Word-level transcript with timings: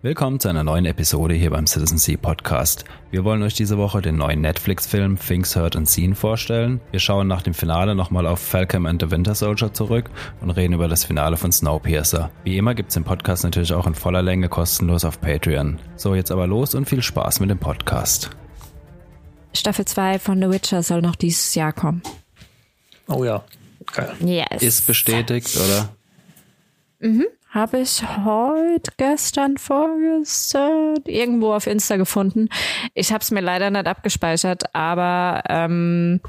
Willkommen 0.00 0.38
zu 0.38 0.48
einer 0.48 0.62
neuen 0.62 0.84
Episode 0.84 1.34
hier 1.34 1.50
beim 1.50 1.66
Citizen 1.66 1.98
Sea 1.98 2.16
Podcast. 2.16 2.84
Wir 3.10 3.24
wollen 3.24 3.42
euch 3.42 3.54
diese 3.54 3.78
Woche 3.78 4.00
den 4.00 4.14
neuen 4.16 4.40
Netflix-Film 4.42 5.18
Things 5.18 5.56
Heard 5.56 5.74
and 5.74 5.88
Seen 5.88 6.14
vorstellen. 6.14 6.80
Wir 6.92 7.00
schauen 7.00 7.26
nach 7.26 7.42
dem 7.42 7.52
Finale 7.52 7.96
nochmal 7.96 8.28
auf 8.28 8.38
Falcon 8.38 8.86
and 8.86 9.02
the 9.02 9.10
Winter 9.10 9.34
Soldier 9.34 9.74
zurück 9.74 10.08
und 10.40 10.50
reden 10.50 10.74
über 10.74 10.86
das 10.86 11.02
Finale 11.02 11.36
von 11.36 11.50
Snowpiercer. 11.50 12.30
Wie 12.44 12.56
immer 12.56 12.76
gibt's 12.76 12.94
den 12.94 13.02
Podcast 13.02 13.42
natürlich 13.42 13.72
auch 13.72 13.88
in 13.88 13.96
voller 13.96 14.22
Länge 14.22 14.48
kostenlos 14.48 15.04
auf 15.04 15.20
Patreon. 15.20 15.80
So, 15.96 16.14
jetzt 16.14 16.30
aber 16.30 16.46
los 16.46 16.76
und 16.76 16.88
viel 16.88 17.02
Spaß 17.02 17.40
mit 17.40 17.50
dem 17.50 17.58
Podcast. 17.58 18.30
Staffel 19.52 19.84
2 19.84 20.20
von 20.20 20.40
The 20.40 20.48
Witcher 20.48 20.84
soll 20.84 21.02
noch 21.02 21.16
dieses 21.16 21.56
Jahr 21.56 21.72
kommen. 21.72 22.02
Oh 23.08 23.24
ja, 23.24 23.42
geil. 23.92 24.14
Yes. 24.20 24.62
Ist 24.62 24.86
bestätigt, 24.86 25.56
oder? 25.56 25.88
Mhm. 27.00 27.26
Habe 27.50 27.78
ich 27.80 28.02
heute, 28.26 28.92
gestern, 28.98 29.56
vorgestern 29.56 30.96
irgendwo 31.06 31.54
auf 31.54 31.66
Insta 31.66 31.96
gefunden. 31.96 32.48
Ich 32.92 33.10
habe 33.10 33.22
es 33.22 33.30
mir 33.30 33.40
leider 33.40 33.70
nicht 33.70 33.86
abgespeichert, 33.86 34.74
aber 34.74 35.42
ähm, 35.48 36.20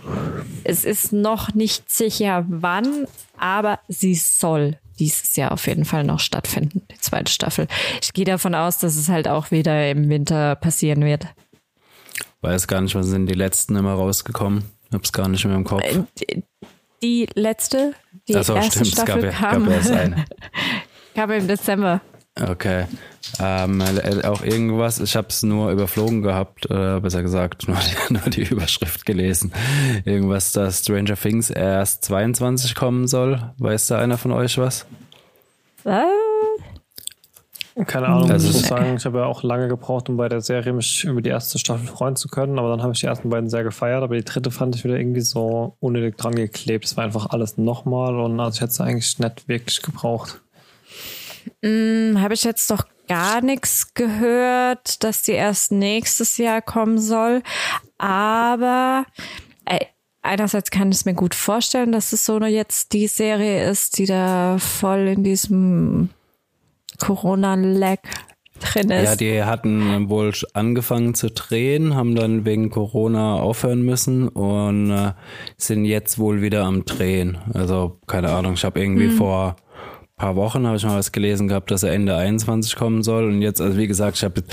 es 0.64 0.86
ist 0.86 1.12
noch 1.12 1.54
nicht 1.54 1.90
sicher, 1.92 2.46
wann, 2.48 3.06
aber 3.38 3.80
sie 3.90 4.16
soll 4.16 4.78
dieses 4.98 5.36
Jahr 5.36 5.52
auf 5.52 5.68
jeden 5.68 5.84
Fall 5.86 6.06
noch 6.06 6.20
stattfinden, 6.22 6.84
die 6.92 7.00
zweite 7.00 7.32
Staffel. 7.32 7.68
Ich 8.02 8.14
gehe 8.14 8.26
davon 8.26 8.56
aus, 8.56 8.78
dass 8.78 8.96
es 8.96 9.10
halt 9.10 9.28
auch 9.28 9.52
wieder 9.52 9.90
im 9.92 10.08
Winter 10.10 10.56
passieren 10.56 11.04
wird. 11.04 11.28
Weiß 12.42 12.68
gar 12.68 12.80
nicht, 12.80 12.96
wann 12.96 13.04
sind 13.04 13.26
die 13.26 13.34
letzten 13.36 13.76
immer 13.76 13.94
rausgekommen? 13.94 14.64
Hab's 14.94 15.12
gar 15.12 15.28
nicht 15.28 15.44
mehr 15.46 15.56
im 15.56 15.66
Kopf. 15.66 15.84
Äh, 15.84 16.04
Die, 17.02 17.28
letzte, 17.34 17.94
die 18.28 18.34
so, 18.42 18.56
erste 18.56 18.72
stimmt, 18.86 18.88
es 18.88 18.96
gab 18.96 19.08
Staffel 19.20 19.24
ja- 19.26 19.32
kam, 19.32 19.66
gab 19.66 19.74
erst 19.74 19.92
eine. 19.92 20.26
kam 21.16 21.32
im 21.32 21.48
Dezember. 21.48 22.02
Okay. 22.42 22.86
Ähm, 23.40 23.82
äh, 23.82 24.26
auch 24.26 24.44
irgendwas, 24.44 25.00
ich 25.00 25.16
habe 25.16 25.28
es 25.28 25.44
nur 25.44 25.72
überflogen 25.72 26.22
gehabt, 26.22 26.70
äh, 26.70 27.00
besser 27.00 27.22
gesagt, 27.22 27.68
nur 27.68 27.78
die, 27.78 28.14
nur 28.14 28.24
die 28.24 28.44
Überschrift 28.44 29.06
gelesen. 29.06 29.52
Irgendwas, 30.06 30.52
dass 30.52 30.80
Stranger 30.80 31.16
Things 31.16 31.50
erst 31.50 32.06
22 32.06 32.76
kommen 32.76 33.08
soll. 33.08 33.52
Weiß 33.58 33.88
da 33.88 34.00
einer 34.00 34.18
von 34.18 34.32
euch 34.32 34.58
was? 34.58 34.86
Was? 35.84 36.06
Keine 37.86 38.08
Ahnung, 38.08 38.30
Also 38.30 38.50
ich 38.50 38.56
muss 38.56 38.68
sagen, 38.68 38.98
ich 38.98 39.06
habe 39.06 39.20
ja 39.20 39.26
auch 39.26 39.42
lange 39.42 39.70
gebraucht, 39.70 40.10
um 40.10 40.18
bei 40.18 40.28
der 40.28 40.42
Serie 40.42 40.74
mich 40.74 41.06
über 41.06 41.22
die 41.22 41.30
erste 41.30 41.60
Staffel 41.60 41.88
freuen 41.88 42.18
zu 42.18 42.28
können, 42.28 42.60
aber 42.60 42.70
dann 42.70 42.82
habe 42.82 42.92
ich 42.94 43.00
die 43.00 43.06
ersten 43.06 43.30
beiden 43.30 43.50
sehr 43.50 43.64
gefeiert, 43.64 44.04
aber 44.04 44.16
die 44.18 44.26
dritte 44.26 44.52
fand 44.52 44.76
ich 44.76 44.84
wieder 44.84 45.00
irgendwie 45.00 45.22
so 45.22 45.78
unnötig 45.80 46.18
dran 46.18 46.36
geklebt. 46.36 46.84
Es 46.84 46.98
war 46.98 47.06
einfach 47.06 47.28
alles 47.28 47.58
nochmal 47.58 48.20
und 48.20 48.38
also 48.40 48.58
ich 48.58 48.62
hätte 48.62 48.72
es 48.72 48.82
eigentlich 48.82 49.20
nicht 49.20 49.48
wirklich 49.48 49.82
gebraucht. 49.82 50.42
Hm, 51.64 52.22
Habe 52.22 52.34
ich 52.34 52.44
jetzt 52.44 52.70
doch 52.72 52.86
gar 53.08 53.42
nichts 53.42 53.94
gehört, 53.94 55.04
dass 55.04 55.24
die 55.24 55.32
erst 55.32 55.72
nächstes 55.72 56.38
Jahr 56.38 56.62
kommen 56.62 57.00
soll. 57.00 57.42
Aber 57.98 59.06
ey, 59.66 59.88
einerseits 60.22 60.72
kann 60.72 60.90
ich 60.90 61.00
es 61.00 61.06
mir 61.06 61.16
gut 61.16 61.36
vorstellen, 61.36 61.92
dass 61.92 62.14
es 62.14 62.26
so 62.26 62.36
eine 62.36 62.48
jetzt 62.48 62.94
die 62.94 63.08
Serie 63.08 63.70
ist, 63.70 63.98
die 63.98 64.06
da 64.06 64.58
voll 64.60 65.08
in 65.08 65.24
diesem 65.24 66.10
Corona-Lag 67.00 68.00
drin 68.60 68.92
ist. 68.92 69.06
Ja, 69.06 69.16
die 69.16 69.44
hatten 69.44 70.10
wohl 70.10 70.34
angefangen 70.54 71.16
zu 71.16 71.32
drehen, 71.32 71.96
haben 71.96 72.16
dann 72.16 72.46
wegen 72.46 72.70
Corona 72.70 73.36
aufhören 73.36 73.82
müssen 73.82 74.28
und 74.28 74.92
äh, 74.92 75.14
sind 75.58 75.86
jetzt 75.86 76.20
wohl 76.20 76.42
wieder 76.42 76.66
am 76.66 76.86
Drehen. 76.86 77.38
Also 77.54 78.00
keine 78.06 78.30
Ahnung, 78.30 78.54
ich 78.54 78.66
habe 78.66 78.80
irgendwie 78.80 79.10
vor 79.10 79.56
paar 80.20 80.36
Wochen 80.36 80.68
habe 80.68 80.78
ich 80.78 80.84
mal 80.84 80.98
was 80.98 81.12
gelesen 81.12 81.48
gehabt, 81.48 81.72
dass 81.72 81.82
er 81.82 81.94
Ende 81.94 82.16
21 82.16 82.76
kommen 82.76 83.02
soll 83.02 83.26
und 83.26 83.42
jetzt, 83.42 83.60
also 83.60 83.78
wie 83.78 83.88
gesagt, 83.88 84.18
ich 84.18 84.24
habe 84.24 84.44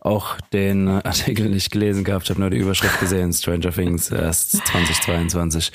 auch 0.00 0.36
den 0.52 0.88
äh, 0.88 1.02
Artikel 1.04 1.48
nicht 1.48 1.70
gelesen 1.70 2.02
gehabt, 2.02 2.24
ich 2.24 2.30
habe 2.30 2.40
nur 2.40 2.50
die 2.50 2.56
Überschrift 2.56 2.98
gesehen, 2.98 3.32
Stranger 3.32 3.70
Things 3.70 4.10
erst 4.10 4.52
2022. 4.66 5.70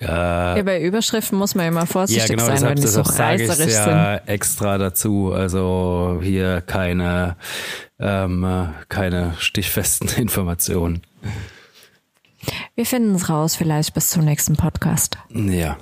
Äh, 0.00 0.06
ja, 0.06 0.62
bei 0.62 0.80
Überschriften 0.80 1.38
muss 1.38 1.54
man 1.54 1.66
immer 1.66 1.86
vorsichtig 1.86 2.28
ja, 2.28 2.34
genau, 2.34 2.46
sein, 2.46 2.68
wenn 2.68 2.76
deshalb, 2.76 3.04
die 3.04 3.10
so 3.10 3.22
reißerisch 3.22 3.74
sind. 3.74 3.86
ja 3.86 4.16
extra 4.26 4.78
dazu. 4.78 5.32
Also 5.32 6.20
hier 6.22 6.62
keine, 6.62 7.36
ähm, 8.00 8.44
äh, 8.44 8.66
keine 8.88 9.34
stichfesten 9.38 10.08
Informationen. 10.16 11.02
Wir 12.74 12.86
finden 12.86 13.14
es 13.14 13.28
raus, 13.28 13.56
vielleicht 13.56 13.94
bis 13.94 14.08
zum 14.08 14.24
nächsten 14.24 14.56
Podcast. 14.56 15.16
Ja. 15.30 15.76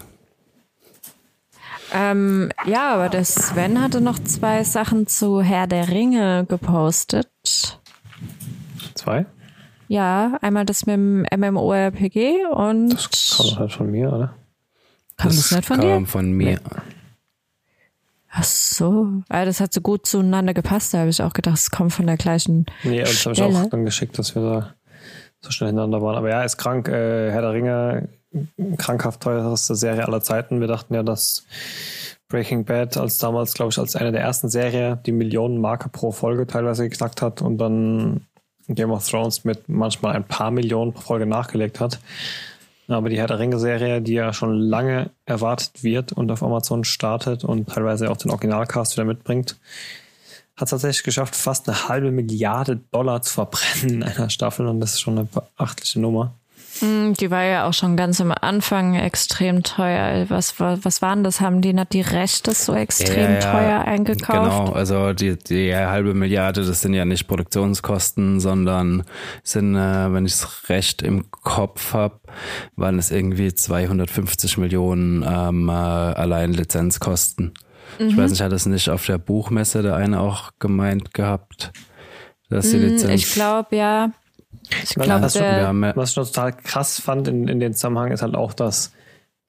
Ähm, 1.94 2.50
ja, 2.64 2.94
aber 2.94 3.08
der 3.08 3.24
Sven 3.24 3.80
hatte 3.80 4.00
noch 4.00 4.18
zwei 4.18 4.64
Sachen 4.64 5.06
zu 5.06 5.42
Herr 5.42 5.66
der 5.66 5.88
Ringe 5.88 6.46
gepostet. 6.48 7.28
Zwei? 8.94 9.26
Ja, 9.88 10.38
einmal 10.40 10.64
das 10.64 10.86
mit 10.86 10.94
dem 10.94 11.26
MMORPG 11.36 12.46
und 12.50 12.90
Das 12.90 13.36
kommt 13.36 13.58
halt 13.58 13.72
von 13.72 13.90
mir, 13.90 14.12
oder? 14.12 14.34
kam 15.18 15.28
das, 15.28 15.52
nicht 15.52 15.66
von 15.66 15.80
kam 15.80 16.04
dir? 16.04 16.06
von 16.10 16.32
mir. 16.32 16.60
Ach 18.30 18.44
so, 18.44 19.08
ah, 19.28 19.44
das 19.44 19.60
hat 19.60 19.74
so 19.74 19.82
gut 19.82 20.06
zueinander 20.06 20.54
gepasst. 20.54 20.94
Da 20.94 20.98
habe 21.00 21.10
ich 21.10 21.22
auch 21.22 21.34
gedacht, 21.34 21.58
es 21.58 21.70
kommt 21.70 21.92
von 21.92 22.06
der 22.06 22.16
gleichen 22.16 22.64
Nee, 22.82 23.00
aber 23.00 23.10
das 23.10 23.26
habe 23.26 23.34
ich 23.34 23.42
auch 23.42 23.66
dann 23.66 23.84
geschickt, 23.84 24.18
dass 24.18 24.34
wir 24.34 24.42
da 24.42 24.74
so 25.40 25.50
schnell 25.50 25.68
hintereinander 25.68 26.00
waren. 26.00 26.16
Aber 26.16 26.30
ja, 26.30 26.38
er 26.40 26.46
ist 26.46 26.56
krank. 26.56 26.88
Äh, 26.88 27.30
Herr 27.30 27.42
der 27.42 27.52
Ringe, 27.52 28.08
krankhaft 28.78 29.22
teuerste 29.22 29.74
Serie 29.74 30.06
aller 30.06 30.22
Zeiten. 30.22 30.60
Wir 30.60 30.68
dachten 30.68 30.94
ja, 30.94 31.02
dass 31.02 31.44
Breaking 32.28 32.64
Bad 32.64 32.96
als 32.96 33.18
damals, 33.18 33.54
glaube 33.54 33.70
ich, 33.70 33.78
als 33.78 33.94
eine 33.94 34.12
der 34.12 34.22
ersten 34.22 34.48
Serien 34.48 34.98
die 35.04 35.12
Millionenmarke 35.12 35.88
pro 35.88 36.12
Folge 36.12 36.46
teilweise 36.46 36.88
geknackt 36.88 37.22
hat 37.22 37.42
und 37.42 37.58
dann 37.58 38.26
Game 38.68 38.90
of 38.90 39.06
Thrones 39.08 39.44
mit 39.44 39.68
manchmal 39.68 40.14
ein 40.14 40.24
paar 40.24 40.50
Millionen 40.50 40.92
pro 40.92 41.02
Folge 41.02 41.26
nachgelegt 41.26 41.80
hat. 41.80 42.00
Aber 42.88 43.08
die 43.08 43.18
Herr 43.18 43.26
der 43.26 43.38
Ringe-Serie, 43.38 44.02
die 44.02 44.14
ja 44.14 44.32
schon 44.32 44.58
lange 44.58 45.10
erwartet 45.24 45.82
wird 45.82 46.12
und 46.12 46.30
auf 46.30 46.42
Amazon 46.42 46.84
startet 46.84 47.44
und 47.44 47.68
teilweise 47.68 48.10
auch 48.10 48.16
den 48.16 48.30
Originalcast 48.30 48.96
wieder 48.96 49.04
mitbringt, 49.04 49.56
hat 50.56 50.66
es 50.66 50.70
tatsächlich 50.70 51.04
geschafft, 51.04 51.34
fast 51.34 51.68
eine 51.68 51.88
halbe 51.88 52.10
Milliarde 52.10 52.76
Dollar 52.90 53.22
zu 53.22 53.32
verbrennen 53.32 53.96
in 53.96 54.02
einer 54.02 54.30
Staffel 54.30 54.66
und 54.66 54.80
das 54.80 54.94
ist 54.94 55.00
schon 55.00 55.18
eine 55.18 55.28
beachtliche 55.56 56.00
Nummer. 56.00 56.34
Hm, 56.82 57.14
Die 57.14 57.30
war 57.30 57.44
ja 57.44 57.66
auch 57.68 57.72
schon 57.72 57.96
ganz 57.96 58.20
am 58.20 58.32
Anfang 58.32 58.94
extrem 58.94 59.62
teuer. 59.62 60.26
Was, 60.28 60.58
was, 60.58 60.84
was 60.84 61.00
waren 61.00 61.22
das? 61.22 61.40
Haben 61.40 61.60
die 61.60 61.72
nicht 61.72 61.92
die 61.92 62.00
Rechte 62.00 62.52
so 62.52 62.74
extrem 62.74 63.34
Ja, 63.34 63.52
teuer 63.52 63.80
eingekauft? 63.84 64.32
Genau, 64.32 64.72
also 64.72 65.12
die, 65.12 65.36
die 65.38 65.74
halbe 65.74 66.12
Milliarde, 66.14 66.64
das 66.64 66.80
sind 66.80 66.94
ja 66.94 67.04
nicht 67.04 67.28
Produktionskosten, 67.28 68.40
sondern 68.40 69.04
sind, 69.44 69.76
äh, 69.76 70.12
wenn 70.12 70.26
ich 70.26 70.32
es 70.32 70.68
recht 70.68 71.02
im 71.02 71.30
Kopf 71.30 71.94
habe, 71.94 72.20
waren 72.76 72.98
es 72.98 73.10
irgendwie 73.10 73.54
250 73.54 74.58
Millionen 74.58 75.22
ähm, 75.26 75.68
äh, 75.68 75.72
allein 75.72 76.52
Lizenzkosten. 76.52 77.54
Ich 77.98 78.16
Mhm. 78.16 78.18
weiß 78.18 78.30
nicht, 78.30 78.40
hat 78.40 78.52
das 78.52 78.66
nicht 78.66 78.88
auf 78.88 79.04
der 79.06 79.18
Buchmesse 79.18 79.82
der 79.82 79.96
eine 79.96 80.20
auch 80.20 80.52
gemeint 80.58 81.12
gehabt? 81.14 81.72
Dass 82.48 82.70
die 82.70 82.76
Hm, 82.78 82.88
Lizenz 82.88 83.12
Ich 83.22 83.32
glaube, 83.34 83.76
ja. 83.76 84.10
Ich 84.82 84.94
glaube, 84.94 85.10
haben 85.12 85.84
ja, 85.84 85.96
Was 85.96 86.10
ich 86.10 86.16
noch 86.16 86.26
total 86.26 86.52
krass 86.52 87.00
fand 87.00 87.28
in, 87.28 87.48
in 87.48 87.60
dem 87.60 87.72
Zusammenhang 87.72 88.12
ist 88.12 88.22
halt 88.22 88.34
auch, 88.34 88.52
dass 88.52 88.92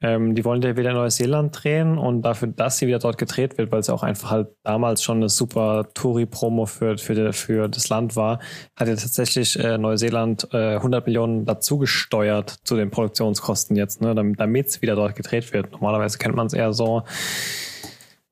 ähm, 0.04 0.36
die 0.36 0.44
wollen 0.44 0.62
ja 0.62 0.76
wieder 0.76 0.90
in 0.90 0.98
Neuseeland 0.98 1.64
drehen 1.64 1.98
und 1.98 2.24
dafür, 2.24 2.50
dass 2.50 2.78
sie 2.78 2.88
wieder 2.88 3.00
dort 3.00 3.18
gedreht 3.18 3.58
wird, 3.58 3.72
weil 3.72 3.80
es 3.80 3.90
auch 3.90 4.04
einfach 4.04 4.32
halt 4.32 4.50
damals 4.64 5.02
schon 5.02 5.18
eine 5.18 5.30
super 5.30 5.88
Touri-Promo 5.94 6.66
für, 6.66 6.98
für, 6.98 7.32
für 7.32 7.70
das 7.70 7.88
Land 7.88 8.18
war, 8.18 8.40
hat 8.76 8.90
ja 8.90 8.96
tatsächlich 8.96 9.58
äh, 9.58 9.78
Neuseeland 9.78 10.50
äh, 10.52 10.76
100 10.76 11.06
Millionen 11.08 11.46
dazugesteuert 11.46 12.50
zu 12.66 12.76
den 12.76 12.92
Produktionskosten 12.92 13.78
jetzt, 13.78 14.02
ne, 14.02 14.14
damit 14.14 14.68
es 14.68 14.82
wieder 14.82 14.96
dort 14.96 15.16
gedreht 15.16 15.54
wird. 15.54 15.72
Normalerweise 15.72 16.18
kennt 16.18 16.36
man 16.36 16.48
es 16.48 16.54
eher 16.54 16.74
so, 16.74 17.04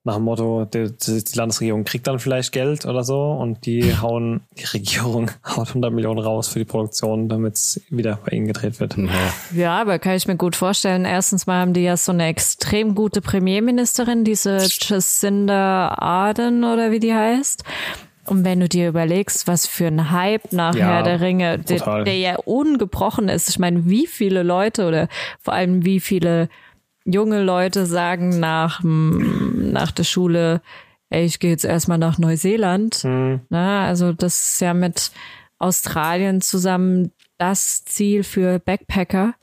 nach 0.04 0.16
dem 0.16 0.24
Motto, 0.24 0.66
die, 0.66 0.92
die 0.92 1.24
Landesregierung 1.36 1.84
kriegt 1.84 2.08
dann 2.08 2.18
vielleicht 2.18 2.52
Geld 2.52 2.86
oder 2.86 3.04
so 3.04 3.32
und 3.32 3.66
die 3.66 3.96
hauen, 4.02 4.42
die 4.58 4.66
Regierung 4.66 5.30
haut 5.46 5.70
100 5.70 5.94
Millionen 5.94 6.20
raus 6.20 6.48
für 6.48 6.60
die 6.60 6.66
Produktion, 6.66 7.30
damit 7.30 7.56
es 7.56 7.82
wieder 7.90 8.20
bei 8.26 8.36
ihnen 8.36 8.48
gedreht 8.48 8.80
wird. 8.80 8.98
ja, 8.98 9.10
ja, 9.56 9.82
aber 9.82 10.00
kann 10.00 10.16
ich 10.16 10.28
mir 10.28 10.38
gut 10.38 10.56
vorstellen. 10.56 11.06
Erstens 11.06 11.46
mal 11.46 11.62
haben 11.62 11.74
die 11.74 11.84
ja 11.84 11.98
so 11.98 12.12
eine 12.12 12.26
extrem 12.26 12.96
gute 12.96 13.22
Premierministerin, 13.22 14.24
diese 14.24 14.58
Jacinda 14.58 15.90
Ardern 15.98 16.64
oder 16.64 16.92
wie 16.92 17.00
die 17.00 17.14
heißt. 17.14 17.64
Und 18.26 18.46
wenn 18.46 18.60
du 18.60 18.70
dir 18.70 18.88
überlegst, 18.88 19.48
was 19.48 19.66
für 19.68 19.88
ein 19.88 20.12
Hype 20.12 20.54
nach 20.54 20.76
Ja, 20.76 20.88
Herr 20.88 21.04
der 21.04 21.22
Ringe, 21.22 21.58
der, 21.60 22.04
der 22.04 22.18
ja 22.18 22.36
ungebrochen 22.38 23.30
ist. 23.30 23.50
Ich 23.50 23.60
meine, 23.60 23.88
wie 23.88 24.08
viele 24.08 24.44
Leute 24.44 24.88
oder 24.88 25.08
vor 25.40 25.54
allem 25.54 25.86
wie 25.86 26.00
viele 26.00 26.48
junge 27.04 27.42
Leute 27.42 27.86
sagen 27.86 28.40
nach, 28.40 28.82
nach 29.72 29.92
der 29.92 30.04
Schule, 30.04 30.62
ey, 31.10 31.26
ich 31.26 31.40
gehe 31.40 31.52
jetzt 31.52 31.66
erstmal 31.66 31.98
nach 31.98 32.18
Neuseeland. 32.18 33.04
Na, 33.50 33.86
also 33.86 34.14
das 34.14 34.54
ist 34.54 34.62
ja 34.62 34.74
mit 34.74 35.12
Australien 35.60 36.42
zusammen 36.42 37.12
das 37.38 37.84
Ziel 37.86 38.24
für 38.24 38.60
Backpacker. 38.60 39.36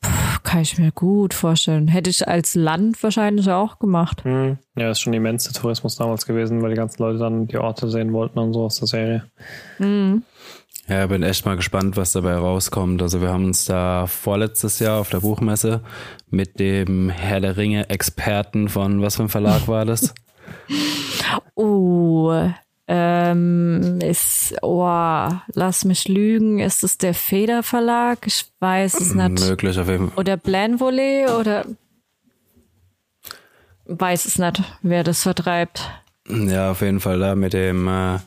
Puh, 0.00 0.38
kann 0.42 0.62
ich 0.62 0.78
mir 0.78 0.92
gut 0.92 1.34
vorstellen. 1.34 1.88
Hätte 1.88 2.08
ich 2.10 2.26
als 2.26 2.54
Land 2.54 3.02
wahrscheinlich 3.02 3.50
auch 3.50 3.78
gemacht. 3.78 4.24
Mhm. 4.24 4.58
Ja, 4.76 4.90
ist 4.90 5.00
schon 5.00 5.12
immens 5.12 5.44
der 5.44 5.52
Tourismus 5.52 5.96
damals 5.96 6.26
gewesen, 6.26 6.62
weil 6.62 6.70
die 6.70 6.76
ganzen 6.76 7.02
Leute 7.02 7.18
dann 7.18 7.46
die 7.46 7.58
Orte 7.58 7.88
sehen 7.90 8.12
wollten 8.12 8.38
und 8.38 8.54
so 8.54 8.64
aus 8.64 8.78
der 8.78 8.88
Serie. 8.88 9.24
Mhm. 9.78 10.22
Ja, 10.90 11.06
bin 11.06 11.22
echt 11.22 11.46
mal 11.46 11.54
gespannt, 11.54 11.96
was 11.96 12.10
dabei 12.10 12.34
rauskommt. 12.34 13.00
Also 13.00 13.22
wir 13.22 13.28
haben 13.28 13.44
uns 13.44 13.64
da 13.64 14.08
vorletztes 14.08 14.80
Jahr 14.80 14.98
auf 14.98 15.08
der 15.08 15.20
Buchmesse 15.20 15.82
mit 16.30 16.58
dem 16.58 17.10
Herr 17.10 17.40
der 17.40 17.56
Ringe 17.56 17.88
Experten 17.90 18.68
von 18.68 19.00
was 19.00 19.14
für 19.14 19.22
ein 19.22 19.28
Verlag 19.28 19.68
war 19.68 19.84
das? 19.84 20.12
Oh, 21.54 22.34
ähm, 22.88 23.98
ist, 24.02 24.56
oh, 24.62 25.28
lass 25.54 25.84
mich 25.84 26.08
lügen, 26.08 26.58
ist 26.58 26.82
es 26.82 26.98
der 26.98 27.14
Feder 27.14 27.62
Verlag? 27.62 28.26
Ich 28.26 28.46
weiß 28.58 28.94
es 28.94 29.14
nicht. 29.14 29.48
Möglich 29.48 29.78
auf 29.78 29.88
jeden 29.88 30.08
Fall. 30.08 30.18
Oder 30.18 30.36
Blanvolley 30.36 31.26
oder 31.28 31.66
weiß 33.84 34.24
es 34.24 34.38
nicht, 34.38 34.62
wer 34.82 35.04
das 35.04 35.22
vertreibt. 35.22 35.88
Ja, 36.26 36.72
auf 36.72 36.80
jeden 36.80 36.98
Fall 36.98 37.20
da 37.20 37.36
mit 37.36 37.52
dem 37.52 37.86
äh, 37.86 38.18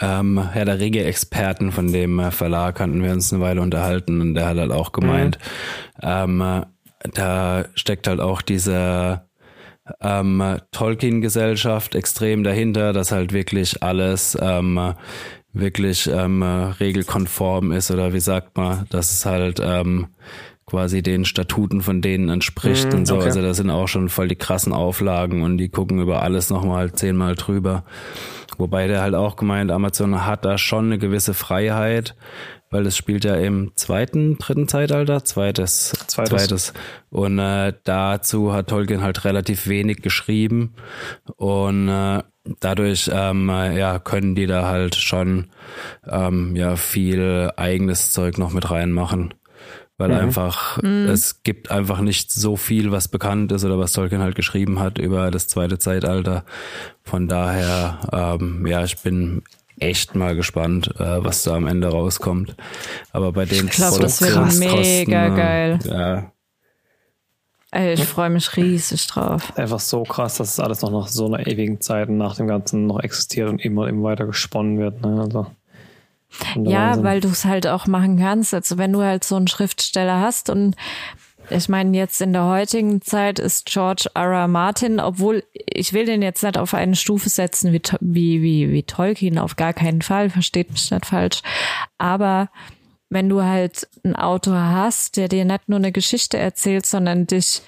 ähm, 0.00 0.50
Herr 0.52 0.64
der 0.64 0.80
Ringe-Experten 0.80 1.72
von 1.72 1.92
dem 1.92 2.18
äh, 2.18 2.30
Verlag 2.30 2.80
hatten 2.80 3.02
wir 3.02 3.12
uns 3.12 3.32
eine 3.32 3.42
Weile 3.42 3.60
unterhalten 3.60 4.20
und 4.20 4.34
der 4.34 4.46
hat 4.48 4.56
halt 4.56 4.72
auch 4.72 4.92
gemeint, 4.92 5.38
mhm. 6.02 6.08
ähm, 6.08 6.40
äh, 6.40 6.62
da 7.14 7.64
steckt 7.74 8.08
halt 8.08 8.20
auch 8.20 8.42
diese 8.42 9.22
ähm, 10.00 10.58
Tolkien-Gesellschaft 10.72 11.94
extrem 11.94 12.44
dahinter, 12.44 12.92
dass 12.92 13.12
halt 13.12 13.32
wirklich 13.32 13.82
alles 13.82 14.36
ähm, 14.40 14.94
wirklich 15.52 16.08
ähm, 16.12 16.42
regelkonform 16.42 17.72
ist 17.72 17.90
oder 17.90 18.12
wie 18.12 18.20
sagt 18.20 18.56
man, 18.56 18.86
dass 18.90 19.10
es 19.10 19.26
halt 19.26 19.60
ähm, 19.62 20.08
quasi 20.70 21.02
den 21.02 21.24
Statuten 21.24 21.80
von 21.80 22.00
denen 22.00 22.28
entspricht 22.28 22.92
mm, 22.92 22.96
und 22.96 23.06
so. 23.06 23.16
Okay. 23.16 23.24
Also 23.24 23.42
da 23.42 23.54
sind 23.54 23.70
auch 23.70 23.88
schon 23.88 24.08
voll 24.08 24.28
die 24.28 24.36
krassen 24.36 24.72
Auflagen 24.72 25.42
und 25.42 25.58
die 25.58 25.68
gucken 25.68 26.00
über 26.00 26.22
alles 26.22 26.48
nochmal 26.50 26.92
zehnmal 26.92 27.34
drüber. 27.34 27.84
Wobei 28.60 28.86
der 28.86 29.00
halt 29.00 29.14
auch 29.14 29.36
gemeint, 29.36 29.70
Amazon 29.70 30.26
hat 30.26 30.44
da 30.44 30.58
schon 30.58 30.86
eine 30.86 30.98
gewisse 30.98 31.32
Freiheit, 31.32 32.14
weil 32.70 32.86
es 32.86 32.94
spielt 32.94 33.24
ja 33.24 33.34
im 33.34 33.72
zweiten, 33.74 34.36
dritten 34.36 34.68
Zeitalter, 34.68 35.24
zweites, 35.24 35.92
zweites. 36.06 36.30
zweites. 36.30 36.72
Und 37.08 37.38
äh, 37.38 37.72
dazu 37.84 38.52
hat 38.52 38.68
Tolkien 38.68 39.00
halt 39.00 39.24
relativ 39.24 39.66
wenig 39.66 40.02
geschrieben 40.02 40.74
und 41.36 41.88
äh, 41.88 42.22
dadurch 42.60 43.10
ähm, 43.12 43.48
ja 43.48 43.98
können 43.98 44.34
die 44.34 44.46
da 44.46 44.66
halt 44.66 44.94
schon 44.94 45.46
ähm, 46.06 46.54
ja 46.54 46.76
viel 46.76 47.50
eigenes 47.56 48.12
Zeug 48.12 48.36
noch 48.36 48.52
mit 48.52 48.70
reinmachen 48.70 49.32
weil 50.00 50.08
mhm. 50.08 50.16
einfach 50.16 50.82
mhm. 50.82 51.08
es 51.08 51.42
gibt 51.42 51.70
einfach 51.70 52.00
nicht 52.00 52.32
so 52.32 52.56
viel, 52.56 52.90
was 52.90 53.08
bekannt 53.08 53.52
ist 53.52 53.64
oder 53.64 53.78
was 53.78 53.92
Tolkien 53.92 54.22
halt 54.22 54.34
geschrieben 54.34 54.80
hat 54.80 54.98
über 54.98 55.30
das 55.30 55.46
zweite 55.46 55.78
Zeitalter. 55.78 56.44
Von 57.02 57.28
daher, 57.28 58.00
ähm, 58.10 58.66
ja, 58.66 58.82
ich 58.82 58.98
bin 58.98 59.42
echt 59.78 60.14
mal 60.14 60.34
gespannt, 60.34 60.94
äh, 60.98 61.22
was 61.22 61.42
da 61.42 61.54
am 61.54 61.66
Ende 61.66 61.88
rauskommt. 61.88 62.56
Aber 63.12 63.32
bei 63.32 63.44
den 63.44 63.66
ich 63.66 63.72
glaube, 63.72 64.00
das 64.00 64.22
wird 64.22 64.58
mega 64.58 65.26
äh, 65.26 65.36
geil. 65.36 65.78
Ja. 65.84 66.32
Ey, 67.72 67.92
ich 67.92 68.04
freue 68.04 68.30
mich 68.30 68.56
riesig 68.56 69.06
drauf. 69.06 69.52
Einfach 69.56 69.80
so 69.80 70.02
krass, 70.02 70.38
dass 70.38 70.54
es 70.54 70.60
alles 70.60 70.80
noch 70.80 70.90
nach 70.90 71.08
so 71.08 71.26
einer 71.26 71.46
ewigen 71.46 71.80
Zeit 71.80 72.08
nach 72.08 72.36
dem 72.36 72.48
Ganzen 72.48 72.86
noch 72.86 73.00
existiert 73.00 73.48
und 73.48 73.60
immer 73.62 73.86
immer 73.86 74.04
weiter 74.04 74.26
gesponnen 74.26 74.78
wird. 74.78 75.02
Ne? 75.02 75.20
Also. 75.20 75.46
Ja, 76.56 76.88
Wahnsinn. 76.90 77.04
weil 77.04 77.20
du 77.20 77.28
es 77.28 77.44
halt 77.44 77.66
auch 77.66 77.86
machen 77.86 78.18
kannst. 78.18 78.54
Also 78.54 78.78
wenn 78.78 78.92
du 78.92 79.02
halt 79.02 79.24
so 79.24 79.36
einen 79.36 79.48
Schriftsteller 79.48 80.20
hast 80.20 80.50
und 80.50 80.76
ich 81.48 81.68
meine, 81.68 81.96
jetzt 81.96 82.20
in 82.20 82.32
der 82.32 82.44
heutigen 82.44 83.02
Zeit 83.02 83.40
ist 83.40 83.66
George 83.66 84.08
R. 84.14 84.32
R. 84.32 84.48
Martin, 84.48 85.00
obwohl 85.00 85.42
ich 85.52 85.92
will 85.92 86.04
den 86.04 86.22
jetzt 86.22 86.44
nicht 86.44 86.56
auf 86.56 86.74
eine 86.74 86.94
Stufe 86.94 87.28
setzen 87.28 87.72
wie, 87.72 87.82
wie, 88.00 88.42
wie, 88.42 88.72
wie 88.72 88.82
Tolkien, 88.84 89.38
auf 89.38 89.56
gar 89.56 89.72
keinen 89.72 90.02
Fall, 90.02 90.30
versteht 90.30 90.70
mich 90.70 90.90
nicht 90.90 91.06
falsch. 91.06 91.42
Aber 91.98 92.50
wenn 93.08 93.28
du 93.28 93.42
halt 93.42 93.88
einen 94.04 94.14
Autor 94.14 94.60
hast, 94.60 95.16
der 95.16 95.28
dir 95.28 95.44
nicht 95.44 95.68
nur 95.68 95.78
eine 95.78 95.90
Geschichte 95.90 96.38
erzählt, 96.38 96.86
sondern 96.86 97.26
dich 97.26 97.62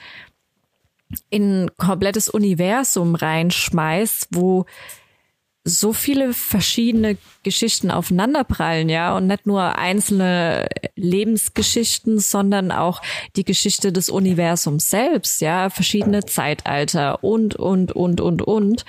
in 1.28 1.64
ein 1.64 1.70
komplettes 1.76 2.28
Universum 2.28 3.16
reinschmeißt, 3.16 4.28
wo 4.30 4.64
so 5.64 5.92
viele 5.92 6.32
verschiedene 6.34 7.16
Geschichten 7.44 7.90
aufeinanderprallen, 7.90 8.88
ja, 8.88 9.16
und 9.16 9.28
nicht 9.28 9.46
nur 9.46 9.78
einzelne 9.78 10.66
Lebensgeschichten, 10.96 12.18
sondern 12.18 12.72
auch 12.72 13.00
die 13.36 13.44
Geschichte 13.44 13.92
des 13.92 14.08
Universums 14.08 14.90
selbst, 14.90 15.40
ja, 15.40 15.70
verschiedene 15.70 16.24
Zeitalter 16.24 17.22
und, 17.22 17.54
und, 17.54 17.92
und, 17.92 18.20
und, 18.20 18.42
und, 18.42 18.84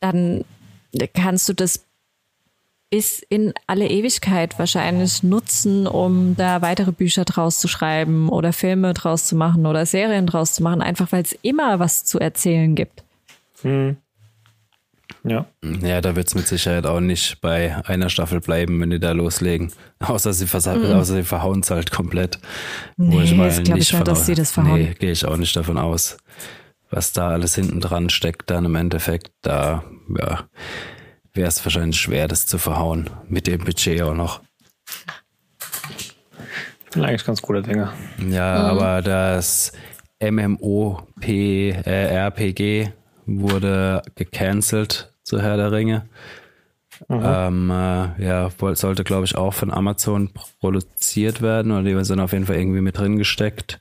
dann 0.00 0.44
kannst 1.14 1.48
du 1.48 1.52
das 1.52 1.84
bis 2.90 3.20
in 3.30 3.54
alle 3.66 3.88
Ewigkeit 3.88 4.58
wahrscheinlich 4.58 5.22
nutzen, 5.22 5.86
um 5.86 6.36
da 6.36 6.60
weitere 6.60 6.92
Bücher 6.92 7.24
draus 7.24 7.58
zu 7.58 7.66
schreiben 7.66 8.28
oder 8.28 8.52
Filme 8.52 8.92
draus 8.92 9.26
zu 9.26 9.34
machen 9.34 9.64
oder 9.64 9.86
Serien 9.86 10.26
draus 10.26 10.52
zu 10.52 10.62
machen, 10.62 10.82
einfach 10.82 11.10
weil 11.10 11.22
es 11.22 11.32
immer 11.40 11.78
was 11.78 12.04
zu 12.04 12.18
erzählen 12.18 12.74
gibt. 12.74 13.02
Hm. 13.62 13.96
Ja. 15.24 15.46
Ja, 15.82 16.00
da 16.00 16.16
wird 16.16 16.28
es 16.28 16.34
mit 16.34 16.48
Sicherheit 16.48 16.84
auch 16.84 17.00
nicht 17.00 17.40
bei 17.40 17.76
einer 17.86 18.08
Staffel 18.08 18.40
bleiben, 18.40 18.80
wenn 18.80 18.90
die 18.90 18.98
da 18.98 19.12
loslegen. 19.12 19.72
Außer 20.00 20.32
sie, 20.32 20.46
mhm. 20.46 20.96
außer 20.96 21.14
sie 21.14 21.22
verhauen 21.22 21.60
es 21.60 21.70
halt 21.70 21.92
komplett. 21.92 22.38
Nee, 22.96 23.16
Wo 23.16 23.20
ich 23.20 23.34
mal 23.34 23.48
nicht, 23.48 23.68
ich 23.68 23.74
nicht, 23.74 24.08
dass 24.08 24.26
sie 24.26 24.34
das 24.34 24.50
verhauen. 24.50 24.80
Nee, 24.80 24.94
gehe 24.98 25.12
ich 25.12 25.24
auch 25.24 25.36
nicht 25.36 25.54
davon 25.54 25.78
aus. 25.78 26.16
Was 26.90 27.12
da 27.12 27.28
alles 27.28 27.54
hinten 27.54 27.80
dran 27.80 28.10
steckt, 28.10 28.50
dann 28.50 28.64
im 28.64 28.74
Endeffekt, 28.74 29.30
da 29.42 29.84
ja, 30.18 30.44
wäre 31.32 31.48
es 31.48 31.64
wahrscheinlich 31.64 32.00
schwer, 32.00 32.26
das 32.26 32.46
zu 32.46 32.58
verhauen. 32.58 33.08
Mit 33.28 33.46
dem 33.46 33.64
Budget 33.64 34.02
auch 34.02 34.14
noch. 34.14 34.40
Ich 35.94 36.90
bin 36.92 37.04
eigentlich 37.04 37.24
ganz 37.24 37.40
guter 37.40 37.62
Dinger. 37.62 37.92
Ja, 38.28 38.58
mhm. 38.58 38.80
aber 38.80 39.02
das 39.02 39.72
MMOP, 40.20 41.26
äh, 41.26 42.88
wurde 43.26 44.02
gecancelt 44.16 45.11
zu 45.32 45.40
Herr 45.40 45.56
der 45.56 45.72
Ringe. 45.72 46.02
Mhm. 47.08 47.22
Ähm, 47.24 47.70
äh, 47.70 48.22
ja, 48.22 48.50
sollte, 48.74 49.02
glaube 49.02 49.24
ich, 49.24 49.34
auch 49.34 49.54
von 49.54 49.70
Amazon 49.70 50.28
produziert 50.60 51.40
werden 51.40 51.72
oder 51.72 51.82
die 51.82 52.04
sind 52.04 52.20
auf 52.20 52.34
jeden 52.34 52.44
Fall 52.44 52.56
irgendwie 52.56 52.82
mit 52.82 52.98
drin 52.98 53.16
gesteckt. 53.16 53.78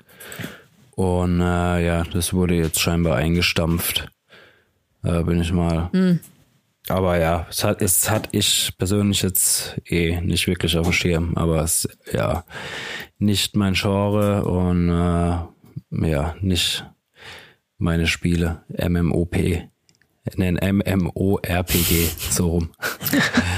Und 0.91 1.41
äh, 1.41 1.85
ja, 1.85 2.03
das 2.03 2.33
wurde 2.33 2.55
jetzt 2.55 2.79
scheinbar 2.79 3.17
eingestampft. 3.17 4.09
Äh, 5.03 5.23
bin 5.23 5.41
ich 5.41 5.51
mal. 5.51 5.89
Mhm. 5.91 6.21
Aber 6.87 7.19
ja, 7.19 7.47
es 7.49 7.65
hat, 7.65 7.81
es 7.81 8.09
hat 8.09 8.29
ich 8.31 8.73
persönlich 8.77 9.21
jetzt 9.21 9.75
eh 9.85 10.21
nicht 10.21 10.47
wirklich 10.47 10.77
auf 10.77 10.87
dem 10.87 10.93
Schirm, 10.93 11.33
aber 11.35 11.63
es 11.63 11.87
ja 12.13 12.45
nicht 13.19 13.57
mein 13.57 13.73
Genre 13.73 14.45
und 14.45 14.89
äh, 14.89 16.09
ja, 16.09 16.35
nicht 16.39 16.85
meine 17.77 18.07
Spiele. 18.07 18.63
MMOP. 18.69 19.70
Nein, 20.35 20.59
MMORPG, 20.61 22.09
so 22.29 22.47
rum. 22.49 22.69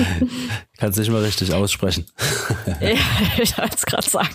Kannst 0.77 0.97
nicht 0.97 1.11
mal 1.11 1.21
richtig 1.21 1.53
aussprechen. 1.53 2.05
ja, 2.79 2.89
ich 3.41 3.57
wollte 3.57 3.75
es 3.75 3.85
gerade 3.85 4.09
sagen. 4.09 4.29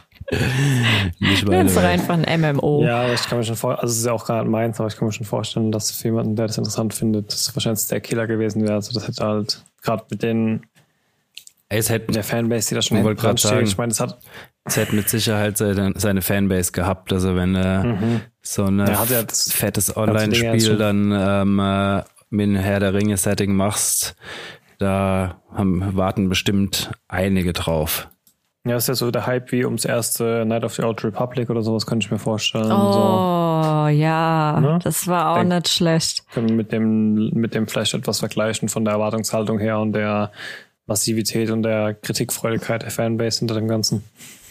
Nicht 1.21 1.47
meine 1.47 1.65
Nenn's 1.65 1.75
doch 1.75 1.83
einfach 1.83 2.19
ein 2.19 2.41
MMO. 2.41 2.85
Ja, 2.85 3.03
aber 3.05 3.15
ich 3.15 3.23
kann 3.23 3.39
mir 3.39 3.45
schon 3.45 3.57
vorstellen, 3.57 3.83
also 3.83 3.93
es 3.93 3.99
ist 4.01 4.07
ja 4.07 4.13
auch 4.13 4.29
nicht 4.29 4.51
meins, 4.51 4.79
aber 4.79 4.89
ich 4.89 4.97
kann 4.97 5.07
mir 5.07 5.13
schon 5.13 5.25
vorstellen, 5.25 5.73
dass 5.73 5.91
für 5.91 6.09
jemanden, 6.09 6.37
der 6.37 6.49
das 6.49 6.59
interessant 6.59 6.93
findet, 6.93 7.33
das 7.33 7.55
wahrscheinlich 7.57 7.87
der 7.87 8.01
Killer 8.01 8.27
gewesen 8.27 8.63
wäre. 8.63 8.75
Also 8.75 8.93
das 8.93 9.09
hätte 9.09 9.25
halt 9.25 9.65
gerade 9.83 10.05
mit 10.11 10.23
den 10.23 10.67
es 11.71 11.91
hätte, 11.91 12.13
der 12.13 12.25
Fanbase, 12.25 12.71
die 12.71 12.75
da 12.77 12.83
schon 12.83 13.17
dran 13.17 13.37
steht. 13.37 13.69
Ich 13.69 13.77
meine, 13.77 13.93
es 13.93 14.01
hat 14.01 14.19
es 14.69 14.77
hätte 14.77 14.95
mit 14.95 15.09
Sicherheit 15.09 15.57
seine, 15.57 15.93
seine 15.97 16.23
Fanbase 16.23 16.73
gehabt. 16.73 17.13
Also 17.13 17.35
wenn 17.35 17.55
du 17.55 17.83
mhm. 17.85 18.21
so 18.43 18.65
ein 18.65 18.79
ja, 18.79 19.05
fettes 19.29 19.97
Online-Spiel 19.97 20.77
dann 20.77 21.13
ähm, 21.13 22.03
mit 22.31 22.57
Herr 22.57 22.81
der 22.81 22.95
Ringe-Setting 22.95 23.55
machst, 23.55 24.17
da 24.79 25.41
haben, 25.53 25.97
warten 25.97 26.29
bestimmt 26.29 26.91
einige 27.09 27.53
drauf. 27.53 28.09
Ja, 28.65 28.77
ist 28.77 28.89
ja 28.89 28.95
so 28.95 29.11
der 29.11 29.27
Hype 29.27 29.51
wie 29.53 29.65
ums 29.65 29.85
erste 29.85 30.45
Night 30.45 30.63
of 30.63 30.75
the 30.75 30.83
Old 30.83 31.03
Republic 31.03 31.49
oder 31.49 31.63
sowas, 31.63 31.87
kann 31.87 32.01
ich 32.01 32.11
mir 32.11 32.19
vorstellen. 32.19 32.71
Oh, 32.71 32.93
so. 32.93 33.89
ja, 33.89 34.61
ne? 34.61 34.79
das 34.83 35.07
war 35.07 35.31
auch 35.31 35.39
Denk, 35.39 35.49
nicht 35.49 35.69
schlecht. 35.69 36.25
Können 36.33 36.55
mit 36.55 36.71
dem, 36.73 37.31
mit 37.31 37.55
dem 37.55 37.67
vielleicht 37.67 37.95
etwas 37.95 38.19
vergleichen 38.19 38.69
von 38.69 38.85
der 38.85 38.95
Erwartungshaltung 38.95 39.59
her 39.59 39.79
und 39.79 39.95
der 39.95 40.33
Massivität 40.87 41.51
und 41.51 41.63
der 41.63 41.95
Kritikfreudigkeit 41.95 42.83
der 42.83 42.91
Fanbase 42.91 43.39
hinter 43.39 43.55
dem 43.55 43.69
Ganzen. 43.69 44.05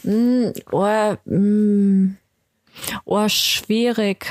Mm, 0.03 0.47
oh, 0.71 1.15
mm, 1.25 2.17
oh, 3.05 3.27
schwierig. 3.27 4.25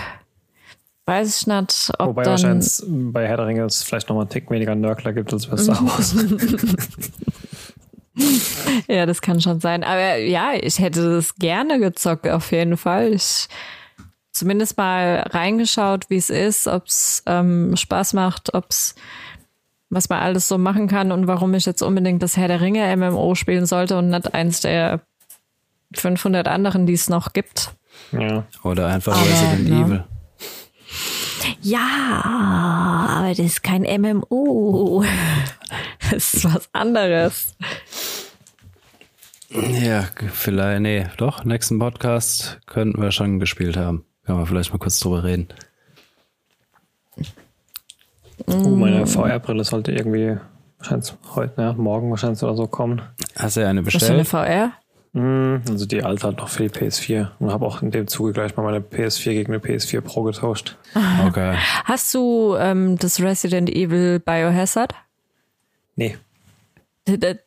Weiß 1.07 1.41
ich 1.41 1.47
nicht, 1.47 1.93
ob 1.99 2.09
Wobei 2.09 2.25
dann 2.25 2.33
wahrscheinlich 2.33 2.83
bei 3.13 3.29
Herr 3.29 3.37
der 3.37 3.47
Ringe 3.47 3.65
es 3.65 3.85
vielleicht 3.85 4.09
nochmal 4.09 4.25
einen 4.25 4.31
Tick 4.31 4.51
weniger 4.51 4.75
Nörgler 4.75 5.13
gibt 5.13 5.33
als 5.33 5.47
bei 5.47 5.57
Star 5.57 5.81
Wars. 5.83 6.17
ja, 8.89 9.07
das 9.07 9.23
kann 9.23 9.41
schon 9.41 9.61
sein. 9.61 9.85
Aber 9.85 10.17
ja, 10.17 10.55
ich 10.61 10.81
hätte 10.81 11.15
das 11.15 11.37
gerne 11.37 11.79
gezockt, 11.79 12.29
auf 12.29 12.51
jeden 12.51 12.77
Fall. 12.77 13.13
Ich 13.13 13.47
zumindest 14.33 14.77
mal 14.77 15.25
reingeschaut, 15.31 16.11
wie 16.11 16.17
es 16.17 16.29
ist, 16.29 16.67
ob 16.67 16.87
es 16.87 17.23
ähm, 17.27 17.77
Spaß 17.77 18.13
macht, 18.15 18.53
ob 18.55 18.67
es 18.71 18.97
was 19.89 20.09
man 20.09 20.21
alles 20.21 20.49
so 20.49 20.59
machen 20.59 20.89
kann 20.89 21.13
und 21.13 21.29
warum 21.29 21.55
ich 21.55 21.65
jetzt 21.65 21.81
unbedingt 21.81 22.21
das 22.21 22.37
Herr 22.37 22.49
der 22.49 22.61
Ringe 22.61 22.97
MMO 22.97 23.37
spielen 23.37 23.67
sollte 23.67 23.97
und 23.97 24.09
nicht 24.09 24.35
eins 24.35 24.61
der 24.61 25.03
500 25.95 26.49
anderen, 26.49 26.87
die 26.87 26.95
es 26.95 27.09
noch 27.09 27.33
gibt. 27.33 27.77
Ja. 28.11 28.45
Oder 28.65 28.89
einfach 28.89 29.17
Resident 29.25 29.69
ja. 29.69 29.87
Evil. 29.87 30.05
Ja, 31.63 32.23
aber 33.19 33.29
das 33.29 33.39
ist 33.39 33.63
kein 33.63 33.83
MMO. 33.83 35.05
Das 36.11 36.35
ist 36.35 36.45
was 36.45 36.69
anderes. 36.73 37.57
Ja, 39.51 40.05
vielleicht, 40.33 40.83
nee, 40.83 41.07
doch, 41.17 41.45
nächsten 41.45 41.79
Podcast 41.79 42.61
könnten 42.67 43.01
wir 43.01 43.11
schon 43.11 43.41
gespielt 43.41 43.77
haben. 43.77 44.05
Können 44.25 44.39
wir 44.39 44.47
vielleicht 44.47 44.73
mal 44.73 44.79
kurz 44.79 45.01
drüber 45.01 45.25
reden. 45.25 45.49
Uh, 48.47 48.69
meine 48.77 49.07
VR-Brille 49.07 49.65
sollte 49.65 49.93
irgendwie 49.93 50.37
wahrscheinlich 50.79 51.13
heute, 51.35 51.63
ja, 51.63 51.73
morgen 51.73 52.11
wahrscheinlich 52.11 52.43
oder 52.43 52.55
so 52.55 52.67
kommen. 52.67 53.03
Hast 53.37 53.57
du 53.57 53.67
eine 53.67 53.85
Was 53.87 53.95
für 53.95 54.07
eine 54.07 54.19
bestellt? 54.23 54.29
VR? 54.29 54.73
Mm, 55.19 55.63
Also 55.69 55.87
die 55.87 56.03
alte 56.03 56.25
halt 56.27 56.37
noch 56.39 56.49
für 56.49 56.65
die 56.69 56.69
PS4 56.69 57.29
und 57.39 57.51
habe 57.51 57.65
auch 57.65 57.81
in 57.81 57.91
dem 57.91 58.07
Zuge 58.07 58.33
gleich 58.33 58.55
mal 58.57 58.63
meine 58.65 58.81
PS4 58.81 59.33
gegen 59.33 59.53
eine 59.55 59.63
PS4 59.63 60.01
Pro 60.03 60.23
getauscht. 60.23 60.77
Okay. 61.27 61.57
Hast 61.85 62.13
du 62.15 62.55
ähm, 62.59 62.99
das 62.99 63.21
Resident 63.21 63.71
Evil 63.71 64.19
Biohazard? 64.21 64.95
Nee, 65.97 66.19
d- 67.09 67.39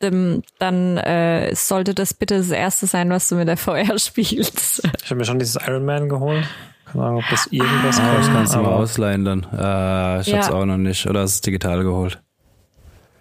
Dann 0.58 0.96
äh, 0.96 1.54
sollte 1.54 1.94
das 1.94 2.12
bitte 2.14 2.38
das 2.38 2.50
erste 2.50 2.86
sein, 2.88 3.08
was 3.10 3.28
du 3.28 3.36
mit 3.36 3.46
der 3.46 3.56
VR 3.56 3.98
spielst. 4.00 4.82
ich 5.02 5.10
habe 5.10 5.16
mir 5.16 5.24
schon 5.24 5.38
dieses 5.38 5.56
Iron 5.64 5.84
Man 5.84 6.08
geholt. 6.08 6.44
Keine 6.86 7.04
Ahnung, 7.04 7.18
ob 7.18 7.30
das 7.30 7.46
irgendwas 7.52 8.00
Ah, 8.00 8.14
das 8.16 8.26
kann. 8.26 8.34
kannst 8.34 8.54
du 8.54 8.58
mal 8.58 8.72
ausleihen 8.72 9.24
dann. 9.24 9.42
Äh, 9.52 10.20
ich 10.22 10.26
Ja. 10.26 10.38
hab's 10.38 10.50
auch 10.50 10.64
noch 10.64 10.76
nicht. 10.78 11.06
Oder 11.06 11.20
hast 11.20 11.34
du 11.34 11.36
es 11.36 11.40
digital 11.42 11.84
geholt? 11.84 12.20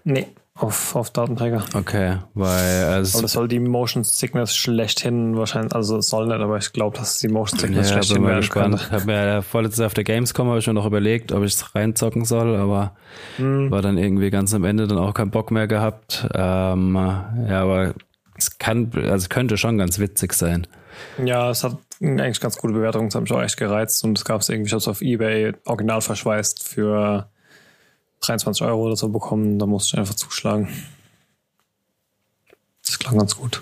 Nee, 0.04 0.28
auf, 0.62 0.96
auf 0.96 1.10
Datenträger. 1.12 1.64
Okay, 1.74 2.18
weil 2.34 2.84
Aber 2.84 2.94
also 2.96 3.22
das 3.22 3.32
soll 3.34 3.48
die 3.48 3.60
Motion 3.60 4.04
Sickness 4.04 4.56
schlechthin 4.56 5.38
wahrscheinlich, 5.38 5.74
also 5.74 5.98
es 5.98 6.10
soll 6.10 6.28
nicht, 6.28 6.40
aber 6.40 6.58
ich 6.58 6.74
glaube, 6.74 6.98
dass 6.98 7.14
es 7.14 7.18
die 7.20 7.28
Motion 7.30 7.60
ja, 7.60 7.68
Sickness 7.68 7.88
bin 7.88 7.94
schlechthin 8.04 8.26
werden 8.26 8.40
gespannt. 8.42 8.78
könnte. 8.80 8.92
Hab 8.96 9.06
mir 9.06 9.26
ja 9.26 9.42
vorletztes 9.42 9.86
auf 9.86 9.94
der 9.94 10.04
Gamescom 10.04 10.48
habe 10.50 10.60
ich 10.60 10.68
mir 10.68 10.74
noch 10.74 10.86
überlegt, 10.86 11.32
ob 11.32 11.44
ich 11.44 11.54
es 11.54 11.76
reinzocken 11.76 12.26
soll, 12.26 12.56
aber 12.56 12.96
Hm. 13.38 13.72
war 13.72 13.82
dann 13.82 13.98
irgendwie 13.98 14.30
ganz 14.30 14.54
am 14.54 14.64
Ende 14.64 14.88
dann 14.88 14.98
auch 14.98 15.14
keinen 15.14 15.32
Bock 15.32 15.52
mehr 15.52 15.68
gehabt. 15.68 16.28
Ähm, 16.34 16.96
ja, 16.96 17.62
aber 17.62 17.94
es 18.38 18.58
kann, 18.58 18.92
also 18.96 19.16
es 19.16 19.30
könnte 19.30 19.58
schon 19.58 19.78
ganz 19.78 20.00
witzig 20.00 20.34
sein. 20.34 20.68
Ja, 21.24 21.50
es 21.50 21.64
hat 21.64 21.78
eigentlich 22.02 22.40
ganz 22.40 22.58
gute 22.58 22.74
Bewertungen, 22.74 23.08
das 23.10 23.16
hat 23.16 23.22
mich 23.24 23.32
auch 23.32 23.42
echt 23.42 23.58
gereizt 23.58 24.04
und 24.04 24.18
es 24.18 24.26
gab 24.26 24.42
es 24.42 24.50
irgendwie, 24.50 24.68
ich 24.68 24.74
habe 24.74 24.80
es 24.80 24.88
auf 24.88 25.02
Ebay 25.02 25.54
original 25.66 26.02
verschweißt 26.02 26.64
für 26.68 27.28
23 28.22 28.66
Euro 28.66 28.84
oder 28.86 28.96
so 28.96 29.10
bekommen, 29.10 29.60
da 29.60 29.66
musste 29.66 29.96
ich 29.96 30.00
einfach 30.00 30.16
zuschlagen. 30.16 30.70
Das 32.86 33.00
klang 33.00 33.18
ganz 33.18 33.36
gut. 33.36 33.62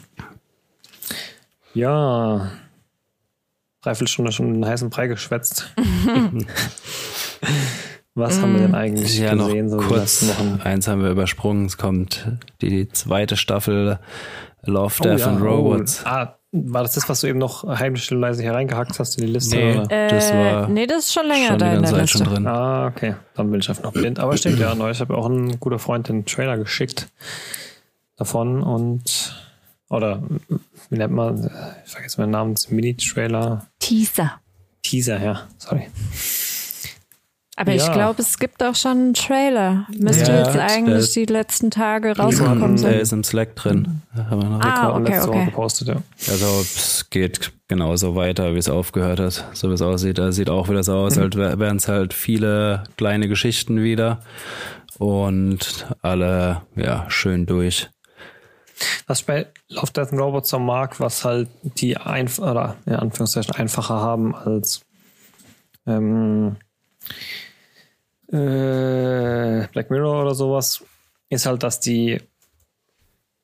Ja, 1.74 2.52
dreiviertel 3.82 4.08
Stunde 4.08 4.32
schon 4.32 4.48
einen 4.48 4.66
heißen 4.66 4.90
Brei 4.90 5.08
geschwätzt. 5.08 5.74
Was 8.16 8.42
haben 8.42 8.54
wir 8.54 8.62
denn 8.62 8.74
eigentlich 8.74 9.20
Ja, 9.20 9.36
noch 9.36 9.46
gesehen 9.46 9.70
so 9.70 9.78
die 9.78 9.86
kurz, 9.86 10.26
eins 10.64 10.88
haben 10.88 11.04
wir 11.04 11.12
übersprungen, 11.12 11.68
es 11.68 11.78
kommt 11.78 12.26
die 12.62 12.90
zweite 12.90 13.38
Staffel 13.38 14.00
Love, 14.64 15.04
Death 15.04 15.20
ja, 15.20 15.28
and 15.28 15.42
Robots. 15.42 16.02
Oh. 16.04 16.10
Ah, 16.10 16.40
war 16.66 16.84
das 16.84 16.94
das, 16.94 17.08
was 17.10 17.22
du 17.22 17.28
eben 17.28 17.40
noch 17.40 17.64
heimlich 17.64 18.12
und 18.12 18.20
leise 18.20 18.42
hier 18.42 18.54
reingehackt 18.54 19.00
hast 19.00 19.18
in 19.20 19.26
die 19.26 19.32
Liste? 19.34 19.56
Nee. 19.56 19.78
Oder? 19.78 20.08
Das 20.08 20.34
war 20.34 20.68
nee, 20.68 20.88
das 20.88 21.06
ist 21.06 21.14
schon 21.14 21.28
länger 21.28 21.48
schon 21.48 21.58
die 21.60 21.66
da 21.66 21.74
in 21.74 21.82
der 21.82 21.92
Zeit 21.92 22.10
schon 22.10 22.22
Liste. 22.22 22.34
drin. 22.36 22.48
Ah, 22.48 22.88
okay. 22.88 23.16
Dann 23.36 23.52
bin 23.52 23.60
ich 23.60 23.70
einfach 23.70 23.84
noch 23.84 23.94
blind. 23.94 24.20
Aber 24.20 24.36
stimmt 24.38 24.60
ja, 24.60 24.76
neu. 24.76 24.92
Ich 24.92 25.00
habe 25.00 25.18
auch 25.18 25.28
ein 25.28 25.60
guter 25.60 25.80
Freund 25.80 26.10
den 26.10 26.26
Trailer 26.26 26.58
geschickt 26.58 27.10
davon 28.16 28.64
und 28.64 29.36
oder 29.90 30.22
wie 30.90 30.98
nennt 30.98 31.14
man, 31.14 31.50
ich 31.86 31.92
vergesse 31.92 32.20
meinen 32.20 32.32
Namen, 32.32 32.56
das 32.56 32.70
Mini-Trailer. 32.70 33.68
Teaser. 33.80 34.40
Teaser, 34.84 35.22
ja, 35.22 35.42
sorry. 35.58 35.88
Aber 37.60 37.74
ich 37.74 37.86
Ja. 37.86 37.92
glaube, 37.92 38.22
es 38.22 38.38
gibt 38.38 38.62
auch 38.62 38.76
schon 38.76 38.92
einen 38.92 39.14
Trailer. 39.16 39.88
Müsste 39.98 40.32
Ja, 40.32 40.38
jetzt 40.44 40.54
der 40.54 40.66
eigentlich 40.70 40.98
ist- 41.00 41.16
die 41.16 41.26
letzten 41.26 41.72
Tage 41.72 42.16
rausgekommen 42.16 42.78
Der 42.78 42.78
sein. 42.78 42.94
ist 43.00 43.12
im 43.14 43.24
Slack 43.24 43.56
drin. 43.56 44.04
Haben 44.16 44.42
wir 44.44 44.50
noch 44.50 44.62
Ah, 44.62 44.96
okay, 44.96 45.10
letzte 45.12 45.28
Woche 45.30 45.38
okay. 45.38 45.46
gepostet, 45.46 45.88
ja. 45.88 45.96
Also 46.30 46.46
es 46.62 47.08
geht 47.10 47.52
genauso 47.68 48.16
weiter, 48.16 48.54
wie 48.54 48.60
es 48.60 48.70
aufgehört 48.70 49.20
hat, 49.20 49.46
so 49.54 49.70
wie 49.70 49.74
es 49.74 49.82
aussieht. 49.82 50.20
Er 50.20 50.32
sieht 50.34 50.52
auch 50.52 50.70
wieder 50.70 50.84
so 50.84 50.94
aus, 50.98 51.18
als 51.18 51.36
wär- 51.36 51.58
wären 51.58 51.78
es 51.78 51.88
halt 51.88 52.14
viele 52.14 52.84
kleine 52.96 53.28
Geschichten 53.28 53.82
wieder 53.82 54.20
und 55.00 55.88
alle 56.04 56.62
ja 56.76 57.06
schön 57.10 57.48
durch. 57.48 57.90
Was 59.08 59.22
ich 59.22 59.26
bei 59.26 59.48
Love, 59.70 59.92
Death 59.92 60.12
and 60.12 60.22
Robots 60.22 60.50
so 60.52 60.60
mag, 60.60 61.00
was 61.00 61.26
halt 61.26 61.50
die 61.64 61.98
einf 61.98 62.38
oder 62.38 62.76
in 62.86 62.94
Anführungszeichen 62.94 63.56
einfacher 63.56 63.96
haben 63.96 64.36
als 64.36 64.82
ähm, 65.88 66.58
äh, 68.32 69.68
Black 69.72 69.90
Mirror 69.90 70.22
oder 70.22 70.36
sowas, 70.36 70.84
ist 71.30 71.46
halt, 71.46 71.64
dass 71.64 71.80
die 71.80 72.20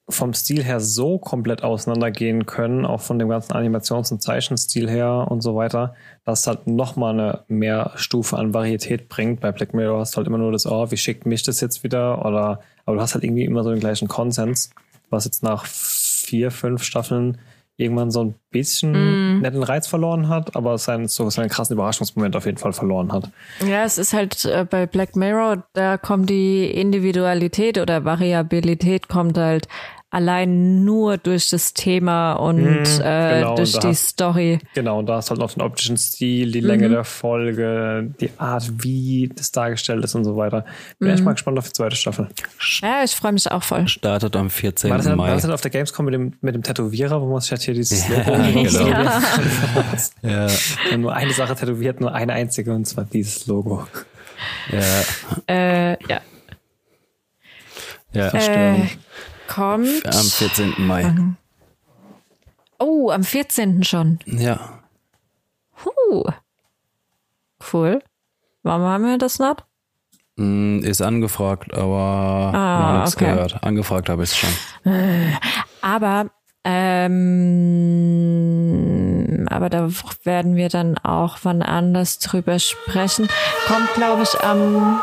vom 0.09 0.33
Stil 0.33 0.63
her 0.63 0.81
so 0.81 1.17
komplett 1.17 1.63
auseinandergehen 1.63 2.45
können, 2.45 2.85
auch 2.85 2.99
von 2.99 3.19
dem 3.19 3.29
ganzen 3.29 3.53
Animations- 3.53 4.11
und 4.11 4.21
Zeichenstil 4.21 4.89
her 4.89 5.27
und 5.29 5.41
so 5.41 5.55
weiter, 5.55 5.95
dass 6.25 6.41
es 6.41 6.47
halt 6.47 6.67
nochmal 6.67 7.13
eine 7.13 7.39
mehr 7.47 7.91
Stufe 7.95 8.37
an 8.37 8.53
Varietät 8.53 9.07
bringt. 9.07 9.39
Bei 9.39 9.51
Black 9.53 9.73
Mirror 9.73 10.01
hast 10.01 10.13
du 10.13 10.17
halt 10.17 10.27
immer 10.27 10.37
nur 10.37 10.51
das, 10.51 10.65
oh, 10.65 10.91
wie 10.91 10.97
schickt 10.97 11.25
mich 11.25 11.43
das 11.43 11.61
jetzt 11.61 11.83
wieder? 11.83 12.25
Oder, 12.25 12.59
aber 12.85 12.97
du 12.97 13.01
hast 13.01 13.13
halt 13.13 13.23
irgendwie 13.23 13.45
immer 13.45 13.63
so 13.63 13.69
den 13.69 13.79
gleichen 13.79 14.09
Konsens, 14.09 14.71
was 15.09 15.23
jetzt 15.23 15.41
nach 15.41 15.65
vier, 15.65 16.51
fünf 16.51 16.83
Staffeln 16.83 17.37
irgendwann 17.77 18.11
so 18.11 18.23
ein 18.23 18.35
bisschen 18.51 19.41
netten 19.41 19.63
Reiz 19.63 19.87
verloren 19.87 20.29
hat, 20.29 20.55
aber 20.55 20.77
seinen, 20.77 21.07
so 21.07 21.29
seinen 21.29 21.49
krassen 21.49 21.73
Überraschungsmoment 21.73 22.35
auf 22.35 22.45
jeden 22.45 22.57
Fall 22.57 22.73
verloren 22.73 23.11
hat. 23.11 23.29
Ja, 23.65 23.83
es 23.83 23.97
ist 23.97 24.13
halt 24.13 24.45
äh, 24.45 24.65
bei 24.69 24.85
Black 24.85 25.15
Mirror, 25.15 25.63
da 25.73 25.97
kommt 25.97 26.29
die 26.29 26.65
Individualität 26.65 27.79
oder 27.79 28.05
Variabilität 28.05 29.07
kommt 29.07 29.37
halt 29.37 29.67
allein 30.13 30.85
nur 30.85 31.17
durch 31.17 31.49
das 31.49 31.73
Thema 31.73 32.33
und 32.33 32.57
Mhm, 32.63 32.83
äh, 33.01 33.39
genau, 33.39 33.55
durch 33.55 33.73
und 33.73 33.83
die 33.83 33.87
hast- 33.89 34.07
Story. 34.09 34.59
Genau, 34.75 34.99
und 34.99 35.07
da 35.07 35.19
ist 35.19 35.29
halt 35.29 35.39
noch 35.39 35.51
den 35.53 35.61
optischen 35.63 35.97
Stil, 35.97 36.51
die 36.51 36.59
Länge 36.61 36.87
der 36.87 37.03
Folge, 37.03 38.11
die 38.21 38.29
Art, 38.37 38.71
wie 38.83 39.29
das 39.35 39.51
dargestellt 39.51 40.03
ist 40.03 40.13
und 40.15 40.23
so 40.23 40.37
weiter. 40.37 40.65
Bin 40.99 41.09
echt 41.09 41.23
mal 41.23 41.33
gespannt 41.33 41.57
auf 41.57 41.65
die 41.67 41.73
zweite 41.73 41.95
Staffel. 41.95 42.29
Ja, 42.81 43.03
ich 43.03 43.15
freue 43.15 43.31
mich 43.33 43.51
auch 43.51 43.63
voll. 43.63 43.87
Startet 43.87 44.35
am 44.35 44.49
14. 44.49 44.89
War 44.89 44.97
das, 44.97 45.07
war 45.07 45.15
Mai. 45.15 45.31
das 45.31 45.41
denn 45.41 45.51
auf 45.51 45.61
der 45.61 45.71
Gamescom 45.71 46.05
mit 46.05 46.13
dem, 46.13 46.33
mit 46.41 46.53
dem 46.55 46.63
Tätowierer, 46.63 47.19
wo 47.21 47.25
man 47.31 47.41
sich 47.41 47.51
halt 47.51 47.61
hier 47.63 47.73
dieses 47.73 48.07
Logo 48.07 48.31
genau. 48.53 48.87
Ja. 48.87 49.21
Ja, 50.91 50.97
nur 50.97 51.13
eine 51.13 51.31
Sache 51.33 51.55
tätowiert, 51.55 51.99
nur 52.01 52.13
eine 52.13 52.33
einzige, 52.33 52.71
und 52.73 52.85
zwar 52.85 53.05
dieses 53.05 53.47
Logo. 53.47 53.87
ja, 54.71 55.53
Äh, 55.53 55.91
ja. 56.07 56.21
ja. 58.13 58.27
Äh, 58.33 58.87
kommt. 59.47 60.05
Am 60.05 60.25
14. 60.25 60.73
Mai. 60.77 61.13
Oh, 62.79 63.09
am 63.11 63.23
14. 63.23 63.83
schon. 63.83 64.19
Ja. 64.25 64.79
Huh. 65.85 66.23
Cool. 67.71 68.01
Warum 68.63 68.83
haben 68.83 69.05
wir 69.05 69.17
das 69.17 69.39
nicht? 69.39 69.63
Mm, 70.35 70.79
Ist 70.79 71.01
angefragt, 71.01 71.73
aber 71.73 72.51
Ah, 72.53 72.97
nichts 73.01 73.15
okay. 73.15 73.25
gehört. 73.31 73.63
Angefragt 73.63 74.09
habe 74.09 74.23
ich 74.23 74.31
es 74.31 74.37
schon. 74.37 74.49
Aber, 75.81 76.25
ähm, 78.13 79.47
aber 79.49 79.69
da 79.69 79.89
werden 80.23 80.55
wir 80.55 80.69
dann 80.69 80.97
auch 80.99 81.37
wann 81.43 81.61
anders 81.61 82.19
drüber 82.19 82.57
sprechen. 82.59 83.27
Kommt, 83.67 83.93
glaube 83.95 84.23
ich, 84.23 84.39
am, 84.41 85.01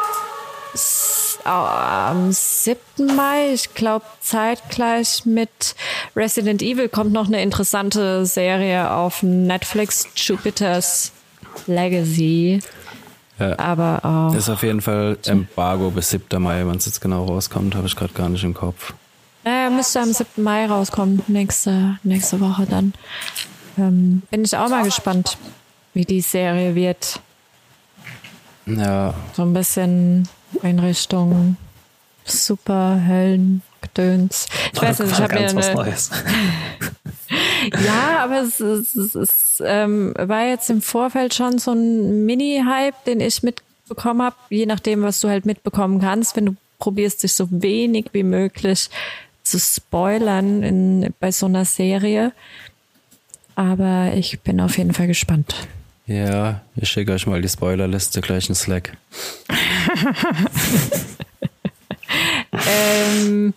am 1.45 2.33
7. 2.33 2.79
Mai. 3.17 3.53
Ich 3.53 3.75
glaube, 3.75 4.05
zeitgleich 4.21 5.25
mit 5.25 5.75
Resident 6.17 6.63
Evil 6.63 6.89
kommt 6.89 7.13
noch 7.13 7.27
eine 7.27 7.43
interessante 7.43 8.27
Serie 8.27 8.91
auf 8.91 9.23
Netflix, 9.23 10.07
Jupiter's 10.17 11.13
Legacy. 11.67 12.61
Ja. 13.39 13.59
Aber 13.59 14.01
auch. 14.05 14.35
Ist 14.35 14.49
auf 14.51 14.63
jeden 14.63 14.81
Fall 14.83 15.17
Embargo 15.27 15.91
bis 15.91 16.11
7. 16.11 16.43
Mai, 16.43 16.67
wenn 16.67 16.77
es 16.77 16.87
jetzt 16.87 17.01
genau 17.01 17.25
rauskommt, 17.25 17.75
habe 17.75 17.87
ich 17.87 17.97
gerade 17.97 18.13
gar 18.13 18.29
nicht 18.29 18.45
im 18.45 18.55
Kopf. 18.55 18.93
Naja, 19.45 19.71
müsste 19.71 20.01
am 20.01 20.13
7. 20.13 20.43
Mai 20.43 20.67
rauskommen, 20.67 21.23
nächste, 21.27 21.99
nächste 22.03 22.41
Woche 22.41 22.67
dann. 22.67 22.93
Ähm, 23.79 24.23
bin 24.31 24.45
ich 24.45 24.55
auch 24.57 24.69
mal 24.69 24.85
gespannt, 24.85 25.39
wie 25.95 26.05
die 26.05 26.21
Serie 26.21 26.75
wird. 26.75 27.21
Ja, 28.67 29.15
So 29.33 29.43
ein 29.43 29.55
bisschen 29.55 30.29
in 30.63 30.79
Richtung 30.79 31.57
Superhelden 32.25 33.63
Gedöns. 33.81 34.47
Ich 34.73 34.83
weiß 34.83 35.01
nicht, 35.01 35.13
ich 35.13 35.21
habe 35.21 35.35
mir 35.35 35.49
eine, 35.49 35.75
Neues. 35.75 36.11
ja, 37.85 38.19
aber 38.25 38.43
es, 38.43 38.61
es, 38.61 38.95
es, 38.95 39.15
es 39.15 39.63
ähm, 39.65 40.15
war 40.17 40.47
jetzt 40.47 40.71
im 40.71 40.83
Vorfeld 40.83 41.35
schon 41.35 41.59
so 41.59 41.73
ein 41.73 42.27
Mini-Hype, 42.27 43.05
den 43.05 43.21
ich 43.21 43.43
mitbekommen 43.43 44.23
habe, 44.23 44.37
je 44.51 44.67
nachdem, 44.67 45.03
was 45.03 45.21
du 45.21 45.29
halt 45.29 45.47
mitbekommen 45.47 46.01
kannst, 46.01 46.37
wenn 46.37 46.47
du 46.47 46.57
probierst, 46.79 47.23
dich 47.23 47.33
so 47.33 47.49
wenig 47.51 48.07
wie 48.13 48.23
möglich 48.23 48.91
zu 49.43 49.59
spoilern 49.59 50.63
in, 50.63 51.15
bei 51.19 51.33
so 51.33 51.47
einer 51.47 51.65
Serie. 51.65 52.33
Aber 53.55 54.13
ich 54.15 54.41
bin 54.41 54.61
auf 54.61 54.79
jeden 54.79 54.95
Fall 54.95 55.07
gespannt. 55.07 55.55
Ja, 56.07 56.63
ich 56.75 56.89
schicke 56.89 57.13
euch 57.13 57.27
mal 57.27 57.41
die 57.41 57.49
Spoilerliste 57.49 58.21
gleich 58.21 58.49
in 58.49 58.55
Slack. 58.55 58.97
Ähm, 62.69 63.55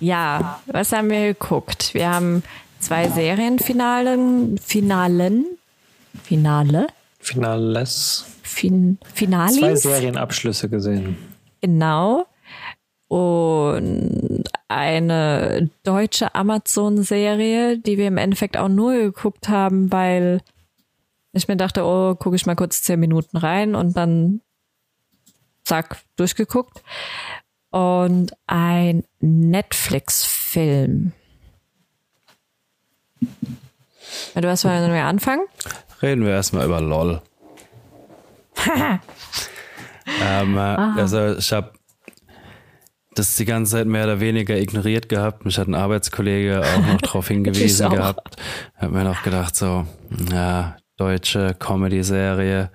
ja, 0.00 0.60
was 0.66 0.92
haben 0.92 1.10
wir 1.10 1.34
geguckt? 1.34 1.94
Wir 1.94 2.12
haben 2.12 2.42
zwei 2.80 3.08
Serienfinalen, 3.08 4.58
Finalen, 4.58 5.46
Finale, 6.22 6.88
Finales, 7.18 8.26
fin, 8.42 8.98
Finalis. 9.14 9.58
Zwei 9.58 9.74
Serienabschlüsse 9.76 10.68
gesehen. 10.68 11.16
Genau. 11.60 12.26
Und 13.08 14.44
eine 14.68 15.70
deutsche 15.84 16.34
Amazon-Serie, 16.34 17.78
die 17.78 17.96
wir 17.96 18.08
im 18.08 18.18
Endeffekt 18.18 18.56
auch 18.56 18.68
nur 18.68 18.94
geguckt 18.94 19.48
haben, 19.48 19.90
weil 19.92 20.40
ich 21.32 21.48
mir 21.48 21.56
dachte, 21.56 21.84
oh, 21.84 22.14
gucke 22.14 22.36
ich 22.36 22.46
mal 22.46 22.56
kurz 22.56 22.82
zehn 22.82 23.00
Minuten 23.00 23.36
rein 23.36 23.74
und 23.74 23.96
dann 23.96 24.40
zack, 25.64 25.98
durchgeguckt. 26.16 26.82
Und 27.70 28.32
ein 28.46 29.04
Netflix-Film. 29.20 31.12
Du 34.34 34.42
was 34.42 34.64
wollen 34.64 34.92
wir 34.92 35.04
anfangen? 35.04 35.46
Reden 36.02 36.24
wir 36.24 36.32
erstmal 36.32 36.66
über 36.66 36.80
LOL. 36.80 37.20
ähm, 40.22 40.56
äh, 40.56 40.60
also 40.60 41.34
ich 41.36 41.52
habe 41.52 41.72
das 43.14 43.36
die 43.36 43.44
ganze 43.44 43.72
Zeit 43.72 43.86
mehr 43.86 44.04
oder 44.04 44.20
weniger 44.20 44.56
ignoriert 44.56 45.08
gehabt. 45.08 45.44
Mich 45.44 45.58
hat 45.58 45.68
ein 45.68 45.74
Arbeitskollege 45.74 46.62
auch 46.62 46.86
noch 46.86 47.00
darauf 47.02 47.28
hingewiesen 47.28 47.90
gehabt. 47.90 48.36
Hab 48.76 48.90
mir 48.90 49.04
noch 49.04 49.22
gedacht, 49.22 49.56
so, 49.56 49.86
ja, 50.30 50.76
deutsche 50.96 51.54
Comedy-Serie. 51.58 52.70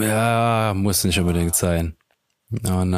Ja, 0.00 0.72
muss 0.74 1.04
nicht 1.04 1.18
unbedingt 1.18 1.54
sein. 1.54 1.96
Und, 2.50 2.94
äh, 2.94 2.96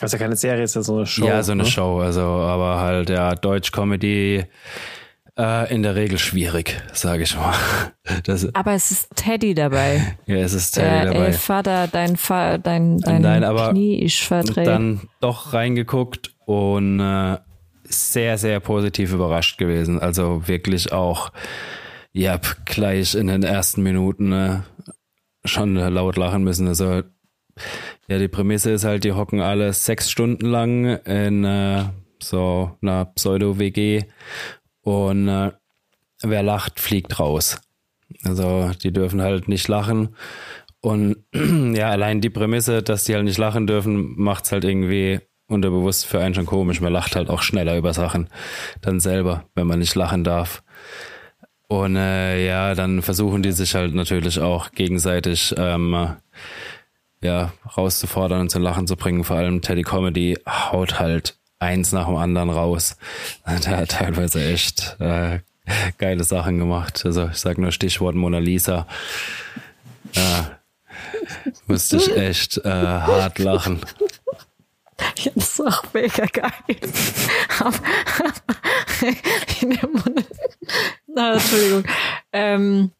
also 0.00 0.16
keine 0.16 0.36
Serie, 0.36 0.64
ist 0.64 0.74
ja 0.74 0.82
so 0.82 0.96
eine 0.96 1.06
Show. 1.06 1.26
Ja, 1.26 1.42
so 1.42 1.52
eine 1.52 1.64
ne? 1.64 1.68
Show, 1.68 2.00
also 2.00 2.22
aber 2.22 2.80
halt 2.80 3.10
ja 3.10 3.34
Deutsch-Comedy 3.34 4.46
äh, 5.38 5.74
in 5.74 5.82
der 5.82 5.94
Regel 5.94 6.18
schwierig, 6.18 6.80
sage 6.92 7.22
ich 7.22 7.36
mal. 7.36 7.54
Das, 8.24 8.54
aber 8.54 8.72
es 8.72 8.90
ist 8.90 9.14
Teddy 9.16 9.52
dabei. 9.54 10.16
ja, 10.26 10.36
es 10.36 10.54
ist 10.54 10.72
Teddy 10.72 10.88
der, 10.88 11.04
dabei. 11.12 11.26
Ey, 11.26 11.32
Vater, 11.34 11.88
dein, 11.88 12.16
Fa 12.16 12.56
dein, 12.56 12.96
dein 12.98 13.20
Nein, 13.20 13.44
aber 13.44 13.70
Knie 13.70 14.02
ist 14.02 14.20
verdreht. 14.20 14.66
Dann 14.66 15.02
doch 15.20 15.52
reingeguckt 15.52 16.34
und 16.46 17.00
äh, 17.00 17.36
sehr, 17.84 18.38
sehr 18.38 18.60
positiv 18.60 19.12
überrascht 19.12 19.58
gewesen. 19.58 20.00
Also 20.00 20.48
wirklich 20.48 20.90
auch 20.90 21.32
ja, 22.12 22.40
gleich 22.64 23.14
in 23.14 23.26
den 23.26 23.42
ersten 23.42 23.82
Minuten 23.82 24.32
äh, 24.32 24.60
schon 25.48 25.74
laut 25.74 26.16
lachen 26.16 26.44
müssen. 26.44 26.68
Also 26.68 27.02
ja, 28.08 28.18
die 28.18 28.28
Prämisse 28.28 28.70
ist 28.70 28.84
halt, 28.84 29.04
die 29.04 29.12
hocken 29.12 29.40
alle 29.40 29.72
sechs 29.72 30.10
Stunden 30.10 30.46
lang 30.46 30.96
in 31.04 31.44
äh, 31.44 31.84
so 32.22 32.76
einer 32.80 33.06
Pseudo-WG 33.06 34.04
und 34.82 35.28
äh, 35.28 35.52
wer 36.22 36.42
lacht, 36.42 36.80
fliegt 36.80 37.18
raus. 37.18 37.60
Also 38.24 38.70
die 38.82 38.92
dürfen 38.92 39.20
halt 39.20 39.48
nicht 39.48 39.68
lachen. 39.68 40.14
Und 40.80 41.16
ja, 41.34 41.90
allein 41.90 42.20
die 42.20 42.30
Prämisse, 42.30 42.82
dass 42.82 43.04
die 43.04 43.14
halt 43.14 43.24
nicht 43.24 43.38
lachen 43.38 43.66
dürfen, 43.66 44.14
macht's 44.16 44.52
halt 44.52 44.64
irgendwie 44.64 45.20
unterbewusst 45.48 46.06
für 46.06 46.20
einen 46.20 46.34
schon 46.34 46.46
komisch. 46.46 46.80
Man 46.80 46.92
lacht 46.92 47.16
halt 47.16 47.30
auch 47.30 47.42
schneller 47.42 47.76
über 47.76 47.92
Sachen 47.92 48.28
dann 48.80 49.00
selber, 49.00 49.44
wenn 49.54 49.66
man 49.66 49.78
nicht 49.78 49.94
lachen 49.94 50.24
darf. 50.24 50.62
Und 51.68 51.96
äh, 51.96 52.46
ja, 52.46 52.74
dann 52.74 53.02
versuchen 53.02 53.42
die 53.42 53.52
sich 53.52 53.74
halt 53.74 53.94
natürlich 53.94 54.40
auch 54.40 54.72
gegenseitig 54.72 55.54
ähm, 55.58 56.16
ja, 57.20 57.52
rauszufordern 57.76 58.40
und 58.40 58.50
zum 58.50 58.62
Lachen 58.62 58.86
zu 58.86 58.96
bringen. 58.96 59.24
Vor 59.24 59.36
allem 59.36 59.60
Teddy 59.60 59.82
Comedy 59.82 60.38
haut 60.46 60.98
halt 60.98 61.36
eins 61.58 61.92
nach 61.92 62.06
dem 62.06 62.16
anderen 62.16 62.50
raus. 62.50 62.96
Der 63.46 63.78
hat 63.78 63.90
teilweise 63.90 64.44
echt 64.44 64.96
äh, 64.98 65.40
geile 65.98 66.24
Sachen 66.24 66.58
gemacht. 66.58 67.02
Also 67.04 67.28
ich 67.28 67.38
sag 67.38 67.58
nur 67.58 67.72
Stichwort 67.72 68.14
Mona 68.14 68.38
Lisa. 68.38 68.86
Ja, 70.14 70.58
musste 71.66 71.98
ich 71.98 72.16
echt 72.16 72.58
äh, 72.64 72.70
hart 72.70 73.38
lachen. 73.38 73.80
Ja, 75.18 75.30
das 75.36 75.50
ist 75.50 75.60
auch 75.60 75.84
mega 75.94 76.26
geil. 76.26 76.50
Na, 81.08 81.34
Entschuldigung. 81.34 81.84
Ähm, 82.32 82.90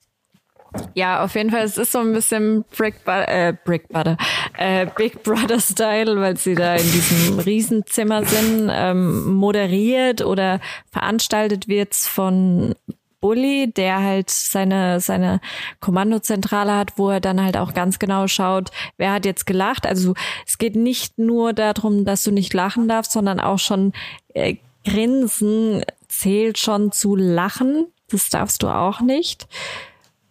ja, 0.95 1.25
auf 1.25 1.35
jeden 1.35 1.51
Fall, 1.51 1.63
es 1.63 1.79
ist 1.79 1.93
so 1.93 1.99
ein 1.99 2.13
bisschen 2.13 2.65
Brick, 2.77 3.05
Butter, 3.05 3.29
äh, 3.29 3.55
Brick 3.65 3.89
Butter, 3.89 4.17
äh, 4.57 4.87
Big 4.97 5.23
Brother 5.23 5.61
Style, 5.61 6.21
weil 6.21 6.37
sie 6.37 6.55
da 6.55 6.75
in 6.75 6.91
diesem 6.93 7.39
Riesenzimmer 7.39 8.25
sind. 8.25 8.71
Ähm, 8.73 9.35
moderiert 9.35 10.23
oder 10.23 10.61
veranstaltet 10.91 11.69
wird's 11.69 12.07
von 12.07 12.75
Bully, 13.21 13.73
der 13.73 14.01
halt 14.03 14.31
seine, 14.31 15.01
seine 15.01 15.41
Kommandozentrale 15.81 16.77
hat, 16.77 16.93
wo 16.97 17.11
er 17.11 17.21
dann 17.21 17.43
halt 17.43 17.57
auch 17.57 17.75
ganz 17.75 17.99
genau 17.99 18.29
schaut, 18.29 18.71
wer 18.97 19.13
hat 19.13 19.25
jetzt 19.27 19.47
gelacht. 19.47 19.87
Also 19.87 20.15
es 20.47 20.59
geht 20.59 20.77
nicht 20.77 21.19
nur 21.19 21.53
darum, 21.53 22.05
dass 22.05 22.25
du 22.25 22.31
nicht 22.31 22.55
lachen 22.55 22.89
darfst, 22.89 23.13
sondern 23.13 23.41
auch 23.41 23.59
schon 23.59 23.93
äh, 24.35 24.57
Grinsen 24.85 25.85
zählt 26.07 26.59
schon 26.59 26.93
zu 26.93 27.17
lachen. 27.17 27.87
Das 28.11 28.29
darfst 28.31 28.63
du 28.63 28.69
auch 28.69 29.01
nicht. 29.01 29.47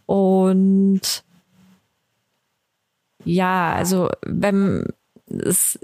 Und 0.05 1.23
ja, 3.23 3.73
also 3.73 4.09
wenn 4.25 4.85
es, 5.27 5.77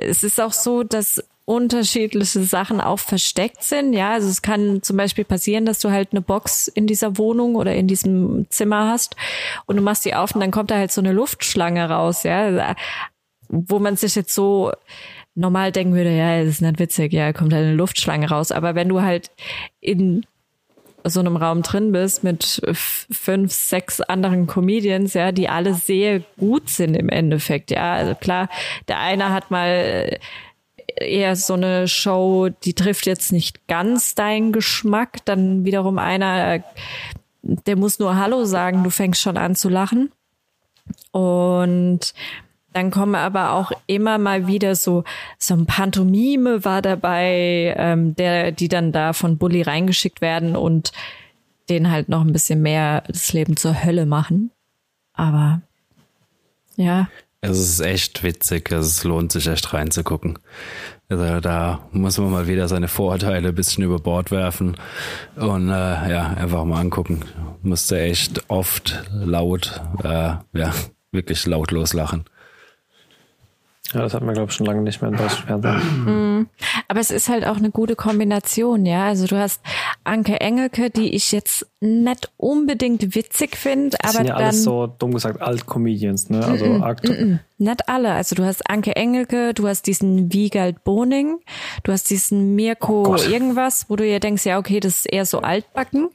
es 0.00 0.24
ist 0.24 0.40
auch 0.40 0.52
so, 0.52 0.82
dass 0.82 1.22
unterschiedliche 1.44 2.44
Sachen 2.44 2.78
auch 2.78 2.98
versteckt 2.98 3.62
sind. 3.62 3.94
Ja, 3.94 4.12
also 4.12 4.28
es 4.28 4.42
kann 4.42 4.82
zum 4.82 4.98
Beispiel 4.98 5.24
passieren, 5.24 5.64
dass 5.64 5.80
du 5.80 5.90
halt 5.90 6.12
eine 6.12 6.20
Box 6.20 6.68
in 6.68 6.86
dieser 6.86 7.16
Wohnung 7.16 7.54
oder 7.54 7.74
in 7.74 7.86
diesem 7.86 8.46
Zimmer 8.50 8.88
hast 8.88 9.16
und 9.64 9.76
du 9.76 9.82
machst 9.82 10.04
die 10.04 10.14
auf 10.14 10.34
und 10.34 10.42
dann 10.42 10.50
kommt 10.50 10.70
da 10.70 10.76
halt 10.76 10.92
so 10.92 11.00
eine 11.00 11.12
Luftschlange 11.12 11.88
raus. 11.88 12.24
Ja, 12.24 12.76
wo 13.48 13.78
man 13.78 13.96
sich 13.96 14.14
jetzt 14.14 14.34
so 14.34 14.72
normal 15.34 15.72
denken 15.72 15.94
würde, 15.94 16.14
ja, 16.14 16.40
das 16.40 16.48
ist 16.54 16.60
nicht 16.60 16.78
witzig, 16.78 17.14
ja, 17.14 17.32
kommt 17.32 17.54
halt 17.54 17.64
eine 17.64 17.76
Luftschlange 17.76 18.28
raus. 18.28 18.52
Aber 18.52 18.74
wenn 18.74 18.90
du 18.90 19.00
halt 19.00 19.30
in 19.80 20.26
so 21.10 21.20
einem 21.20 21.36
Raum 21.36 21.62
drin 21.62 21.92
bist 21.92 22.24
mit 22.24 22.60
fünf, 22.72 23.52
sechs 23.52 24.00
anderen 24.00 24.46
Comedians, 24.46 25.14
ja, 25.14 25.32
die 25.32 25.48
alle 25.48 25.74
sehr 25.74 26.20
gut 26.38 26.68
sind 26.68 26.94
im 26.94 27.08
Endeffekt, 27.08 27.70
ja. 27.70 27.94
Also 27.94 28.14
klar, 28.14 28.48
der 28.88 28.98
eine 29.00 29.30
hat 29.30 29.50
mal 29.50 30.18
eher 30.96 31.36
so 31.36 31.54
eine 31.54 31.88
Show, 31.88 32.48
die 32.64 32.74
trifft 32.74 33.06
jetzt 33.06 33.32
nicht 33.32 33.66
ganz 33.68 34.14
deinen 34.14 34.52
Geschmack, 34.52 35.24
dann 35.24 35.64
wiederum 35.64 35.98
einer, 35.98 36.62
der 37.42 37.76
muss 37.76 37.98
nur 37.98 38.16
Hallo 38.16 38.44
sagen, 38.44 38.82
du 38.84 38.90
fängst 38.90 39.20
schon 39.20 39.36
an 39.36 39.54
zu 39.54 39.68
lachen. 39.68 40.10
Und 41.12 42.14
dann 42.78 42.92
kommen 42.92 43.16
aber 43.16 43.52
auch 43.54 43.72
immer 43.88 44.18
mal 44.18 44.46
wieder 44.46 44.76
so, 44.76 45.02
so 45.36 45.54
ein 45.54 45.66
Pantomime 45.66 46.64
war 46.64 46.80
dabei, 46.80 47.74
ähm, 47.76 48.14
der, 48.14 48.52
die 48.52 48.68
dann 48.68 48.92
da 48.92 49.12
von 49.12 49.36
Bully 49.36 49.62
reingeschickt 49.62 50.20
werden 50.20 50.54
und 50.54 50.92
den 51.68 51.90
halt 51.90 52.08
noch 52.08 52.20
ein 52.20 52.32
bisschen 52.32 52.62
mehr 52.62 53.02
das 53.08 53.32
Leben 53.32 53.56
zur 53.56 53.82
Hölle 53.82 54.06
machen. 54.06 54.52
Aber 55.12 55.60
ja. 56.76 57.08
Es 57.40 57.58
ist 57.58 57.80
echt 57.80 58.22
witzig, 58.22 58.70
es 58.70 59.02
lohnt 59.02 59.32
sich 59.32 59.48
echt 59.48 59.72
reinzugucken. 59.72 60.38
Also 61.08 61.40
da 61.40 61.80
muss 61.90 62.18
man 62.18 62.30
mal 62.30 62.46
wieder 62.46 62.68
seine 62.68 62.86
Vorurteile 62.86 63.48
ein 63.48 63.54
bisschen 63.56 63.82
über 63.82 63.98
Bord 63.98 64.30
werfen 64.30 64.76
und 65.34 65.68
äh, 65.68 66.10
ja, 66.12 66.28
einfach 66.36 66.64
mal 66.64 66.80
angucken. 66.80 67.24
Musste 67.62 68.00
echt 68.00 68.48
oft 68.48 69.02
laut, 69.10 69.80
äh, 70.04 70.34
ja, 70.52 70.74
wirklich 71.10 71.44
lautlos 71.44 71.92
lachen. 71.92 72.24
Ja, 73.94 74.02
das 74.02 74.12
hat 74.12 74.22
man, 74.22 74.34
glaube 74.34 74.50
ich, 74.50 74.56
schon 74.56 74.66
lange 74.66 74.82
nicht 74.82 75.00
mehr 75.00 75.10
im 75.10 75.16
deutschen 75.16 75.46
Fernsehen. 75.46 76.04
Mhm. 76.04 76.46
Aber 76.88 77.00
es 77.00 77.10
ist 77.10 77.28
halt 77.28 77.46
auch 77.46 77.56
eine 77.56 77.70
gute 77.70 77.96
Kombination, 77.96 78.84
ja. 78.84 79.06
Also 79.06 79.26
du 79.26 79.38
hast 79.38 79.62
Anke 80.04 80.40
Engelke, 80.40 80.90
die 80.90 81.14
ich 81.14 81.32
jetzt 81.32 81.66
nicht 81.80 82.30
unbedingt 82.36 83.14
witzig 83.14 83.56
finde, 83.56 83.96
aber 84.02 84.12
sind 84.12 84.26
ja 84.26 84.34
dann 84.34 84.44
alles 84.44 84.62
so, 84.62 84.86
dumm 84.86 85.12
gesagt, 85.12 85.40
Alt-Comedians, 85.40 86.28
ne? 86.28 86.44
Also 86.44 86.66
Akt 86.82 87.10
nicht 87.58 87.88
alle. 87.88 88.12
Also 88.12 88.34
du 88.34 88.44
hast 88.44 88.68
Anke 88.68 88.94
Engelke, 88.94 89.54
du 89.54 89.66
hast 89.66 89.86
diesen 89.86 90.32
Wiegald 90.32 90.84
Boning, 90.84 91.38
du 91.82 91.92
hast 91.92 92.10
diesen 92.10 92.54
Mirko 92.54 93.14
Oh 93.14 93.16
irgendwas, 93.16 93.86
wo 93.88 93.96
du 93.96 94.04
dir 94.04 94.20
denkst, 94.20 94.44
ja, 94.44 94.58
okay, 94.58 94.80
das 94.80 94.98
ist 94.98 95.12
eher 95.12 95.24
so 95.24 95.40
altbacken. 95.40 96.10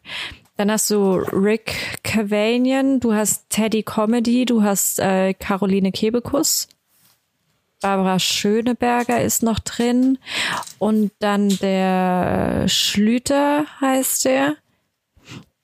Dann 0.57 0.71
hast 0.71 0.89
du 0.91 1.15
Rick 1.15 1.73
Cavanian, 2.03 2.99
du 2.99 3.13
hast 3.13 3.49
Teddy 3.49 3.81
Comedy, 3.81 4.45
du 4.45 4.61
hast 4.61 4.99
äh, 4.99 5.33
Caroline 5.33 5.91
Kebekus. 5.91 6.67
Barbara 7.83 8.17
Schöneberger 8.17 9.21
ist 9.21 9.43
noch 9.43 9.59
drin. 9.59 10.17
Und 10.79 11.11
dann 11.19 11.49
der 11.49 12.65
Schlüter 12.67 13.65
heißt 13.81 14.25
der. 14.25 14.55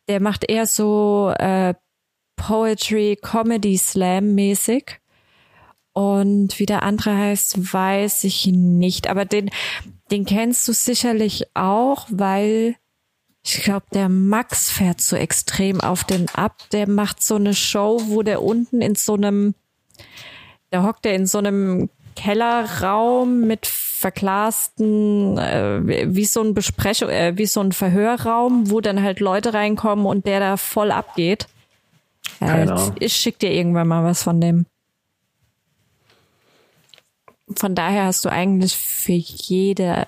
Der 0.09 0.19
macht 0.19 0.49
eher 0.49 0.67
so 0.67 1.33
äh, 1.39 1.73
Poetry, 2.35 3.17
Comedy 3.21 3.77
Slam 3.77 4.35
mäßig. 4.35 4.99
Und 5.93 6.59
wie 6.59 6.65
der 6.65 6.83
andere 6.83 7.15
heißt, 7.15 7.73
weiß 7.73 8.25
ich 8.25 8.47
nicht. 8.47 9.07
Aber 9.09 9.23
den, 9.23 9.49
den 10.11 10.25
kennst 10.25 10.67
du 10.67 10.73
sicherlich 10.73 11.47
auch, 11.55 12.05
weil 12.09 12.75
ich 13.45 13.63
glaube, 13.63 13.85
der 13.93 14.09
Max 14.09 14.69
fährt 14.69 14.99
so 14.99 15.15
extrem 15.15 15.79
auf 15.79 16.03
den 16.03 16.27
ab. 16.29 16.57
Der 16.73 16.89
macht 16.89 17.23
so 17.23 17.35
eine 17.35 17.53
Show, 17.53 18.01
wo 18.07 18.23
der 18.23 18.41
unten 18.41 18.81
in 18.81 18.95
so 18.95 19.13
einem, 19.13 19.55
da 20.69 20.83
hockt 20.83 21.05
er 21.05 21.15
in 21.15 21.25
so 21.25 21.37
einem 21.37 21.89
Kellerraum 22.19 23.47
mit 23.47 23.65
verglasten, 23.65 25.37
äh, 25.37 26.13
wie 26.13 26.25
so 26.25 26.41
ein 26.41 26.53
Besprechung, 26.53 27.07
äh, 27.07 27.37
wie 27.37 27.45
so 27.45 27.61
ein 27.61 27.71
Verhörraum, 27.71 28.69
wo 28.69 28.81
dann 28.81 29.01
halt 29.01 29.21
Leute 29.21 29.53
reinkommen 29.53 30.05
und 30.05 30.25
der 30.25 30.41
da 30.41 30.57
voll 30.57 30.91
abgeht. 30.91 31.47
Keine 32.39 32.73
Ahnung. 32.73 32.95
ich 32.99 33.15
schick 33.15 33.39
dir 33.39 33.53
irgendwann 33.53 33.87
mal 33.87 34.03
was 34.03 34.21
von 34.21 34.41
dem. 34.41 34.65
Von 37.55 37.73
daher 37.73 38.05
hast 38.05 38.25
du 38.25 38.29
eigentlich 38.29 38.75
für 38.75 39.13
jede 39.13 40.07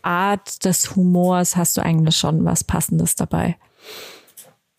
Art 0.00 0.64
des 0.64 0.96
Humors 0.96 1.56
hast 1.56 1.76
du 1.76 1.82
eigentlich 1.82 2.16
schon 2.16 2.42
was 2.46 2.64
Passendes 2.64 3.16
dabei. 3.16 3.58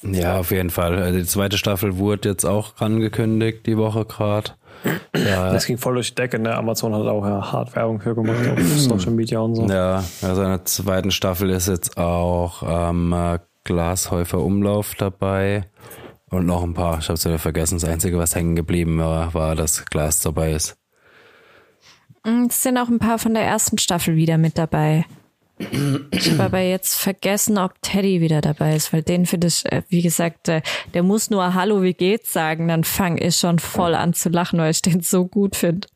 Ja, 0.01 0.39
auf 0.39 0.49
jeden 0.49 0.71
Fall. 0.71 0.97
Also 0.99 1.19
die 1.19 1.25
zweite 1.25 1.59
Staffel 1.59 1.97
wurde 1.99 2.29
jetzt 2.29 2.45
auch 2.45 2.77
angekündigt, 2.77 3.67
die 3.67 3.77
Woche 3.77 4.05
gerade. 4.05 4.53
Ja, 5.15 5.51
Das 5.51 5.65
ging 5.65 5.77
voll 5.77 5.95
durch 5.95 6.09
die 6.09 6.15
Decke, 6.15 6.39
ne? 6.39 6.55
Amazon 6.55 6.93
hat 6.93 7.01
auch 7.07 7.25
ja 7.25 7.51
hart 7.51 7.75
Werbung 7.75 7.99
für 7.99 8.15
gemacht 8.15 8.37
auf 8.51 8.59
Social 8.77 9.11
Media 9.11 9.39
und 9.39 9.55
so. 9.55 9.65
ja, 9.67 10.03
also 10.21 10.41
in 10.43 10.49
der 10.49 10.65
zweiten 10.65 11.11
Staffel 11.11 11.49
ist 11.49 11.67
jetzt 11.67 11.97
auch 11.97 12.63
ähm, 12.65 13.13
äh, 13.13 13.39
Glashäufer 13.63 14.39
Umlauf 14.39 14.95
dabei 14.95 15.63
und 16.29 16.45
noch 16.45 16.63
ein 16.63 16.73
paar. 16.73 16.99
Ich 16.99 17.05
habe 17.09 17.15
es 17.15 17.25
wieder 17.25 17.39
vergessen. 17.39 17.75
Das 17.79 17.83
Einzige, 17.89 18.17
was 18.17 18.35
hängen 18.35 18.55
geblieben 18.55 18.99
war, 18.99 19.33
war, 19.33 19.55
dass 19.55 19.85
Glas 19.85 20.21
dabei 20.21 20.51
ist. 20.53 20.77
Mm, 22.25 22.45
Es 22.49 22.63
sind 22.63 22.77
auch 22.77 22.87
ein 22.89 22.99
paar 22.99 23.19
von 23.19 23.33
der 23.33 23.43
ersten 23.43 23.77
Staffel 23.77 24.15
wieder 24.15 24.37
mit 24.37 24.57
dabei. 24.57 25.05
Ich 25.59 26.31
habe 26.31 26.43
aber 26.43 26.59
jetzt 26.59 26.95
vergessen, 26.95 27.57
ob 27.57 27.81
Teddy 27.81 28.21
wieder 28.21 28.41
dabei 28.41 28.75
ist, 28.75 28.93
weil 28.93 29.01
den 29.01 29.25
finde 29.25 29.47
ich, 29.47 29.65
äh, 29.65 29.81
wie 29.89 30.03
gesagt, 30.03 30.49
äh, 30.49 30.61
der 30.93 31.01
muss 31.01 31.31
nur 31.31 31.55
Hallo, 31.55 31.81
wie 31.81 31.93
geht's 31.93 32.31
sagen, 32.31 32.67
dann 32.67 32.83
fange 32.83 33.21
ich 33.21 33.37
schon 33.37 33.57
voll 33.57 33.95
an 33.95 34.13
zu 34.13 34.29
lachen, 34.29 34.59
weil 34.59 34.71
ich 34.71 34.83
den 34.83 35.01
so 35.01 35.25
gut 35.25 35.55
finde. 35.55 35.87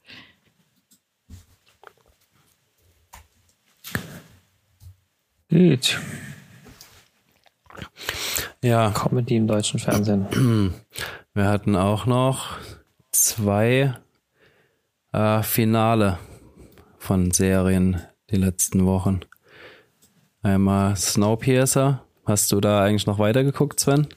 Gut. 5.50 6.00
Ja, 8.64 8.92
Comedy 8.92 9.36
im 9.36 9.48
deutschen 9.48 9.80
Fernsehen. 9.80 10.74
wir 11.34 11.48
hatten 11.48 11.76
auch 11.76 12.06
noch 12.06 12.58
zwei 13.12 13.94
äh, 15.12 15.44
Finale 15.44 16.18
von 16.98 17.32
Serien 17.32 18.02
die 18.30 18.38
letzten 18.38 18.86
Wochen. 18.86 19.22
Einmal 20.44 20.96
Snowpiercer. 20.96 22.04
Hast 22.26 22.52
du 22.52 22.60
da 22.62 22.84
eigentlich 22.84 23.06
noch 23.06 23.20
weitergeguckt, 23.20 23.80
Sven? 23.80 24.08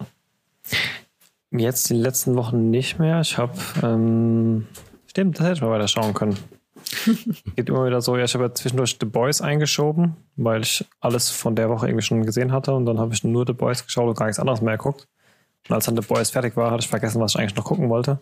Jetzt 1.51 1.91
die 1.91 1.95
letzten 1.95 2.35
Wochen 2.37 2.71
nicht 2.71 2.99
mehr. 2.99 3.21
Ich 3.21 3.37
habe, 3.37 3.59
ähm, 3.83 4.67
stimmt, 5.07 5.39
das 5.39 5.45
hätte 5.45 5.55
ich 5.57 5.63
mal 5.63 5.71
weiter 5.71 5.89
schauen 5.89 6.15
können. 6.15 6.37
Geht 7.57 7.69
immer 7.69 7.87
wieder 7.87 8.01
so, 8.01 8.17
ja, 8.17 8.25
ich 8.25 8.35
habe 8.35 8.45
ja 8.45 8.55
zwischendurch 8.55 8.97
The 8.99 9.07
Boys 9.07 9.41
eingeschoben, 9.41 10.17
weil 10.37 10.63
ich 10.63 10.85
alles 11.01 11.31
von 11.31 11.55
der 11.55 11.69
Woche 11.69 11.87
irgendwie 11.87 12.05
schon 12.05 12.25
gesehen 12.25 12.53
hatte 12.53 12.75
und 12.75 12.87
dann 12.87 12.99
habe 12.99 13.15
ich 13.15 13.23
nur 13.23 13.47
The 13.47 13.53
Boys 13.53 13.85
geschaut 13.85 14.09
und 14.09 14.19
gar 14.19 14.27
nichts 14.27 14.41
anderes 14.41 14.61
mehr 14.61 14.77
geguckt. 14.77 15.07
Und 15.69 15.75
als 15.75 15.87
dann 15.87 15.97
The 15.97 16.07
Boys 16.07 16.31
fertig 16.31 16.57
war, 16.57 16.71
hatte 16.71 16.83
ich 16.83 16.89
vergessen, 16.89 17.21
was 17.21 17.35
ich 17.35 17.41
eigentlich 17.41 17.57
noch 17.57 17.65
gucken 17.65 17.89
wollte. 17.89 18.21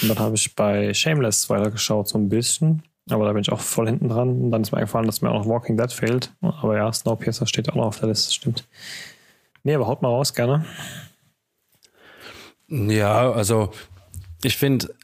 Und 0.00 0.08
dann 0.08 0.18
habe 0.18 0.34
ich 0.34 0.54
bei 0.54 0.94
Shameless 0.94 1.50
weitergeschaut, 1.50 2.08
so 2.08 2.18
ein 2.18 2.28
bisschen. 2.28 2.82
Aber 3.10 3.24
da 3.26 3.32
bin 3.32 3.42
ich 3.42 3.50
auch 3.52 3.60
voll 3.60 3.86
hinten 3.88 4.08
dran. 4.08 4.28
Und 4.28 4.50
dann 4.52 4.62
ist 4.62 4.70
mir 4.72 4.78
eingefallen, 4.78 5.06
dass 5.06 5.22
mir 5.22 5.30
auch 5.30 5.40
noch 5.44 5.48
Walking 5.48 5.76
Dead 5.76 5.92
fehlt. 5.92 6.32
Aber 6.40 6.76
ja, 6.76 6.92
Snowpiercer 6.92 7.46
steht 7.46 7.68
auch 7.70 7.74
noch 7.74 7.86
auf 7.86 7.98
der 7.98 8.08
Liste, 8.08 8.32
stimmt. 8.32 8.68
Nee, 9.64 9.74
aber 9.74 9.86
haut 9.86 10.02
mal 10.02 10.08
raus, 10.08 10.34
gerne. 10.34 10.64
Ja, 12.68 13.32
also 13.32 13.70
ich 14.42 14.56
finde, 14.56 14.94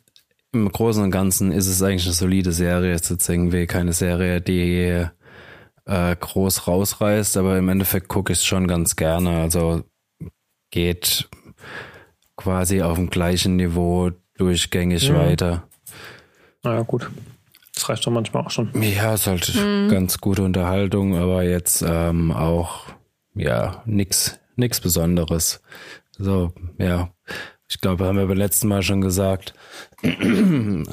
im 0.53 0.71
Großen 0.71 1.03
und 1.03 1.11
Ganzen 1.11 1.53
ist 1.53 1.67
es 1.67 1.83
eigentlich 1.83 2.07
eine 2.07 2.15
solide 2.15 2.53
Serie. 2.53 2.93
Es 2.95 3.11
ist 3.11 3.29
irgendwie 3.29 3.67
keine 3.67 3.93
Serie, 3.93 4.41
die 4.41 5.05
äh, 5.85 6.17
groß 6.17 6.67
rausreißt, 6.67 7.37
aber 7.37 7.59
im 7.59 7.69
Endeffekt 7.69 8.09
gucke 8.09 8.33
ich 8.33 8.39
es 8.39 8.45
schon 8.47 8.67
ganz 8.67 8.97
gerne. 8.97 9.41
Also 9.41 9.83
geht 10.71 11.29
quasi 12.37 12.83
auf 12.83 12.97
dem 12.97 13.11
gleichen 13.11 13.57
Niveau 13.57 14.11
durchgängig 14.37 15.11
Mhm. 15.11 15.15
weiter. 15.15 15.69
Naja, 16.63 16.83
gut. 16.83 17.11
Das 17.79 17.89
reicht 17.89 18.05
doch 18.05 18.11
manchmal 18.11 18.45
auch 18.45 18.51
schon. 18.51 18.71
Ja, 18.83 19.15
ist 19.15 19.29
halt 19.29 19.53
ganz 19.89 20.19
gute 20.19 20.43
Unterhaltung, 20.43 21.17
aber 21.17 21.45
jetzt 21.45 21.85
ähm, 21.87 22.33
auch 22.33 22.87
ja 23.37 23.83
nix 23.87 24.37
nix 24.57 24.81
Besonderes. 24.81 25.63
So 26.19 26.53
ja, 26.79 27.11
ich 27.69 27.81
glaube, 27.81 28.05
haben 28.05 28.19
wir 28.19 28.27
beim 28.27 28.37
letzten 28.37 28.67
Mal 28.67 28.83
schon 28.83 29.01
gesagt. 29.01 29.55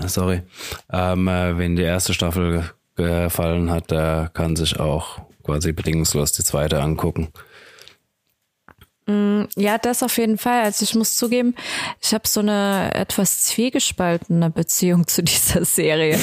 Sorry, 0.05 0.43
ähm, 0.91 1.27
äh, 1.27 1.57
wenn 1.57 1.75
die 1.75 1.81
erste 1.81 2.13
Staffel 2.13 2.63
ge- 2.95 3.23
gefallen 3.23 3.71
hat, 3.71 3.89
der 3.89 4.29
kann 4.33 4.55
sich 4.55 4.79
auch 4.79 5.19
quasi 5.43 5.71
bedingungslos 5.71 6.33
die 6.33 6.43
zweite 6.43 6.81
angucken. 6.83 7.29
Ja, 9.07 9.77
das 9.77 10.01
auf 10.01 10.17
jeden 10.17 10.39
Fall. 10.39 10.63
Also 10.63 10.83
ich 10.83 10.95
muss 10.95 11.15
zugeben, 11.15 11.53
ich 12.01 12.13
habe 12.13 12.27
so 12.27 12.39
eine 12.39 12.89
etwas 12.95 13.43
zwiegespaltene 13.43 14.49
Beziehung 14.49 15.05
zu 15.07 15.21
dieser 15.21 15.63
Serie. 15.63 16.19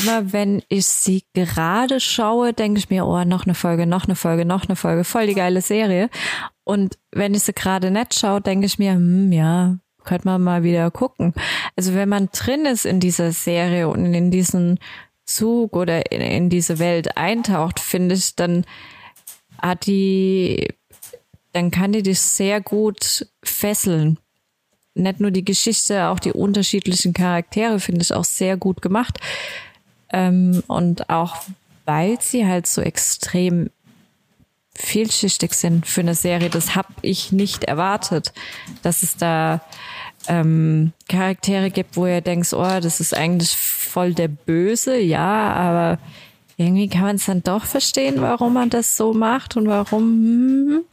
Immer 0.00 0.32
wenn 0.32 0.62
ich 0.68 0.86
sie 0.86 1.24
gerade 1.32 2.00
schaue, 2.00 2.52
denke 2.52 2.78
ich 2.80 2.90
mir, 2.90 3.06
oh, 3.06 3.24
noch 3.24 3.46
eine 3.46 3.54
Folge, 3.54 3.86
noch 3.86 4.06
eine 4.06 4.16
Folge, 4.16 4.44
noch 4.44 4.66
eine 4.66 4.74
Folge, 4.74 5.04
voll 5.04 5.28
die 5.28 5.34
geile 5.34 5.62
Serie. 5.62 6.10
Und 6.64 6.98
wenn 7.12 7.34
ich 7.34 7.44
sie 7.44 7.52
gerade 7.52 7.90
nicht 7.90 8.18
schaue, 8.18 8.40
denke 8.40 8.66
ich 8.66 8.78
mir, 8.80 8.92
hm, 8.92 9.30
ja, 9.32 9.76
könnte 10.04 10.26
man 10.26 10.42
mal 10.42 10.64
wieder 10.64 10.90
gucken. 10.90 11.34
Also 11.76 11.94
wenn 11.94 12.08
man 12.08 12.30
drin 12.32 12.66
ist 12.66 12.84
in 12.84 12.98
dieser 12.98 13.30
Serie 13.30 13.88
und 13.88 14.12
in 14.12 14.32
diesen 14.32 14.80
Zug 15.24 15.76
oder 15.76 16.10
in, 16.10 16.20
in 16.20 16.50
diese 16.50 16.80
Welt 16.80 17.16
eintaucht, 17.16 17.78
finde 17.78 18.16
ich, 18.16 18.34
dann 18.34 18.64
hat 19.60 19.86
die 19.86 20.68
dann 21.58 21.72
kann 21.72 21.90
die 21.90 22.04
dich 22.04 22.20
sehr 22.20 22.60
gut 22.60 23.26
fesseln. 23.42 24.18
Nicht 24.94 25.18
nur 25.18 25.32
die 25.32 25.44
Geschichte, 25.44 26.06
auch 26.06 26.20
die 26.20 26.32
unterschiedlichen 26.32 27.12
Charaktere 27.12 27.80
finde 27.80 28.02
ich 28.02 28.14
auch 28.14 28.24
sehr 28.24 28.56
gut 28.56 28.80
gemacht. 28.80 29.18
Ähm, 30.12 30.62
und 30.68 31.10
auch 31.10 31.36
weil 31.84 32.20
sie 32.20 32.46
halt 32.46 32.68
so 32.68 32.80
extrem 32.80 33.70
vielschichtig 34.72 35.52
sind 35.54 35.84
für 35.84 36.02
eine 36.02 36.14
Serie, 36.14 36.48
das 36.48 36.76
habe 36.76 36.92
ich 37.02 37.32
nicht 37.32 37.64
erwartet, 37.64 38.32
dass 38.82 39.02
es 39.02 39.16
da 39.16 39.60
ähm, 40.28 40.92
Charaktere 41.08 41.70
gibt, 41.70 41.96
wo 41.96 42.06
ihr 42.06 42.20
denkt, 42.20 42.52
oh, 42.52 42.80
das 42.80 43.00
ist 43.00 43.16
eigentlich 43.16 43.56
voll 43.56 44.14
der 44.14 44.28
Böse, 44.28 44.96
ja, 44.96 45.52
aber 45.54 45.98
irgendwie 46.56 46.88
kann 46.88 47.02
man 47.02 47.16
es 47.16 47.26
dann 47.26 47.42
doch 47.42 47.64
verstehen, 47.64 48.20
warum 48.20 48.54
man 48.54 48.70
das 48.70 48.96
so 48.96 49.12
macht 49.12 49.56
und 49.56 49.66
warum. 49.66 50.02
Hm. 50.02 50.84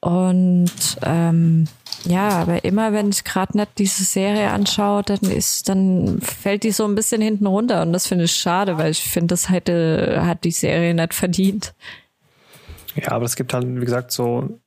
Und 0.00 0.72
ähm, 1.02 1.66
ja, 2.04 2.28
aber 2.30 2.64
immer 2.64 2.92
wenn 2.92 3.10
ich 3.10 3.24
gerade 3.24 3.56
nicht 3.56 3.72
diese 3.78 4.04
Serie 4.04 4.50
anschaue, 4.50 5.02
dann 5.02 5.20
ist, 5.30 5.68
dann 5.68 6.20
fällt 6.22 6.62
die 6.62 6.70
so 6.70 6.86
ein 6.86 6.94
bisschen 6.94 7.20
hinten 7.20 7.46
runter 7.46 7.82
und 7.82 7.92
das 7.92 8.06
finde 8.06 8.24
ich 8.24 8.32
schade, 8.32 8.78
weil 8.78 8.92
ich 8.92 9.02
finde, 9.02 9.28
das 9.28 9.50
hätte 9.50 10.22
hat 10.24 10.44
die 10.44 10.52
Serie 10.52 10.94
nicht 10.94 11.12
verdient. 11.12 11.74
Ja, 12.94 13.12
aber 13.12 13.26
es 13.26 13.36
gibt 13.36 13.52
halt, 13.52 13.66
wie 13.68 13.84
gesagt, 13.84 14.10
so 14.10 14.58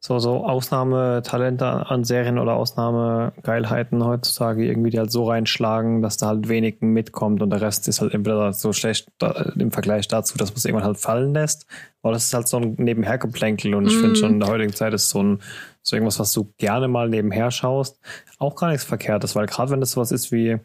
so, 0.00 0.20
so 0.20 0.44
Ausnahmetalente 0.44 1.66
an 1.66 2.04
Serien 2.04 2.38
oder 2.38 2.54
Ausnahmegeilheiten 2.54 4.04
heutzutage 4.04 4.64
irgendwie, 4.64 4.90
die 4.90 4.98
halt 4.98 5.10
so 5.10 5.28
reinschlagen, 5.28 6.02
dass 6.02 6.18
da 6.18 6.28
halt 6.28 6.48
wenig 6.48 6.80
mitkommt 6.80 7.42
und 7.42 7.50
der 7.50 7.60
Rest 7.60 7.88
ist 7.88 8.00
halt 8.00 8.14
entweder 8.14 8.52
so 8.52 8.72
schlecht 8.72 9.08
da, 9.18 9.52
im 9.58 9.72
Vergleich 9.72 10.06
dazu, 10.06 10.38
dass 10.38 10.50
man 10.50 10.56
es 10.56 10.64
irgendwann 10.64 10.86
halt 10.86 10.98
fallen 10.98 11.34
lässt. 11.34 11.66
Aber 12.02 12.12
das 12.12 12.26
ist 12.26 12.34
halt 12.34 12.46
so 12.46 12.58
ein 12.58 12.74
Nebenhergeplänkel 12.78 13.74
und 13.74 13.86
ich 13.86 13.96
mm. 13.96 14.00
finde 14.00 14.16
schon 14.16 14.32
in 14.34 14.40
der 14.40 14.48
heutigen 14.48 14.72
Zeit 14.72 14.94
ist 14.94 15.10
so 15.10 15.20
ein 15.20 15.40
so 15.82 15.96
irgendwas, 15.96 16.20
was 16.20 16.32
du 16.32 16.52
gerne 16.58 16.86
mal 16.86 17.08
nebenher 17.08 17.50
schaust, 17.50 17.98
auch 18.38 18.54
gar 18.54 18.68
nichts 18.68 18.84
Verkehrtes, 18.84 19.34
weil 19.34 19.46
gerade 19.46 19.70
wenn 19.70 19.80
das 19.80 19.92
sowas 19.92 20.12
ist 20.12 20.30
wie 20.30 20.58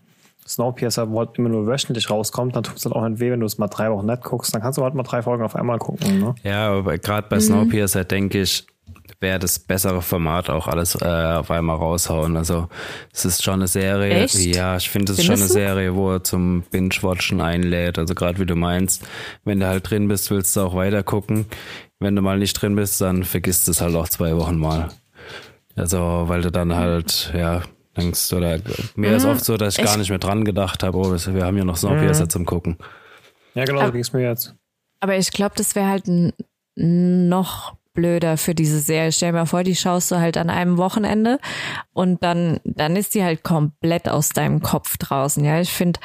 Snowpiercer, 0.47 1.09
wo 1.09 1.19
halt 1.19 1.37
immer 1.37 1.49
nur 1.49 1.65
wöchentlich 1.65 2.09
rauskommt, 2.09 2.55
dann 2.55 2.63
tut 2.63 2.77
es 2.77 2.85
halt 2.85 2.93
auch 2.93 3.07
nicht 3.07 3.19
weh, 3.19 3.31
wenn 3.31 3.39
du 3.39 3.45
es 3.45 3.57
mal 3.57 3.67
drei 3.67 3.89
Wochen 3.89 4.05
nicht 4.05 4.23
guckst, 4.23 4.53
dann 4.53 4.61
kannst 4.61 4.77
du 4.77 4.83
halt 4.83 4.93
mal 4.93 5.03
drei 5.03 5.21
Folgen 5.21 5.43
auf 5.43 5.55
einmal 5.55 5.79
gucken. 5.79 6.19
Ne? 6.19 6.35
Ja, 6.43 6.71
aber 6.71 6.97
gerade 6.97 7.27
bei 7.29 7.37
mhm. 7.37 7.41
Snowpiercer 7.41 8.03
denke 8.03 8.41
ich, 8.41 8.67
wäre 9.23 9.39
das 9.39 9.57
bessere 9.57 10.03
Format 10.03 10.51
auch 10.51 10.67
alles 10.67 10.93
äh, 11.01 11.05
auf 11.05 11.49
einmal 11.49 11.77
raushauen. 11.77 12.37
Also 12.37 12.67
es 13.11 13.25
ist 13.25 13.41
schon 13.41 13.55
eine 13.55 13.67
Serie. 13.67 14.13
Echt? 14.13 14.35
Ja, 14.35 14.77
ich 14.77 14.89
finde 14.89 15.13
es 15.13 15.19
ist 15.19 15.25
schon 15.25 15.35
eine 15.35 15.47
Serie, 15.47 15.95
wo 15.95 16.11
er 16.11 16.23
zum 16.23 16.61
Binge-Watchen 16.69 17.41
einlädt. 17.41 17.97
Also 17.97 18.13
gerade 18.13 18.37
wie 18.37 18.45
du 18.45 18.55
meinst, 18.55 19.03
wenn 19.43 19.59
du 19.59 19.65
halt 19.65 19.89
drin 19.89 20.07
bist, 20.07 20.29
willst 20.29 20.55
du 20.55 20.61
auch 20.61 20.75
weiter 20.75 21.01
gucken. 21.01 21.47
Wenn 21.99 22.15
du 22.15 22.21
mal 22.21 22.37
nicht 22.37 22.53
drin 22.53 22.75
bist, 22.75 23.01
dann 23.01 23.23
vergisst 23.23 23.67
es 23.67 23.81
halt 23.81 23.95
auch 23.95 24.09
zwei 24.09 24.35
Wochen 24.37 24.57
mal. 24.57 24.89
Also 25.75 26.25
weil 26.27 26.41
du 26.41 26.51
dann 26.51 26.75
halt, 26.75 27.33
ja, 27.35 27.63
denkst, 27.97 28.31
oder 28.33 28.59
mir 28.95 29.09
mhm. 29.09 29.15
ist 29.15 29.25
oft 29.25 29.43
so, 29.43 29.57
dass 29.57 29.75
ich, 29.75 29.79
ich, 29.79 29.85
gar 29.85 29.97
nicht 29.97 30.09
mehr 30.09 30.19
dran 30.19 30.45
gedacht 30.45 30.83
habe, 30.83 30.97
oh, 30.97 31.11
wir 31.11 31.45
haben 31.45 31.57
ja 31.57 31.65
noch 31.65 31.77
Snowpiercer 31.77 32.25
mhm. 32.25 32.29
zum 32.29 32.45
Gucken. 32.45 32.77
Ja, 33.55 33.65
genau, 33.65 33.85
so 33.85 33.91
ging 33.91 34.01
es 34.01 34.13
mir 34.13 34.27
jetzt. 34.27 34.53
Aber 34.99 35.15
ich 35.17 35.31
glaube, 35.31 35.55
das 35.57 35.75
wäre 35.75 35.87
halt 35.87 36.03
noch 36.75 37.75
blöder 37.93 38.37
für 38.37 38.55
diese 38.55 38.79
Serie. 38.79 39.11
Stell 39.11 39.31
dir 39.31 39.39
mal 39.39 39.45
vor, 39.45 39.63
die 39.63 39.75
schaust 39.75 40.11
du 40.11 40.17
halt 40.17 40.37
an 40.37 40.49
einem 40.49 40.77
Wochenende 40.77 41.39
und 41.93 42.23
dann, 42.23 42.59
dann 42.63 42.95
ist 42.95 43.15
die 43.15 43.23
halt 43.23 43.43
komplett 43.43 44.09
aus 44.09 44.29
deinem 44.29 44.61
Kopf 44.61 44.97
draußen. 44.97 45.43
Ja, 45.43 45.59
ich 45.59 45.71
finde, 45.71 45.99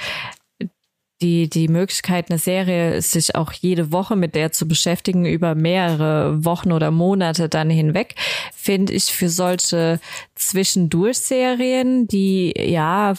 die, 1.21 1.49
die 1.49 1.69
Möglichkeit, 1.69 2.31
eine 2.31 2.39
Serie 2.39 3.03
sich 3.03 3.35
auch 3.35 3.53
jede 3.53 3.91
Woche 3.91 4.15
mit 4.15 4.35
der 4.35 4.53
zu 4.53 4.69
beschäftigen, 4.69 5.27
über 5.27 5.55
mehrere 5.55 6.45
Wochen 6.45 6.71
oder 6.71 6.91
Monate 6.91 7.49
dann 7.49 7.71
hinweg, 7.71 8.15
finde 8.55 8.93
ich 8.93 9.07
für 9.07 9.29
solche 9.29 9.99
Zwischendurch-Serien, 10.37 12.07
die, 12.07 12.55
ja, 12.57 13.15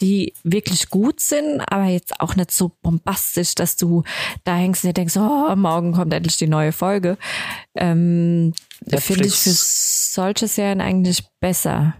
die 0.00 0.32
wirklich 0.42 0.88
gut 0.88 1.20
sind, 1.20 1.60
aber 1.70 1.84
jetzt 1.84 2.20
auch 2.20 2.34
nicht 2.36 2.50
so 2.50 2.72
bombastisch, 2.82 3.54
dass 3.54 3.76
du 3.76 4.04
da 4.44 4.56
hängst 4.56 4.84
und 4.84 4.88
dir 4.88 4.94
denkst, 4.94 5.16
oh, 5.16 5.54
morgen 5.54 5.92
kommt 5.92 6.14
endlich 6.14 6.38
die 6.38 6.46
neue 6.46 6.72
Folge, 6.72 7.18
ähm, 7.74 8.54
finde 8.88 9.26
ich 9.26 9.34
für 9.34 9.50
solche 9.50 10.48
Serien 10.48 10.80
eigentlich 10.80 11.24
besser. 11.40 11.94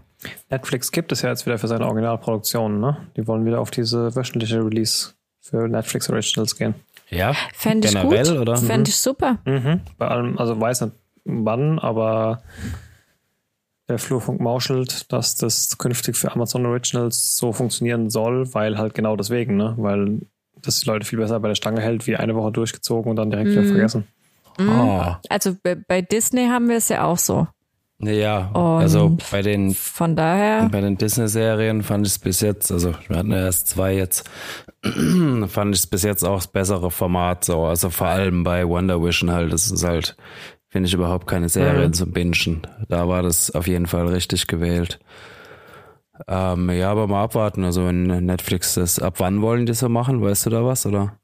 Netflix 0.49 0.91
gibt 0.91 1.11
es 1.11 1.21
ja 1.21 1.29
jetzt 1.29 1.45
wieder 1.45 1.59
für 1.59 1.67
seine 1.67 1.85
Originalproduktionen, 1.85 2.79
ne? 2.79 2.97
Die 3.15 3.27
wollen 3.27 3.45
wieder 3.45 3.59
auf 3.59 3.69
diese 3.69 4.15
wöchentliche 4.15 4.63
Release 4.63 5.14
für 5.45 5.67
Netflix 5.67 6.09
Originals 6.09 6.55
gehen. 6.55 6.73
Ja, 7.09 7.33
fände 7.53 7.87
ich 7.87 7.93
generell, 7.93 8.25
gut. 8.25 8.37
oder? 8.39 8.57
Fände 8.57 8.89
ich 8.89 8.97
super. 8.97 9.37
Mhm. 9.45 9.81
Bei 9.97 10.07
allem, 10.07 10.39
also 10.39 10.59
weiß 10.59 10.81
nicht 10.81 10.93
wann, 11.23 11.79
aber 11.79 12.41
der 13.87 13.99
Flurfunk 13.99 14.41
mauschelt, 14.41 15.11
dass 15.13 15.35
das 15.35 15.77
künftig 15.77 16.15
für 16.15 16.31
Amazon 16.31 16.65
Originals 16.65 17.37
so 17.37 17.53
funktionieren 17.53 18.09
soll, 18.09 18.51
weil 18.53 18.77
halt 18.79 18.95
genau 18.95 19.15
deswegen, 19.15 19.55
ne? 19.57 19.75
Weil 19.77 20.21
das 20.61 20.79
die 20.79 20.87
Leute 20.87 21.05
viel 21.05 21.19
besser 21.19 21.39
bei 21.39 21.49
der 21.49 21.55
Stange 21.55 21.81
hält, 21.81 22.07
wie 22.07 22.15
eine 22.15 22.33
Woche 22.35 22.51
durchgezogen 22.51 23.11
und 23.11 23.17
dann 23.17 23.29
direkt 23.29 23.49
mm. 23.49 23.51
wieder 23.51 23.61
mhm. 23.61 23.67
vergessen. 23.67 24.07
Oh. 24.57 25.15
Also 25.29 25.55
bei 25.61 26.01
Disney 26.01 26.47
haben 26.47 26.69
wir 26.69 26.77
es 26.77 26.89
ja 26.89 27.03
auch 27.03 27.17
so. 27.17 27.47
Ja, 27.99 28.49
und 28.49 28.81
also 28.81 29.17
bei 29.31 29.41
den 29.41 29.73
von 29.73 30.17
daher 30.17 30.67
bei 30.69 30.81
den 30.81 30.97
Disney-Serien 30.97 31.81
fand 31.81 32.05
ich 32.05 32.13
es 32.13 32.19
bis 32.19 32.41
jetzt, 32.41 32.69
also 32.71 32.93
wir 33.07 33.17
hatten 33.17 33.31
ja 33.31 33.45
erst 33.45 33.69
zwei 33.69 33.95
jetzt, 33.95 34.29
fand 35.47 35.73
ich 35.73 35.81
es 35.81 35.87
bis 35.87 36.03
jetzt 36.03 36.23
auch 36.23 36.35
das 36.35 36.47
bessere 36.47 36.91
Format 36.91 37.45
so. 37.45 37.63
Also 37.63 37.89
vor 37.89 38.07
allem 38.07 38.43
bei 38.43 38.67
Wonder 38.67 39.01
Vision 39.01 39.31
halt, 39.31 39.53
das 39.53 39.71
ist 39.71 39.83
halt, 39.85 40.17
finde 40.67 40.87
ich 40.87 40.93
überhaupt 40.93 41.25
keine 41.25 41.47
Serien 41.47 41.87
mhm. 41.87 41.93
zum 41.93 42.11
Bingen. 42.11 42.67
Da 42.89 43.07
war 43.07 43.23
das 43.23 43.51
auf 43.55 43.65
jeden 43.65 43.87
Fall 43.87 44.07
richtig 44.07 44.47
gewählt. 44.47 44.99
Ähm, 46.27 46.69
ja, 46.69 46.91
aber 46.91 47.07
mal 47.07 47.23
abwarten. 47.23 47.63
Also 47.63 47.85
wenn 47.85 48.03
Netflix 48.25 48.73
das, 48.75 48.99
ab 48.99 49.15
wann 49.19 49.41
wollen 49.41 49.65
die 49.65 49.73
so 49.73 49.87
machen? 49.87 50.21
Weißt 50.21 50.45
du 50.45 50.49
da 50.49 50.65
was, 50.65 50.85
oder? 50.85 51.17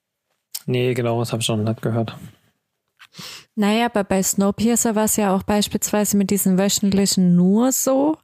Nee, 0.66 0.94
genau, 0.94 1.20
das 1.20 1.34
habe 1.34 1.42
ich 1.42 1.50
noch 1.50 1.58
nicht 1.58 1.82
gehört. 1.82 2.16
Naja, 3.62 3.86
aber 3.86 4.04
bei 4.04 4.24
Snowpiercer 4.24 4.96
war 4.96 5.04
es 5.04 5.18
ja 5.18 5.36
auch 5.36 5.44
beispielsweise 5.44 6.18
mit 6.18 6.32
diesen 6.32 6.58
wöchentlichen 6.58 7.36
nur 7.36 7.72
so, 7.72 8.18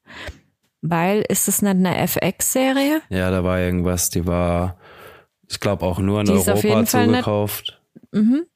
weil 0.82 1.24
ist 1.30 1.48
es 1.48 1.62
nicht 1.62 1.76
eine 1.76 1.96
FX-Serie? 1.96 3.04
Ja, 3.10 3.30
da 3.30 3.44
war 3.44 3.60
irgendwas, 3.60 4.10
die 4.10 4.26
war, 4.26 4.80
ich 5.48 5.60
glaube, 5.60 5.86
auch 5.86 6.00
nur 6.00 6.22
in 6.22 6.26
die 6.26 6.32
Europa 6.32 6.86
zugekauft. 6.86 7.80
Mhm. 8.12 8.48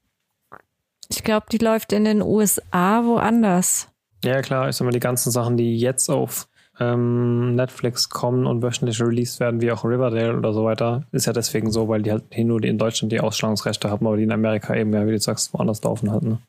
Ich 1.08 1.24
glaube, 1.24 1.46
die 1.52 1.60
läuft 1.60 1.94
in 1.94 2.04
den 2.04 2.24
USA 2.24 3.06
woanders. 3.06 3.88
Ja, 4.24 4.41
klar, 4.41 4.67
ich 4.67 4.76
sag 4.76 4.86
mal, 4.86 4.91
die 4.91 5.00
ganzen 5.00 5.30
Sachen, 5.30 5.58
die 5.58 5.78
jetzt 5.78 6.10
auf 6.10 6.48
ähm, 6.82 7.54
Netflix 7.56 8.10
kommen 8.10 8.48
und 8.48 8.63
wöchentlich 8.63 9.00
released 9.00 9.39
werden, 9.39 9.62
wie 9.62 9.72
auch 9.72 9.86
Riverdale 9.86 10.36
oder 10.36 10.52
so 10.52 10.65
weiter, 10.65 11.04
ist 11.12 11.28
ja 11.28 11.34
deswegen 11.34 11.72
so, 11.72 11.88
weil 11.88 12.02
die 12.02 12.12
halt 12.12 12.24
hier 12.32 12.46
nur 12.46 12.63
in 12.63 12.80
Deutschland 12.80 13.12
die 13.12 13.20
Ausstrahlungsrechte 13.20 13.89
haben, 13.89 14.08
aber 14.08 14.17
die 14.17 14.24
in 14.24 14.32
Amerika 14.32 14.76
eben, 14.76 14.91
ja, 14.91 15.06
wie 15.06 15.12
du 15.12 15.20
sagst, 15.20 15.54
woanders 15.54 15.84
laufen 15.84 16.12
halt, 16.12 16.24
ne? 16.24 16.39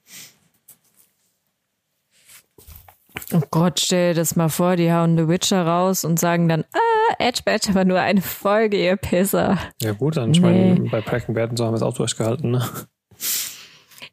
Oh 3.34 3.42
Gott, 3.50 3.80
stell 3.80 4.12
dir 4.12 4.20
das 4.20 4.36
mal 4.36 4.48
vor, 4.48 4.76
die 4.76 4.92
hauen 4.92 5.16
The 5.16 5.28
Witcher 5.28 5.66
raus 5.66 6.04
und 6.04 6.18
sagen 6.18 6.48
dann, 6.48 6.64
ah, 6.72 7.14
Edge 7.18 7.42
Badge, 7.44 7.70
aber 7.70 7.84
nur 7.84 8.00
eine 8.00 8.22
Folge, 8.22 8.82
ihr 8.82 8.96
Pisser. 8.96 9.58
Ja 9.80 9.92
gut, 9.92 10.16
dann, 10.16 10.32
ich 10.32 10.40
nee. 10.40 10.74
meine, 10.74 10.90
bei 10.90 11.00
Breaking 11.02 11.34
Bad 11.34 11.50
und 11.50 11.56
so 11.56 11.64
haben 11.64 11.72
wir 11.72 11.76
es 11.76 11.82
auch 11.82 11.94
durchgehalten, 11.94 12.50
ne? 12.50 12.62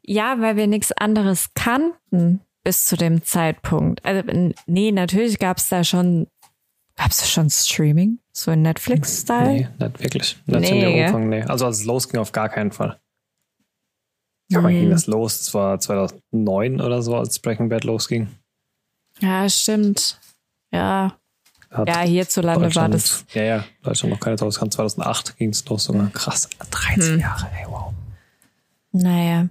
Ja, 0.02 0.36
weil 0.40 0.56
wir 0.56 0.66
nichts 0.66 0.92
anderes 0.92 1.50
kannten 1.54 2.40
bis 2.64 2.86
zu 2.86 2.96
dem 2.96 3.24
Zeitpunkt. 3.24 4.04
Also, 4.04 4.52
nee, 4.66 4.92
natürlich 4.92 5.38
gab 5.38 5.58
es 5.58 5.68
da 5.68 5.84
schon, 5.84 6.26
gab 6.96 7.10
es 7.10 7.30
schon 7.30 7.50
Streaming? 7.50 8.18
So 8.32 8.52
in 8.52 8.62
Netflix-Style? 8.62 9.52
Nee, 9.52 9.68
nicht 9.78 10.00
wirklich. 10.00 10.36
Nicht 10.46 10.60
nee, 10.60 10.70
in 10.70 10.80
dem 10.80 11.04
Umfang, 11.06 11.28
nee. 11.28 11.42
Also 11.42 11.66
als 11.66 11.80
es 11.80 11.84
losging, 11.84 12.20
auf 12.20 12.32
gar 12.32 12.48
keinen 12.48 12.72
Fall. 12.72 13.00
Ja, 14.48 14.62
wann 14.62 14.72
ging 14.72 14.90
das 14.90 15.06
los? 15.06 15.38
Das 15.38 15.54
war 15.54 15.78
2009 15.78 16.80
oder 16.80 17.02
so, 17.02 17.16
als 17.16 17.38
Breaking 17.38 17.68
Bad 17.68 17.84
losging. 17.84 18.28
Ja, 19.20 19.48
stimmt. 19.48 20.20
Ja. 20.72 21.16
Hat 21.70 21.88
ja, 21.88 22.00
hierzulande 22.00 22.74
war 22.74 22.88
das. 22.88 23.24
Ja, 23.32 23.42
ja, 23.42 23.64
Deutschland 23.82 24.12
noch 24.12 24.20
keine 24.20 24.36
rauskam. 24.40 24.70
2008 24.70 25.36
ging 25.36 25.50
es 25.50 25.64
los 25.68 25.84
sogar. 25.84 26.10
Krass, 26.10 26.48
13 26.70 27.12
hm. 27.12 27.20
Jahre, 27.20 27.48
ey, 27.56 27.66
wow. 27.68 27.89
Naja. 28.92 29.48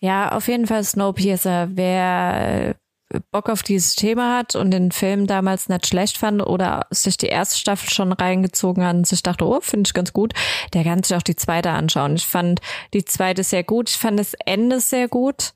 Ja, 0.00 0.32
auf 0.32 0.48
jeden 0.48 0.66
Fall 0.66 0.82
Snowpiercer. 0.82 1.68
Wer 1.72 2.74
äh, 3.12 3.20
Bock 3.30 3.48
auf 3.48 3.62
dieses 3.62 3.94
Thema 3.94 4.38
hat 4.38 4.56
und 4.56 4.70
den 4.70 4.90
Film 4.90 5.26
damals 5.26 5.68
nicht 5.68 5.86
schlecht 5.86 6.18
fand 6.18 6.44
oder 6.44 6.86
sich 6.90 7.16
die 7.16 7.26
erste 7.26 7.58
Staffel 7.58 7.90
schon 7.90 8.12
reingezogen 8.12 8.84
hat 8.84 8.96
und 8.96 9.06
sich 9.06 9.22
dachte, 9.22 9.46
oh, 9.46 9.60
finde 9.60 9.88
ich 9.88 9.94
ganz 9.94 10.12
gut, 10.12 10.32
der 10.72 10.84
kann 10.84 11.02
sich 11.02 11.16
auch 11.16 11.22
die 11.22 11.36
zweite 11.36 11.70
anschauen. 11.70 12.16
Ich 12.16 12.26
fand 12.26 12.60
die 12.94 13.04
zweite 13.04 13.44
sehr 13.44 13.64
gut. 13.64 13.90
Ich 13.90 13.98
fand 13.98 14.18
das 14.18 14.34
Ende 14.46 14.80
sehr 14.80 15.08
gut. 15.08 15.54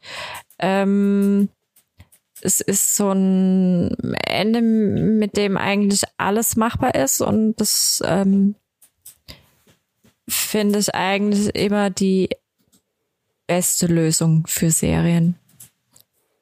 Ähm, 0.59 1.49
es 2.43 2.61
ist 2.61 2.95
so 2.97 3.11
ein 3.11 4.15
Ende, 4.27 4.61
mit 4.61 5.37
dem 5.37 5.57
eigentlich 5.57 6.03
alles 6.19 6.57
machbar 6.57 6.95
ist 6.95 7.21
und 7.21 7.57
das 7.57 8.03
ähm, 8.07 8.55
finde 10.29 10.79
ich 10.79 10.95
eigentlich 10.95 11.55
immer 11.55 11.91
die 11.91 12.29
beste 13.47 13.87
Lösung 13.87 14.45
für 14.47 14.71
Serien. 14.71 15.37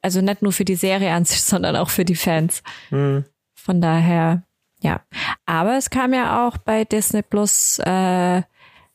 Also 0.02 0.20
nicht 0.20 0.42
nur 0.42 0.52
für 0.52 0.64
die 0.64 0.74
Serie 0.74 1.12
an 1.12 1.24
sich, 1.24 1.42
sondern 1.44 1.76
auch 1.76 1.90
für 1.90 2.04
die 2.04 2.16
Fans. 2.16 2.62
Mhm. 2.90 3.24
Von 3.54 3.80
daher, 3.80 4.42
ja. 4.80 5.00
Aber 5.46 5.76
es 5.76 5.90
kam 5.90 6.12
ja 6.12 6.46
auch 6.46 6.58
bei 6.58 6.84
Disney 6.84 7.22
Plus 7.22 7.78
äh, 7.78 8.42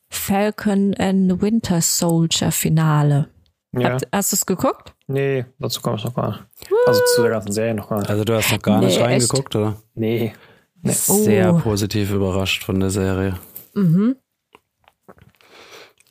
Falcon 0.09 0.93
and 0.95 1.41
Winter 1.41 1.81
Soldier 1.81 2.51
Finale. 2.51 3.29
Ja. 3.71 3.93
Hat, 3.93 4.07
hast 4.11 4.31
du 4.31 4.35
es 4.35 4.45
geguckt? 4.45 4.95
Nee, 5.07 5.45
dazu 5.59 5.81
komme 5.81 5.97
ich 5.97 6.03
noch 6.03 6.15
gar 6.15 6.31
nicht. 6.31 6.43
Also 6.87 7.01
zu 7.15 7.21
der 7.21 7.31
ganzen 7.31 7.51
Serie 7.51 7.73
noch 7.75 7.89
gar 7.89 7.99
nicht. 7.99 8.09
Also 8.09 8.23
du 8.23 8.35
hast 8.35 8.51
noch 8.51 8.61
gar 8.61 8.79
nee, 8.79 8.85
nicht 8.87 8.99
reingeguckt, 8.99 9.55
oder? 9.55 9.75
Nee. 9.93 10.33
nee. 10.81 10.91
Sehr 10.91 11.53
oh. 11.53 11.59
positiv 11.59 12.11
überrascht 12.11 12.63
von 12.63 12.79
der 12.79 12.89
Serie. 12.89 13.35
Mhm. 13.73 14.15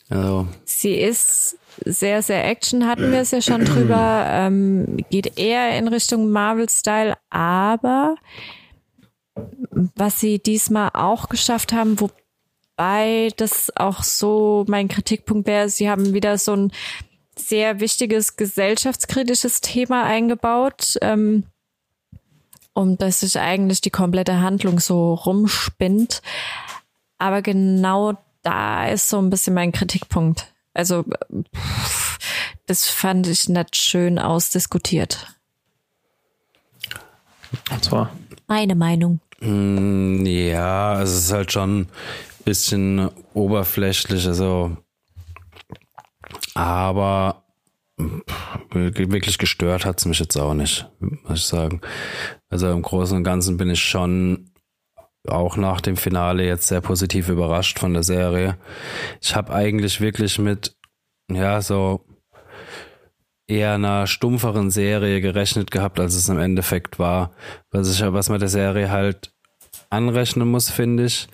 Also. 0.09 0.47
Sie 0.65 0.95
ist 0.95 1.59
sehr, 1.85 2.23
sehr 2.23 2.45
Action, 2.47 2.87
hatten 2.87 3.13
wir 3.13 3.21
es 3.21 3.31
ja 3.31 3.43
schon 3.43 3.65
drüber. 3.65 4.25
Ähm, 4.29 4.99
geht 5.11 5.39
eher 5.39 5.77
in 5.79 5.89
Richtung 5.89 6.31
Marvel-Style, 6.31 7.15
aber 7.31 8.17
was 9.95 10.19
sie 10.21 10.39
diesmal 10.39 10.91
auch 10.95 11.29
geschafft 11.29 11.73
haben, 11.73 12.01
wobei 12.01 13.31
das 13.37 13.71
auch 13.77 14.03
so 14.03 14.65
mein 14.69 14.89
Kritikpunkt 14.89 15.47
wäre, 15.47 15.69
sie 15.69 15.89
haben 15.89 16.15
wieder 16.15 16.39
so 16.39 16.55
ein 16.55 16.73
sehr 17.37 17.79
wichtiges 17.79 18.37
gesellschaftskritisches 18.37 19.61
Thema 19.61 20.05
eingebaut. 20.05 20.99
Ähm, 21.03 21.45
um 22.79 22.97
das 22.97 23.21
sich 23.21 23.39
eigentlich 23.39 23.81
die 23.81 23.91
komplette 23.91 24.41
Handlung 24.41 24.79
so 24.79 25.15
rumspinnt. 25.15 26.23
Aber 27.19 27.43
genau 27.43 28.17
da 28.43 28.89
ist 28.89 29.09
so 29.09 29.19
ein 29.19 29.31
bisschen 29.31 29.55
mein 29.55 29.73
Kritikpunkt. 29.73 30.53
Also 30.75 31.05
das 32.67 32.89
fand 32.89 33.27
ich 33.27 33.49
nicht 33.49 33.77
schön 33.77 34.19
ausdiskutiert. 34.19 35.27
Und 37.71 37.85
zwar? 37.85 38.11
Meine 38.47 38.75
Meinung. 38.75 39.21
Mm, 39.41 40.25
ja, 40.27 41.01
es 41.03 41.15
ist 41.15 41.33
halt 41.33 41.53
schon 41.53 41.81
ein 41.81 41.89
bisschen 42.45 43.11
oberflächlich, 43.35 44.27
also 44.27 44.77
aber 46.55 47.45
wirklich 48.73 49.39
gestört 49.39 49.85
hat 49.85 49.99
es 49.99 50.07
mich 50.07 50.19
jetzt 50.21 50.37
auch 50.37 50.55
nicht, 50.55 50.89
muss 51.01 51.41
ich 51.41 51.47
sagen. 51.47 51.81
Also 52.49 52.71
im 52.71 52.83
Großen 52.83 53.17
und 53.17 53.25
Ganzen 53.25 53.57
bin 53.57 53.71
ich 53.71 53.83
schon 53.83 54.51
auch 55.29 55.57
nach 55.57 55.81
dem 55.81 55.97
Finale 55.97 56.45
jetzt 56.45 56.69
sehr 56.69 56.81
positiv 56.81 57.29
überrascht 57.29 57.79
von 57.79 57.95
der 57.95 58.03
Serie. 58.03 58.57
Ich 59.21 59.35
habe 59.35 59.53
eigentlich 59.53 60.01
wirklich 60.01 60.39
mit, 60.39 60.77
ja, 61.31 61.61
so 61.61 62.05
eher 63.47 63.75
einer 63.75 64.07
stumpferen 64.07 64.71
Serie 64.71 65.21
gerechnet 65.21 65.71
gehabt, 65.71 65.99
als 65.99 66.15
es 66.15 66.29
im 66.29 66.39
Endeffekt 66.39 66.99
war. 66.99 67.33
Was, 67.71 67.93
ich, 67.93 68.03
was 68.13 68.29
man 68.29 68.41
der 68.41 68.49
Serie 68.49 68.91
halt 68.91 69.33
anrechnen 69.91 70.49
muss, 70.49 70.71
finde 70.71 71.05
ich. 71.05 71.29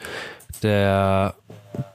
Der 0.62 1.34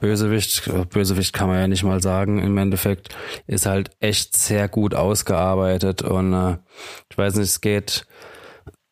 Bösewicht, 0.00 0.70
Bösewicht 0.90 1.32
kann 1.32 1.48
man 1.48 1.58
ja 1.58 1.68
nicht 1.68 1.82
mal 1.82 2.02
sagen, 2.02 2.42
im 2.42 2.56
Endeffekt, 2.58 3.14
ist 3.46 3.66
halt 3.66 3.90
echt 3.98 4.36
sehr 4.36 4.68
gut 4.68 4.94
ausgearbeitet 4.94 6.02
und 6.02 6.34
äh, 6.34 6.58
ich 7.10 7.16
weiß 7.16 7.36
nicht, 7.36 7.48
es 7.48 7.60
geht, 7.62 8.06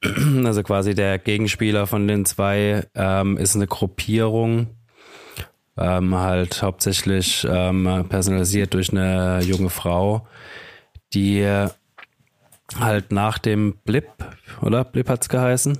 also 0.45 0.63
quasi 0.63 0.95
der 0.95 1.19
Gegenspieler 1.19 1.87
von 1.87 2.07
den 2.07 2.25
zwei 2.25 2.87
ähm, 2.95 3.37
ist 3.37 3.57
eine 3.57 3.67
Gruppierung, 3.67 4.69
ähm, 5.77 6.15
halt 6.15 6.63
hauptsächlich 6.63 7.47
ähm, 7.49 8.07
personalisiert 8.09 8.75
durch 8.75 8.91
eine 8.91 9.41
junge 9.43 9.71
Frau, 9.71 10.27
die 11.15 11.67
halt 12.79 13.13
nach 13.13 13.39
dem 13.39 13.77
Blip, 13.85 14.09
oder? 14.61 14.85
Blip 14.85 15.09
hat's 15.09 15.29
geheißen? 15.29 15.79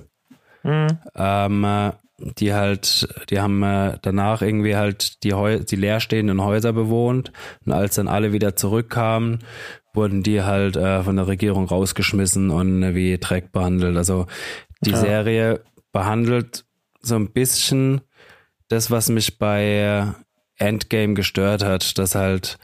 Mhm. 0.63 0.87
Ähm, 1.15 1.63
äh, 1.63 1.91
die 2.17 2.53
halt, 2.53 3.07
die 3.29 3.39
haben 3.39 3.63
äh, 3.63 3.97
danach 4.01 4.41
irgendwie 4.41 4.75
halt 4.75 5.23
die, 5.23 5.33
Heu 5.33 5.59
die 5.59 5.75
leerstehenden 5.75 6.43
Häuser 6.43 6.73
bewohnt 6.73 7.31
und 7.65 7.71
als 7.71 7.95
dann 7.95 8.07
alle 8.07 8.33
wieder 8.33 8.55
zurückkamen, 8.55 9.39
wurden 9.93 10.23
die 10.23 10.43
halt 10.43 10.75
äh, 10.75 11.03
von 11.03 11.15
der 11.15 11.27
Regierung 11.27 11.65
rausgeschmissen 11.67 12.49
und 12.49 12.83
äh, 12.83 12.95
wie 12.95 13.17
Dreck 13.17 13.51
behandelt. 13.51 13.97
Also 13.97 14.27
die 14.81 14.91
ja. 14.91 14.97
Serie 14.97 15.61
behandelt 15.91 16.65
so 17.01 17.15
ein 17.15 17.31
bisschen 17.31 18.01
das, 18.67 18.91
was 18.91 19.09
mich 19.09 19.39
bei 19.39 20.13
Endgame 20.57 21.13
gestört 21.13 21.63
hat, 21.63 21.97
dass 21.97 22.15
halt 22.15 22.59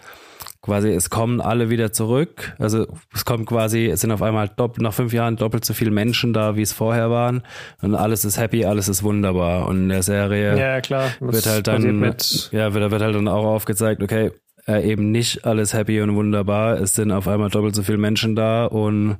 quasi, 0.66 0.90
es 0.90 1.10
kommen 1.10 1.42
alle 1.42 1.70
wieder 1.70 1.94
zurück. 1.94 2.56
Also 2.58 2.88
es 3.14 3.24
kommt 3.24 3.46
quasi, 3.46 3.86
es 3.86 4.02
sind 4.02 4.12
auf 4.12 4.22
einmal 4.22 4.50
doppelt, 4.50 4.82
nach 4.82 4.94
fünf 4.94 5.14
Jahren 5.14 5.38
doppelt 5.38 5.64
so 5.64 5.74
viele 5.74 5.92
Menschen 5.92 6.34
da, 6.34 6.56
wie 6.56 6.64
es 6.64 6.74
vorher 6.74 7.10
waren. 7.12 7.44
Und 7.82 7.96
alles 7.96 8.26
ist 8.26 8.38
happy, 8.40 8.66
alles 8.66 8.90
ist 8.90 9.04
wunderbar. 9.04 9.68
Und 9.68 9.84
in 9.84 9.90
der 9.90 10.04
Serie 10.04 10.58
ja, 10.58 10.82
klar. 10.82 11.12
wird 11.20 11.46
halt 11.46 11.68
dann, 11.68 12.00
mit 12.00 12.50
ja, 12.52 12.74
wird, 12.74 12.92
wird 12.92 13.02
halt 13.02 13.16
dann 13.16 13.28
auch 13.28 13.46
aufgezeigt, 13.46 14.02
okay, 14.02 14.32
äh, 14.68 14.90
eben 14.90 15.12
nicht 15.12 15.46
alles 15.46 15.74
happy 15.74 16.02
und 16.02 16.16
wunderbar. 16.16 16.80
Es 16.80 16.96
sind 16.96 17.12
auf 17.12 17.28
einmal 17.28 17.50
doppelt 17.50 17.76
so 17.76 17.84
viele 17.84 17.98
Menschen 17.98 18.36
da 18.36 18.66
und 18.66 19.18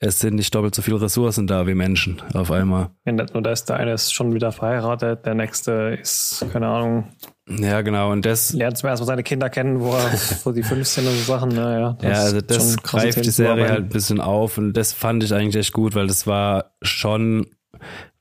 es 0.00 0.20
sind 0.20 0.36
nicht 0.36 0.54
doppelt 0.54 0.74
so 0.74 0.82
viele 0.82 1.00
Ressourcen 1.00 1.46
da 1.46 1.66
wie 1.66 1.74
Menschen 1.74 2.22
auf 2.32 2.52
einmal. 2.52 2.90
Ja, 3.04 3.12
nicht 3.12 3.34
nur 3.34 3.42
das, 3.42 3.64
der 3.64 3.76
eine 3.76 3.92
ist 3.92 4.14
schon 4.14 4.32
wieder 4.32 4.52
verheiratet, 4.52 5.26
der 5.26 5.34
nächste 5.34 5.98
ist, 6.00 6.46
keine 6.52 6.68
Ahnung. 6.68 7.08
Ja, 7.48 7.80
genau. 7.80 8.12
Und 8.12 8.24
das. 8.24 8.52
Lernt 8.52 8.78
zum 8.78 8.88
ersten 8.88 9.04
Mal 9.04 9.08
seine 9.08 9.22
Kinder 9.24 9.50
kennen, 9.50 9.80
wo 9.80 9.92
er 9.92 10.12
wo 10.44 10.52
die 10.52 10.62
15 10.62 11.06
und 11.06 11.14
so 11.14 11.32
Sachen, 11.32 11.48
naja. 11.48 11.98
Ja, 12.00 12.10
also 12.10 12.40
das 12.40 12.76
greift 12.82 13.24
die 13.24 13.30
Serie 13.30 13.68
halt 13.68 13.84
ein 13.84 13.88
bisschen 13.88 14.20
auf 14.20 14.58
und 14.58 14.74
das 14.74 14.92
fand 14.92 15.24
ich 15.24 15.34
eigentlich 15.34 15.56
echt 15.56 15.72
gut, 15.72 15.94
weil 15.94 16.06
das 16.06 16.26
war 16.26 16.72
schon 16.82 17.46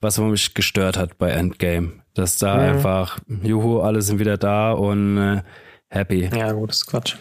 was 0.01 0.19
mich 0.19 0.53
gestört 0.53 0.97
hat 0.97 1.17
bei 1.17 1.30
Endgame. 1.30 1.93
Dass 2.13 2.38
da 2.38 2.56
mhm. 2.56 2.62
einfach, 2.62 3.19
juhu, 3.43 3.80
alle 3.80 4.01
sind 4.01 4.19
wieder 4.19 4.38
da 4.38 4.71
und 4.71 5.17
äh, 5.17 5.41
happy. 5.89 6.30
Ja, 6.34 6.52
gut, 6.52 6.69
das 6.69 6.78
ist 6.78 6.88
Quatsch. 6.88 7.17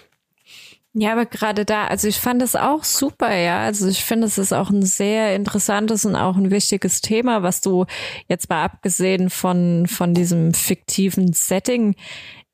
Ja, 0.98 1.12
aber 1.12 1.26
gerade 1.26 1.66
da, 1.66 1.88
also 1.88 2.08
ich 2.08 2.18
fand 2.18 2.40
es 2.40 2.56
auch 2.56 2.82
super, 2.82 3.34
ja. 3.34 3.60
Also 3.60 3.86
ich 3.86 4.02
finde, 4.02 4.26
es 4.26 4.38
ist 4.38 4.54
auch 4.54 4.70
ein 4.70 4.80
sehr 4.80 5.36
interessantes 5.36 6.06
und 6.06 6.16
auch 6.16 6.36
ein 6.36 6.50
wichtiges 6.50 7.02
Thema, 7.02 7.42
was 7.42 7.60
du 7.60 7.84
jetzt 8.28 8.48
mal 8.48 8.64
abgesehen 8.64 9.28
von, 9.28 9.86
von 9.86 10.14
diesem 10.14 10.54
fiktiven 10.54 11.34
Setting, 11.34 11.96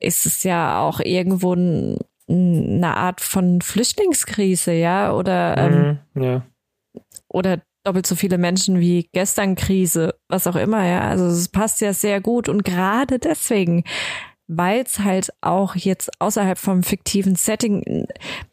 ist 0.01 0.27
es 0.27 0.42
ja 0.42 0.81
auch 0.81 0.98
irgendwo 0.98 1.55
ein, 1.55 1.98
eine 2.29 2.96
Art 2.96 3.20
von 3.20 3.61
Flüchtlingskrise, 3.61 4.72
ja, 4.72 5.12
oder, 5.14 5.57
ähm, 5.57 5.98
mhm, 6.14 6.22
ja. 6.22 6.42
oder 7.29 7.62
doppelt 7.85 8.09
so 8.09 8.16
viele 8.16 8.38
Menschen 8.38 8.81
wie 8.81 9.09
gestern 9.12 9.55
Krise, 9.55 10.16
was 10.29 10.48
auch 10.48 10.57
immer, 10.57 10.85
ja. 10.85 11.03
Also 11.03 11.27
es 11.27 11.48
passt 11.48 11.81
ja 11.81 11.92
sehr 11.92 12.20
gut 12.20 12.48
und 12.48 12.64
gerade 12.64 13.20
deswegen 13.20 13.85
weil 14.56 14.82
es 14.82 14.98
halt 15.00 15.30
auch 15.40 15.74
jetzt 15.74 16.10
außerhalb 16.20 16.58
vom 16.58 16.82
fiktiven 16.82 17.36
Setting 17.36 18.06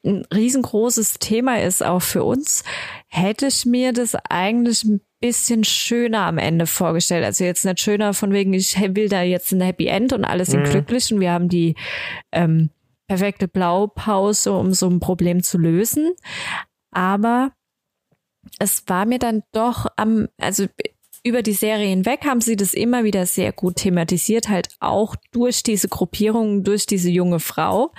ein, 0.06 0.26
riesengroßes 0.34 1.20
Thema 1.20 1.62
ist, 1.62 1.84
auch 1.84 2.02
für 2.02 2.24
uns, 2.24 2.64
hätte 3.08 3.48
ich 3.48 3.66
mir 3.66 3.94
das 3.94 4.16
eigentlich 4.30 4.84
ein 4.84 5.02
bisschen 5.20 5.64
schöner 5.64 6.22
am 6.22 6.38
Ende 6.38 6.66
vorgestellt. 6.66 7.26
Also 7.26 7.44
jetzt 7.44 7.66
nicht 7.66 7.80
schöner 7.80 8.14
von 8.14 8.32
wegen, 8.32 8.54
ich 8.54 8.80
will 8.80 9.10
da 9.10 9.22
jetzt 9.22 9.52
ein 9.52 9.62
Happy 9.62 9.88
End 9.88 10.14
und 10.14 10.24
alle 10.24 10.46
sind 10.46 10.62
mhm. 10.62 10.72
glücklich 10.72 11.14
und 11.14 11.20
wir 11.20 11.32
haben 11.32 11.50
die 11.50 11.76
ähm, 12.32 12.70
perfekte 13.08 13.48
Blaupause, 13.48 14.54
um 14.54 14.74
so 14.74 14.88
ein 14.88 15.00
Problem 15.00 15.44
zu 15.44 15.58
lösen. 15.58 16.14
Aber 16.92 17.52
es 18.60 18.84
war 18.88 19.06
mir 19.06 19.20
dann 19.20 19.44
doch 19.52 19.88
am, 19.98 20.28
also 20.40 20.68
über 21.24 21.42
die 21.42 21.54
Serie 21.54 21.88
hinweg 21.88 22.26
haben 22.26 22.42
sie 22.42 22.56
das 22.56 22.74
immer 22.74 23.04
wieder 23.04 23.26
sehr 23.26 23.52
gut 23.52 23.78
thematisiert, 23.78 24.50
halt 24.50 24.70
auch 24.80 25.16
durch 25.32 25.64
diese 25.64 25.88
Gruppierung, 25.88 26.64
durch 26.64 26.86
diese 26.86 27.10
junge 27.10 27.40
Frau 27.40 27.92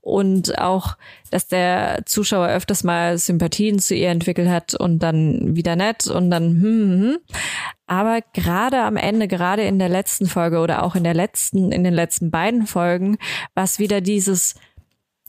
und 0.00 0.58
auch, 0.58 0.96
dass 1.30 1.46
der 1.46 2.02
Zuschauer 2.06 2.48
öfters 2.48 2.84
mal 2.84 3.18
Sympathien 3.18 3.78
zu 3.78 3.94
ihr 3.94 4.10
entwickelt 4.10 4.48
hat 4.48 4.74
und 4.74 5.00
dann 5.00 5.56
wieder 5.56 5.76
nett 5.76 6.06
und 6.06 6.30
dann 6.30 6.50
hm, 6.50 6.62
hm, 6.62 7.00
hm. 7.00 7.18
Aber 7.86 8.20
gerade 8.34 8.82
am 8.82 8.96
Ende, 8.96 9.26
gerade 9.26 9.62
in 9.62 9.80
der 9.80 9.88
letzten 9.88 10.26
Folge 10.26 10.60
oder 10.60 10.84
auch 10.84 10.94
in 10.94 11.02
der 11.02 11.14
letzten, 11.14 11.72
in 11.72 11.82
den 11.82 11.94
letzten 11.94 12.30
beiden 12.30 12.68
Folgen, 12.68 13.18
war 13.54 13.64
es 13.64 13.80
wieder 13.80 14.00
dieses 14.00 14.54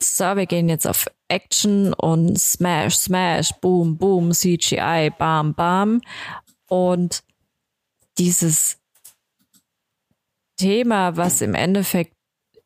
so, 0.04 0.36
wir 0.36 0.46
gehen 0.46 0.70
jetzt 0.70 0.88
auf 0.88 1.06
Action 1.28 1.94
und 1.94 2.40
Smash, 2.40 2.96
Smash, 2.96 3.52
Boom, 3.62 3.98
Boom, 3.98 4.32
CGI, 4.32 5.12
Bam, 5.18 5.54
Bam. 5.54 6.02
Und 6.68 7.24
dieses 8.22 8.78
Thema, 10.56 11.18
was 11.18 11.42
im 11.42 11.56
Endeffekt 11.56 12.14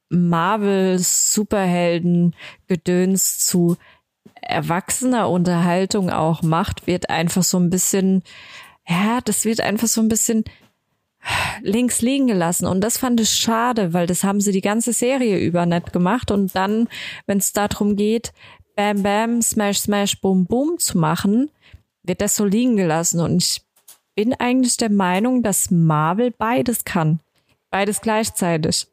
Marvel 0.10 1.00
Superhelden 1.00 2.36
Gedöns 2.68 3.40
zu 3.40 3.78
erwachsener 4.42 5.30
Unterhaltung 5.30 6.10
auch 6.10 6.42
macht, 6.42 6.88
wird 6.88 7.10
einfach 7.10 7.44
so 7.44 7.58
ein 7.58 7.70
bisschen, 7.70 8.22
ja, 8.86 9.22
das 9.22 9.46
wird 9.46 9.62
einfach 9.62 9.88
so 9.88 10.02
ein 10.02 10.10
bisschen 10.10 10.44
links 11.62 12.02
liegen 12.02 12.28
gelassen. 12.28 12.68
Und 12.68 12.82
das 12.82 12.98
fand 12.98 13.22
ich 13.22 13.30
schade, 13.30 13.94
weil 13.94 14.08
das 14.08 14.26
haben 14.26 14.42
sie 14.42 14.52
die 14.52 14.62
ganze 14.62 14.92
Serie 14.92 15.40
über 15.40 15.66
nicht 15.66 15.94
gemacht. 15.94 16.32
Und 16.32 16.54
dann, 16.54 16.90
wenn 17.28 17.38
es 17.38 17.54
darum 17.54 17.96
geht, 17.96 18.34
Bam 18.76 19.04
Bam, 19.04 19.42
Smash 19.42 19.80
Smash, 19.80 20.20
Boom 20.20 20.48
Boom 20.48 20.80
zu 20.80 20.98
machen, 20.98 21.50
wird 22.04 22.20
das 22.20 22.36
so 22.36 22.44
liegen 22.44 22.76
gelassen. 22.76 23.22
Und 23.22 23.42
ich 23.42 23.65
bin 24.16 24.34
eigentlich 24.34 24.78
der 24.78 24.90
Meinung, 24.90 25.44
dass 25.44 25.72
Marvel 25.72 26.32
beides 26.32 26.86
kann. 26.86 27.20
Beides 27.70 28.02
gleichzeitig. 28.02 28.88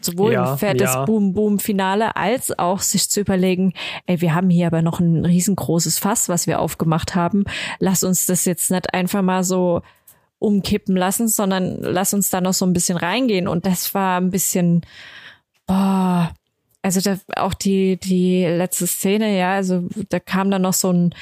Sowohl 0.00 0.32
ja, 0.32 0.52
ein 0.52 0.58
fettes 0.58 0.94
ja. 0.94 1.04
Boom-Boom-Finale 1.04 2.16
als 2.16 2.58
auch 2.58 2.80
sich 2.80 3.08
zu 3.08 3.20
überlegen, 3.20 3.74
ey, 4.06 4.20
wir 4.20 4.34
haben 4.34 4.50
hier 4.50 4.66
aber 4.66 4.82
noch 4.82 4.98
ein 4.98 5.24
riesengroßes 5.24 5.98
Fass, 5.98 6.28
was 6.28 6.46
wir 6.46 6.58
aufgemacht 6.58 7.14
haben. 7.14 7.44
Lass 7.78 8.02
uns 8.02 8.26
das 8.26 8.46
jetzt 8.46 8.70
nicht 8.70 8.94
einfach 8.94 9.22
mal 9.22 9.44
so 9.44 9.82
umkippen 10.38 10.96
lassen, 10.96 11.28
sondern 11.28 11.78
lass 11.80 12.14
uns 12.14 12.30
da 12.30 12.40
noch 12.40 12.54
so 12.54 12.64
ein 12.64 12.72
bisschen 12.72 12.96
reingehen. 12.96 13.46
Und 13.46 13.66
das 13.66 13.94
war 13.94 14.18
ein 14.18 14.30
bisschen, 14.30 14.80
boah, 15.66 16.32
also 16.82 17.00
da, 17.00 17.18
auch 17.36 17.52
die, 17.52 17.98
die 17.98 18.44
letzte 18.46 18.86
Szene, 18.86 19.38
ja, 19.38 19.52
also 19.52 19.86
da 20.08 20.18
kam 20.18 20.50
dann 20.50 20.62
noch 20.62 20.72
so 20.72 20.90
ein, 20.92 21.14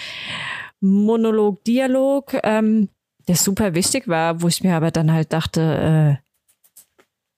Monolog, 0.81 1.65
Dialog, 1.65 2.37
ähm, 2.43 2.89
der 3.27 3.37
super 3.37 3.75
wichtig 3.75 4.09
war, 4.09 4.43
wo 4.43 4.49
ich 4.49 4.63
mir 4.63 4.75
aber 4.75 4.91
dann 4.91 5.13
halt 5.13 5.33
dachte, 5.33 6.21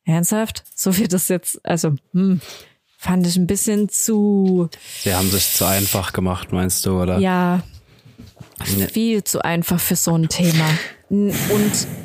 äh, 0.07 0.11
ernsthaft, 0.11 0.65
so 0.75 0.97
wird 0.97 1.13
das 1.13 1.29
jetzt, 1.29 1.65
also, 1.65 1.95
hm, 2.13 2.41
fand 2.97 3.27
ich 3.27 3.37
ein 3.37 3.47
bisschen 3.47 3.89
zu. 3.89 4.69
Sie 5.01 5.15
haben 5.15 5.31
sich 5.31 5.53
zu 5.55 5.65
einfach 5.65 6.13
gemacht, 6.13 6.53
meinst 6.53 6.85
du, 6.87 7.01
oder? 7.01 7.19
Ja. 7.19 7.63
viel 8.93 9.25
zu 9.25 9.43
einfach 9.43 9.81
für 9.81 9.97
so 9.97 10.15
ein 10.15 10.29
Thema. 10.29 10.69
Und 11.09 11.33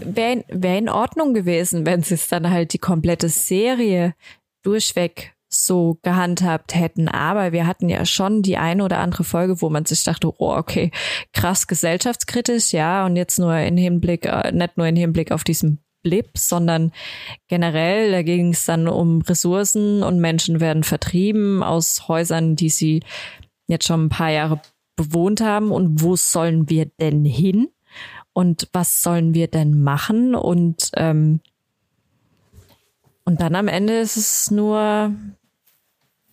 wäre 0.04 0.46
wär 0.48 0.78
in 0.78 0.90
Ordnung 0.90 1.34
gewesen, 1.34 1.86
wenn 1.86 2.02
sie 2.02 2.16
es 2.16 2.28
dann 2.28 2.50
halt 2.50 2.74
die 2.74 2.80
komplette 2.80 3.30
Serie 3.30 4.16
durchweg 4.64 5.35
so 5.50 5.98
gehandhabt 6.02 6.76
hätten. 6.76 7.08
Aber 7.08 7.52
wir 7.52 7.68
hatten 7.68 7.90
ja 7.90 8.06
schon 8.06 8.42
die 8.42 8.58
eine 8.58 8.84
oder 8.84 9.00
andere 9.00 9.24
Folge, 9.24 9.62
wo 9.62 9.70
man 9.70 9.86
sich 9.86 10.04
dachte, 10.04 10.32
oh, 10.38 10.54
okay, 10.54 10.92
krass 11.34 11.68
gesellschaftskritisch, 11.68 12.74
ja, 12.74 13.06
und 13.06 13.16
jetzt 13.16 13.40
nur 13.40 13.56
in 13.56 13.78
Hinblick, 13.78 14.26
äh, 14.26 14.52
nicht 14.52 14.78
nur 14.78 14.88
in 14.88 14.96
Hinblick 14.96 15.32
auf 15.32 15.44
diesen 15.44 15.80
Blip, 16.04 16.38
sondern 16.38 16.92
generell, 17.48 18.12
da 18.12 18.22
ging 18.22 18.54
es 18.54 18.66
dann 18.66 18.88
um 18.88 19.22
Ressourcen 19.24 20.04
und 20.04 20.20
Menschen 20.20 20.60
werden 20.60 20.84
vertrieben 20.84 21.64
aus 21.64 22.08
Häusern, 22.08 22.56
die 22.56 22.70
sie 22.70 23.02
jetzt 23.68 23.88
schon 23.88 24.06
ein 24.06 24.10
paar 24.10 24.30
Jahre 24.30 24.62
bewohnt 24.96 25.42
haben. 25.42 25.72
Und 25.72 26.02
wo 26.02 26.16
sollen 26.16 26.70
wir 26.70 26.86
denn 26.86 27.26
hin? 27.26 27.70
Und 28.34 28.70
was 28.72 29.02
sollen 29.02 29.34
wir 29.34 29.48
denn 29.48 29.82
machen? 29.82 30.36
Und 30.36 30.92
ähm, 30.96 31.40
und 33.26 33.42
dann 33.42 33.56
am 33.56 33.68
Ende 33.68 34.00
ist 34.00 34.18
es 34.18 34.52
nur 34.52 35.14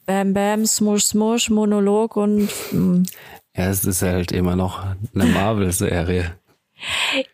Bam 0.06 0.34
Bam, 0.34 0.66
Smush 0.66 1.04
Smush, 1.04 1.50
Monolog 1.50 2.16
und. 2.16 2.48
Mh. 2.72 2.78
Mm. 2.78 3.02
Ja, 3.54 3.68
es 3.68 3.84
ist 3.84 4.00
halt 4.00 4.32
immer 4.32 4.56
noch 4.56 4.82
eine 5.14 5.26
Marvel-Serie. 5.26 6.36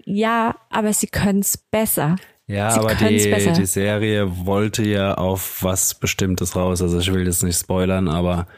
Ja, 0.04 0.56
aber 0.68 0.92
sie 0.92 1.06
können 1.06 1.40
es 1.40 1.56
besser. 1.56 2.16
Ja, 2.48 2.70
sie 2.70 2.80
aber 2.80 2.94
die, 2.94 3.30
besser. 3.30 3.52
die 3.52 3.66
Serie 3.66 4.46
wollte 4.46 4.82
ja 4.82 5.14
auf 5.14 5.62
was 5.62 5.94
Bestimmtes 5.94 6.56
raus. 6.56 6.82
Also 6.82 6.98
ich 6.98 7.12
will 7.12 7.24
das 7.24 7.42
nicht 7.42 7.59
spoilern, 7.59 8.09
aber 8.09 8.48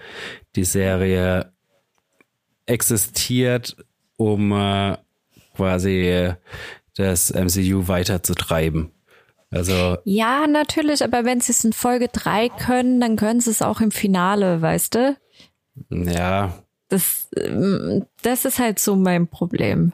die 0.56 0.64
Serie 0.64 1.52
existiert, 2.66 3.76
um 4.16 4.52
äh, 4.52 4.96
quasi 5.54 6.32
das 6.96 7.30
MCU 7.30 7.88
weiterzutreiben. 7.88 8.90
Also 9.50 9.96
ja, 10.04 10.46
natürlich, 10.46 11.02
aber 11.02 11.24
wenn 11.24 11.40
sie 11.40 11.52
es 11.52 11.64
in 11.64 11.72
Folge 11.72 12.08
3 12.08 12.50
können, 12.50 13.00
dann 13.00 13.16
können 13.16 13.40
sie 13.40 13.50
es 13.50 13.62
auch 13.62 13.80
im 13.80 13.90
Finale, 13.90 14.62
weißt 14.62 14.94
du? 14.94 15.16
Ja. 15.90 16.54
Das, 16.88 17.28
ähm, 17.36 18.06
das 18.22 18.44
ist 18.44 18.58
halt 18.58 18.78
so 18.78 18.96
mein 18.96 19.26
Problem. 19.26 19.92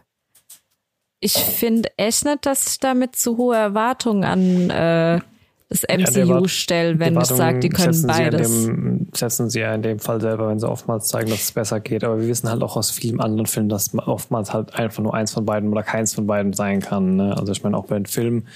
Ich 1.20 1.34
finde 1.34 1.90
echt 1.96 2.24
nicht, 2.24 2.44
dass 2.44 2.66
ich 2.66 2.80
damit 2.80 3.16
zu 3.16 3.38
hohe 3.38 3.56
Erwartungen 3.56 4.24
an 4.24 4.70
äh, 4.70 5.20
das 5.68 5.82
MCU 5.82 6.42
ja, 6.42 6.48
stelle, 6.48 6.98
wenn 7.00 7.18
ich 7.18 7.26
sage, 7.26 7.58
die 7.58 7.70
können 7.70 7.92
setzen 7.92 8.06
beides. 8.06 8.48
Sie 8.52 8.66
dem, 8.66 9.08
setzen 9.12 9.50
sie 9.50 9.60
ja 9.60 9.74
in 9.74 9.82
dem 9.82 9.98
Fall 9.98 10.20
selber, 10.20 10.48
wenn 10.48 10.60
sie 10.60 10.68
oftmals 10.68 11.08
zeigen, 11.08 11.30
dass 11.30 11.42
es 11.42 11.52
besser 11.52 11.80
geht. 11.80 12.04
Aber 12.04 12.20
wir 12.20 12.28
wissen 12.28 12.48
halt 12.48 12.62
auch 12.62 12.76
aus 12.76 12.90
vielen 12.90 13.20
anderen 13.20 13.46
Filmen, 13.46 13.68
dass 13.68 13.92
oftmals 13.94 14.52
halt 14.52 14.74
einfach 14.74 15.02
nur 15.02 15.14
eins 15.14 15.32
von 15.32 15.44
beiden 15.44 15.70
oder 15.70 15.82
keins 15.82 16.14
von 16.14 16.26
beiden 16.26 16.52
sein 16.52 16.80
kann. 16.80 17.16
Ne? 17.16 17.36
Also 17.36 17.50
ich 17.50 17.64
meine, 17.64 17.76
auch 17.76 17.86
bei 17.86 17.96
den 17.96 18.06
Filmen 18.06 18.46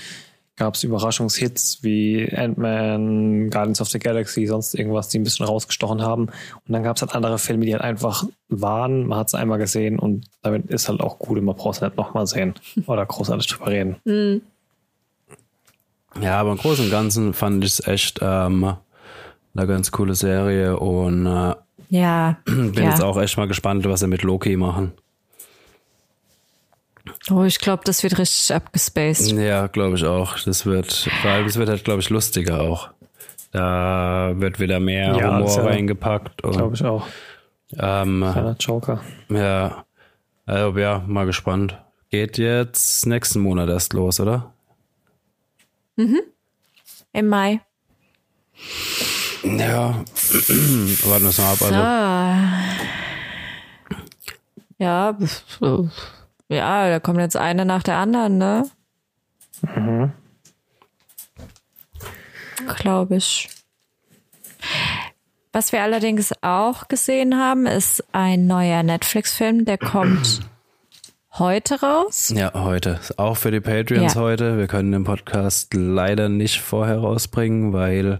gab 0.60 0.74
es 0.74 0.84
Überraschungshits 0.84 1.78
wie 1.82 2.30
Ant-Man, 2.30 3.48
Guardians 3.48 3.80
of 3.80 3.88
the 3.88 3.98
Galaxy, 3.98 4.44
sonst 4.44 4.74
irgendwas, 4.74 5.08
die 5.08 5.18
ein 5.18 5.22
bisschen 5.22 5.46
rausgestochen 5.46 6.02
haben. 6.02 6.26
Und 6.26 6.68
dann 6.68 6.82
gab 6.82 6.96
es 6.96 7.02
halt 7.02 7.14
andere 7.14 7.38
Filme, 7.38 7.64
die 7.64 7.72
halt 7.72 7.82
einfach 7.82 8.24
waren. 8.50 9.06
Man 9.06 9.18
hat 9.18 9.28
es 9.28 9.34
einmal 9.34 9.56
gesehen 9.56 9.98
und 9.98 10.26
damit 10.42 10.66
ist 10.66 10.90
halt 10.90 11.00
auch 11.00 11.18
gut 11.18 11.38
und 11.38 11.46
man 11.46 11.56
braucht 11.56 11.76
es 11.76 11.80
nicht 11.80 11.96
nochmal 11.96 12.26
sehen 12.26 12.52
oder 12.86 13.06
großartig 13.06 13.46
drüber 13.46 13.70
reden. 13.70 13.96
Mhm. 14.04 14.42
Ja, 16.20 16.38
aber 16.38 16.52
im 16.52 16.58
Großen 16.58 16.84
und 16.84 16.90
Ganzen 16.90 17.32
fand 17.32 17.64
ich 17.64 17.78
es 17.78 17.86
echt 17.86 18.18
ähm, 18.20 18.74
eine 19.54 19.66
ganz 19.66 19.90
coole 19.90 20.14
Serie 20.14 20.78
und 20.78 21.24
äh, 21.24 21.54
ja, 21.88 22.36
bin 22.44 22.74
ja. 22.74 22.90
jetzt 22.90 23.02
auch 23.02 23.18
echt 23.18 23.38
mal 23.38 23.48
gespannt, 23.48 23.88
was 23.88 24.00
sie 24.00 24.08
mit 24.08 24.22
Loki 24.22 24.58
machen. 24.58 24.92
Oh, 27.30 27.42
ich 27.44 27.58
glaube, 27.58 27.82
das 27.84 28.02
wird 28.02 28.18
richtig 28.18 28.54
abgespaced. 28.54 29.32
Ja, 29.32 29.66
glaube 29.66 29.96
ich 29.96 30.04
auch. 30.04 30.38
Das 30.40 30.66
wird, 30.66 30.92
vor 31.22 31.30
allem, 31.30 31.46
es 31.46 31.56
wird 31.56 31.68
halt, 31.68 31.84
glaube 31.84 32.00
ich, 32.00 32.10
lustiger 32.10 32.60
auch. 32.60 32.90
Da 33.52 34.32
wird 34.36 34.60
wieder 34.60 34.80
mehr 34.80 35.16
ja, 35.16 35.38
Humor 35.38 35.56
ja, 35.56 35.62
reingepackt. 35.62 36.42
Glaube 36.42 36.74
ich 36.74 36.84
auch. 36.84 37.06
Ähm, 37.78 38.26
Kleiner 38.32 38.56
Joker. 38.58 39.00
Ja. 39.28 39.84
Also, 40.46 40.78
ja, 40.78 41.04
mal 41.06 41.26
gespannt. 41.26 41.76
Geht 42.10 42.38
jetzt 42.38 43.06
nächsten 43.06 43.40
Monat 43.40 43.68
erst 43.68 43.92
los, 43.92 44.18
oder? 44.18 44.52
Mhm. 45.96 46.20
Im 47.12 47.28
Mai. 47.28 47.60
Ja. 49.42 50.04
Warten 51.04 51.24
wir 51.24 51.28
es 51.28 51.38
mal 51.38 51.52
ab. 51.52 51.62
Also. 51.62 51.74
Ja. 54.78 55.16
Ja, 56.50 56.88
da 56.88 56.98
kommt 56.98 57.20
jetzt 57.20 57.36
eine 57.36 57.64
nach 57.64 57.84
der 57.84 57.96
anderen, 57.96 58.36
ne? 58.36 58.68
Mhm. 59.62 60.12
Glaube 62.76 63.16
ich. 63.16 63.48
Was 65.52 65.72
wir 65.72 65.82
allerdings 65.82 66.32
auch 66.42 66.88
gesehen 66.88 67.36
haben, 67.36 67.66
ist 67.66 68.04
ein 68.12 68.48
neuer 68.48 68.82
Netflix-Film, 68.82 69.64
der 69.64 69.78
kommt 69.78 70.40
heute 71.38 71.80
raus. 71.80 72.32
Ja, 72.34 72.52
heute. 72.54 72.98
Auch 73.16 73.36
für 73.36 73.52
die 73.52 73.60
Patreons 73.60 74.14
ja. 74.14 74.20
heute. 74.20 74.58
Wir 74.58 74.66
können 74.66 74.90
den 74.90 75.04
Podcast 75.04 75.72
leider 75.74 76.28
nicht 76.28 76.60
vorher 76.60 76.98
rausbringen, 76.98 77.72
weil 77.72 78.18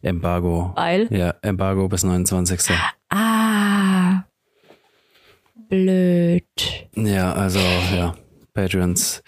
Embargo. 0.00 0.72
Weil? 0.76 1.08
Ja, 1.10 1.34
Embargo 1.42 1.88
bis 1.88 2.04
29. 2.04 2.70
Ah, 3.08 3.53
blöd. 5.68 6.44
Ja, 6.94 7.32
also 7.32 7.58
ja, 7.58 8.14
Patreons 8.52 9.22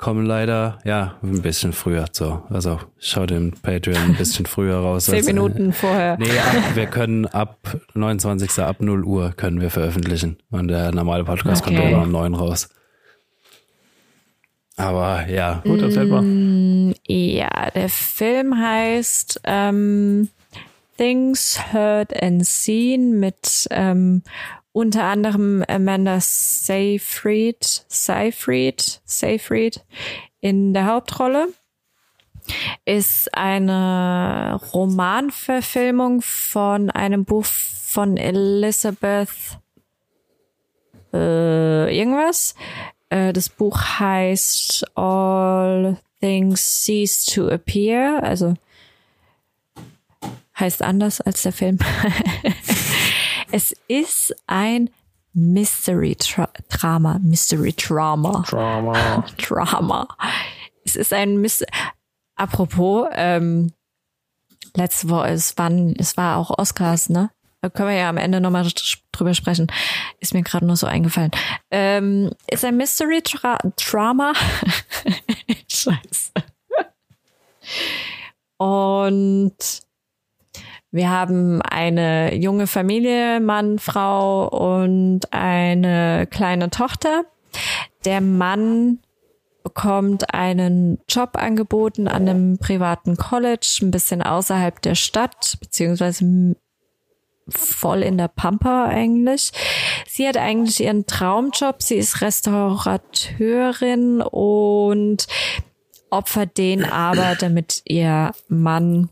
kommen 0.00 0.24
leider 0.24 0.78
ja 0.84 1.16
ein 1.22 1.42
bisschen 1.42 1.74
früher 1.74 2.06
so. 2.10 2.42
Also 2.48 2.80
schau 2.98 3.26
den 3.26 3.52
Patreon 3.52 3.98
ein 3.98 4.16
bisschen 4.16 4.46
früher 4.46 4.76
raus. 4.76 5.04
Zehn 5.06 5.16
als, 5.16 5.26
Minuten 5.26 5.72
vorher. 5.72 6.16
Nee, 6.18 6.30
ab, 6.30 6.74
wir 6.74 6.86
können 6.86 7.26
ab 7.26 7.58
29. 7.94 8.58
ab 8.60 8.76
0 8.80 9.04
Uhr 9.04 9.32
können 9.36 9.60
wir 9.60 9.70
veröffentlichen. 9.70 10.38
Und 10.50 10.68
der 10.68 10.92
normale 10.92 11.24
Podcast 11.24 11.62
okay. 11.62 11.76
kommt 11.76 11.90
immer 11.90 12.02
um 12.02 12.12
9 12.12 12.34
raus. 12.34 12.70
Aber 14.76 15.28
ja, 15.28 15.60
gut, 15.64 15.82
erzähl 15.82 16.06
mal. 16.06 16.22
Mm, 16.22 16.94
ja, 17.06 17.70
der 17.74 17.90
Film 17.90 18.58
heißt 18.58 19.42
ähm, 19.44 20.30
Things 20.96 21.60
Heard 21.72 22.22
and 22.22 22.46
Seen 22.46 23.20
mit 23.20 23.68
ähm, 23.70 24.22
unter 24.72 25.04
anderem 25.04 25.64
Amanda 25.68 26.18
Seyfried, 26.20 27.84
Seyfried, 27.88 29.00
Seyfried 29.04 29.84
in 30.40 30.74
der 30.74 30.86
Hauptrolle. 30.86 31.48
Ist 32.84 33.34
eine 33.34 34.60
Romanverfilmung 34.72 36.22
von 36.22 36.90
einem 36.90 37.24
Buch 37.24 37.44
von 37.44 38.16
Elizabeth 38.16 39.28
äh, 41.12 41.96
irgendwas. 41.96 42.54
Äh, 43.08 43.32
das 43.32 43.48
Buch 43.48 43.78
heißt 43.98 44.84
All 44.96 45.98
Things 46.20 46.84
Cease 46.84 47.30
to 47.32 47.48
Appear, 47.48 48.22
also 48.22 48.54
heißt 50.58 50.82
anders 50.82 51.20
als 51.20 51.42
der 51.42 51.52
Film. 51.52 51.78
Es 53.52 53.74
ist 53.88 54.34
ein 54.46 54.90
Mystery 55.32 56.16
Drama, 56.68 57.18
Mystery 57.20 57.72
Drama. 57.72 58.44
Drama. 58.48 59.24
Drama. 59.38 60.08
Es 60.84 60.94
ist 60.94 61.12
ein 61.12 61.38
Mystery. 61.40 61.68
Apropos, 62.36 63.08
ähm, 63.12 63.72
letzte 64.76 65.08
Woche, 65.08 65.28
es 65.30 65.58
waren, 65.58 65.94
es 65.98 66.16
war 66.16 66.36
auch 66.36 66.56
Oscars, 66.58 67.08
ne? 67.10 67.30
Da 67.60 67.68
können 67.68 67.90
wir 67.90 67.96
ja 67.96 68.08
am 68.08 68.16
Ende 68.16 68.40
nochmal 68.40 68.66
drüber 69.12 69.34
sprechen. 69.34 69.66
Ist 70.20 70.32
mir 70.32 70.42
gerade 70.42 70.64
nur 70.64 70.76
so 70.76 70.86
eingefallen. 70.86 71.32
Ähm, 71.70 72.30
ist 72.50 72.64
ein 72.64 72.76
Mystery 72.76 73.20
Tra 73.20 73.58
Drama. 73.76 74.32
Scheiße. 75.68 76.32
Und 78.56 79.82
wir 80.92 81.10
haben 81.10 81.62
eine 81.62 82.34
junge 82.34 82.66
Familie, 82.66 83.40
Mann, 83.40 83.78
Frau 83.78 84.48
und 84.48 85.32
eine 85.32 86.26
kleine 86.30 86.70
Tochter. 86.70 87.24
Der 88.04 88.20
Mann 88.20 88.98
bekommt 89.62 90.34
einen 90.34 90.98
Job 91.08 91.36
angeboten 91.36 92.08
an 92.08 92.28
einem 92.28 92.58
privaten 92.58 93.16
College, 93.16 93.78
ein 93.82 93.92
bisschen 93.92 94.22
außerhalb 94.22 94.82
der 94.82 94.96
Stadt, 94.96 95.58
beziehungsweise 95.60 96.56
voll 97.48 98.02
in 98.02 98.18
der 98.18 98.28
Pampa 98.28 98.86
eigentlich. 98.86 99.52
Sie 100.08 100.26
hat 100.26 100.36
eigentlich 100.36 100.80
ihren 100.80 101.06
Traumjob. 101.06 101.82
Sie 101.82 101.96
ist 101.96 102.20
Restaurateurin 102.20 104.22
und 104.22 105.26
opfert 106.10 106.58
den 106.58 106.84
aber, 106.84 107.36
damit 107.36 107.82
ihr 107.84 108.32
Mann 108.48 109.10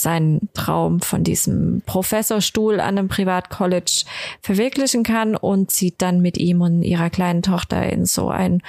seinen 0.00 0.48
Traum 0.54 1.00
von 1.00 1.24
diesem 1.24 1.82
Professorstuhl 1.86 2.80
an 2.80 2.98
einem 2.98 3.08
Privatcollege 3.08 4.04
verwirklichen 4.42 5.02
kann 5.02 5.36
und 5.36 5.70
zieht 5.70 6.02
dann 6.02 6.20
mit 6.20 6.38
ihm 6.38 6.60
und 6.60 6.82
ihrer 6.82 7.10
kleinen 7.10 7.42
Tochter 7.42 7.88
in 7.90 8.06
so 8.06 8.28
ein 8.28 8.62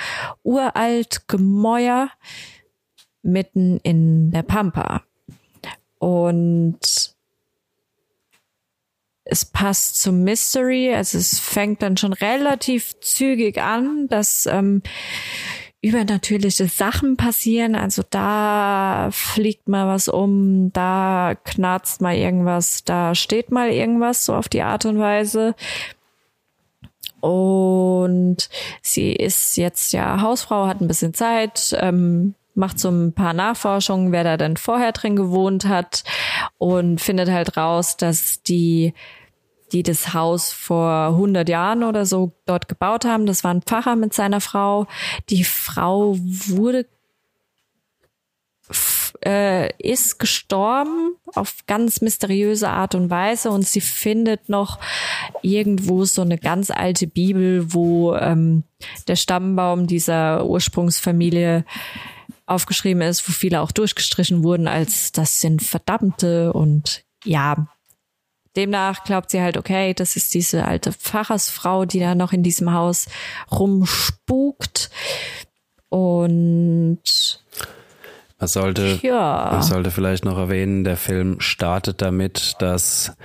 uralt 0.44 1.28
Gemäuer 1.28 2.10
mitten 3.24 3.80
in 3.84 4.32
der 4.32 4.44
Pampa. 4.44 5.04
Und 6.00 6.80
es 9.24 9.46
passt 9.46 10.02
zum 10.02 10.24
Mystery, 10.24 10.94
also 10.94 11.18
es 11.18 11.40
fängt 11.40 11.82
dann 11.82 11.96
schon 11.96 12.14
relativ 12.14 13.00
zügig 13.00 13.62
an, 13.62 14.08
dass 14.10 14.46
ähm, 14.46 14.82
übernatürliche 15.82 16.68
Sachen 16.68 17.18
passieren. 17.18 17.76
Also 17.76 18.04
da 18.10 19.10
fliegt 19.12 19.68
mal 19.68 19.88
was 19.88 20.08
um, 20.08 20.72
da 20.74 21.34
knarzt 21.44 22.02
mal 22.02 22.16
irgendwas, 22.16 22.84
da 22.84 23.16
steht 23.16 23.52
mal 23.52 23.72
irgendwas, 23.72 24.26
so 24.26 24.36
auf 24.36 24.48
die 24.48 24.62
Art 24.62 24.86
und 24.86 25.00
Weise. 25.00 25.56
Und 27.20 28.50
sie 28.82 29.14
ist 29.14 29.58
jetzt 29.58 29.94
ja 29.94 30.22
Hausfrau, 30.22 30.68
hat 30.68 30.82
ein 30.82 30.88
bisschen 30.88 31.14
Zeit, 31.14 31.76
ähm, 31.80 32.36
macht 32.54 32.80
so 32.80 32.90
ein 32.90 33.14
paar 33.14 33.34
Nachforschungen, 33.34 34.12
wer 34.12 34.24
da 34.24 34.38
denn 34.38 34.58
vorher 34.58 34.92
drin 34.92 35.16
gewohnt 35.16 35.66
hat 35.66 36.04
und 36.58 37.00
findet 37.00 37.30
halt 37.30 37.58
raus, 37.58 37.98
dass 37.98 38.42
die 38.44 38.94
die 39.72 39.84
das 39.84 40.14
Haus 40.14 40.52
vor 40.52 41.08
100 41.08 41.48
Jahren 41.48 41.84
oder 41.84 42.06
so 42.06 42.34
dort 42.46 42.68
gebaut 42.68 43.06
haben. 43.06 43.26
Das 43.26 43.44
war 43.44 43.54
ein 43.54 43.62
Pfarrer 43.62 43.96
mit 43.96 44.14
seiner 44.14 44.42
Frau. 44.42 44.88
Die 45.30 45.44
Frau 45.44 46.16
wurde 46.18 46.86
äh, 49.26 49.72
ist 49.78 50.20
gestorben 50.20 51.16
auf 51.36 51.66
ganz 51.68 52.02
mysteriöse 52.02 52.70
Art 52.70 52.96
und 52.96 53.10
Weise 53.10 53.52
und 53.52 53.68
sie 53.68 53.82
findet 53.82 54.50
noch 54.50 54.80
irgendwo 55.42 56.06
so 56.06 56.22
eine 56.22 56.38
ganz 56.38 56.72
alte 56.72 57.08
Bibel, 57.08 57.74
wo 57.74 58.16
ähm, 58.16 58.64
der 59.08 59.16
Stammbaum 59.16 59.88
dieser 59.88 60.46
Ursprungsfamilie 60.46 61.66
aufgeschrieben 62.46 63.02
ist, 63.02 63.28
wo 63.28 63.32
viele 63.32 63.62
auch 63.62 63.72
durchgestrichen 63.72 64.44
wurden, 64.44 64.68
als 64.68 65.12
das 65.12 65.42
sind 65.42 65.62
Verdammte 65.62 66.54
und 66.54 67.04
ja, 67.24 67.68
demnach 68.56 69.04
glaubt 69.04 69.32
sie 69.32 69.42
halt, 69.42 69.58
okay, 69.58 69.94
das 69.94 70.16
ist 70.16 70.34
diese 70.34 70.66
alte 70.66 70.92
Pfarrersfrau, 70.92 71.86
die 71.86 72.00
da 72.00 72.16
noch 72.16 72.34
in 72.34 72.44
diesem 72.44 72.74
Haus 72.74 73.08
rumspukt 73.52 74.90
und 75.90 77.02
man 78.40 78.48
sollte, 78.48 79.00
ja. 79.04 79.50
man 79.52 79.62
sollte 79.62 79.92
vielleicht 79.92 80.26
noch 80.26 80.38
erwähnen, 80.38 80.84
der 80.84 80.98
Film 80.98 81.40
startet 81.42 82.02
damit, 82.02 82.56
dass 82.60 83.16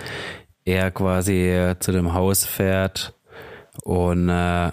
er 0.64 0.91
quasi 0.91 1.72
zu 1.79 1.93
dem 1.93 2.12
Haus 2.12 2.45
fährt 2.45 3.14
und 3.83 4.29
äh, 4.29 4.72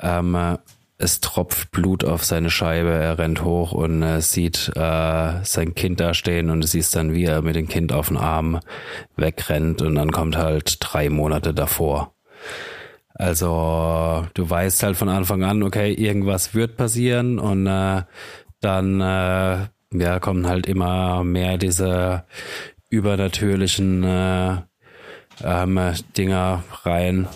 ähm, 0.00 0.58
es 0.98 1.20
tropft 1.20 1.70
Blut 1.72 2.04
auf 2.04 2.24
seine 2.24 2.50
Scheibe, 2.50 2.90
er 2.90 3.18
rennt 3.18 3.44
hoch 3.44 3.72
und 3.72 4.02
äh, 4.02 4.20
sieht 4.20 4.72
äh, 4.74 5.44
sein 5.44 5.74
Kind 5.74 6.00
da 6.00 6.14
stehen 6.14 6.48
und 6.48 6.62
siehst 6.62 6.96
dann, 6.96 7.12
wie 7.12 7.24
er 7.24 7.42
mit 7.42 7.54
dem 7.54 7.68
Kind 7.68 7.92
auf 7.92 8.08
den 8.08 8.16
Arm 8.16 8.60
wegrennt 9.16 9.82
und 9.82 9.94
dann 9.94 10.10
kommt 10.10 10.36
halt 10.36 10.78
drei 10.80 11.10
Monate 11.10 11.52
davor. 11.52 12.14
Also 13.12 14.26
du 14.34 14.48
weißt 14.48 14.82
halt 14.82 14.96
von 14.96 15.08
Anfang 15.08 15.42
an, 15.42 15.62
okay, 15.62 15.92
irgendwas 15.92 16.54
wird 16.54 16.76
passieren 16.76 17.38
und 17.38 17.66
äh, 17.66 18.02
dann 18.60 19.00
äh, 19.00 19.66
ja, 19.92 20.18
kommen 20.20 20.46
halt 20.46 20.66
immer 20.66 21.24
mehr 21.24 21.58
diese 21.58 22.24
übernatürlichen 22.88 24.02
äh, 24.04 24.56
ähm, 25.44 25.80
Dinger 26.16 26.64
rein. 26.84 27.28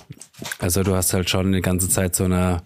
Also 0.58 0.82
du 0.82 0.94
hast 0.94 1.12
halt 1.12 1.28
schon 1.28 1.52
die 1.52 1.60
ganze 1.60 1.88
Zeit 1.88 2.14
so 2.14 2.24
eine 2.24 2.62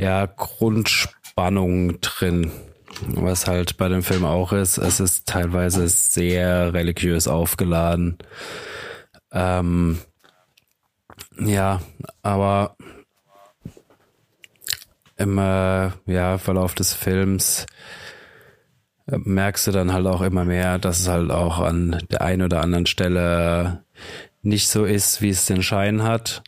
ja, 0.00 0.26
Grundspannung 0.26 2.00
drin. 2.00 2.50
Was 3.06 3.46
halt 3.46 3.76
bei 3.76 3.88
dem 3.88 4.02
Film 4.02 4.24
auch 4.24 4.52
ist, 4.52 4.78
es 4.78 4.98
ist 4.98 5.26
teilweise 5.26 5.86
sehr 5.88 6.74
religiös 6.74 7.28
aufgeladen. 7.28 8.18
Ähm, 9.32 9.98
ja, 11.38 11.80
aber 12.22 12.76
im 15.16 15.38
äh, 15.38 15.90
ja, 16.06 16.38
Verlauf 16.38 16.74
des 16.74 16.94
Films 16.94 17.66
äh, 19.06 19.18
merkst 19.18 19.66
du 19.66 19.70
dann 19.70 19.92
halt 19.92 20.06
auch 20.06 20.22
immer 20.22 20.44
mehr, 20.44 20.78
dass 20.78 21.00
es 21.00 21.08
halt 21.08 21.30
auch 21.30 21.58
an 21.58 22.02
der 22.10 22.22
einen 22.22 22.42
oder 22.42 22.62
anderen 22.62 22.86
Stelle 22.86 23.84
nicht 24.42 24.68
so 24.68 24.84
ist, 24.84 25.22
wie 25.22 25.30
es 25.30 25.46
den 25.46 25.62
Schein 25.62 26.02
hat. 26.02 26.42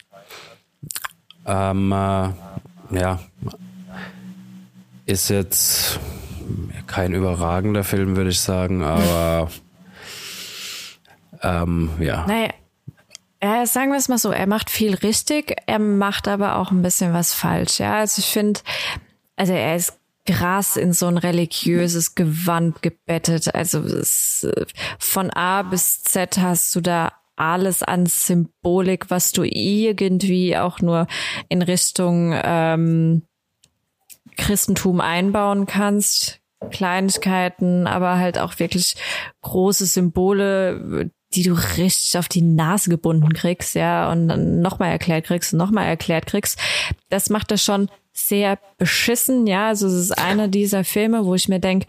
Ähm, 1.46 1.92
äh, 1.92 2.28
ja, 2.93 3.20
ist 5.07 5.28
jetzt 5.28 6.01
kein 6.86 7.12
überragender 7.12 7.84
Film, 7.84 8.16
würde 8.16 8.30
ich 8.30 8.40
sagen, 8.40 8.82
aber 8.82 9.51
ähm, 11.43 11.90
ja. 11.99 12.26
Naja, 12.26 12.51
ja, 13.43 13.66
sagen 13.66 13.90
wir 13.90 13.99
es 13.99 14.09
mal 14.09 14.18
so, 14.18 14.30
er 14.30 14.47
macht 14.47 14.70
viel 14.70 14.95
richtig, 14.95 15.57
er 15.66 15.78
macht 15.78 16.28
aber 16.28 16.57
auch 16.57 16.70
ein 16.70 16.82
bisschen 16.82 17.12
was 17.12 17.34
falsch. 17.34 17.80
Ja, 17.80 17.99
also 17.99 18.20
ich 18.20 18.26
finde, 18.26 18.61
also 19.36 19.53
er 19.53 19.74
ist 19.76 19.99
krass 20.26 20.76
in 20.76 20.93
so 20.93 21.07
ein 21.07 21.18
religiöses 21.18 22.14
Gewand 22.14 22.82
gebettet. 22.82 23.55
Also 23.55 23.80
es, 23.80 24.47
von 24.99 25.30
A 25.30 25.62
bis 25.62 26.03
Z 26.05 26.38
hast 26.38 26.74
du 26.76 26.80
da 26.80 27.12
alles 27.43 27.82
an 27.82 28.07
Symbolik, 28.07 29.11
was 29.11 29.32
du 29.32 29.43
irgendwie 29.43 30.57
auch 30.57 30.80
nur 30.80 31.07
in 31.49 31.61
Richtung 31.62 32.32
ähm, 32.43 33.22
Christentum 34.36 35.01
einbauen 35.01 35.66
kannst. 35.66 36.38
Kleinigkeiten, 36.70 37.88
aber 37.88 38.18
halt 38.18 38.38
auch 38.38 38.61
wirklich 38.61 38.95
große 39.40 39.84
Symbole, 39.84 41.11
die 41.34 41.43
du 41.43 41.55
richtig 41.55 42.16
auf 42.16 42.28
die 42.28 42.43
Nase 42.43 42.88
gebunden 42.88 43.32
kriegst, 43.32 43.74
ja, 43.74 44.12
und 44.12 44.28
dann 44.28 44.61
nochmal 44.61 44.90
erklärt 44.90 45.26
kriegst 45.26 45.53
und 45.53 45.59
nochmal 45.59 45.86
erklärt 45.86 46.26
kriegst. 46.26 46.61
Das 47.09 47.30
macht 47.30 47.51
das 47.51 47.64
schon 47.64 47.88
sehr 48.12 48.58
beschissen, 48.78 49.46
ja. 49.46 49.68
Also 49.68 49.86
es 49.86 49.94
ist 49.94 50.18
einer 50.18 50.48
dieser 50.48 50.84
Filme, 50.84 51.24
wo 51.24 51.34
ich 51.34 51.48
mir 51.48 51.60
denk, 51.60 51.84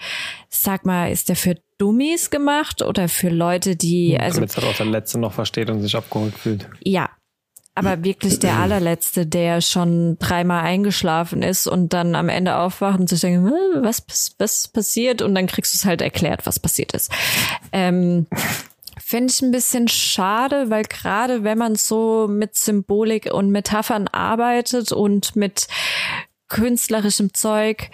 sag 0.50 0.86
mal, 0.86 1.12
ist 1.12 1.30
der 1.30 1.36
für 1.36 1.56
Dummies 1.78 2.30
gemacht 2.30 2.82
oder 2.82 3.10
für 3.10 3.30
Leute, 3.30 3.76
die 3.76 4.18
also 4.20 4.36
damit 4.36 4.56
halt 4.56 4.68
auch 4.68 4.78
der 4.78 4.86
letzte 4.86 5.20
noch 5.20 5.34
versteht 5.34 5.70
und 5.70 5.82
sich 5.82 5.96
abgeholt 5.96 6.34
fühlt. 6.36 6.70
Ja, 6.84 7.10
aber 7.76 8.04
wirklich 8.04 8.40
der 8.40 8.54
allerletzte, 8.60 9.26
der 9.26 9.62
schon 9.62 10.18
dreimal 10.20 10.64
eingeschlafen 10.64 11.42
ist 11.42 11.68
und 11.68 11.94
dann 11.94 12.16
am 12.16 12.30
Ende 12.30 12.58
aufwacht 12.58 13.00
und 13.00 13.10
sich 13.10 13.22
denkt, 13.22 13.52
was, 13.82 14.36
was 14.38 14.68
passiert? 14.68 15.22
Und 15.22 15.36
dann 15.36 15.48
kriegst 15.48 15.74
du 15.74 15.78
es 15.78 15.86
halt 15.86 16.02
erklärt, 16.02 16.46
was 16.46 16.60
passiert 16.60 16.94
ist. 16.94 17.12
Ähm, 17.72 18.28
Finde 19.06 19.32
ich 19.32 19.42
ein 19.42 19.52
bisschen 19.52 19.90
schade, 19.90 20.70
weil 20.70 20.84
gerade 20.84 21.44
wenn 21.44 21.58
man 21.58 21.76
so 21.76 22.28
mit 22.30 22.56
Symbolik 22.56 23.32
und 23.34 23.52
Metaphern 23.52 24.08
arbeitet 24.08 24.94
und 24.94 25.36
mit 25.36 25.68
künstlerischem 26.48 27.34
Zeug, 27.34 27.90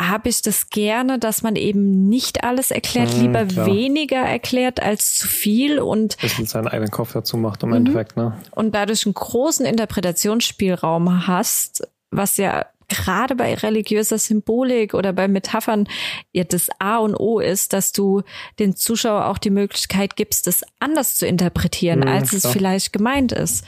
habe 0.00 0.30
ich 0.30 0.40
das 0.40 0.70
gerne, 0.70 1.18
dass 1.18 1.42
man 1.42 1.56
eben 1.56 2.08
nicht 2.08 2.42
alles 2.42 2.70
erklärt, 2.70 3.14
mhm, 3.14 3.20
lieber 3.20 3.44
klar. 3.44 3.66
weniger 3.66 4.16
erklärt 4.16 4.82
als 4.82 5.18
zu 5.18 5.28
viel 5.28 5.78
und 5.78 6.16
bisschen 6.18 6.46
seinen 6.46 6.68
eigenen 6.68 6.90
Kopf 6.90 7.12
dazu 7.12 7.36
macht 7.36 7.62
im 7.62 7.68
mhm. 7.68 7.76
Endeffekt, 7.76 8.16
ne? 8.16 8.36
Und 8.52 8.74
dadurch 8.74 9.04
einen 9.04 9.14
großen 9.14 9.66
Interpretationsspielraum 9.66 11.26
hast, 11.26 11.86
was 12.10 12.38
ja 12.38 12.64
gerade 12.88 13.36
bei 13.36 13.54
religiöser 13.54 14.18
Symbolik 14.18 14.94
oder 14.94 15.12
bei 15.12 15.28
Metaphern 15.28 15.88
ja 16.32 16.44
das 16.44 16.68
A 16.78 16.98
und 16.98 17.14
O 17.16 17.40
ist, 17.40 17.72
dass 17.72 17.92
du 17.92 18.22
den 18.58 18.76
Zuschauer 18.76 19.26
auch 19.26 19.38
die 19.38 19.50
Möglichkeit 19.50 20.16
gibst, 20.16 20.46
das 20.46 20.62
anders 20.80 21.14
zu 21.14 21.26
interpretieren, 21.26 22.00
mhm, 22.00 22.08
als 22.08 22.30
klar. 22.30 22.44
es 22.44 22.46
vielleicht 22.46 22.92
gemeint 22.92 23.32
ist. 23.32 23.64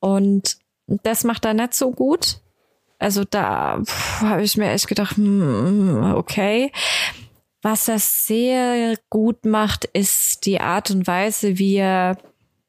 Und 0.00 0.58
das 0.86 1.24
macht 1.24 1.44
er 1.44 1.54
nicht 1.54 1.74
so 1.74 1.90
gut. 1.90 2.40
Also 2.98 3.24
da 3.24 3.82
habe 4.20 4.42
ich 4.42 4.56
mir 4.56 4.70
echt 4.70 4.86
gedacht, 4.86 5.16
hm, 5.16 6.14
okay. 6.14 6.72
Was 7.62 7.88
er 7.88 7.98
sehr 7.98 8.96
gut 9.08 9.46
macht, 9.46 9.86
ist 9.86 10.44
die 10.44 10.60
Art 10.60 10.90
und 10.90 11.06
Weise, 11.06 11.58
wie 11.58 11.76
er 11.76 12.18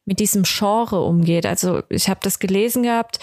mit 0.05 0.19
diesem 0.19 0.43
Genre 0.43 1.01
umgeht. 1.01 1.45
Also 1.45 1.83
ich 1.89 2.07
habe 2.09 2.19
das 2.23 2.39
gelesen 2.39 2.83
gehabt 2.83 3.19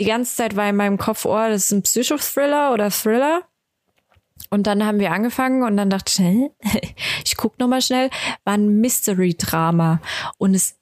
die 0.00 0.04
ganze 0.04 0.36
Zeit 0.36 0.56
war 0.56 0.68
in 0.68 0.76
meinem 0.76 0.98
Kopf, 0.98 1.24
oh, 1.24 1.36
das 1.36 1.64
ist 1.64 1.72
ein 1.72 1.82
Psychothriller 1.82 2.72
oder 2.72 2.90
Thriller. 2.90 3.42
Und 4.50 4.66
dann 4.66 4.84
haben 4.84 4.98
wir 4.98 5.12
angefangen 5.12 5.62
und 5.62 5.76
dann 5.76 5.90
dachte 5.90 6.22
ich, 6.22 6.50
ich 7.24 7.36
guck 7.36 7.58
noch 7.58 7.68
mal 7.68 7.82
schnell, 7.82 8.08
war 8.44 8.54
ein 8.54 8.80
Mystery-Drama. 8.80 10.00
Und 10.38 10.54
es 10.54 10.78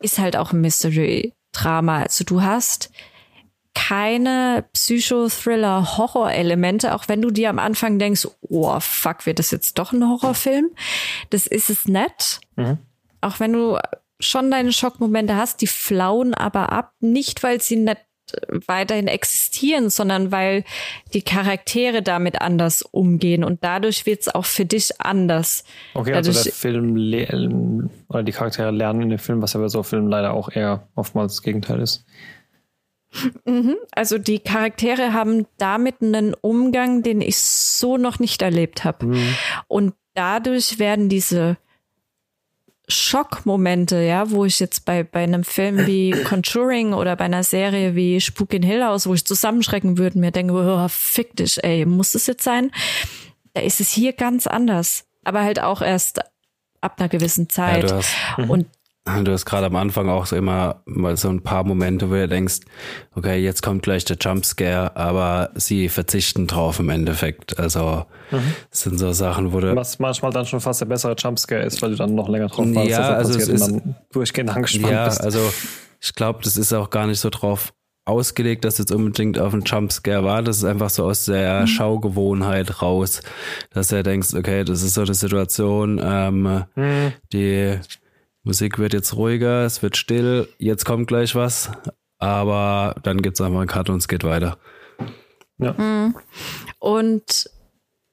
ist 0.00 0.18
halt 0.18 0.36
auch 0.36 0.52
ein 0.52 0.60
Mystery-Drama. 0.60 2.02
Also 2.02 2.24
du 2.24 2.42
hast 2.42 2.90
keine 3.74 4.64
Psychothriller-Horror-Elemente, 4.72 6.94
auch 6.94 7.08
wenn 7.08 7.22
du 7.22 7.30
dir 7.30 7.50
am 7.50 7.58
Anfang 7.58 7.98
denkst, 7.98 8.28
oh 8.42 8.78
fuck, 8.80 9.26
wird 9.26 9.38
das 9.38 9.50
jetzt 9.50 9.78
doch 9.78 9.92
ein 9.92 10.06
Horrorfilm? 10.06 10.70
Das 11.30 11.46
ist 11.46 11.70
es 11.70 11.86
nett. 11.86 12.40
Mhm. 12.56 12.78
Auch 13.20 13.40
wenn 13.40 13.52
du 13.52 13.78
schon 14.18 14.50
deine 14.50 14.72
Schockmomente 14.72 15.36
hast, 15.36 15.60
die 15.62 15.66
flauen 15.66 16.34
aber 16.34 16.72
ab, 16.72 16.92
nicht 17.00 17.42
weil 17.42 17.60
sie 17.60 17.76
nicht 17.76 17.98
weiterhin 18.66 19.08
existieren, 19.08 19.90
sondern 19.90 20.32
weil 20.32 20.64
die 21.12 21.22
Charaktere 21.22 22.02
damit 22.02 22.40
anders 22.40 22.82
umgehen 22.82 23.44
und 23.44 23.64
dadurch 23.64 24.06
wird 24.06 24.20
es 24.22 24.28
auch 24.28 24.44
für 24.44 24.64
dich 24.64 25.00
anders. 25.00 25.64
Okay, 25.94 26.12
dadurch 26.12 26.36
also 26.36 26.44
der 26.44 26.52
Film 26.52 27.90
oder 28.08 28.22
die 28.22 28.32
Charaktere 28.32 28.70
lernen 28.70 29.02
in 29.02 29.10
dem 29.10 29.18
Film, 29.18 29.42
was 29.42 29.52
ja 29.52 29.60
bei 29.60 29.68
so 29.68 29.82
Filmen 29.82 30.08
leider 30.08 30.32
auch 30.34 30.50
eher 30.50 30.88
oftmals 30.94 31.36
das 31.36 31.42
Gegenteil 31.42 31.80
ist. 31.80 32.04
Mhm, 33.44 33.76
also 33.92 34.18
die 34.18 34.38
Charaktere 34.38 35.12
haben 35.12 35.46
damit 35.58 35.96
einen 36.00 36.34
Umgang, 36.34 37.02
den 37.02 37.20
ich 37.20 37.38
so 37.38 37.96
noch 37.96 38.18
nicht 38.18 38.40
erlebt 38.42 38.84
habe. 38.84 39.06
Mhm. 39.06 39.34
Und 39.66 39.94
dadurch 40.14 40.78
werden 40.78 41.08
diese 41.08 41.56
Schockmomente, 42.90 44.02
ja, 44.02 44.30
wo 44.30 44.44
ich 44.44 44.60
jetzt 44.60 44.84
bei, 44.84 45.02
bei 45.02 45.22
einem 45.22 45.44
Film 45.44 45.86
wie 45.86 46.10
Conjuring 46.24 46.92
oder 46.92 47.16
bei 47.16 47.24
einer 47.24 47.44
Serie 47.44 47.94
wie 47.94 48.20
Spuk 48.20 48.52
in 48.52 48.62
Hill 48.62 48.84
House, 48.84 49.06
wo 49.06 49.14
ich 49.14 49.24
zusammenschrecken 49.24 49.98
würde 49.98 50.16
und 50.16 50.20
mir 50.20 50.32
denke, 50.32 50.54
oh, 50.54 50.88
fick 50.88 51.36
dich, 51.36 51.62
ey, 51.62 51.86
muss 51.86 52.14
es 52.14 52.26
jetzt 52.26 52.44
sein? 52.44 52.70
Da 53.54 53.62
ist 53.62 53.80
es 53.80 53.90
hier 53.90 54.12
ganz 54.12 54.46
anders. 54.46 55.04
Aber 55.24 55.42
halt 55.42 55.60
auch 55.60 55.82
erst 55.82 56.20
ab 56.80 56.96
einer 56.98 57.08
gewissen 57.08 57.48
Zeit. 57.48 57.90
Ja, 57.90 58.00
mhm. 58.44 58.50
und 58.50 58.66
Du 59.04 59.32
hast 59.32 59.46
gerade 59.46 59.66
am 59.66 59.76
Anfang 59.76 60.08
auch 60.10 60.26
so 60.26 60.36
immer 60.36 60.82
mal 60.84 61.16
so 61.16 61.30
ein 61.30 61.42
paar 61.42 61.64
Momente, 61.64 62.10
wo 62.10 62.14
du 62.14 62.28
denkst, 62.28 62.60
okay, 63.14 63.38
jetzt 63.38 63.62
kommt 63.62 63.82
gleich 63.82 64.04
der 64.04 64.18
Jumpscare, 64.20 64.94
aber 64.94 65.50
sie 65.54 65.88
verzichten 65.88 66.46
drauf 66.46 66.78
im 66.78 66.90
Endeffekt. 66.90 67.58
Also 67.58 68.04
mhm. 68.30 68.54
sind 68.70 68.98
so 68.98 69.12
Sachen, 69.12 69.52
wo 69.52 69.60
du. 69.60 69.74
Was 69.74 69.98
manchmal 69.98 70.32
dann 70.32 70.44
schon 70.44 70.60
fast 70.60 70.82
der 70.82 70.86
bessere 70.86 71.14
Jumpscare 71.16 71.62
ist, 71.62 71.80
weil 71.80 71.90
du 71.90 71.96
dann 71.96 72.14
noch 72.14 72.28
länger 72.28 72.48
drauf 72.48 72.66
warst, 72.74 72.90
ja, 72.90 73.14
also 73.14 73.38
es 73.38 73.48
ist, 73.48 73.68
dann 73.68 73.96
durchgehend 74.12 74.50
angespannt 74.50 74.92
ja, 74.92 75.06
bist. 75.06 75.22
also 75.22 75.50
ich 76.00 76.14
glaube, 76.14 76.40
das 76.42 76.58
ist 76.58 76.72
auch 76.72 76.90
gar 76.90 77.06
nicht 77.06 77.20
so 77.20 77.30
drauf 77.30 77.72
ausgelegt, 78.04 78.64
dass 78.64 78.78
jetzt 78.78 78.92
unbedingt 78.92 79.38
auf 79.38 79.52
einen 79.52 79.62
Jumpscare 79.62 80.24
war. 80.24 80.42
Das 80.42 80.58
ist 80.58 80.64
einfach 80.64 80.90
so 80.90 81.04
aus 81.04 81.24
der 81.24 81.62
mhm. 81.62 81.66
Schaugewohnheit 81.68 82.82
raus, 82.82 83.22
dass 83.72 83.88
du 83.88 84.02
denkst, 84.02 84.34
okay, 84.34 84.64
das 84.64 84.82
ist 84.82 84.94
so 84.94 85.02
eine 85.02 85.14
Situation, 85.14 86.00
ähm, 86.02 86.64
mhm. 86.74 87.12
die 87.32 87.78
Musik 88.42 88.78
wird 88.78 88.94
jetzt 88.94 89.16
ruhiger, 89.16 89.64
es 89.64 89.82
wird 89.82 89.96
still, 89.96 90.48
jetzt 90.58 90.84
kommt 90.84 91.08
gleich 91.08 91.34
was, 91.34 91.70
aber 92.18 92.96
dann 93.02 93.20
gibt 93.22 93.38
es 93.38 93.40
einfach 93.40 93.60
einen 93.60 93.68
Cut 93.68 93.90
und 93.90 93.98
es 93.98 94.08
geht 94.08 94.24
weiter. 94.24 94.58
Ja. 95.58 95.72
Mhm. 95.72 96.14
Und 96.78 97.50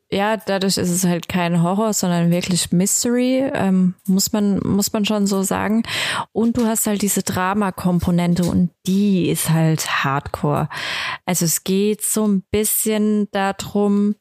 ja, 0.09 0.37
dadurch 0.37 0.77
ist 0.77 0.89
es 0.89 1.03
halt 1.03 1.27
kein 1.27 1.61
Horror, 1.61 1.91
sondern 1.91 2.31
wirklich 2.31 2.71
Mystery, 2.71 3.51
ähm, 3.53 3.95
muss 4.05 4.31
man 4.31 4.59
muss 4.63 4.93
man 4.93 5.03
schon 5.03 5.27
so 5.27 5.43
sagen. 5.43 5.83
Und 6.31 6.55
du 6.55 6.65
hast 6.65 6.87
halt 6.87 7.01
diese 7.01 7.23
Drama-Komponente 7.23 8.43
und 8.43 8.69
die 8.85 9.29
ist 9.29 9.49
halt 9.49 10.03
Hardcore. 10.05 10.69
Also 11.25 11.43
es 11.43 11.65
geht 11.65 12.01
so 12.03 12.25
ein 12.25 12.43
bisschen 12.51 13.27
darum, 13.31 14.15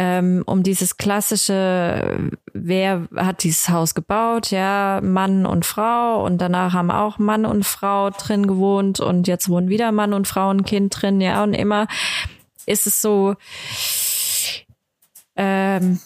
ähm, 0.00 0.44
um 0.46 0.62
dieses 0.62 0.96
klassische, 0.96 2.30
wer 2.52 3.08
hat 3.16 3.42
dieses 3.42 3.68
Haus 3.68 3.96
gebaut? 3.96 4.52
Ja, 4.52 5.00
Mann 5.02 5.44
und 5.44 5.66
Frau. 5.66 6.24
Und 6.24 6.38
danach 6.38 6.72
haben 6.72 6.92
auch 6.92 7.18
Mann 7.18 7.44
und 7.44 7.66
Frau 7.66 8.10
drin 8.10 8.46
gewohnt. 8.46 9.00
Und 9.00 9.26
jetzt 9.26 9.48
wohnen 9.48 9.68
wieder 9.68 9.90
Mann 9.90 10.14
und 10.14 10.28
Frau 10.28 10.50
und 10.50 10.62
Kind 10.64 11.02
drin, 11.02 11.20
ja, 11.20 11.42
und 11.42 11.52
immer 11.52 11.88
ist 12.64 12.86
es 12.86 13.02
so, 13.02 13.34
ähm, 15.34 15.98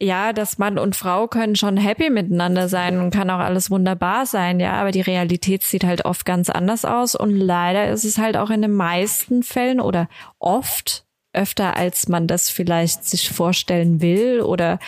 ja, 0.00 0.32
dass 0.32 0.58
Mann 0.58 0.78
und 0.78 0.94
Frau 0.94 1.26
können 1.26 1.56
schon 1.56 1.76
happy 1.76 2.10
miteinander 2.10 2.68
sein 2.68 3.00
und 3.00 3.10
kann 3.10 3.30
auch 3.30 3.40
alles 3.40 3.68
wunderbar 3.68 4.26
sein, 4.26 4.60
ja, 4.60 4.74
aber 4.74 4.92
die 4.92 5.00
Realität 5.00 5.64
sieht 5.64 5.82
halt 5.82 6.04
oft 6.04 6.24
ganz 6.24 6.50
anders 6.50 6.84
aus. 6.84 7.16
Und 7.16 7.34
leider 7.34 7.90
ist 7.90 8.04
es 8.04 8.18
halt 8.18 8.36
auch 8.36 8.50
in 8.50 8.62
den 8.62 8.74
meisten 8.74 9.42
Fällen 9.42 9.80
oder 9.80 10.08
oft 10.38 11.03
öfter, 11.34 11.76
als 11.76 12.08
man 12.08 12.26
das 12.26 12.50
vielleicht 12.50 13.04
sich 13.04 13.30
vorstellen 13.30 14.00
will 14.00 14.40
oder 14.40 14.78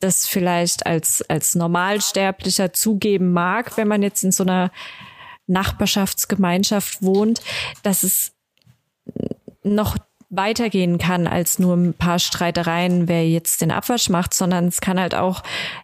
das 0.00 0.26
vielleicht 0.26 0.86
als, 0.86 1.22
als 1.28 1.54
Normalsterblicher 1.54 2.72
zugeben 2.72 3.32
mag, 3.32 3.76
wenn 3.76 3.88
man 3.88 4.02
jetzt 4.02 4.24
in 4.24 4.32
so 4.32 4.42
einer 4.42 4.70
Nachbarschaftsgemeinschaft 5.46 7.02
wohnt, 7.02 7.40
dass 7.82 8.02
es 8.02 8.32
noch 9.62 9.96
weitergehen 10.32 10.96
kann 10.96 11.26
als 11.26 11.58
nur 11.58 11.76
ein 11.76 11.92
paar 11.92 12.18
Streitereien, 12.18 13.06
wer 13.06 13.28
jetzt 13.28 13.60
den 13.60 13.70
Abwasch 13.70 14.08
macht, 14.08 14.32
sondern 14.32 14.66
es 14.66 14.80
kann 14.80 14.98
halt 14.98 15.14
auch 15.14 15.42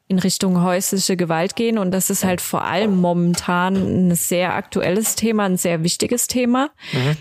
in 0.09 0.19
Richtung 0.19 0.63
häusliche 0.63 1.19
Gewalt 1.19 1.55
gehen. 1.55 1.77
Und 1.77 1.91
das 1.91 2.09
ist 2.09 2.25
halt 2.25 2.41
vor 2.41 2.65
allem 2.65 2.97
momentan 2.97 3.77
ein 3.77 4.15
sehr 4.15 4.55
aktuelles 4.55 5.17
Thema, 5.17 5.45
ein 5.45 5.59
sehr 5.59 5.85
wichtiges 5.85 6.29
Thema. 6.29 6.71
Mhm. 6.93 7.17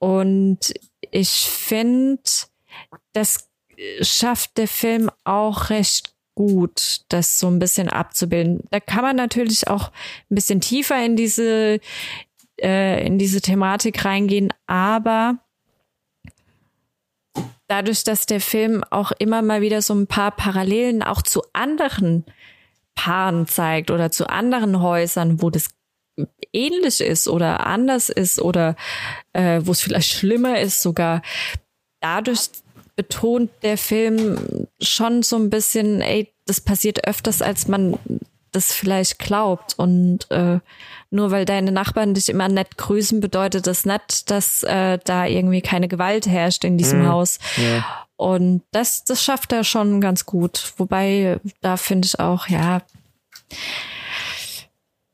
Und 0.00 0.74
ich 1.10 1.30
finde, 1.48 2.22
das 3.12 3.48
schafft 4.00 4.58
der 4.58 4.66
Film 4.66 5.10
auch 5.24 5.70
recht 5.70 6.14
gut, 6.34 7.02
das 7.08 7.38
so 7.38 7.48
ein 7.48 7.58
bisschen 7.58 7.88
abzubilden. 7.88 8.64
Da 8.70 8.80
kann 8.80 9.02
man 9.02 9.16
natürlich 9.16 9.68
auch 9.68 9.90
ein 10.30 10.34
bisschen 10.34 10.60
tiefer 10.60 11.04
in 11.04 11.14
diese, 11.14 11.80
äh, 12.60 13.06
in 13.06 13.18
diese 13.18 13.42
Thematik 13.42 14.04
reingehen, 14.04 14.52
aber 14.66 15.38
dadurch, 17.68 18.02
dass 18.04 18.26
der 18.26 18.40
Film 18.40 18.82
auch 18.90 19.12
immer 19.18 19.42
mal 19.42 19.60
wieder 19.60 19.82
so 19.82 19.94
ein 19.94 20.06
paar 20.06 20.30
Parallelen 20.30 21.02
auch 21.02 21.20
zu 21.20 21.42
anderen 21.52 22.24
Paaren 22.94 23.46
zeigt 23.46 23.90
oder 23.90 24.10
zu 24.10 24.28
anderen 24.28 24.80
Häusern, 24.80 25.42
wo 25.42 25.50
das 25.50 25.68
ähnlich 26.52 27.00
ist 27.00 27.28
oder 27.28 27.66
anders 27.66 28.08
ist 28.08 28.40
oder 28.40 28.76
äh, 29.32 29.60
wo 29.64 29.72
es 29.72 29.80
vielleicht 29.80 30.10
schlimmer 30.10 30.60
ist 30.60 30.82
sogar. 30.82 31.22
Dadurch 32.00 32.50
betont 32.96 33.50
der 33.62 33.78
Film 33.78 34.66
schon 34.80 35.22
so 35.22 35.36
ein 35.36 35.50
bisschen, 35.50 36.00
ey, 36.00 36.32
das 36.46 36.60
passiert 36.60 37.06
öfters, 37.06 37.42
als 37.42 37.68
man 37.68 37.98
das 38.52 38.72
vielleicht 38.72 39.18
glaubt. 39.18 39.78
Und 39.78 40.30
äh, 40.30 40.58
nur 41.10 41.30
weil 41.30 41.44
deine 41.44 41.72
Nachbarn 41.72 42.14
dich 42.14 42.28
immer 42.28 42.48
nett 42.48 42.76
grüßen, 42.76 43.20
bedeutet 43.20 43.66
das 43.66 43.84
nicht, 43.84 44.30
dass 44.30 44.62
äh, 44.64 44.98
da 45.04 45.26
irgendwie 45.26 45.62
keine 45.62 45.88
Gewalt 45.88 46.26
herrscht 46.26 46.64
in 46.64 46.78
diesem 46.78 47.02
mhm. 47.02 47.08
Haus. 47.08 47.38
Ja. 47.56 48.06
Und 48.16 48.62
das, 48.70 49.04
das 49.04 49.24
schafft 49.24 49.52
er 49.52 49.64
schon 49.64 50.00
ganz 50.00 50.26
gut. 50.26 50.74
Wobei, 50.76 51.40
da 51.62 51.76
finde 51.76 52.06
ich 52.06 52.20
auch, 52.20 52.48
ja, 52.48 52.82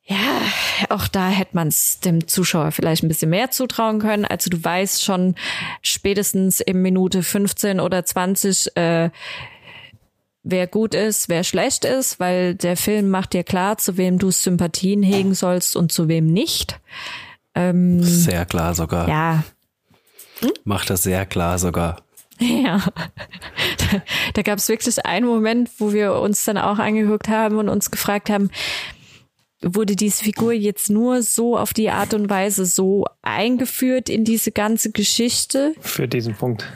ja, 0.08 0.40
auch 0.88 1.08
da 1.08 1.28
hätte 1.28 1.56
man 1.56 1.68
es 1.68 1.98
dem 1.98 2.28
Zuschauer 2.28 2.70
vielleicht 2.70 3.02
ein 3.02 3.08
bisschen 3.08 3.30
mehr 3.30 3.50
zutrauen 3.50 3.98
können. 3.98 4.24
Also 4.24 4.50
du 4.50 4.62
weißt 4.62 5.02
schon 5.02 5.34
spätestens 5.82 6.60
im 6.60 6.80
Minute 6.80 7.24
15 7.24 7.80
oder 7.80 8.04
20, 8.04 8.76
äh, 8.76 9.10
wer 10.44 10.66
gut 10.68 10.94
ist, 10.94 11.28
wer 11.28 11.42
schlecht 11.42 11.84
ist, 11.84 12.20
weil 12.20 12.54
der 12.54 12.76
Film 12.76 13.08
macht 13.10 13.32
dir 13.32 13.42
klar, 13.42 13.78
zu 13.78 13.96
wem 13.96 14.18
du 14.18 14.30
Sympathien 14.30 15.02
hegen 15.02 15.34
sollst 15.34 15.74
und 15.74 15.90
zu 15.90 16.06
wem 16.06 16.26
nicht. 16.26 16.78
Ähm, 17.56 18.00
sehr 18.02 18.46
klar 18.46 18.74
sogar. 18.74 19.08
Ja. 19.08 19.42
Hm? 20.38 20.52
Macht 20.62 20.88
das 20.88 21.02
sehr 21.02 21.26
klar 21.26 21.58
sogar. 21.58 21.96
Ja, 22.38 22.84
da, 23.78 24.02
da 24.34 24.42
gab 24.42 24.58
es 24.58 24.68
wirklich 24.68 25.04
einen 25.06 25.26
Moment, 25.26 25.70
wo 25.78 25.92
wir 25.94 26.12
uns 26.14 26.44
dann 26.44 26.58
auch 26.58 26.78
angeguckt 26.78 27.28
haben 27.28 27.56
und 27.56 27.70
uns 27.70 27.90
gefragt 27.90 28.28
haben, 28.28 28.50
wurde 29.62 29.96
diese 29.96 30.24
Figur 30.24 30.52
jetzt 30.52 30.90
nur 30.90 31.22
so 31.22 31.56
auf 31.56 31.72
die 31.72 31.90
Art 31.90 32.14
und 32.14 32.28
Weise 32.28 32.66
so 32.66 33.06
eingeführt 33.22 34.08
in 34.08 34.24
diese 34.24 34.52
ganze 34.52 34.92
Geschichte. 34.92 35.74
Für 35.80 36.08
diesen 36.08 36.34
Punkt. 36.34 36.66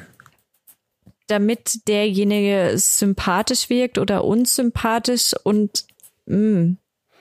Damit 1.27 1.87
derjenige 1.87 2.73
sympathisch 2.77 3.71
wirkt 3.71 3.99
oder 3.99 4.25
unsympathisch 4.25 5.35
und 5.45 5.85
mh, 6.27 6.37
mm, 6.37 6.79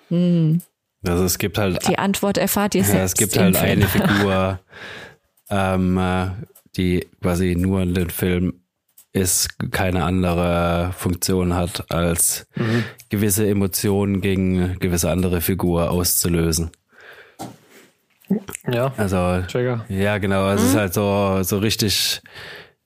mh. 0.09 0.17
Mm. 0.17 0.61
Also 1.05 1.23
es 1.23 1.37
gibt 1.37 1.57
halt. 1.57 1.87
Die 1.87 1.97
Antwort 1.97 2.37
erfahrt 2.37 2.75
ihr 2.75 2.81
ja, 2.81 2.87
selbst. 2.87 3.13
Es 3.13 3.17
gibt 3.17 3.37
halt 3.37 3.55
eine 3.55 3.87
Figur, 3.87 4.59
ähm, 5.49 5.97
äh, 5.97 6.27
die 6.75 7.07
quasi 7.21 7.55
nur 7.55 7.81
in 7.81 7.93
den 7.93 8.09
Film 8.09 8.58
ist, 9.11 9.71
keine 9.71 10.03
andere 10.03 10.91
Funktion 10.95 11.55
hat, 11.55 11.91
als 11.91 12.47
mhm. 12.55 12.83
gewisse 13.09 13.47
Emotionen 13.47 14.21
gegen 14.21 14.77
gewisse 14.79 15.09
andere 15.09 15.41
Figur 15.41 15.89
auszulösen. 15.89 16.71
Ja. 18.71 18.93
Also, 18.97 19.41
Trigger. 19.47 19.85
ja, 19.89 20.17
genau. 20.19 20.49
Es 20.49 20.61
mhm. 20.61 20.67
ist 20.67 20.75
halt 20.75 20.93
so, 20.93 21.41
so 21.41 21.57
richtig, 21.57 22.21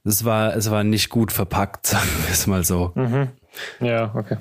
es 0.06 0.24
war, 0.24 0.56
es 0.56 0.72
war 0.72 0.84
nicht 0.84 1.10
gut 1.10 1.32
verpackt, 1.32 1.88
sagen 1.88 2.10
wir 2.26 2.32
es 2.32 2.48
mal 2.48 2.64
so. 2.64 2.92
Mhm. 2.96 3.30
Ja, 3.80 4.14
okay. 4.16 4.38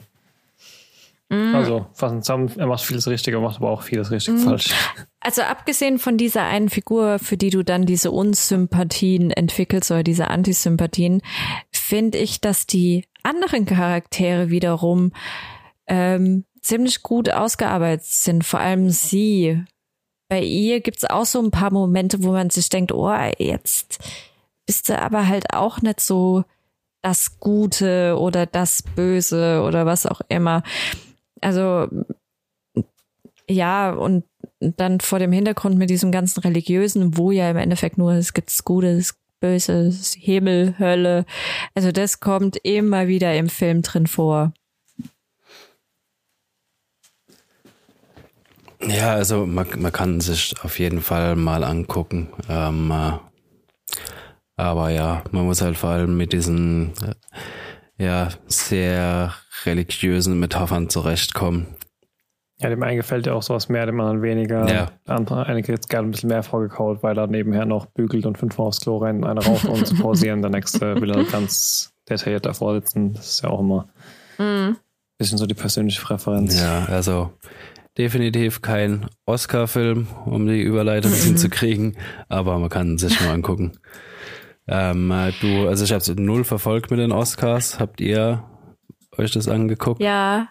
Mm. 1.32 1.54
Also, 1.54 1.86
fassen 1.94 2.22
zusammen, 2.22 2.52
er 2.58 2.66
macht 2.66 2.82
vieles 2.82 3.08
richtig, 3.08 3.32
er 3.32 3.40
macht 3.40 3.56
aber 3.56 3.70
auch 3.70 3.82
vieles 3.82 4.10
richtig 4.10 4.34
mm. 4.34 4.38
falsch. 4.38 4.74
Also, 5.20 5.42
abgesehen 5.42 5.98
von 5.98 6.18
dieser 6.18 6.42
einen 6.42 6.68
Figur, 6.68 7.18
für 7.18 7.38
die 7.38 7.48
du 7.48 7.62
dann 7.62 7.86
diese 7.86 8.10
Unsympathien 8.10 9.30
entwickelst 9.30 9.90
oder 9.90 10.02
diese 10.02 10.28
Antisympathien, 10.28 11.22
finde 11.72 12.18
ich, 12.18 12.42
dass 12.42 12.66
die 12.66 13.06
anderen 13.22 13.64
Charaktere 13.64 14.50
wiederum 14.50 15.12
ähm, 15.86 16.44
ziemlich 16.60 17.02
gut 17.02 17.30
ausgearbeitet 17.30 18.04
sind. 18.04 18.44
Vor 18.44 18.60
allem 18.60 18.90
sie. 18.90 19.64
Bei 20.28 20.42
ihr 20.42 20.80
gibt's 20.80 21.04
auch 21.04 21.26
so 21.26 21.42
ein 21.42 21.50
paar 21.50 21.72
Momente, 21.72 22.22
wo 22.22 22.32
man 22.32 22.48
sich 22.50 22.68
denkt, 22.68 22.92
oh, 22.92 23.12
jetzt 23.38 23.98
bist 24.66 24.88
du 24.88 24.98
aber 24.98 25.28
halt 25.28 25.52
auch 25.52 25.82
nicht 25.82 26.00
so 26.00 26.44
das 27.02 27.38
Gute 27.38 28.16
oder 28.18 28.46
das 28.46 28.82
Böse 28.82 29.62
oder 29.62 29.84
was 29.86 30.06
auch 30.06 30.20
immer. 30.28 30.62
Also 31.42 31.88
ja, 33.48 33.90
und 33.90 34.24
dann 34.60 35.00
vor 35.00 35.18
dem 35.18 35.32
Hintergrund 35.32 35.76
mit 35.76 35.90
diesem 35.90 36.12
ganzen 36.12 36.40
Religiösen, 36.40 37.16
wo 37.16 37.30
ja 37.30 37.50
im 37.50 37.56
Endeffekt 37.56 37.98
nur 37.98 38.12
es 38.12 38.32
gibt 38.32 38.64
Gutes, 38.64 39.18
Böses, 39.40 40.14
Himmel, 40.14 40.78
Hölle. 40.78 41.26
Also 41.74 41.90
das 41.92 42.20
kommt 42.20 42.56
immer 42.62 43.08
wieder 43.08 43.34
im 43.36 43.48
Film 43.48 43.82
drin 43.82 44.06
vor. 44.06 44.52
Ja, 48.80 49.12
also 49.12 49.46
man, 49.46 49.66
man 49.78 49.92
kann 49.92 50.20
sich 50.20 50.54
auf 50.62 50.78
jeden 50.78 51.02
Fall 51.02 51.36
mal 51.36 51.62
angucken. 51.64 52.28
Ähm, 52.48 52.90
äh, 52.90 53.12
aber 54.56 54.90
ja, 54.90 55.22
man 55.30 55.44
muss 55.44 55.60
halt 55.60 55.76
vor 55.76 55.90
allem 55.90 56.16
mit 56.16 56.32
diesen 56.32 56.92
äh, 57.02 57.14
ja 58.02 58.28
sehr 58.46 59.34
religiösen 59.64 60.38
Metaphern 60.38 60.88
zurechtkommen. 60.88 61.66
Ja, 62.60 62.68
dem 62.68 62.82
einen 62.82 62.96
gefällt 62.96 63.26
ja 63.26 63.34
auch 63.34 63.42
sowas 63.42 63.68
mehr, 63.68 63.86
dem 63.86 63.98
anderen 64.00 64.22
weniger. 64.22 64.72
Ja. 64.72 64.92
Andere, 65.06 65.46
eine 65.46 65.62
kriegt 65.62 65.88
gerne 65.88 66.08
ein 66.08 66.10
bisschen 66.12 66.28
mehr 66.28 66.44
vorgekaut, 66.44 67.02
weil 67.02 67.18
er 67.18 67.26
nebenher 67.26 67.66
noch 67.66 67.86
bügelt 67.86 68.24
und 68.24 68.38
fünfmal 68.38 68.68
aufs 68.68 68.80
Klo 68.80 68.98
rennt, 68.98 69.24
eine 69.24 69.44
raucht 69.44 69.64
um 69.64 69.84
zu 69.84 69.96
pausieren. 69.96 70.42
Der 70.42 70.50
nächste 70.50 71.00
will 71.00 71.10
er 71.10 71.24
ganz 71.24 71.92
detailliert 72.08 72.46
davor 72.46 72.74
sitzen. 72.74 73.14
Das 73.14 73.30
ist 73.30 73.42
ja 73.42 73.50
auch 73.50 73.60
immer 73.60 73.88
ein 74.38 74.70
mm. 74.70 74.76
bisschen 75.18 75.38
so 75.38 75.46
die 75.46 75.54
persönliche 75.54 76.00
Präferenz. 76.02 76.60
Ja, 76.60 76.84
also 76.84 77.32
definitiv 77.98 78.62
kein 78.62 79.06
Oscar-Film, 79.26 80.06
um 80.24 80.46
die 80.46 80.62
Überleitung 80.62 81.12
hinzukriegen, 81.24 81.96
aber 82.28 82.58
man 82.60 82.70
kann 82.70 82.96
sich 82.96 83.20
mal 83.20 83.32
angucken. 83.32 83.72
Ähm, 84.68 85.10
äh, 85.10 85.32
du, 85.40 85.68
also 85.68 85.84
ich 85.84 85.92
habe 85.92 86.22
null 86.22 86.44
verfolgt 86.44 86.90
mit 86.90 87.00
den 87.00 87.12
Oscars. 87.12 87.80
Habt 87.80 88.00
ihr 88.00 88.44
euch 89.18 89.32
das 89.32 89.48
angeguckt? 89.48 90.00
Ja. 90.00 90.48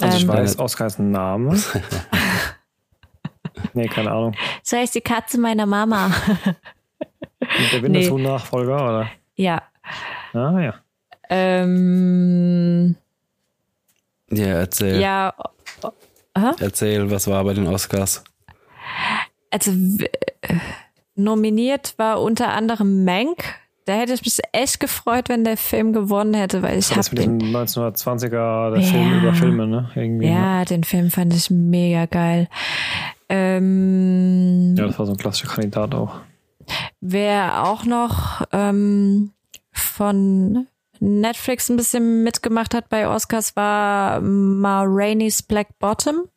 Also 0.00 0.16
ich 0.16 0.24
ähm, 0.24 0.28
weiß, 0.28 0.58
Oscar 0.58 0.86
ist 0.86 0.98
ein 0.98 1.10
Name. 1.10 1.60
nee, 3.74 3.88
keine 3.88 4.10
Ahnung. 4.10 4.34
So 4.62 4.76
heißt 4.76 4.94
die 4.94 5.00
Katze 5.00 5.38
meiner 5.38 5.66
Mama. 5.66 6.10
der 7.72 7.82
Winterhuhn-Nachfolger, 7.82 8.76
nee. 8.76 8.82
oder? 8.82 9.10
Ja. 9.36 9.62
Ah, 10.32 10.60
ja. 10.60 10.74
Ähm, 11.28 12.96
ja, 14.30 14.46
erzähl. 14.46 15.00
Ja, 15.00 15.32
Aha. 16.34 16.54
Erzähl, 16.60 17.10
was 17.10 17.26
war 17.26 17.42
bei 17.44 17.54
den 17.54 17.66
Oscars? 17.66 18.22
Also 19.50 19.72
nominiert 21.22 21.94
war 21.96 22.20
unter 22.20 22.52
anderem 22.52 23.04
Mank. 23.04 23.56
Da 23.86 23.94
hätte 23.94 24.12
ich 24.12 24.22
mich 24.22 24.38
echt 24.52 24.78
gefreut, 24.78 25.28
wenn 25.28 25.42
der 25.42 25.56
Film 25.56 25.92
gewonnen 25.92 26.34
hätte, 26.34 26.62
weil 26.62 26.78
ich 26.78 26.94
habe 26.94 27.16
den 27.16 27.40
1920er 27.40 28.70
der 28.72 28.80
ja, 28.80 28.86
Film 28.86 29.18
über 29.20 29.34
Filme, 29.34 29.66
ne? 29.66 29.90
Irgendwie, 29.94 30.26
ja, 30.28 30.60
ne? 30.60 30.64
den 30.66 30.84
Film 30.84 31.10
fand 31.10 31.34
ich 31.34 31.50
mega 31.50 32.06
geil. 32.06 32.48
Ähm, 33.28 34.74
ja, 34.76 34.86
das 34.86 34.98
war 34.98 35.06
so 35.06 35.12
ein 35.12 35.18
klassischer 35.18 35.48
Kandidat 35.48 35.94
auch. 35.94 36.20
Wer 37.00 37.64
auch 37.64 37.84
noch 37.84 38.42
ähm, 38.52 39.32
von 39.72 40.66
Netflix 41.00 41.68
ein 41.68 41.76
bisschen 41.76 42.22
mitgemacht 42.22 42.74
hat 42.74 42.88
bei 42.90 43.08
Oscars, 43.08 43.56
war 43.56 44.20
Ma 44.20 44.82
Rainey's 44.86 45.42
Black 45.42 45.78
Bottom. 45.78 46.28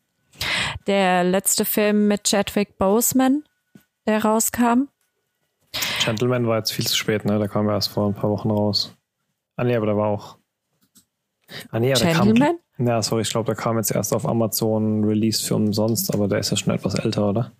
Der 0.87 1.23
letzte 1.23 1.65
Film 1.65 2.07
mit 2.07 2.23
Chadwick 2.23 2.77
Boseman, 2.77 3.43
der 4.05 4.23
rauskam. 4.23 4.87
Gentleman 6.03 6.47
war 6.47 6.57
jetzt 6.57 6.71
viel 6.71 6.85
zu 6.85 6.95
spät, 6.95 7.25
ne? 7.25 7.39
Der 7.39 7.47
kam 7.47 7.69
erst 7.69 7.89
vor 7.89 8.07
ein 8.07 8.13
paar 8.13 8.29
Wochen 8.29 8.51
raus. 8.51 8.95
Ah 9.55 9.63
nee, 9.63 9.75
aber 9.75 9.85
der 9.85 9.97
war 9.97 10.07
auch. 10.07 10.37
Ah 11.71 11.79
nee, 11.79 11.93
aber 11.93 12.01
Gentleman? 12.01 12.35
der 12.35 12.47
kam. 12.47 12.87
Ja, 12.87 13.01
sorry, 13.01 13.21
ich 13.21 13.29
glaube, 13.29 13.45
der 13.45 13.55
kam 13.55 13.77
jetzt 13.77 13.91
erst 13.91 14.13
auf 14.13 14.27
Amazon 14.27 15.03
Release 15.03 15.43
für 15.43 15.55
umsonst, 15.55 16.13
aber 16.13 16.27
der 16.27 16.39
ist 16.39 16.51
ja 16.51 16.57
schon 16.57 16.73
etwas 16.73 16.95
älter, 16.95 17.29
oder? 17.29 17.51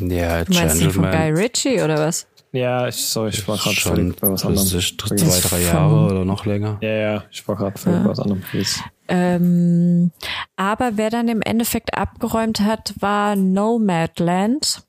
Ja, 0.00 0.44
du 0.44 0.52
meinst 0.52 0.78
Gentleman. 0.78 0.92
von 0.92 1.20
Guy 1.20 1.30
Ritchie 1.30 1.82
oder 1.82 1.98
was? 1.98 2.26
Ja, 2.52 2.88
ich, 2.88 2.96
sorry, 2.96 3.30
ich 3.30 3.46
war 3.46 3.58
gerade 3.58 3.76
schon 3.76 4.14
bei 4.14 4.30
was 4.30 4.44
anderem. 4.44 4.66
Zwei, 4.66 5.48
drei 5.48 5.62
Jahre 5.62 6.06
oder 6.06 6.24
noch 6.24 6.46
länger. 6.46 6.78
Ja, 6.80 6.88
ja, 6.88 7.24
ich 7.30 7.46
war 7.46 7.56
gerade 7.56 7.78
ja. 7.84 8.02
bei 8.02 8.08
was 8.08 8.20
anderem. 8.20 8.42
Ähm, 9.08 10.10
aber 10.56 10.96
wer 10.96 11.10
dann 11.10 11.28
im 11.28 11.42
Endeffekt 11.42 11.96
abgeräumt 11.96 12.60
hat, 12.60 12.94
war 13.00 13.36
Nomadland. 13.36 14.82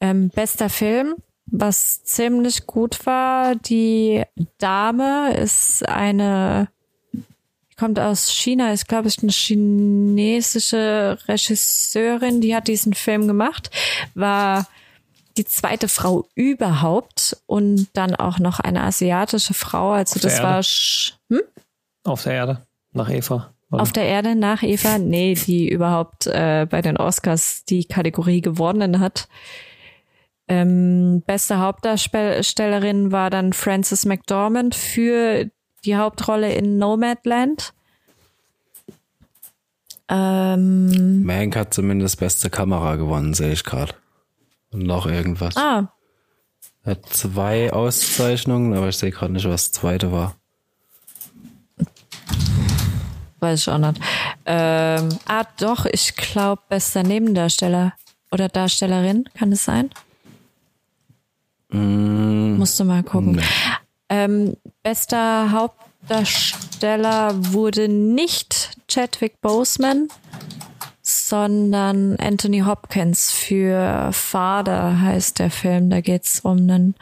Ähm, 0.00 0.30
bester 0.30 0.68
Film, 0.68 1.16
was 1.46 2.04
ziemlich 2.04 2.66
gut 2.66 3.04
war. 3.06 3.56
Die 3.56 4.22
Dame 4.58 5.34
ist 5.36 5.88
eine, 5.88 6.68
kommt 7.76 7.98
aus 7.98 8.30
China, 8.30 8.72
ist 8.72 8.88
glaube 8.88 9.08
ich 9.08 9.22
eine 9.22 9.32
chinesische 9.32 11.18
Regisseurin, 11.26 12.40
die 12.40 12.54
hat 12.54 12.68
diesen 12.68 12.94
Film 12.94 13.26
gemacht, 13.26 13.70
war 14.14 14.66
die 15.36 15.44
zweite 15.44 15.88
Frau 15.88 16.28
überhaupt 16.34 17.36
und 17.46 17.88
dann 17.92 18.14
auch 18.14 18.38
noch 18.38 18.60
eine 18.60 18.82
asiatische 18.82 19.54
Frau. 19.54 19.92
Also 19.92 20.16
Auf 20.16 20.22
das 20.22 20.42
war 20.42 20.62
hm? 21.30 21.42
Auf 22.04 22.24
der 22.24 22.32
Erde, 22.32 22.66
nach 22.92 23.10
Eva. 23.10 23.54
Oder? 23.70 23.82
Auf 23.82 23.92
der 23.92 24.04
Erde 24.04 24.34
nach 24.34 24.62
Eva? 24.62 24.98
Nee, 24.98 25.34
die 25.34 25.68
überhaupt 25.68 26.26
äh, 26.26 26.66
bei 26.68 26.82
den 26.82 26.96
Oscars 26.96 27.64
die 27.64 27.84
Kategorie 27.84 28.40
gewonnen 28.40 29.00
hat. 29.00 29.28
Ähm, 30.48 31.22
beste 31.26 31.58
Hauptdarstellerin 31.58 33.12
war 33.12 33.28
dann 33.28 33.52
Frances 33.52 34.06
McDormand 34.06 34.74
für 34.74 35.50
die 35.84 35.96
Hauptrolle 35.96 36.52
in 36.54 36.78
Nomadland. 36.78 37.74
Ähm, 40.08 41.22
Mank 41.22 41.54
hat 41.54 41.74
zumindest 41.74 42.18
beste 42.18 42.48
Kamera 42.48 42.96
gewonnen, 42.96 43.34
sehe 43.34 43.52
ich 43.52 43.62
gerade. 43.62 43.94
Und 44.70 44.84
noch 44.84 45.06
irgendwas. 45.06 45.56
Ah. 45.56 45.92
Er 46.84 46.92
hat 46.92 47.06
zwei 47.10 47.72
Auszeichnungen, 47.72 48.74
aber 48.74 48.88
ich 48.88 48.96
sehe 48.96 49.10
gerade 49.10 49.34
nicht, 49.34 49.44
was 49.44 49.70
das 49.70 49.72
zweite 49.72 50.10
war. 50.12 50.34
Weiß 53.40 53.60
ich 53.60 53.68
auch 53.68 53.78
nicht. 53.78 54.00
Ähm, 54.46 55.10
ah, 55.26 55.44
doch, 55.58 55.84
ich 55.86 56.16
glaube, 56.16 56.62
bester 56.68 57.02
Nebendarsteller 57.02 57.92
oder 58.32 58.48
Darstellerin, 58.48 59.28
kann 59.34 59.52
es 59.52 59.64
sein? 59.64 59.90
Mm, 61.70 62.56
Musst 62.56 62.78
du 62.80 62.84
mal 62.84 63.02
gucken. 63.02 63.32
Nee. 63.32 63.42
Ähm, 64.08 64.56
bester 64.82 65.52
Hauptdarsteller 65.52 67.32
wurde 67.52 67.88
nicht 67.88 68.76
Chadwick 68.88 69.40
Boseman, 69.42 70.08
sondern 71.02 72.16
Anthony 72.16 72.60
Hopkins 72.60 73.30
für 73.30 74.10
Vater 74.12 75.00
heißt 75.00 75.38
der 75.38 75.50
Film. 75.50 75.90
Da 75.90 76.00
geht's 76.00 76.40
um 76.40 76.58
einen 76.58 76.94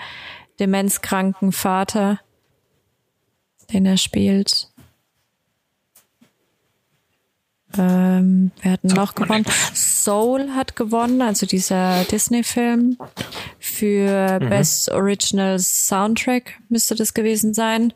demenzkranken 0.58 1.52
Vater, 1.52 2.18
den 3.72 3.86
er 3.86 3.96
spielt. 3.96 4.68
Ähm, 7.78 8.50
wer 8.62 8.72
hat 8.72 8.84
noch 8.84 9.14
gewonnen? 9.14 9.44
Soul 10.06 10.50
hat 10.54 10.76
gewonnen, 10.76 11.20
also 11.20 11.46
dieser 11.46 12.04
Disney-Film 12.04 12.96
für 13.58 14.38
mhm. 14.38 14.50
Best 14.50 14.88
Original 14.88 15.58
Soundtrack 15.58 16.60
müsste 16.68 16.94
das 16.94 17.12
gewesen 17.12 17.54
sein. 17.54 17.92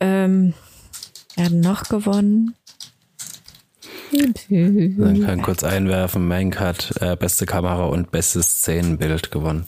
Ähm, 0.00 0.52
wer 1.34 1.46
hat 1.46 1.52
noch 1.52 1.84
gewonnen? 1.84 2.54
Man 4.12 5.24
kann 5.24 5.40
kurz 5.40 5.64
einwerfen, 5.64 6.28
Mank 6.28 6.60
hat 6.60 6.92
äh, 7.00 7.16
beste 7.16 7.46
Kamera 7.46 7.86
und 7.86 8.10
bestes 8.10 8.58
Szenenbild 8.58 9.30
gewonnen. 9.30 9.64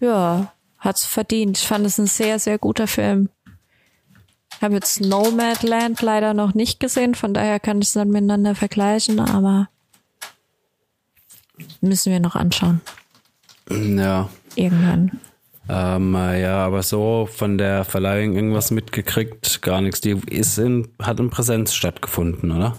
Ja, 0.00 0.54
hat's 0.78 1.04
verdient. 1.04 1.58
Ich 1.58 1.66
fand 1.66 1.84
es 1.84 1.98
ein 1.98 2.06
sehr, 2.06 2.38
sehr 2.38 2.56
guter 2.56 2.86
Film. 2.86 3.28
Ich 4.62 4.64
habe 4.64 4.76
jetzt 4.76 5.00
Nomadland 5.00 6.00
leider 6.02 6.34
noch 6.34 6.54
nicht 6.54 6.78
gesehen, 6.78 7.16
von 7.16 7.34
daher 7.34 7.58
kann 7.58 7.80
ich 7.80 7.88
es 7.88 7.94
dann 7.94 8.10
miteinander 8.10 8.54
vergleichen, 8.54 9.18
aber 9.18 9.68
müssen 11.80 12.12
wir 12.12 12.20
noch 12.20 12.36
anschauen. 12.36 12.80
Ja. 13.68 14.30
Irgendwann. 14.54 15.18
Ähm, 15.68 16.14
äh, 16.14 16.42
ja, 16.42 16.64
aber 16.64 16.84
so 16.84 17.28
von 17.28 17.58
der 17.58 17.84
Verleihung 17.84 18.36
irgendwas 18.36 18.70
mitgekriegt, 18.70 19.62
gar 19.62 19.80
nichts. 19.80 20.00
Die 20.00 20.16
ist 20.30 20.58
in, 20.58 20.86
hat 21.02 21.18
in 21.18 21.30
Präsenz 21.30 21.74
stattgefunden, 21.74 22.52
oder? 22.52 22.76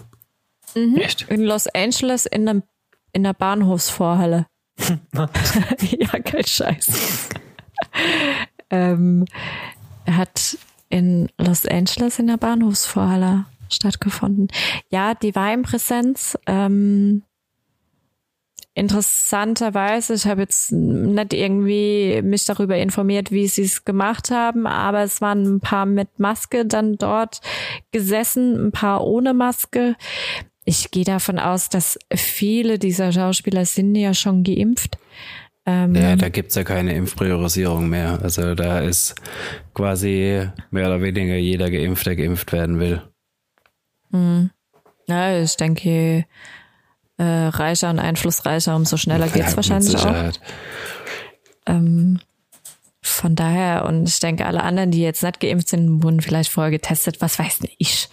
Mhm. 0.74 0.96
Echt? 0.96 1.28
In 1.28 1.42
Los 1.42 1.66
Angeles 1.66 2.24
in, 2.24 2.48
einem, 2.48 2.62
in 3.12 3.24
der 3.24 3.34
Bahnhofsvorhalle. 3.34 4.46
ja, 5.18 6.18
kein 6.20 6.46
Scheiß. 6.46 7.28
ähm, 8.70 9.26
hat 10.06 10.56
in 10.94 11.28
Los 11.38 11.66
Angeles 11.66 12.20
in 12.20 12.28
der 12.28 12.36
Bahnhofsvorhalle 12.36 13.46
stattgefunden. 13.68 14.46
Ja, 14.90 15.14
die 15.14 15.34
war 15.34 15.52
in 15.52 15.62
Präsenz. 15.62 16.38
Ähm, 16.46 17.24
interessanterweise, 18.74 20.14
ich 20.14 20.26
habe 20.26 20.42
jetzt 20.42 20.70
nicht 20.70 21.32
irgendwie 21.32 22.22
mich 22.22 22.44
darüber 22.44 22.76
informiert, 22.76 23.32
wie 23.32 23.48
sie 23.48 23.62
es 23.62 23.84
gemacht 23.84 24.30
haben, 24.30 24.68
aber 24.68 25.02
es 25.02 25.20
waren 25.20 25.56
ein 25.56 25.60
paar 25.60 25.84
mit 25.84 26.20
Maske 26.20 26.64
dann 26.64 26.96
dort 26.96 27.40
gesessen, 27.90 28.68
ein 28.68 28.72
paar 28.72 29.04
ohne 29.04 29.34
Maske. 29.34 29.96
Ich 30.64 30.92
gehe 30.92 31.04
davon 31.04 31.40
aus, 31.40 31.68
dass 31.68 31.98
viele 32.14 32.78
dieser 32.78 33.10
Schauspieler 33.10 33.64
sind 33.64 33.96
ja 33.96 34.14
schon 34.14 34.44
geimpft. 34.44 34.96
Ähm, 35.66 35.94
ja, 35.94 36.14
da 36.16 36.28
gibt's 36.28 36.54
ja 36.54 36.64
keine 36.64 36.94
Impfpriorisierung 36.94 37.88
mehr. 37.88 38.20
Also 38.22 38.54
da 38.54 38.80
ist 38.80 39.14
quasi 39.72 40.46
mehr 40.70 40.86
oder 40.86 41.00
weniger 41.00 41.36
jeder 41.36 41.70
geimpft, 41.70 42.06
der 42.06 42.16
geimpft 42.16 42.52
werden 42.52 42.80
will. 42.80 43.02
Hm. 44.10 44.50
Ja, 45.06 45.38
ich 45.38 45.56
denke, 45.56 46.26
äh, 47.16 47.24
reicher 47.24 47.90
und 47.90 47.98
einflussreicher, 47.98 48.76
umso 48.76 48.96
schneller 48.96 49.28
geht's 49.28 49.50
ja, 49.50 49.56
wahrscheinlich 49.56 49.96
auch. 49.96 50.32
Ähm, 51.66 52.20
von 53.00 53.36
daher, 53.36 53.84
und 53.84 54.08
ich 54.08 54.18
denke, 54.18 54.46
alle 54.46 54.62
anderen, 54.62 54.90
die 54.90 55.02
jetzt 55.02 55.22
nicht 55.22 55.40
geimpft 55.40 55.68
sind, 55.68 56.02
wurden 56.02 56.20
vielleicht 56.20 56.50
vorher 56.50 56.70
getestet, 56.70 57.20
was 57.20 57.38
weiß 57.38 57.60
ich. 57.78 58.08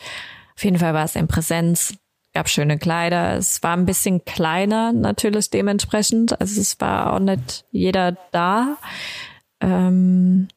Auf 0.55 0.63
jeden 0.63 0.77
Fall 0.77 0.93
war 0.93 1.05
es 1.05 1.15
in 1.15 1.27
Präsenz, 1.27 1.95
gab 2.33 2.49
schöne 2.49 2.77
Kleider. 2.77 3.35
Es 3.35 3.61
war 3.63 3.75
ein 3.75 3.85
bisschen 3.85 4.23
kleiner 4.25 4.93
natürlich 4.93 5.49
dementsprechend. 5.49 6.39
Also 6.39 6.61
es 6.61 6.79
war 6.79 7.13
auch 7.13 7.19
nicht 7.19 7.65
jeder 7.71 8.17
da. 8.31 8.77
Ähm, 9.59 10.47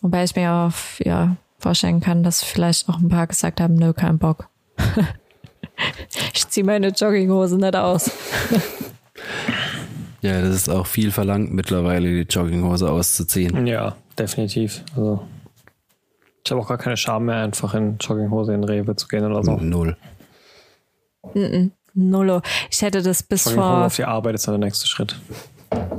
wobei 0.00 0.24
ich 0.24 0.34
mir 0.34 0.52
auch 0.52 0.72
ja, 1.04 1.36
vorstellen 1.58 2.00
kann, 2.00 2.22
dass 2.22 2.42
vielleicht 2.42 2.88
auch 2.88 2.98
ein 2.98 3.08
paar 3.08 3.26
gesagt 3.26 3.60
haben, 3.60 3.74
nö, 3.74 3.92
kein 3.92 4.18
Bock. 4.18 4.48
ich 6.34 6.48
ziehe 6.48 6.66
meine 6.66 6.88
Jogginghose 6.88 7.56
nicht 7.56 7.76
aus. 7.76 8.10
ja, 10.22 10.40
das 10.40 10.54
ist 10.54 10.68
auch 10.68 10.86
viel 10.86 11.12
verlangt 11.12 11.52
mittlerweile, 11.52 12.08
die 12.08 12.28
Jogginghose 12.28 12.90
auszuziehen. 12.90 13.66
Ja, 13.66 13.96
definitiv. 14.18 14.82
Also 14.96 15.22
ich 16.44 16.50
habe 16.50 16.60
auch 16.60 16.68
gar 16.68 16.78
keine 16.78 16.96
Scham 16.96 17.26
mehr, 17.26 17.42
einfach 17.42 17.74
in 17.74 17.96
Jogginghose 17.98 18.54
in 18.54 18.64
Rewe 18.64 18.94
zu 18.96 19.08
gehen 19.08 19.24
oder 19.24 19.42
so. 19.42 19.56
Null. 19.56 19.96
Mm 21.34 21.38
-mm, 21.38 21.70
nullo. 21.94 22.42
Ich 22.70 22.82
hätte 22.82 23.02
das 23.02 23.22
bis 23.22 23.44
Jogginghose 23.44 23.68
vor. 23.68 23.86
auf 23.86 23.96
die 23.96 24.04
Arbeit 24.04 24.34
ist 24.34 24.46
dann 24.46 24.60
der 24.60 24.66
nächste 24.66 24.86
Schritt. 24.86 25.16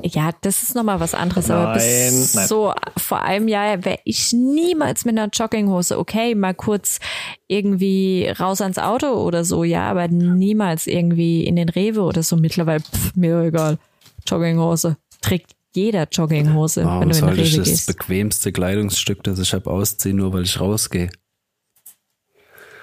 Ja, 0.04 0.32
das 0.42 0.64
ist 0.64 0.76
nochmal 0.76 1.00
was 1.00 1.14
anderes. 1.14 1.48
Nein, 1.48 1.58
aber 1.58 1.74
bis 1.74 2.34
nein. 2.36 2.48
so 2.48 2.74
vor 2.96 3.22
einem 3.22 3.48
Jahr 3.48 3.84
wäre 3.84 4.00
ich 4.06 4.32
niemals 4.32 5.06
mit 5.06 5.18
einer 5.18 5.30
Jogginghose. 5.32 5.98
Okay, 5.98 6.36
mal 6.36 6.54
kurz 6.54 7.00
irgendwie 7.48 8.28
raus 8.40 8.62
ans 8.62 8.78
Auto 8.78 9.08
oder 9.08 9.44
so, 9.44 9.64
ja, 9.64 9.90
aber 9.90 10.08
niemals 10.08 10.88
irgendwie 10.88 11.46
in 11.46 11.56
den 11.56 11.70
Rewe 11.70 12.02
oder 12.02 12.24
so. 12.24 12.38
Mittlerweile, 12.38 12.82
pff, 12.82 13.16
mir 13.16 13.42
egal. 13.42 13.78
Jogginghose. 14.26 14.98
Trägt 15.22 15.52
jeder 15.76 16.08
Jogginghose, 16.10 16.86
Warum 16.86 17.02
wenn 17.02 17.10
du 17.10 17.18
in 17.18 17.26
den 17.26 17.34
Rewe 17.34 17.42
ich 17.42 17.56
das 17.58 17.68
gehst. 17.68 17.88
bequemste 17.88 18.52
Kleidungsstück, 18.52 19.24
das 19.24 19.40
ich 19.40 19.54
habe, 19.54 19.70
ausziehen, 19.70 20.18
nur 20.18 20.32
weil 20.34 20.44
ich 20.44 20.60
rausgehe. 20.60 21.10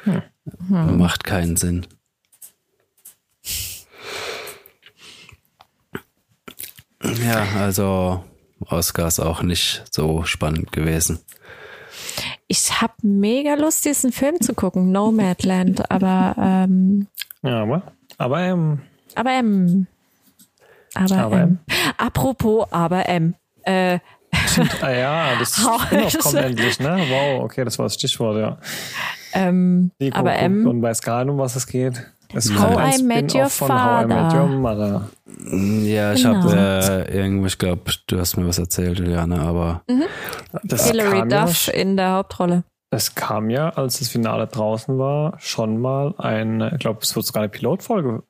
Hm. 0.04 0.22
Hm. 0.68 0.98
Macht 0.98 1.24
keinen 1.24 1.56
Sinn. 1.56 1.86
Ja, 7.22 7.46
also 7.58 8.24
Oscar 8.66 9.08
ist 9.08 9.20
auch 9.20 9.42
nicht 9.42 9.84
so 9.90 10.24
spannend 10.24 10.72
gewesen. 10.72 11.18
Ich 12.46 12.80
habe 12.80 12.94
mega 13.02 13.54
Lust, 13.54 13.84
diesen 13.84 14.12
Film 14.12 14.40
zu 14.40 14.54
gucken, 14.54 14.92
Nomadland, 14.92 15.90
aber 15.90 16.34
ähm, 16.38 17.08
ja, 17.42 17.62
aber 17.62 17.82
aber 18.18 18.40
M. 18.40 18.82
Aber 19.14 19.32
M. 19.32 19.86
Aber, 20.94 21.16
aber 21.16 21.36
M. 21.36 21.42
M. 21.42 21.58
Apropos 21.96 22.66
aber 22.70 23.08
M. 23.08 23.34
Äh, 23.62 23.98
ah 24.80 24.90
ja, 24.90 25.38
das 25.38 25.56
Spin-off 25.86 26.18
kommt 26.18 26.34
endlich, 26.36 26.78
ne? 26.80 27.04
Wow, 27.08 27.44
okay, 27.44 27.64
das 27.64 27.78
war 27.78 27.86
das 27.86 27.94
Stichwort, 27.94 28.38
ja. 28.38 28.58
Ähm, 29.32 29.90
Nico 29.98 30.16
aber 30.18 30.36
M. 30.36 30.66
Und 30.66 30.82
weiß 30.82 31.02
gar 31.02 31.24
nicht, 31.24 31.32
um 31.32 31.38
was 31.38 31.56
es 31.56 31.66
geht. 31.66 32.06
Es 32.34 32.52
How 32.52 32.98
I 32.98 33.02
Met 33.02 33.34
Your 33.34 33.48
Father. 33.48 33.98
How 33.98 34.04
I 34.04 34.06
Met 34.06 34.34
Your 34.34 34.48
Mother. 34.48 35.08
Ja, 35.84 36.12
ich 36.12 36.22
genau. 36.22 36.42
habe 36.42 37.06
äh, 37.08 37.16
irgendwie, 37.16 37.46
ich 37.46 37.58
glaube, 37.58 37.82
du 38.06 38.18
hast 38.18 38.36
mir 38.36 38.46
was 38.46 38.58
erzählt, 38.58 38.98
Juliane, 38.98 39.38
aber 39.40 39.82
mhm. 39.88 40.04
Hilary 40.68 41.28
Duff 41.28 41.68
ja, 41.68 41.74
in 41.74 41.96
der 41.96 42.12
Hauptrolle. 42.12 42.64
Es 42.90 43.14
kam 43.14 43.50
ja, 43.50 43.70
als 43.70 43.98
das 43.98 44.08
Finale 44.08 44.46
draußen 44.46 44.98
war, 44.98 45.34
schon 45.38 45.80
mal 45.80 46.14
ein, 46.18 46.60
ich 46.60 46.78
glaube, 46.78 47.00
es 47.02 47.14
wurde 47.14 47.26
sogar 47.26 47.42
eine 47.42 47.50
Pilotfolge 47.50 48.22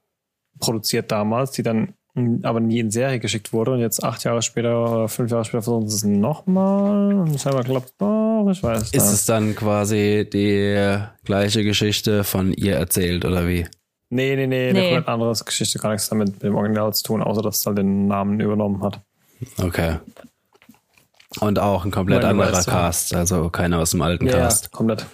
produziert 0.59 1.11
damals, 1.11 1.53
die 1.53 1.63
dann 1.63 1.95
aber 2.43 2.61
nie 2.61 2.79
in 2.79 2.91
Serie 2.91 3.19
geschickt 3.19 3.53
wurde 3.53 3.73
und 3.73 3.81
jetzt 3.81 4.05
acht 4.05 4.23
Jahre 4.23 4.41
später 4.41 4.81
oder 4.85 5.09
fünf 5.09 5.33
Jahre 5.33 5.45
später 5.45 5.63
versuchen 5.63 5.89
sie 5.89 5.97
es 5.97 6.05
nochmal 6.05 7.13
und 7.13 7.41
scheinbar 7.41 7.65
klappt 7.65 7.87
es 7.87 7.97
doch, 7.97 8.49
ich 8.51 8.63
weiß 8.63 8.93
Ist 8.93 9.13
es 9.13 9.27
dann 9.27 9.57
quasi 9.57 10.29
die 10.33 10.97
gleiche 11.25 11.65
Geschichte 11.65 12.23
von 12.23 12.53
ihr 12.53 12.77
erzählt 12.77 13.25
oder 13.25 13.49
wie? 13.49 13.67
Nee, 14.11 14.37
nee, 14.37 14.47
nee, 14.47 14.73
nee. 14.73 14.79
eine 14.79 14.83
komplett 14.83 15.09
andere 15.09 15.35
Geschichte, 15.45 15.79
gar 15.79 15.91
nichts 15.93 16.09
damit 16.09 16.33
mit 16.33 16.43
dem 16.43 16.55
Original 16.55 16.93
zu 16.93 17.03
tun, 17.03 17.23
außer 17.23 17.43
dass 17.43 17.59
es 17.59 17.67
halt 17.67 17.79
den 17.79 18.07
Namen 18.07 18.39
übernommen 18.41 18.83
hat. 18.83 19.01
Okay. 19.59 19.99
Und 21.41 21.59
auch 21.59 21.85
ein 21.85 21.91
komplett 21.91 22.23
Meine 22.23 22.45
anderer 22.45 22.63
Cast, 22.63 23.15
also 23.15 23.51
keiner 23.51 23.81
aus 23.81 23.91
dem 23.91 24.03
alten 24.03 24.27
ja, 24.27 24.33
Cast. 24.35 24.65
Ja, 24.65 24.71
komplett. 24.71 25.07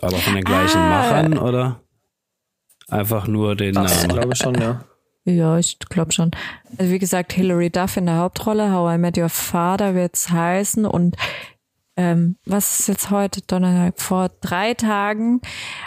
Aber 0.00 0.16
von 0.16 0.34
den 0.34 0.44
gleichen 0.44 0.80
ah. 0.80 0.88
Machern, 0.88 1.38
oder? 1.38 1.80
Einfach 2.88 3.26
nur 3.26 3.56
den 3.56 3.74
das 3.74 4.06
Namen. 4.06 4.10
Ich 4.10 4.16
glaube 4.16 4.36
schon, 4.36 4.54
ja. 4.60 4.84
Ja, 5.24 5.58
ich 5.58 5.78
glaube 5.78 6.12
schon. 6.12 6.30
Also 6.78 6.90
wie 6.90 6.98
gesagt, 6.98 7.32
Hilary 7.32 7.70
Duff 7.70 7.96
in 7.96 8.06
der 8.06 8.16
Hauptrolle, 8.16 8.72
How 8.72 8.94
I 8.94 8.98
Met 8.98 9.18
Your 9.18 9.28
Father 9.28 9.94
wird's 9.94 10.30
heißen 10.30 10.86
und 10.86 11.16
ähm, 11.98 12.36
was 12.44 12.78
ist 12.78 12.86
jetzt 12.86 13.10
heute, 13.10 13.42
Donnerstag, 13.42 14.00
vor 14.00 14.28
drei 14.40 14.74
Tagen 14.74 15.40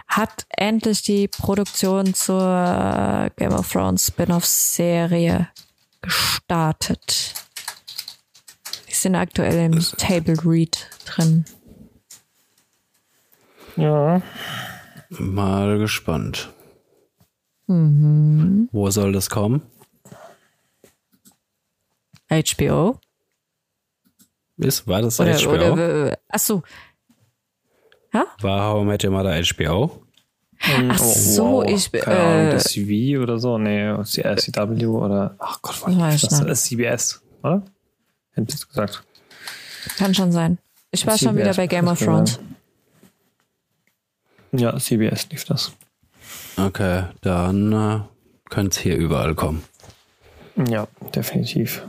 hat 0.09 0.45
endlich 0.49 1.03
die 1.03 1.30
Produktion 1.30 2.14
zur 2.14 3.32
Game 3.38 3.53
of 3.53 3.72
Thrones 3.72 4.07
Spin-off-Serie 4.07 5.47
gestartet. 6.01 7.34
Die 8.89 8.93
sind 8.93 9.16
aktuell 9.16 9.72
im 9.72 9.80
Table 9.80 10.36
Read 10.43 10.86
drin. 11.05 11.45
Ja. 13.78 14.22
Mal 15.12 15.80
gespannt. 15.80 16.51
Mhm. 17.68 18.68
Wo 18.74 18.89
soll 18.89 19.14
das 19.14 19.30
kommen? 19.30 19.62
HBO. 22.30 22.99
Ist, 24.62 24.88
war 24.88 25.01
das 25.01 25.20
oder, 25.20 25.34
HBO? 25.38 25.74
Oder, 25.74 26.18
ach 26.30 26.39
so. 26.39 26.64
Ja? 28.14 28.26
War 28.41 28.70
How 28.70 28.82
I 28.84 28.86
Met 28.86 29.03
Your 29.03 29.12
Mother 29.12 29.41
HBO? 29.41 30.01
Ach 30.89 30.99
so, 30.99 31.43
wow. 31.43 31.66
ich 31.68 32.07
Ahnung, 32.07 32.47
äh, 32.47 32.51
das 32.51 32.66
CV 32.66 33.20
oder 33.20 33.39
so, 33.39 33.57
nee, 33.57 33.95
CW 34.03 34.86
oder 34.86 35.36
ach 35.39 35.59
Gott, 35.64 35.82
was 35.84 36.24
ist 36.24 36.32
das? 36.32 36.64
CBS, 36.66 37.22
oder? 37.41 37.64
Hätte 38.34 38.55
ich 38.55 38.68
gesagt. 38.68 39.03
Kann 39.97 40.14
schon 40.14 40.32
sein. 40.32 40.59
Ich 40.91 41.07
war 41.07 41.16
CBS 41.16 41.24
schon 41.24 41.38
wieder 41.38 41.53
bei 41.55 41.66
Game 41.66 41.88
of 41.88 41.99
Thrones. 41.99 42.39
Ja, 44.51 44.78
CBS 44.78 45.30
lief 45.32 45.45
das. 45.45 45.72
Okay, 46.57 47.05
dann 47.22 47.74
äh, 47.74 47.99
könnte 48.49 48.72
es 48.72 48.78
hier 48.78 48.97
überall 48.97 49.34
kommen. 49.34 49.64
Ja, 50.70 50.88
definitiv. 51.16 51.82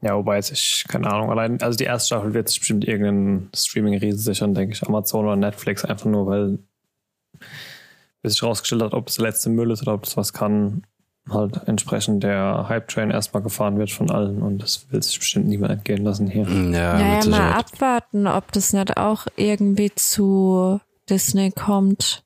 Ja, 0.00 0.16
wobei 0.16 0.36
jetzt 0.36 0.52
ich, 0.52 0.84
keine 0.88 1.10
Ahnung, 1.10 1.30
allein, 1.30 1.60
also 1.60 1.76
die 1.76 1.84
erste 1.84 2.08
Staffel 2.08 2.34
wird 2.34 2.48
sich 2.48 2.60
bestimmt 2.60 2.86
irgendein 2.86 3.50
Streaming-Riesen 3.54 4.20
sichern, 4.20 4.54
denke 4.54 4.74
ich, 4.74 4.86
Amazon 4.86 5.26
oder 5.26 5.36
Netflix, 5.36 5.84
einfach 5.84 6.06
nur, 6.06 6.26
weil 6.26 6.58
bis 8.22 8.32
sich 8.32 8.42
rausgestellt 8.42 8.82
hat, 8.82 8.94
ob 8.94 9.06
das 9.06 9.16
der 9.16 9.26
letzte 9.26 9.50
Müll 9.50 9.70
ist 9.70 9.82
oder 9.82 9.94
ob 9.94 10.04
das 10.04 10.16
was 10.16 10.32
kann, 10.32 10.82
halt 11.30 11.60
entsprechend 11.66 12.22
der 12.22 12.66
Hype-Train 12.68 13.10
erstmal 13.10 13.42
gefahren 13.42 13.78
wird 13.78 13.90
von 13.90 14.10
allen 14.10 14.42
und 14.42 14.62
das 14.62 14.90
will 14.90 15.02
sich 15.02 15.18
bestimmt 15.18 15.46
niemand 15.46 15.72
entgehen 15.72 16.04
lassen 16.04 16.28
hier. 16.28 16.44
Ja, 16.44 16.98
naja, 16.98 17.28
mal 17.28 17.52
abwarten, 17.52 18.26
ob 18.26 18.50
das 18.52 18.72
nicht 18.72 18.96
auch 18.96 19.26
irgendwie 19.36 19.92
zu 19.94 20.80
Disney 21.08 21.50
kommt. 21.50 22.24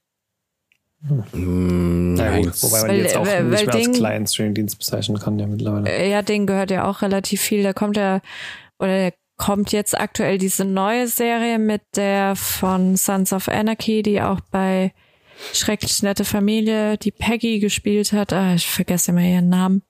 Hm. 1.32 2.14
Na 2.14 2.38
gut, 2.38 2.62
wobei 2.62 2.80
man 2.80 2.88
weil, 2.90 2.98
jetzt 2.98 3.16
auch 3.16 3.26
weil, 3.26 3.44
nicht 3.44 3.66
weil 3.66 3.66
mehr 3.66 3.88
als 3.88 3.98
kleinen 3.98 4.26
Streaming-Dienst 4.26 4.78
bezeichnen 4.78 5.18
kann 5.18 5.38
ja 5.38 5.46
mittlerweile. 5.46 6.08
Ja, 6.08 6.22
denen 6.22 6.46
gehört 6.46 6.70
ja 6.70 6.84
auch 6.88 7.02
relativ 7.02 7.40
viel. 7.40 7.62
Da 7.62 7.72
kommt 7.72 7.96
ja 7.96 8.20
oder 8.78 9.12
kommt 9.36 9.72
jetzt 9.72 9.98
aktuell 9.98 10.38
diese 10.38 10.64
neue 10.64 11.08
Serie 11.08 11.58
mit 11.58 11.82
der 11.96 12.36
von 12.36 12.96
Sons 12.96 13.32
of 13.32 13.48
Anarchy, 13.48 14.02
die 14.02 14.22
auch 14.22 14.40
bei 14.50 14.92
Schrecklich 15.52 16.02
nette 16.02 16.24
Familie, 16.24 16.96
die 16.98 17.10
Peggy 17.10 17.58
gespielt 17.58 18.12
hat. 18.12 18.32
Ah, 18.32 18.54
ich 18.54 18.66
vergesse 18.66 19.10
immer 19.10 19.22
ihren 19.22 19.48
Namen. 19.48 19.82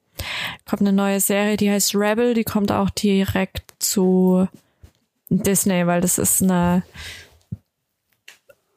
Kommt 0.65 0.83
eine 0.83 0.93
neue 0.93 1.21
Serie, 1.21 1.57
die 1.57 1.71
heißt 1.71 1.95
Rebel, 1.95 2.33
die 2.33 2.45
kommt 2.45 2.73
auch 2.73 2.91
direkt 2.91 3.75
zu 3.79 4.49
Disney, 5.29 5.87
weil 5.87 6.01
das 6.01 6.19
ist 6.19 6.43
eine 6.43 6.83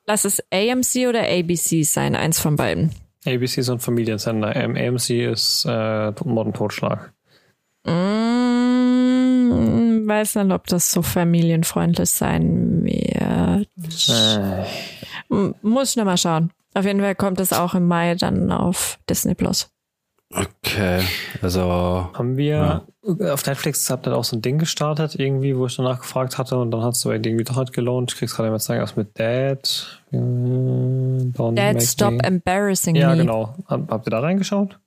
Lass 0.07 0.25
es 0.25 0.43
AMC 0.51 1.07
oder 1.09 1.23
ABC 1.23 1.83
sein, 1.83 2.15
eins 2.15 2.39
von 2.39 2.55
beiden. 2.55 2.91
ABC 3.25 3.61
ist 3.61 3.69
ein 3.69 3.79
Familiensender. 3.79 4.55
AMC 4.55 5.09
ist 5.31 5.65
äh, 5.65 6.11
Modern 6.23 6.53
Totschlag. 6.53 7.11
Mm, 7.85 7.91
weiß 10.07 10.35
nicht, 10.35 10.51
ob 10.51 10.67
das 10.67 10.91
so 10.91 11.01
familienfreundlich 11.01 12.11
sein 12.11 12.83
wird. 12.83 13.67
Äh. 14.09 14.65
Muss 15.61 15.89
ich 15.91 15.95
noch 15.95 16.05
mal 16.05 16.17
schauen. 16.17 16.51
Auf 16.75 16.85
jeden 16.85 16.99
Fall 16.99 17.15
kommt 17.15 17.39
es 17.39 17.51
auch 17.53 17.73
im 17.73 17.87
Mai 17.87 18.13
dann 18.15 18.51
auf 18.51 18.99
Disney 19.09 19.33
Plus. 19.33 19.69
Okay, 20.33 21.03
also. 21.41 22.09
Haben 22.13 22.35
wir 22.35 22.85
ja. 23.03 23.33
auf 23.33 23.45
Netflix 23.45 23.89
habt 23.89 24.07
ihr 24.07 24.15
auch 24.15 24.23
so 24.23 24.35
ein 24.35 24.41
Ding 24.41 24.57
gestartet, 24.57 25.15
irgendwie, 25.15 25.55
wo 25.55 25.67
ich 25.67 25.75
danach 25.75 26.01
gefragt 26.01 26.37
hatte 26.37 26.57
und 26.57 26.71
dann 26.71 26.83
hat 26.83 26.95
es 26.95 27.05
aber 27.05 27.15
irgendwie 27.15 27.43
doch 27.43 27.55
halt 27.55 27.73
gelohnt. 27.73 28.11
Ich 28.11 28.17
krieg's 28.17 28.35
gerade 28.35 28.49
mal 28.49 28.59
sagen, 28.59 28.81
was 28.81 28.95
mit 28.95 29.17
Dad. 29.19 30.01
Don't 30.11 31.55
Dad 31.55 31.81
Stop 31.81 32.13
me. 32.13 32.23
Embarrassing 32.23 32.95
Ja, 32.95 33.11
me. 33.11 33.17
genau. 33.17 33.55
Habt 33.67 34.07
ihr 34.07 34.11
da 34.11 34.19
reingeschaut? 34.19 34.79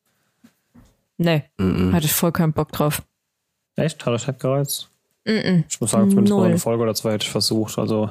Nee, 1.19 1.45
mm 1.57 1.63
-mm. 1.63 1.93
hatte 1.93 2.07
ich 2.07 2.13
voll 2.13 2.33
keinen 2.33 2.53
Bock 2.53 2.73
drauf. 2.73 3.03
Echt? 3.77 4.05
Hat 4.05 4.13
euch 4.13 4.27
nicht 4.27 4.41
gereizt? 4.41 4.91
Mm 5.25 5.65
ich 5.69 5.81
muss 5.81 5.91
sagen, 5.91 6.11
zumindest 6.11 6.37
mal 6.37 6.47
eine 6.47 6.59
Folge 6.59 6.83
oder 6.83 6.95
zwei 6.95 7.13
hätte 7.13 7.25
ich 7.25 7.31
versucht. 7.31 7.79
Also 7.79 8.11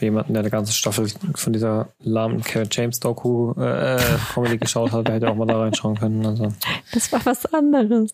für 0.00 0.06
jemanden, 0.06 0.32
der 0.32 0.40
eine 0.40 0.50
ganze 0.50 0.72
Staffel 0.72 1.08
von 1.34 1.52
dieser 1.52 1.88
lahmen 1.98 2.42
Kevin 2.42 2.68
James 2.72 3.00
Doku 3.00 3.52
äh, 3.58 3.96
äh, 3.96 4.00
Comedy 4.32 4.56
geschaut 4.56 4.92
hat, 4.92 5.06
der 5.06 5.16
hätte 5.16 5.30
auch 5.30 5.36
mal 5.36 5.46
da 5.46 5.58
reinschauen 5.58 5.98
können. 5.98 6.24
Also. 6.24 6.52
Das 6.92 7.12
war 7.12 7.20
was 7.26 7.44
anderes. 7.52 8.12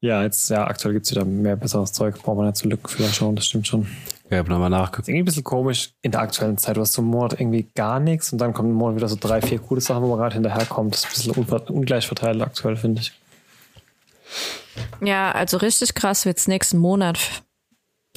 Ja, 0.00 0.22
jetzt, 0.22 0.50
ja, 0.50 0.66
aktuell 0.66 0.94
gibt 0.94 1.06
es 1.06 1.12
wieder 1.12 1.24
mehr 1.24 1.56
besseres 1.56 1.92
Zeug. 1.92 2.22
Braucht 2.22 2.36
man 2.36 2.46
nicht 2.46 2.56
zu 2.56 2.68
Lückenfüller 2.68 3.08
schauen, 3.08 3.36
das 3.36 3.46
stimmt 3.46 3.66
schon. 3.66 3.82
Ja, 4.24 4.32
ich 4.32 4.38
habe 4.38 4.50
nochmal 4.50 4.70
nachgeguckt. 4.70 5.00
Ist 5.00 5.08
irgendwie 5.08 5.22
ein 5.22 5.24
bisschen 5.24 5.44
komisch 5.44 5.94
in 6.02 6.12
der 6.12 6.20
aktuellen 6.20 6.58
Zeit. 6.58 6.76
Du 6.76 6.82
hast 6.82 6.92
zum 6.92 7.06
Mord 7.06 7.32
irgendwie 7.32 7.66
gar 7.74 7.98
nichts 7.98 8.30
und 8.30 8.38
dann 8.38 8.52
kommen 8.52 8.70
im 8.70 8.76
Mord 8.76 8.96
wieder 8.96 9.08
so 9.08 9.16
drei, 9.18 9.40
vier 9.40 9.58
coole 9.58 9.80
Sachen, 9.80 10.02
wo 10.02 10.08
man 10.08 10.18
gerade 10.18 10.34
hinterherkommt. 10.34 10.92
Das 10.92 11.04
ist 11.04 11.26
ein 11.26 11.34
bisschen 11.44 11.74
ungleich 11.74 12.06
verteilt 12.06 12.40
aktuell, 12.42 12.76
finde 12.76 13.00
ich. 13.00 13.12
Ja, 15.02 15.32
also 15.32 15.56
richtig 15.56 15.94
krass 15.94 16.26
wird's 16.26 16.46
nächsten 16.46 16.78
Monat. 16.78 17.42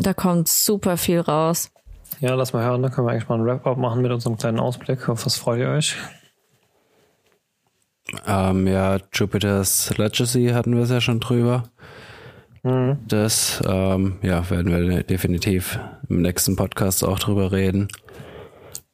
Da 0.01 0.13
kommt 0.13 0.47
super 0.47 0.97
viel 0.97 1.19
raus. 1.19 1.71
Ja, 2.19 2.35
lass 2.35 2.53
mal 2.53 2.63
hören, 2.63 2.81
da 2.81 2.89
können 2.89 3.07
wir 3.07 3.11
eigentlich 3.11 3.29
mal 3.29 3.35
einen 3.35 3.45
Wrap-up 3.45 3.77
machen 3.77 4.01
mit 4.01 4.11
unserem 4.11 4.37
kleinen 4.37 4.59
Ausblick. 4.59 5.07
Auf 5.09 5.25
was 5.25 5.37
freut 5.37 5.59
ihr 5.59 5.69
euch? 5.69 5.95
Ähm, 8.25 8.67
ja, 8.67 8.97
Jupiter's 9.13 9.95
Legacy 9.97 10.49
hatten 10.49 10.75
wir 10.75 10.83
es 10.83 10.89
ja 10.89 11.01
schon 11.01 11.19
drüber. 11.19 11.63
Mhm. 12.63 12.97
Das, 13.07 13.61
ähm, 13.65 14.17
ja, 14.21 14.47
werden 14.49 14.71
wir 14.71 15.03
definitiv 15.03 15.79
im 16.09 16.21
nächsten 16.21 16.55
Podcast 16.55 17.03
auch 17.03 17.19
drüber 17.19 17.51
reden. 17.51 17.87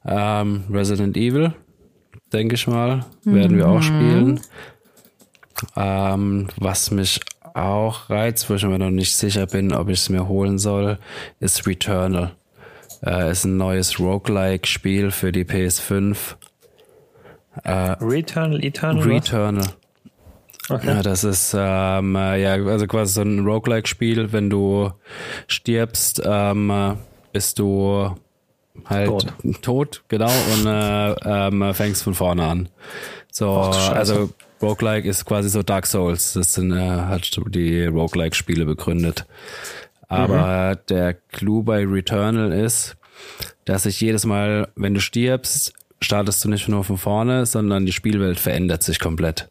Ähm, 0.06 0.66
Resident 0.72 1.18
Evil, 1.18 1.54
denke 2.32 2.56
ich 2.56 2.68
mal, 2.68 3.06
werden 3.24 3.56
mhm. 3.56 3.58
wir 3.58 3.68
auch 3.68 3.76
mhm. 3.76 3.82
spielen. 3.82 4.42
Ähm, 5.76 6.48
was 6.58 6.92
mich 6.92 7.20
auch 7.58 8.10
reizt, 8.10 8.50
wo 8.50 8.56
ich 8.56 8.64
mir 8.64 8.80
noch 8.80 8.90
nicht 8.90 9.16
sicher 9.16 9.48
bin, 9.48 9.74
ob 9.74 9.90
ich 9.90 10.00
es 10.00 10.10
mir 10.10 10.28
holen 10.28 10.60
soll, 10.60 11.00
ist 11.40 11.66
Returnal. 11.68 12.36
Äh, 13.06 13.32
ist 13.32 13.46
ein 13.46 13.58
neues 13.58 14.00
Roguelike-Spiel 14.00 15.12
für 15.12 15.32
die 15.32 15.44
PS5. 15.44 16.36
Äh, 17.64 17.72
Returnal, 18.02 18.64
Eternal? 18.64 19.04
Returnal. 19.04 19.68
Okay. 20.70 20.88
Ja, 20.88 21.02
das 21.02 21.24
ist 21.24 21.56
ähm, 21.58 22.16
äh, 22.16 22.42
ja 22.42 22.54
also 22.54 22.88
quasi 22.88 23.14
so 23.14 23.22
ein 23.22 23.40
Roguelike-Spiel. 23.46 24.34
Wenn 24.34 24.50
du 24.50 24.92
stirbst, 25.48 26.22
ähm, 26.26 26.98
bist 27.32 27.60
du 27.60 28.16
halt 28.86 29.08
tot, 29.08 29.34
tot 29.62 30.04
genau, 30.08 30.32
und 30.54 30.66
äh, 30.66 31.16
ähm, 31.24 31.74
fängst 31.74 32.04
von 32.04 32.14
vorne 32.14 32.44
an. 32.44 32.70
So, 33.32 33.72
Ach, 33.74 33.92
also 33.92 34.30
Roguelike 34.62 35.08
ist 35.08 35.26
quasi 35.26 35.50
so 35.50 35.64
Dark 35.64 35.86
Souls. 35.86 36.34
Das 36.34 36.54
sind, 36.54 36.72
äh, 36.72 36.90
hat 36.90 37.40
die 37.50 37.86
Roguelike-Spiele 37.86 38.66
begründet. 38.66 39.26
Aber 40.08 40.76
mhm. 40.76 40.80
der 40.90 41.14
Clou 41.14 41.64
bei 41.64 41.86
Returnal 41.86 42.52
ist, 42.52 42.96
dass 43.66 43.84
sich 43.84 44.00
jedes 44.00 44.26
Mal, 44.26 44.70
wenn 44.76 44.94
du 44.94 45.00
stirbst, 45.00 45.74
startest 46.00 46.44
du 46.46 46.50
nicht 46.50 46.68
nur 46.70 46.84
von 46.84 46.98
vorne, 46.98 47.46
sondern 47.46 47.86
die 47.86 47.92
Spielwelt 47.92 48.40
verändert 48.40 48.84
sich 48.84 49.00
komplett. 49.00 49.50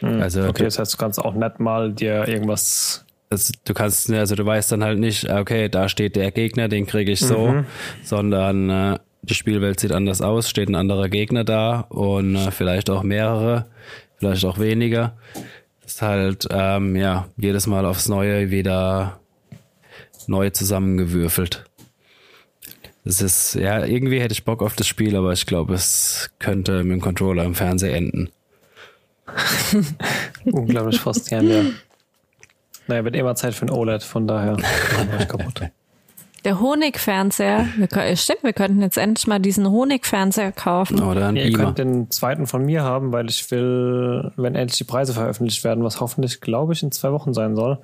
Mhm. 0.00 0.20
Also 0.20 0.46
okay, 0.46 0.64
das 0.64 0.78
heißt, 0.78 0.94
du 0.94 0.98
kannst 0.98 1.18
auch 1.18 1.34
nicht 1.34 1.60
mal 1.60 1.92
dir 1.92 2.28
irgendwas 2.28 3.04
also 3.32 3.54
du 3.64 3.72
kannst, 3.72 4.12
also 4.12 4.34
du 4.34 4.44
weißt 4.44 4.72
dann 4.72 4.84
halt 4.84 4.98
nicht, 4.98 5.30
okay, 5.30 5.70
da 5.70 5.88
steht 5.88 6.16
der 6.16 6.30
Gegner, 6.30 6.68
den 6.68 6.86
kriege 6.86 7.12
ich 7.12 7.20
so, 7.20 7.48
mhm. 7.48 7.64
sondern 8.04 8.68
äh, 8.68 8.98
die 9.22 9.34
Spielwelt 9.34 9.80
sieht 9.80 9.92
anders 9.92 10.20
aus, 10.20 10.50
steht 10.50 10.68
ein 10.68 10.74
anderer 10.74 11.08
Gegner 11.08 11.42
da 11.42 11.80
und 11.88 12.36
äh, 12.36 12.50
vielleicht 12.50 12.90
auch 12.90 13.02
mehrere 13.02 13.66
vielleicht 14.22 14.44
auch 14.44 14.58
weniger. 14.58 15.16
Ist 15.84 16.00
halt, 16.00 16.46
ähm, 16.52 16.94
ja, 16.94 17.26
jedes 17.36 17.66
Mal 17.66 17.84
aufs 17.84 18.08
Neue 18.08 18.52
wieder 18.52 19.18
neu 20.28 20.50
zusammengewürfelt. 20.50 21.64
Es 23.04 23.20
ist, 23.20 23.54
ja, 23.54 23.84
irgendwie 23.84 24.20
hätte 24.20 24.32
ich 24.32 24.44
Bock 24.44 24.62
auf 24.62 24.76
das 24.76 24.86
Spiel, 24.86 25.16
aber 25.16 25.32
ich 25.32 25.44
glaube, 25.44 25.74
es 25.74 26.30
könnte 26.38 26.84
mit 26.84 26.92
dem 26.92 27.00
Controller 27.00 27.42
im 27.42 27.56
Fernseher 27.56 27.96
enden. 27.96 28.30
Unglaublich 30.44 31.00
frustrierend, 31.00 31.50
ja. 31.50 31.64
Naja, 32.86 33.04
wird 33.04 33.16
immer 33.16 33.34
Zeit 33.34 33.54
für 33.54 33.66
ein 33.66 33.70
OLED, 33.70 34.04
von 34.04 34.28
daher 34.28 34.56
kaputt. 35.28 35.62
Der 36.44 36.60
Honigfernseher. 36.60 37.68
Wir, 37.76 38.16
stimmt, 38.16 38.42
wir 38.42 38.52
könnten 38.52 38.80
jetzt 38.80 38.98
endlich 38.98 39.26
mal 39.26 39.38
diesen 39.38 39.70
Honigfernseher 39.70 40.52
kaufen. 40.52 41.00
Oder 41.00 41.28
ein 41.28 41.36
ja, 41.36 41.44
Ihr 41.44 41.52
könnt 41.52 41.78
den 41.78 42.10
zweiten 42.10 42.46
von 42.46 42.64
mir 42.64 42.82
haben, 42.82 43.12
weil 43.12 43.28
ich 43.28 43.50
will, 43.50 44.32
wenn 44.36 44.54
endlich 44.54 44.78
die 44.78 44.84
Preise 44.84 45.12
veröffentlicht 45.12 45.62
werden, 45.62 45.84
was 45.84 46.00
hoffentlich, 46.00 46.40
glaube 46.40 46.72
ich, 46.72 46.82
in 46.82 46.90
zwei 46.90 47.12
Wochen 47.12 47.32
sein 47.32 47.54
soll, 47.54 47.78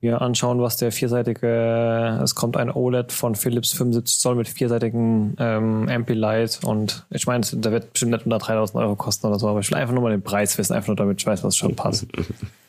mir 0.00 0.22
anschauen, 0.22 0.60
was 0.62 0.76
der 0.76 0.92
vierseitige, 0.92 2.20
es 2.22 2.34
kommt 2.34 2.56
ein 2.56 2.70
OLED 2.70 3.12
von 3.12 3.34
Philips 3.34 3.72
75 3.72 4.18
Zoll 4.18 4.34
mit 4.34 4.48
vierseitigen 4.48 5.36
ähm, 5.38 5.88
MP-Light 5.88 6.60
und 6.64 7.04
ich 7.10 7.26
meine, 7.26 7.44
der 7.44 7.72
wird 7.72 7.92
bestimmt 7.92 8.12
nicht 8.12 8.24
unter 8.24 8.38
3000 8.38 8.82
Euro 8.82 8.96
kosten 8.96 9.26
oder 9.26 9.38
so, 9.38 9.48
aber 9.48 9.60
ich 9.60 9.70
will 9.70 9.76
einfach 9.76 9.92
nur 9.92 10.02
mal 10.02 10.10
den 10.10 10.22
Preis 10.22 10.56
wissen, 10.56 10.72
einfach 10.72 10.88
nur 10.88 10.96
damit 10.96 11.20
ich 11.20 11.26
weiß, 11.26 11.44
was 11.44 11.56
schon 11.56 11.76
passt. 11.76 12.06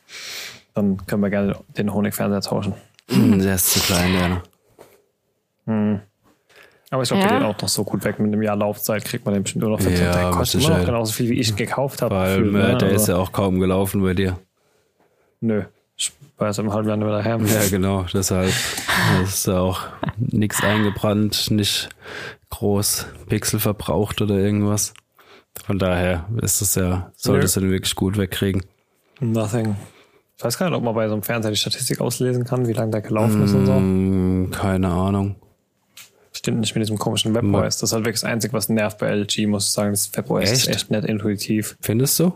Dann 0.73 1.05
können 1.05 1.21
wir 1.21 1.29
gerne 1.29 1.55
den 1.77 1.93
Honigfernseher 1.93 2.41
tauschen. 2.41 2.73
Der 3.09 3.55
ist 3.55 3.73
zu 3.73 3.79
klein, 3.79 4.13
ja. 4.13 4.43
Hm. 5.65 6.01
Aber 6.91 7.03
ich 7.03 7.09
glaube, 7.09 7.23
ja. 7.23 7.29
der 7.29 7.39
geht 7.39 7.47
auch 7.47 7.61
noch 7.61 7.69
so 7.69 7.83
gut 7.85 8.03
weg. 8.03 8.19
Mit 8.19 8.33
einem 8.33 8.41
Jahr 8.41 8.57
Laufzeit 8.57 9.05
kriegt 9.05 9.23
man 9.23 9.33
den 9.33 9.43
bestimmt 9.43 9.63
nur 9.63 9.71
noch 9.71 9.81
für 9.81 9.91
ja, 9.91 10.11
Der 10.11 10.31
kostet 10.31 10.61
immer 10.61 10.77
noch 10.77 10.85
genauso 10.85 11.13
viel, 11.13 11.29
wie 11.29 11.39
ich 11.39 11.55
gekauft 11.55 12.01
habe. 12.01 12.15
Weil 12.15 12.35
für, 12.35 12.51
ne? 12.51 12.77
der 12.77 12.89
ist 12.91 13.07
ja 13.07 13.15
auch 13.15 13.31
kaum 13.31 13.59
gelaufen 13.59 14.01
bei 14.01 14.13
dir. 14.13 14.37
Nö. 15.39 15.63
Ich 15.95 16.11
war 16.37 16.47
jetzt 16.47 16.59
im 16.59 16.73
halben 16.73 16.89
Jahr 16.89 16.97
wieder 16.97 17.11
daher. 17.11 17.37
Ja, 17.37 17.69
genau. 17.69 18.05
Deshalb 18.13 18.51
ist 19.23 19.47
auch 19.47 19.81
nichts 20.17 20.61
eingebrannt, 20.63 21.49
nicht 21.49 21.89
groß 22.49 23.07
Pixel 23.27 23.59
verbraucht 23.59 24.21
oder 24.21 24.35
irgendwas. 24.35 24.93
Von 25.65 25.79
daher 25.79 26.25
ist 26.41 26.61
es 26.61 26.75
ja, 26.75 27.11
solltest 27.15 27.55
du 27.55 27.61
den 27.61 27.71
wirklich 27.71 27.95
gut 27.95 28.17
wegkriegen. 28.17 28.63
Nothing. 29.19 29.75
Ich 30.37 30.43
weiß 30.43 30.57
gar 30.57 30.69
nicht, 30.69 30.77
ob 30.77 30.83
man 30.83 30.95
bei 30.95 31.07
so 31.07 31.13
einem 31.13 31.23
Fernseher 31.23 31.51
die 31.51 31.57
Statistik 31.57 32.01
auslesen 32.01 32.45
kann, 32.45 32.67
wie 32.67 32.73
lange 32.73 32.91
der 32.91 33.01
gelaufen 33.01 33.43
ist 33.43 33.53
und 33.53 33.65
so. 33.65 33.73
Mm, 33.73 34.51
keine 34.51 34.89
Ahnung. 34.89 35.35
Stimmt 36.41 36.61
nicht 36.61 36.73
mit 36.73 36.81
diesem 36.81 36.97
komischen 36.97 37.35
WebOS. 37.35 37.77
Das 37.77 37.89
ist 37.89 37.93
halt 37.93 38.03
wirklich 38.03 38.21
das 38.21 38.29
Einzige, 38.31 38.53
was 38.53 38.67
nervt 38.67 38.97
bei 38.97 39.09
LG, 39.09 39.45
muss 39.45 39.65
ich 39.67 39.73
sagen. 39.73 39.91
Das 39.91 40.09
WebOS 40.17 40.41
echt? 40.41 40.53
ist 40.53 40.67
echt 40.69 40.89
nicht 40.89 41.05
intuitiv. 41.05 41.77
Findest 41.81 42.17
du? 42.17 42.33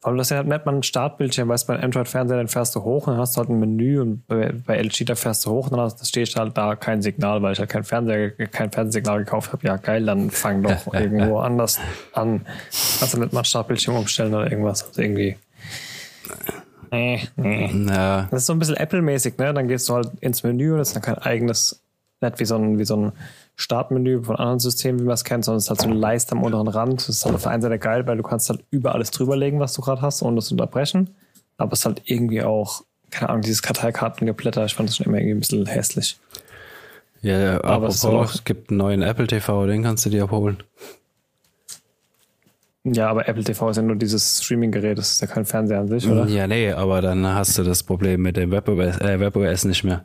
Vor 0.00 0.08
allem, 0.08 0.18
das 0.18 0.30
ja 0.30 0.42
nicht 0.42 0.66
mal 0.66 0.74
ein 0.74 0.82
Startbildschirm, 0.82 1.48
weißt 1.48 1.68
du, 1.68 1.74
bei 1.74 1.78
Android-Fernseher, 1.78 2.36
dann 2.36 2.48
fährst 2.48 2.74
du 2.74 2.82
hoch 2.82 3.06
und 3.06 3.12
dann 3.12 3.20
hast 3.20 3.36
du 3.36 3.38
halt 3.38 3.50
ein 3.50 3.60
Menü 3.60 4.00
und 4.00 4.26
bei, 4.26 4.76
LG, 4.76 5.04
da 5.04 5.14
fährst 5.14 5.46
du 5.46 5.50
hoch 5.50 5.66
und 5.66 5.76
dann 5.76 5.82
hast, 5.82 6.04
steht 6.04 6.34
halt 6.34 6.58
da 6.58 6.74
kein 6.74 7.00
Signal, 7.00 7.40
weil 7.42 7.52
ich 7.52 7.60
halt 7.60 7.70
kein 7.70 7.84
Fernseher, 7.84 8.32
kein 8.32 8.72
Fernsehsignal 8.72 9.20
gekauft 9.20 9.52
habe. 9.52 9.64
Ja, 9.64 9.76
geil, 9.76 10.04
dann 10.04 10.32
fang 10.32 10.64
doch 10.64 10.92
irgendwo 10.92 11.38
anders 11.38 11.78
an. 12.12 12.44
Also 13.00 13.18
nicht 13.18 13.32
mal 13.32 13.42
ein 13.42 13.44
Startbildschirm 13.44 13.94
umstellen 13.94 14.34
oder 14.34 14.50
irgendwas. 14.50 14.88
Also 14.88 15.00
irgendwie 15.00 15.36
nee, 16.92 17.28
nee. 17.36 17.70
Ja. 17.88 18.28
Das 18.30 18.42
ist 18.42 18.46
so 18.46 18.52
ein 18.52 18.58
bisschen 18.58 18.76
Apple-mäßig, 18.76 19.38
ne? 19.38 19.52
Dann 19.54 19.66
gehst 19.66 19.88
du 19.88 19.94
halt 19.94 20.10
ins 20.20 20.42
Menü 20.42 20.72
und 20.72 20.78
das 20.78 20.88
ist 20.88 20.94
dann 20.94 21.02
kein 21.02 21.18
eigenes, 21.18 21.81
nicht 22.22 22.40
wie 22.40 22.44
so 22.44 22.56
ein, 22.56 22.78
wie 22.78 22.84
so 22.84 22.96
ein 22.96 23.12
Startmenü 23.56 24.22
von 24.22 24.36
anderen 24.36 24.58
Systemen, 24.60 25.00
wie 25.00 25.04
man 25.04 25.14
es 25.14 25.24
kennt, 25.24 25.44
sondern 25.44 25.58
es 25.58 25.64
ist 25.64 25.70
halt 25.70 25.80
so 25.82 25.88
eine 25.88 25.96
Leiste 25.98 26.32
am 26.32 26.42
unteren 26.42 26.68
Rand. 26.68 27.00
Das 27.00 27.08
ist 27.10 27.24
halt 27.24 27.34
auf 27.34 27.42
der 27.42 27.52
einen 27.52 27.62
Seite 27.62 27.78
geil, 27.78 28.06
weil 28.06 28.16
du 28.16 28.22
kannst 28.22 28.48
halt 28.48 28.64
über 28.70 28.94
alles 28.94 29.10
drüberlegen, 29.10 29.60
was 29.60 29.72
du 29.74 29.82
gerade 29.82 30.00
hast, 30.02 30.22
ohne 30.22 30.36
das 30.36 30.46
zu 30.46 30.54
unterbrechen. 30.54 31.10
Aber 31.58 31.72
es 31.74 31.80
ist 31.80 31.84
halt 31.84 32.02
irgendwie 32.06 32.42
auch, 32.42 32.82
keine 33.10 33.28
Ahnung, 33.30 33.42
dieses 33.42 33.62
Karteikartengeblätter, 33.62 34.64
ich 34.64 34.74
fand 34.74 34.88
das 34.88 34.96
schon 34.96 35.06
immer 35.06 35.18
irgendwie 35.18 35.34
ein 35.34 35.40
bisschen 35.40 35.66
hässlich. 35.66 36.18
Ja, 37.20 37.56
Aber 37.58 37.68
aber 37.74 37.86
es 37.88 38.04
auch- 38.04 38.34
es 38.34 38.44
gibt 38.44 38.70
einen 38.70 38.78
neuen 38.78 39.02
Apple 39.02 39.26
TV, 39.28 39.66
den 39.66 39.82
kannst 39.82 40.04
du 40.06 40.10
dir 40.10 40.24
abholen. 40.24 40.56
Ja, 42.84 43.08
aber 43.10 43.28
Apple 43.28 43.44
TV 43.44 43.70
ist 43.70 43.76
ja 43.76 43.82
nur 43.84 43.94
dieses 43.94 44.42
Streaming-Gerät, 44.42 44.98
das 44.98 45.12
ist 45.12 45.20
ja 45.20 45.28
kein 45.28 45.44
Fernseher 45.44 45.78
an 45.78 45.86
sich, 45.88 46.08
oder? 46.08 46.26
Ja, 46.26 46.48
nee, 46.48 46.72
aber 46.72 47.00
dann 47.00 47.24
hast 47.24 47.56
du 47.56 47.62
das 47.62 47.84
Problem 47.84 48.22
mit 48.22 48.36
dem 48.36 48.50
WebOS, 48.50 48.98
äh, 49.00 49.20
WebOS 49.20 49.64
nicht 49.66 49.84
mehr. 49.84 50.02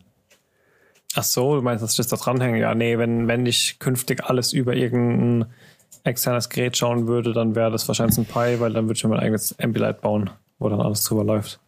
Ach 1.18 1.24
so, 1.24 1.56
du 1.56 1.64
meinst, 1.64 1.84
dass 1.84 1.92
ich 1.92 1.98
das 1.98 2.08
da 2.08 2.16
dranhänge? 2.16 2.60
Ja, 2.60 2.76
nee, 2.76 3.00
wenn, 3.00 3.28
wenn 3.28 3.48
ich 3.48 3.80
künftig 3.80 4.24
alles 4.26 4.54
über 4.54 4.76
irgendein 4.76 5.52
externes 6.04 6.50
Gerät 6.50 6.78
schauen 6.78 7.08
würde, 7.08 7.34
dann 7.34 7.56
wäre 7.56 7.72
das 7.72 7.88
wahrscheinlich 7.88 8.20
ein 8.20 8.26
Pi, 8.26 8.60
weil 8.60 8.72
dann 8.72 8.86
würde 8.86 8.98
ich 8.98 9.04
mir 9.04 9.10
mein 9.10 9.22
eigenes 9.22 9.58
Ambilight 9.60 10.02
bauen, 10.02 10.30
wo 10.60 10.70
dann 10.70 10.80
alles 10.80 11.04
drüber 11.04 11.24
läuft. 11.24 11.60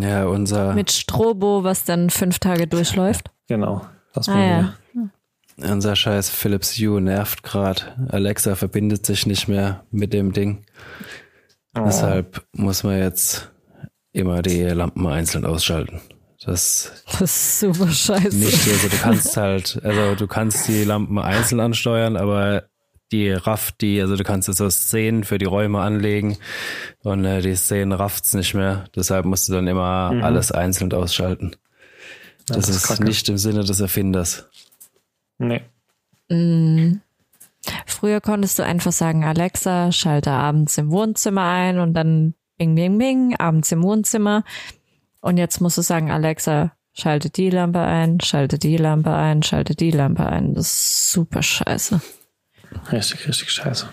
Ja, 0.00 0.26
unser, 0.26 0.74
Mit 0.74 0.90
Strobo, 0.90 1.62
was 1.62 1.84
dann 1.84 2.10
fünf 2.10 2.38
Tage 2.38 2.66
durchläuft. 2.66 3.30
Genau. 3.48 3.84
Das 4.12 4.28
Ah 4.28 4.38
ja. 4.38 4.74
wir. 4.92 5.72
unser 5.72 5.96
scheiß 5.96 6.30
Philips 6.30 6.78
Hue 6.78 7.00
nervt 7.00 7.42
grad. 7.42 7.96
Alexa 8.08 8.54
verbindet 8.54 9.04
sich 9.04 9.26
nicht 9.26 9.48
mehr 9.48 9.82
mit 9.90 10.12
dem 10.12 10.32
Ding. 10.32 10.62
Oh. 11.76 11.82
Deshalb 11.84 12.46
muss 12.52 12.84
man 12.84 12.98
jetzt 12.98 13.50
immer 14.12 14.42
die 14.42 14.62
Lampen 14.62 15.04
einzeln 15.04 15.44
ausschalten. 15.44 16.00
Das 16.44 17.04
Das 17.06 17.20
ist 17.20 17.60
super 17.60 17.88
scheiße. 17.88 18.36
nicht, 18.36 18.66
also 18.68 18.88
du 18.88 18.96
kannst 18.96 19.36
halt, 19.36 19.80
also 19.84 20.14
du 20.14 20.26
kannst 20.26 20.68
die 20.68 20.84
Lampen 20.84 21.18
einzeln 21.18 21.60
ansteuern, 21.60 22.16
aber 22.16 22.64
die 23.12 23.30
rafft 23.30 23.80
die, 23.80 24.00
also 24.00 24.16
du 24.16 24.24
kannst 24.24 24.48
jetzt 24.48 24.58
so 24.58 24.70
Szenen 24.70 25.24
für 25.24 25.38
die 25.38 25.44
Räume 25.44 25.80
anlegen 25.80 26.38
und 27.02 27.24
äh, 27.24 27.42
die 27.42 27.56
Szenen 27.56 27.92
rafft's 27.92 28.34
nicht 28.34 28.54
mehr. 28.54 28.84
Deshalb 28.94 29.26
musst 29.26 29.48
du 29.48 29.52
dann 29.52 29.66
immer 29.66 30.12
alles 30.22 30.52
einzeln 30.52 30.92
ausschalten. 30.92 31.56
Das, 32.46 32.66
das 32.66 32.68
ist 32.76 32.86
kacke. 32.86 33.04
nicht 33.04 33.28
im 33.28 33.36
Sinne 33.36 33.64
des 33.64 33.80
Erfinders. 33.80 34.48
Nee. 35.38 35.62
Früher 37.86 38.20
konntest 38.20 38.58
du 38.58 38.64
einfach 38.64 38.92
sagen, 38.92 39.24
Alexa, 39.24 39.92
schalte 39.92 40.30
abends 40.30 40.78
im 40.78 40.90
Wohnzimmer 40.90 41.42
ein 41.50 41.78
und 41.78 41.94
dann 41.94 42.34
bing, 42.58 42.74
bing, 42.74 42.98
bing, 42.98 43.36
abends 43.36 43.72
im 43.72 43.82
Wohnzimmer. 43.82 44.44
Und 45.20 45.36
jetzt 45.36 45.60
musst 45.60 45.78
du 45.78 45.82
sagen, 45.82 46.10
Alexa, 46.10 46.72
schalte 46.92 47.30
die 47.30 47.50
Lampe 47.50 47.80
ein, 47.80 48.20
schalte 48.20 48.58
die 48.58 48.76
Lampe 48.76 49.14
ein, 49.14 49.42
schalte 49.42 49.74
die 49.74 49.90
Lampe 49.90 50.26
ein. 50.26 50.54
Das 50.54 50.66
ist 50.66 51.12
super 51.12 51.42
scheiße. 51.42 52.00
Richtig, 52.92 53.28
richtig 53.28 53.50
scheiße. 53.50 53.88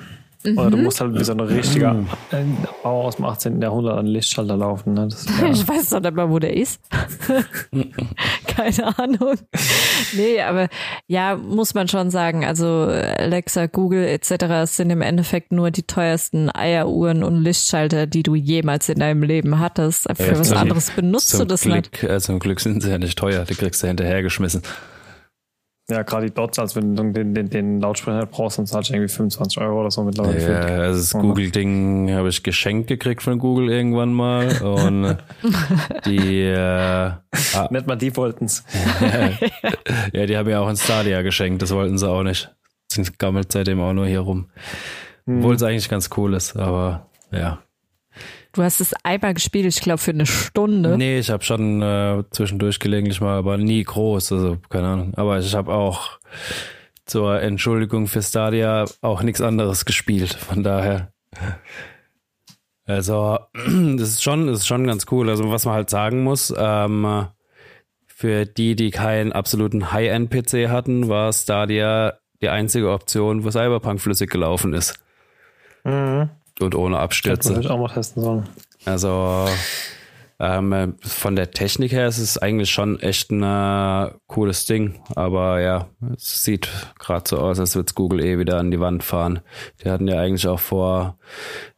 Oder 0.45 0.69
du 0.69 0.77
musst 0.77 1.01
halt 1.01 1.13
wie 1.13 1.23
so 1.23 1.33
ein 1.33 1.39
richtiger 1.39 2.03
äh, 2.31 2.43
Bauer 2.83 3.05
aus 3.05 3.15
dem 3.17 3.25
18. 3.25 3.61
Jahrhundert 3.61 3.97
an 3.97 4.05
Lichtschalter 4.05 4.55
laufen. 4.55 4.93
Ne? 4.93 5.07
Das 5.09 5.25
ja, 5.41 5.49
Ich 5.49 5.67
weiß 5.67 5.89
doch 5.89 5.99
nicht 5.99 6.15
mal, 6.15 6.29
wo 6.29 6.39
der 6.39 6.55
ist. 6.55 6.79
Keine 8.47 8.97
Ahnung. 8.97 9.35
Nee, 10.15 10.41
aber 10.41 10.69
ja, 11.07 11.35
muss 11.35 11.73
man 11.73 11.87
schon 11.87 12.09
sagen. 12.11 12.45
Also 12.45 12.65
Alexa, 12.67 13.67
Google 13.67 14.05
etc. 14.05 14.71
sind 14.71 14.89
im 14.89 15.01
Endeffekt 15.01 15.51
nur 15.51 15.71
die 15.71 15.83
teuersten 15.83 16.49
Eieruhren 16.53 17.23
und 17.23 17.43
Lichtschalter, 17.43 18.07
die 18.07 18.23
du 18.23 18.35
jemals 18.35 18.89
in 18.89 18.99
deinem 18.99 19.23
Leben 19.23 19.59
hattest. 19.59 20.07
Für 20.15 20.23
Ja, 20.23 20.39
was 20.39 20.51
anderes 20.51 20.91
benutzt 20.91 21.37
du 21.39 21.45
das 21.45 21.65
nicht. 21.65 21.91
Glück, 21.91 22.11
äh, 22.11 22.19
zum 22.19 22.39
Glück 22.39 22.59
sind 22.59 22.81
sie 22.81 22.89
ja 22.89 22.97
nicht 22.97 23.17
teuer, 23.17 23.45
die 23.45 23.55
kriegst 23.55 23.83
du 23.83 23.87
hinterhergeschmissen. 23.87 24.61
Ja 25.89 26.03
gerade 26.03 26.27
die 26.27 26.33
Dots, 26.33 26.59
als 26.59 26.75
wenn 26.75 26.95
du 26.95 27.11
den, 27.11 27.33
den, 27.33 27.49
den 27.49 27.79
Lautsprecher 27.79 28.25
brauchst, 28.25 28.57
dann 28.57 28.67
zahlst 28.67 28.89
du 28.89 28.93
irgendwie 28.93 29.13
25 29.13 29.61
Euro 29.61 29.81
oder 29.81 29.91
so 29.91 30.03
mittlerweile. 30.03 30.41
Ja, 30.41 30.59
also 30.59 30.99
das. 30.99 31.21
Google-Ding 31.21 32.11
habe 32.11 32.29
ich 32.29 32.43
geschenkt 32.43 32.87
gekriegt 32.87 33.21
von 33.21 33.39
Google 33.39 33.69
irgendwann 33.69 34.13
mal. 34.13 34.61
Und 34.61 35.17
die, 36.05 36.43
äh, 36.43 36.57
ah, 36.57 37.21
Nicht 37.69 37.87
mal 37.87 37.95
die 37.95 38.15
wollten's. 38.15 38.65
ja, 40.13 40.25
die 40.25 40.37
haben 40.37 40.49
ja 40.49 40.59
auch 40.59 40.67
ein 40.67 40.77
Stadia 40.77 41.21
geschenkt, 41.21 41.61
das 41.61 41.71
wollten 41.71 41.97
sie 41.97 42.09
auch 42.09 42.23
nicht. 42.23 42.53
Das 42.95 43.17
gammelt 43.17 43.51
seitdem 43.51 43.79
auch 43.81 43.93
nur 43.93 44.07
hier 44.07 44.21
rum. 44.21 44.49
Obwohl 45.25 45.55
es 45.55 45.63
eigentlich 45.63 45.89
ganz 45.89 46.09
cool 46.15 46.33
ist, 46.33 46.55
aber 46.55 47.09
ja. 47.31 47.59
Du 48.57 48.63
hast 48.63 48.81
es 48.81 48.95
einmal 49.03 49.35
gespielt, 49.35 49.67
ich 49.67 49.81
glaube, 49.81 49.99
für 49.99 50.09
eine 50.09 50.25
Stunde. 50.25 50.97
Nee, 50.97 51.19
ich 51.19 51.29
habe 51.29 51.43
schon 51.43 51.79
äh, 51.83 52.23
zwischendurch 52.31 52.79
gelegentlich 52.79 53.21
mal, 53.21 53.37
aber 53.37 53.55
nie 53.59 53.83
groß, 53.83 54.31
also 54.31 54.57
keine 54.71 54.87
Ahnung. 54.87 55.13
Aber 55.15 55.37
ich 55.37 55.53
habe 55.53 55.71
auch 55.71 56.17
zur 57.05 57.39
Entschuldigung 57.39 58.07
für 58.07 58.23
Stadia 58.23 58.85
auch 59.01 59.21
nichts 59.21 59.41
anderes 59.41 59.85
gespielt, 59.85 60.33
von 60.33 60.63
daher. 60.63 61.11
Also, 62.87 63.37
das 63.53 64.09
ist 64.09 64.23
schon, 64.23 64.47
das 64.47 64.61
ist 64.61 64.67
schon 64.67 64.87
ganz 64.87 65.05
cool. 65.11 65.29
Also, 65.29 65.51
was 65.51 65.65
man 65.65 65.75
halt 65.75 65.91
sagen 65.91 66.23
muss, 66.23 66.51
ähm, 66.57 67.27
für 68.07 68.47
die, 68.47 68.75
die 68.75 68.89
keinen 68.89 69.33
absoluten 69.33 69.91
High-End-PC 69.91 70.69
hatten, 70.69 71.09
war 71.09 71.31
Stadia 71.31 72.15
die 72.41 72.49
einzige 72.49 72.89
Option, 72.89 73.43
wo 73.43 73.51
Cyberpunk 73.51 74.01
flüssig 74.01 74.31
gelaufen 74.31 74.73
ist. 74.73 74.95
Mhm. 75.83 76.31
Und 76.59 76.75
ohne 76.75 76.99
Abstürze. 76.99 77.49
natürlich 77.49 77.69
auch 77.69 77.79
mal 77.79 77.89
testen 77.93 78.23
sollen. 78.23 78.43
Also 78.85 79.47
ähm, 80.39 80.95
von 81.01 81.35
der 81.35 81.49
Technik 81.49 81.91
her 81.91 82.07
ist 82.07 82.19
es 82.19 82.37
eigentlich 82.37 82.69
schon 82.69 82.99
echt 82.99 83.31
ein 83.31 83.41
äh, 83.41 84.11
cooles 84.27 84.65
Ding. 84.65 84.99
Aber 85.15 85.59
ja, 85.61 85.87
es 86.15 86.43
sieht 86.43 86.69
gerade 86.99 87.27
so 87.27 87.39
aus, 87.39 87.59
als 87.59 87.75
würde 87.75 87.93
Google 87.95 88.23
eh 88.23 88.37
wieder 88.37 88.59
an 88.59 88.69
die 88.69 88.79
Wand 88.79 89.03
fahren. 89.03 89.39
Die 89.83 89.89
hatten 89.89 90.07
ja 90.07 90.19
eigentlich 90.19 90.47
auch 90.47 90.59
vor, 90.59 91.17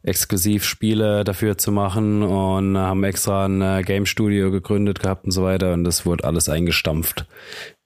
Exklusivspiele 0.02 1.24
dafür 1.24 1.56
zu 1.56 1.72
machen 1.72 2.22
und 2.22 2.76
haben 2.76 3.04
extra 3.04 3.46
ein 3.46 3.62
äh, 3.62 3.82
Game 3.82 4.04
Studio 4.04 4.50
gegründet 4.50 5.00
gehabt 5.00 5.24
und 5.24 5.30
so 5.30 5.42
weiter. 5.42 5.72
Und 5.72 5.84
das 5.84 6.04
wurde 6.04 6.24
alles 6.24 6.50
eingestampft 6.50 7.26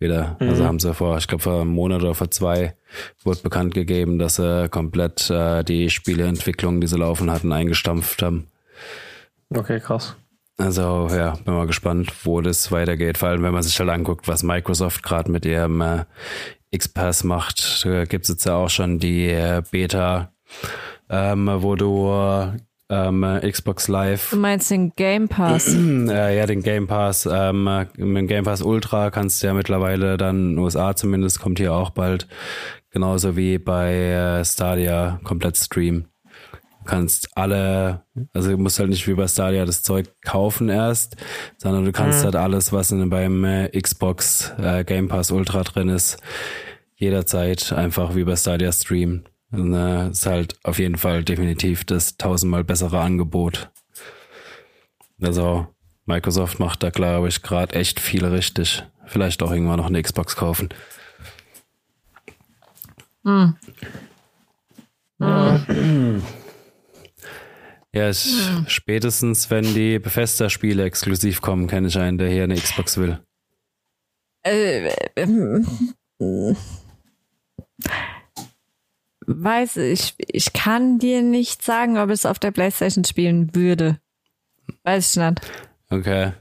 wieder. 0.00 0.36
Also 0.40 0.64
haben 0.64 0.80
sie 0.80 0.92
vor, 0.92 1.18
ich 1.18 1.28
glaube 1.28 1.42
vor 1.42 1.60
einem 1.60 1.70
Monat 1.70 2.02
oder 2.02 2.14
vor 2.14 2.30
zwei, 2.30 2.74
wurde 3.22 3.42
bekannt 3.42 3.74
gegeben, 3.74 4.18
dass 4.18 4.36
sie 4.36 4.68
komplett 4.68 5.30
äh, 5.30 5.62
die 5.62 5.88
Spieleentwicklung, 5.88 6.80
die 6.80 6.88
sie 6.88 6.98
laufen 6.98 7.30
hatten, 7.30 7.52
eingestampft 7.52 8.22
haben. 8.22 8.48
Okay, 9.50 9.78
krass. 9.78 10.16
Also 10.56 11.08
ja, 11.10 11.32
bin 11.44 11.54
mal 11.54 11.66
gespannt, 11.66 12.12
wo 12.24 12.40
das 12.40 12.70
weitergeht. 12.70 13.18
Vor 13.18 13.28
allem, 13.28 13.42
wenn 13.42 13.52
man 13.52 13.62
sich 13.62 13.78
halt 13.78 13.90
anguckt, 13.90 14.28
was 14.28 14.42
Microsoft 14.42 15.02
gerade 15.02 15.30
mit 15.30 15.44
ihrem 15.44 15.80
äh, 15.80 16.04
X-Pass 16.70 17.24
macht. 17.24 17.84
Da 17.84 18.04
gibt 18.04 18.24
es 18.24 18.28
jetzt 18.30 18.44
ja 18.46 18.56
auch 18.56 18.70
schon 18.70 18.98
die 18.98 19.28
äh, 19.28 19.62
Beta, 19.70 20.32
ähm, 21.10 21.50
wo 21.58 21.74
du 21.74 22.54
ähm, 22.90 23.40
Xbox 23.42 23.88
Live 23.88 24.30
Du 24.30 24.36
meinst 24.36 24.70
den 24.70 24.92
Game 24.94 25.28
Pass? 25.28 25.74
äh, 25.74 26.36
ja, 26.36 26.46
den 26.46 26.62
Game 26.62 26.86
Pass. 26.86 27.28
Ähm, 27.30 27.66
äh, 27.66 27.86
mit 27.96 28.16
dem 28.16 28.26
Game 28.26 28.44
Pass 28.44 28.62
Ultra 28.62 29.10
kannst 29.10 29.42
du 29.42 29.48
ja 29.48 29.54
mittlerweile 29.54 30.16
dann 30.16 30.36
in 30.36 30.48
den 30.50 30.58
USA 30.58 30.94
zumindest, 30.94 31.40
kommt 31.40 31.58
hier 31.58 31.72
auch 31.72 31.90
bald, 31.90 32.28
genauso 32.90 33.36
wie 33.36 33.58
bei 33.58 33.92
äh, 33.94 34.44
Stadia 34.44 35.20
komplett 35.24 35.56
streamen. 35.56 36.08
Du 36.84 36.90
kannst 36.90 37.34
alle, 37.34 38.02
also 38.34 38.50
du 38.50 38.58
musst 38.58 38.78
halt 38.78 38.90
nicht 38.90 39.08
wie 39.08 39.14
bei 39.14 39.26
Stadia 39.26 39.64
das 39.64 39.82
Zeug 39.82 40.06
kaufen 40.20 40.68
erst, 40.68 41.16
sondern 41.56 41.86
du 41.86 41.92
kannst 41.92 42.22
halt 42.24 42.36
alles, 42.36 42.74
was 42.74 42.92
in, 42.92 43.08
beim 43.08 43.42
äh, 43.42 43.68
Xbox 43.70 44.52
äh, 44.58 44.84
Game 44.84 45.08
Pass 45.08 45.30
Ultra 45.30 45.62
drin 45.62 45.88
ist, 45.88 46.18
jederzeit 46.96 47.72
einfach 47.72 48.14
wie 48.14 48.24
bei 48.24 48.36
Stadia 48.36 48.70
streamen. 48.70 49.24
Und, 49.50 49.72
äh, 49.72 50.10
ist 50.10 50.26
halt 50.26 50.58
auf 50.62 50.78
jeden 50.78 50.98
Fall 50.98 51.24
definitiv 51.24 51.84
das 51.84 52.18
tausendmal 52.18 52.64
bessere 52.64 53.00
Angebot. 53.00 53.70
Also 55.22 55.66
Microsoft 56.04 56.60
macht 56.60 56.82
da, 56.82 56.90
glaube 56.90 57.28
ich, 57.28 57.40
gerade 57.40 57.74
echt 57.76 57.98
viel 57.98 58.26
richtig. 58.26 58.84
Vielleicht 59.06 59.42
auch 59.42 59.50
irgendwann 59.50 59.78
noch 59.78 59.86
eine 59.86 60.02
Xbox 60.02 60.36
kaufen. 60.36 60.68
Ja, 67.94 68.10
ich, 68.10 68.26
spätestens 68.66 69.50
wenn 69.50 69.64
die 69.74 69.98
Bethesda-Spiele 70.00 70.84
exklusiv 70.84 71.40
kommen, 71.40 71.68
kenne 71.68 71.88
ich 71.88 71.96
einen, 71.98 72.18
der 72.18 72.28
hier 72.28 72.44
eine 72.44 72.56
Xbox 72.56 72.98
will. 72.98 73.20
äh, 74.42 74.90
ähm, 75.16 75.66
weiß 79.26 79.76
ich, 79.78 80.14
ich 80.18 80.52
kann 80.52 80.98
dir 80.98 81.22
nicht 81.22 81.62
sagen, 81.62 81.96
ob 81.98 82.08
ich 82.08 82.14
es 82.14 82.26
auf 82.26 82.38
der 82.38 82.50
Playstation 82.50 83.04
spielen 83.04 83.54
würde. 83.54 83.98
Weiß 84.82 85.16
ich 85.16 85.22
nicht. 85.22 85.40
Okay. 85.90 86.32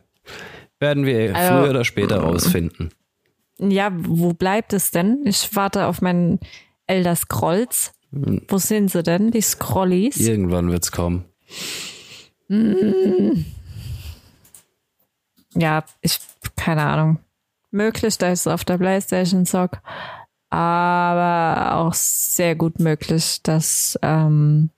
Werden 0.79 1.05
wir 1.05 1.35
Also- 1.35 1.53
früher 1.61 1.69
oder 1.69 1.85
später 1.85 2.17
rausfinden. 2.19 2.91
Ja, 3.59 3.91
wo 3.93 4.33
bleibt 4.33 4.73
es 4.73 4.91
denn? 4.91 5.21
Ich 5.25 5.55
warte 5.55 5.85
auf 5.85 6.01
meinen 6.01 6.39
Elder 6.87 7.15
Scrolls. 7.15 7.93
Wo 8.11 8.57
sind 8.57 8.91
sie 8.91 9.01
denn, 9.03 9.31
die 9.31 9.41
Scrollies? 9.41 10.17
Irgendwann 10.17 10.69
wird's 10.71 10.91
kommen. 10.91 11.25
Ja, 15.55 15.83
ich, 16.01 16.19
keine 16.55 16.83
Ahnung. 16.83 17.19
Möglich, 17.71 18.17
dass 18.17 18.27
ich 18.29 18.39
es 18.41 18.47
auf 18.47 18.65
der 18.65 18.77
Playstation 18.77 19.45
zock. 19.45 19.81
Aber 20.49 21.77
auch 21.77 21.93
sehr 21.93 22.55
gut 22.55 22.79
möglich, 22.79 23.41
dass 23.41 23.97
ähm, 24.03 24.69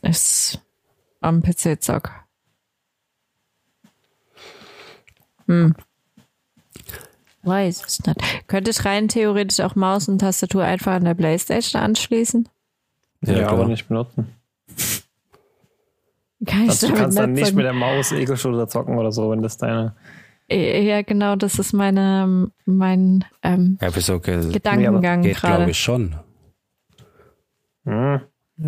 ich 0.00 0.10
es 0.10 0.58
am 1.20 1.42
PC 1.42 1.82
zock. 1.82 2.10
Hm. 5.46 5.74
Weiß 7.42 7.84
es 7.84 8.06
nicht. 8.06 8.48
Könnte 8.48 8.70
ich 8.70 8.84
rein 8.84 9.08
theoretisch 9.08 9.60
auch 9.60 9.74
Maus 9.74 10.08
und 10.08 10.20
Tastatur 10.20 10.64
einfach 10.64 10.92
an 10.92 11.04
der 11.04 11.14
Playstation 11.14 11.82
anschließen? 11.82 12.48
Ja, 13.22 13.34
Ja, 13.34 13.48
aber 13.48 13.66
nicht 13.66 13.88
benutzen. 13.88 14.34
Kann 16.46 16.64
ich 16.64 16.70
Also, 16.70 16.88
du 16.88 16.92
damit 16.92 17.02
kannst 17.02 17.18
dann 17.18 17.32
nicht 17.32 17.44
zocken? 17.44 17.56
mit 17.56 17.64
der 17.66 17.72
Maus 17.72 18.12
Egelschulter 18.12 18.68
zocken 18.68 18.98
oder 18.98 19.12
so, 19.12 19.30
wenn 19.30 19.42
das 19.42 19.56
deine. 19.56 19.94
Ja, 20.50 21.02
genau, 21.02 21.36
das 21.36 21.58
ist 21.58 21.72
meine, 21.72 22.50
mein 22.66 23.24
ähm, 23.42 23.78
Ja, 23.80 23.94
wieso 23.94 24.20
geht, 24.20 24.52
Gedankengang 24.52 25.22
geht 25.22 25.40
glaube 25.40 25.70
ich 25.70 25.78
schon. 25.78 26.16
Hm. 27.84 28.20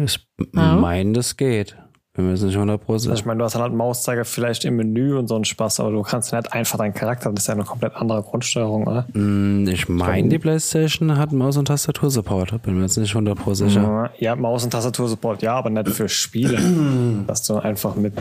Ich 0.02 0.26
meine, 0.52 1.12
das 1.12 1.36
geht. 1.36 1.76
Bin 2.16 2.26
mir 2.26 2.30
jetzt 2.30 2.42
nicht 2.42 2.54
100 2.54 2.80
Also 2.88 3.12
ich 3.12 3.24
meine, 3.24 3.38
du 3.38 3.44
hast 3.44 3.56
dann 3.56 3.62
halt 3.62 3.72
Mauszeiger 3.74 4.24
vielleicht 4.24 4.64
im 4.64 4.76
Menü 4.76 5.18
und 5.18 5.26
so 5.26 5.34
einen 5.34 5.44
Spaß, 5.44 5.80
aber 5.80 5.90
du 5.90 6.02
kannst 6.02 6.32
nicht 6.32 6.52
einfach 6.52 6.78
deinen 6.78 6.94
Charakter, 6.94 7.32
das 7.32 7.42
ist 7.42 7.48
ja 7.48 7.54
eine 7.54 7.64
komplett 7.64 7.96
andere 7.96 8.22
Grundsteuerung, 8.22 8.86
oder? 8.86 9.04
Mm, 9.14 9.66
Ich 9.66 9.88
meine, 9.88 10.28
die 10.28 10.38
Playstation 10.38 11.18
hat 11.18 11.32
Maus- 11.32 11.56
und 11.56 11.64
Tastatur-Support. 11.66 12.62
Bin 12.62 12.76
mir 12.76 12.82
jetzt 12.82 12.98
nicht 12.98 13.16
100 13.16 13.36
sicher. 13.56 14.12
Ja, 14.18 14.36
Maus- 14.36 14.62
und 14.62 14.70
Tastatur-Support, 14.70 15.42
ja, 15.42 15.56
aber 15.56 15.70
nicht 15.70 15.88
für 15.88 16.08
Spiele. 16.08 16.56
dass 17.26 17.42
du 17.42 17.56
einfach 17.56 17.96
mit. 17.96 18.14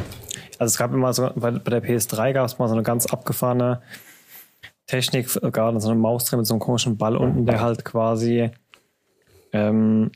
Also 0.58 0.72
es 0.72 0.78
gab 0.78 0.92
immer 0.92 1.14
so, 1.14 1.30
bei, 1.36 1.52
bei 1.52 1.80
der 1.80 1.84
PS3 1.84 2.34
gab 2.34 2.48
es 2.48 2.58
mal 2.58 2.68
so 2.68 2.74
eine 2.74 2.84
ganz 2.84 3.06
abgefahrene 3.06 3.82
Technik, 4.88 5.28
gerade 5.52 5.80
so 5.80 5.90
eine 5.92 6.00
Maus 6.00 6.26
drin 6.26 6.40
mit 6.40 6.48
so 6.48 6.56
einem 6.56 6.62
komischen 6.62 6.98
Ball 6.98 7.16
unten, 7.16 7.46
der 7.46 7.62
halt 7.62 7.86
quasi 7.86 8.50
ähm, 9.52 10.12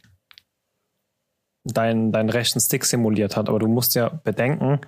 deinen, 1.68 2.11
deinen 2.11 2.30
rechten 2.30 2.60
Stick 2.60 2.85
simuliert 2.85 3.35
hat. 3.38 3.49
Aber 3.49 3.60
du 3.60 3.68
musst 3.68 3.95
ja 3.95 4.10
bedenken, 4.23 4.80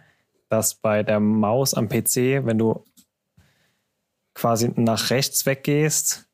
dass 0.49 0.75
bei 0.75 1.03
der 1.03 1.19
Maus 1.19 1.73
am 1.73 1.89
PC, 1.89 2.45
wenn 2.45 2.57
du 2.57 2.83
quasi 4.33 4.71
nach 4.75 5.09
rechts 5.09 5.45
weggehst, 5.45 6.27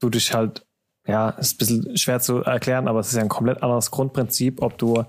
du 0.00 0.10
dich 0.10 0.34
halt, 0.34 0.66
ja, 1.06 1.30
ist 1.30 1.54
ein 1.54 1.58
bisschen 1.58 1.96
schwer 1.96 2.20
zu 2.20 2.38
erklären, 2.42 2.88
aber 2.88 3.00
es 3.00 3.08
ist 3.08 3.16
ja 3.16 3.22
ein 3.22 3.28
komplett 3.28 3.62
anderes 3.62 3.90
Grundprinzip, 3.90 4.62
ob 4.62 4.78
du 4.78 5.04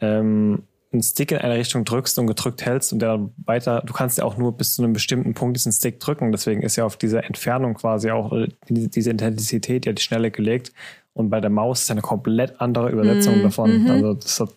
ähm, 0.00 0.62
einen 0.92 1.02
Stick 1.02 1.32
in 1.32 1.38
eine 1.38 1.54
Richtung 1.54 1.84
drückst 1.84 2.18
und 2.18 2.26
gedrückt 2.28 2.64
hältst 2.64 2.92
und 2.92 3.00
der 3.00 3.10
dann 3.10 3.34
weiter, 3.44 3.82
du 3.84 3.92
kannst 3.92 4.18
ja 4.18 4.24
auch 4.24 4.36
nur 4.36 4.56
bis 4.56 4.74
zu 4.74 4.82
einem 4.82 4.92
bestimmten 4.92 5.34
Punkt 5.34 5.56
diesen 5.56 5.72
Stick 5.72 5.98
drücken, 6.00 6.30
deswegen 6.32 6.62
ist 6.62 6.76
ja 6.76 6.84
auf 6.84 6.96
diese 6.96 7.22
Entfernung 7.22 7.74
quasi 7.74 8.10
auch 8.10 8.32
äh, 8.32 8.48
die- 8.68 8.88
diese 8.88 9.10
Intensität 9.10 9.86
ja 9.86 9.92
die 9.92 10.02
Schnelle 10.02 10.30
gelegt 10.30 10.72
und 11.16 11.30
bei 11.30 11.40
der 11.40 11.50
Maus 11.50 11.82
ist 11.82 11.90
eine 11.90 12.02
komplett 12.02 12.60
andere 12.60 12.90
Übersetzung 12.90 13.42
davon, 13.42 13.88
also 13.90 14.14
das 14.14 14.38
hat 14.40 14.50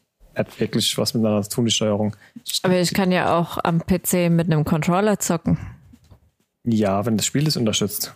nicht 0.48 0.60
wirklich 0.60 0.98
was 0.98 1.14
miteinander 1.14 1.41
zu 1.44 1.49
tun, 1.56 1.65
die 1.65 1.72
Steuerung. 1.72 2.15
Aber 2.64 2.77
ich 2.80 2.94
kann 2.94 3.11
ja 3.11 3.38
auch 3.40 3.57
am 3.64 3.80
PC 3.80 4.30
mit 4.30 4.48
einem 4.48 4.65
Controller 4.65 5.18
zocken. 5.19 5.57
Ja, 6.65 7.06
wenn 7.06 7.18
das 7.18 7.26
Spiel 7.26 7.48
es 7.48 7.57
unterstützt. 7.57 8.14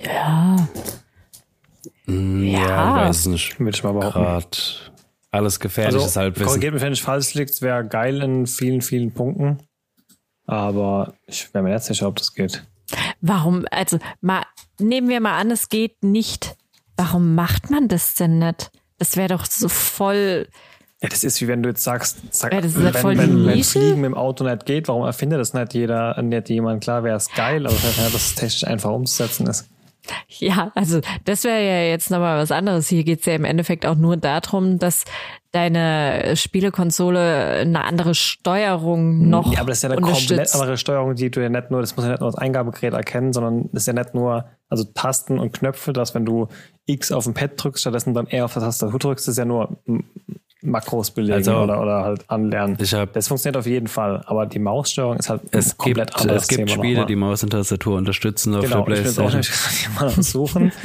Ja. 0.00 0.56
Mm, 2.06 2.42
Ja. 2.44 2.58
Ja, 2.60 3.02
ich 3.04 3.08
weiß 3.08 3.26
nicht. 3.26 3.58
Würde 3.60 3.70
ich 3.70 3.84
mal 3.84 3.92
behaupten. 3.92 4.56
Alles 5.30 5.60
gefährliches 5.60 6.02
Also, 6.02 6.20
Halbwissen. 6.20 6.46
korrigiert 6.48 6.74
mich, 6.74 6.82
wenn 6.82 6.92
ich 6.92 7.02
falsch 7.02 7.34
liegt, 7.34 7.62
wäre 7.62 7.86
geil 7.86 8.20
in 8.22 8.46
vielen, 8.46 8.82
vielen 8.82 9.12
Punkten. 9.12 9.58
Aber 10.46 11.14
ich 11.26 11.52
wäre 11.54 11.64
mir 11.64 11.72
nicht 11.74 11.84
sicher, 11.84 12.08
ob 12.08 12.16
das 12.16 12.34
geht. 12.34 12.64
Warum, 13.20 13.64
also 13.70 13.98
mal, 14.20 14.42
nehmen 14.78 15.08
wir 15.08 15.20
mal 15.20 15.38
an, 15.38 15.50
es 15.50 15.68
geht 15.68 16.02
nicht. 16.02 16.56
Warum 16.96 17.34
macht 17.34 17.70
man 17.70 17.88
das 17.88 18.14
denn 18.14 18.38
nicht? 18.38 18.70
Das 18.98 19.16
wäre 19.16 19.28
doch 19.28 19.46
so 19.46 19.68
voll. 19.68 20.48
Ja, 21.02 21.08
das 21.08 21.24
ist 21.24 21.40
wie 21.40 21.48
wenn 21.48 21.62
du 21.62 21.70
jetzt 21.70 21.82
sagst, 21.82 22.18
sag, 22.30 22.52
Ja, 22.52 22.60
das 22.60 22.76
ist 22.76 22.82
wenn, 22.82 22.94
voll 22.94 23.18
wenn, 23.18 23.44
wenn. 23.44 23.64
Fliegen 23.64 24.00
mit 24.00 24.10
dem 24.10 24.14
Auto 24.14 24.44
nicht 24.44 24.66
geht, 24.66 24.86
warum 24.86 25.04
erfindet 25.04 25.40
das 25.40 25.52
nicht 25.52 25.74
jeder, 25.74 26.20
nicht 26.22 26.48
jemand? 26.48 26.84
Klar 26.84 27.02
wäre 27.02 27.16
es 27.16 27.28
geil, 27.32 27.66
aber 27.66 27.74
ja, 27.74 28.04
dass 28.04 28.14
es 28.14 28.34
technisch 28.36 28.64
einfach 28.64 28.90
umzusetzen 28.90 29.48
ist. 29.48 29.68
Ja, 30.28 30.72
also 30.74 31.00
das 31.24 31.44
wäre 31.44 31.64
ja 31.64 31.90
jetzt 31.90 32.10
nochmal 32.10 32.38
was 32.38 32.50
anderes. 32.50 32.88
Hier 32.88 33.04
geht's 33.04 33.26
ja 33.26 33.34
im 33.34 33.44
Endeffekt 33.44 33.86
auch 33.86 33.94
nur 33.94 34.16
darum, 34.16 34.78
dass 34.78 35.04
deine 35.52 36.34
Spielekonsole 36.34 37.60
eine 37.60 37.84
andere 37.84 38.14
Steuerung 38.14 39.28
noch 39.28 39.52
Ja, 39.52 39.60
aber 39.60 39.68
das 39.68 39.78
ist 39.78 39.82
ja 39.84 39.90
eine 39.90 40.00
komplett 40.00 40.54
andere 40.54 40.76
Steuerung, 40.76 41.14
die 41.14 41.30
du 41.30 41.40
ja 41.40 41.48
nicht 41.48 41.70
nur, 41.70 41.80
das 41.80 41.94
muss 41.94 42.04
ja 42.04 42.12
nicht 42.12 42.20
nur 42.20 42.30
das 42.30 42.38
Eingabegerät 42.40 42.94
erkennen, 42.94 43.32
sondern 43.32 43.68
das 43.72 43.82
ist 43.82 43.86
ja 43.86 43.92
nicht 43.92 44.14
nur, 44.14 44.46
also 44.68 44.84
Tasten 44.84 45.38
und 45.38 45.52
Knöpfe, 45.52 45.92
dass 45.92 46.14
wenn 46.14 46.24
du 46.24 46.48
X 46.86 47.12
auf 47.12 47.24
dem 47.24 47.34
Pad 47.34 47.52
drückst, 47.56 47.82
stattdessen 47.82 48.14
dann 48.14 48.26
R 48.26 48.44
auf 48.46 48.52
der 48.54 48.62
Tastatur 48.62 48.98
drückst, 48.98 49.28
ist 49.28 49.36
ja 49.38 49.44
nur 49.44 49.78
Makros 50.64 51.10
belegen 51.10 51.34
Also, 51.34 51.56
oder, 51.56 51.80
oder 51.82 52.04
halt 52.04 52.30
anlernen. 52.30 52.76
ich 52.80 52.94
hab- 52.94 53.12
das 53.14 53.26
funktioniert 53.26 53.56
auf 53.56 53.66
jeden 53.66 53.88
Fall, 53.88 54.22
aber 54.26 54.46
die 54.46 54.60
Maussteuerung 54.60 55.16
ist 55.16 55.28
halt 55.28 55.40
es 55.50 55.76
komplett 55.76 56.10
gibt, 56.10 56.20
anderes 56.20 56.42
es 56.42 56.48
gibt 56.48 56.68
Thema 56.68 56.84
Spiele, 56.84 57.06
die 57.06 57.16
Maus 57.16 57.42
und 57.42 57.50
Tastatur 57.50 57.96
unterstützen 57.96 58.54
auf 58.54 58.62
Genau, 58.64 58.84
der 58.84 58.94
ich 58.94 59.00
bin 59.02 59.06
jetzt 59.10 59.18
auch 59.18 59.30
Playstation. 59.30 59.90
nicht 59.90 60.00
mal 60.16 60.22
Suchen. 60.22 60.72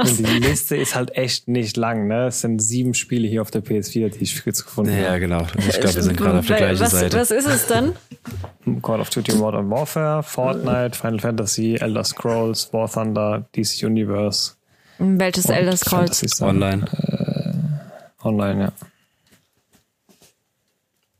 Und 0.00 0.18
die 0.18 0.22
Liste 0.38 0.76
ist 0.76 0.94
halt 0.94 1.16
echt 1.16 1.48
nicht 1.48 1.76
lang. 1.78 2.06
Ne? 2.08 2.26
Es 2.26 2.42
sind 2.42 2.60
sieben 2.60 2.92
Spiele 2.94 3.26
hier 3.26 3.40
auf 3.42 3.50
der 3.50 3.64
PS4, 3.64 4.10
die 4.10 4.22
ich 4.22 4.44
jetzt 4.44 4.64
gefunden 4.66 4.92
Ja, 4.96 5.08
habe. 5.08 5.20
genau. 5.20 5.46
Ich 5.66 5.80
glaube, 5.80 5.94
wir 5.96 6.02
sind 6.02 6.16
gerade 6.16 6.38
auf 6.40 6.46
der 6.46 6.56
gleichen 6.58 6.80
was, 6.80 6.90
Seite. 6.92 7.16
was 7.16 7.30
ist 7.30 7.48
es 7.48 7.66
dann? 7.66 7.94
Call 8.82 9.00
of 9.00 9.08
Duty 9.10 9.34
Modern 9.36 9.68
Warfare, 9.70 10.22
Fortnite, 10.22 10.96
Final 10.96 11.18
Fantasy, 11.18 11.76
Elder 11.80 12.04
Scrolls, 12.04 12.70
War 12.72 12.88
Thunder, 12.88 13.48
DC 13.56 13.82
Universe. 13.86 14.52
Welches 14.98 15.46
und 15.46 15.54
Elder 15.54 15.76
Scrolls? 15.76 16.18
Fantasy 16.20 16.28
Star. 16.28 16.48
Online. 16.48 16.84
Online, 18.22 18.60
ja. 18.62 18.72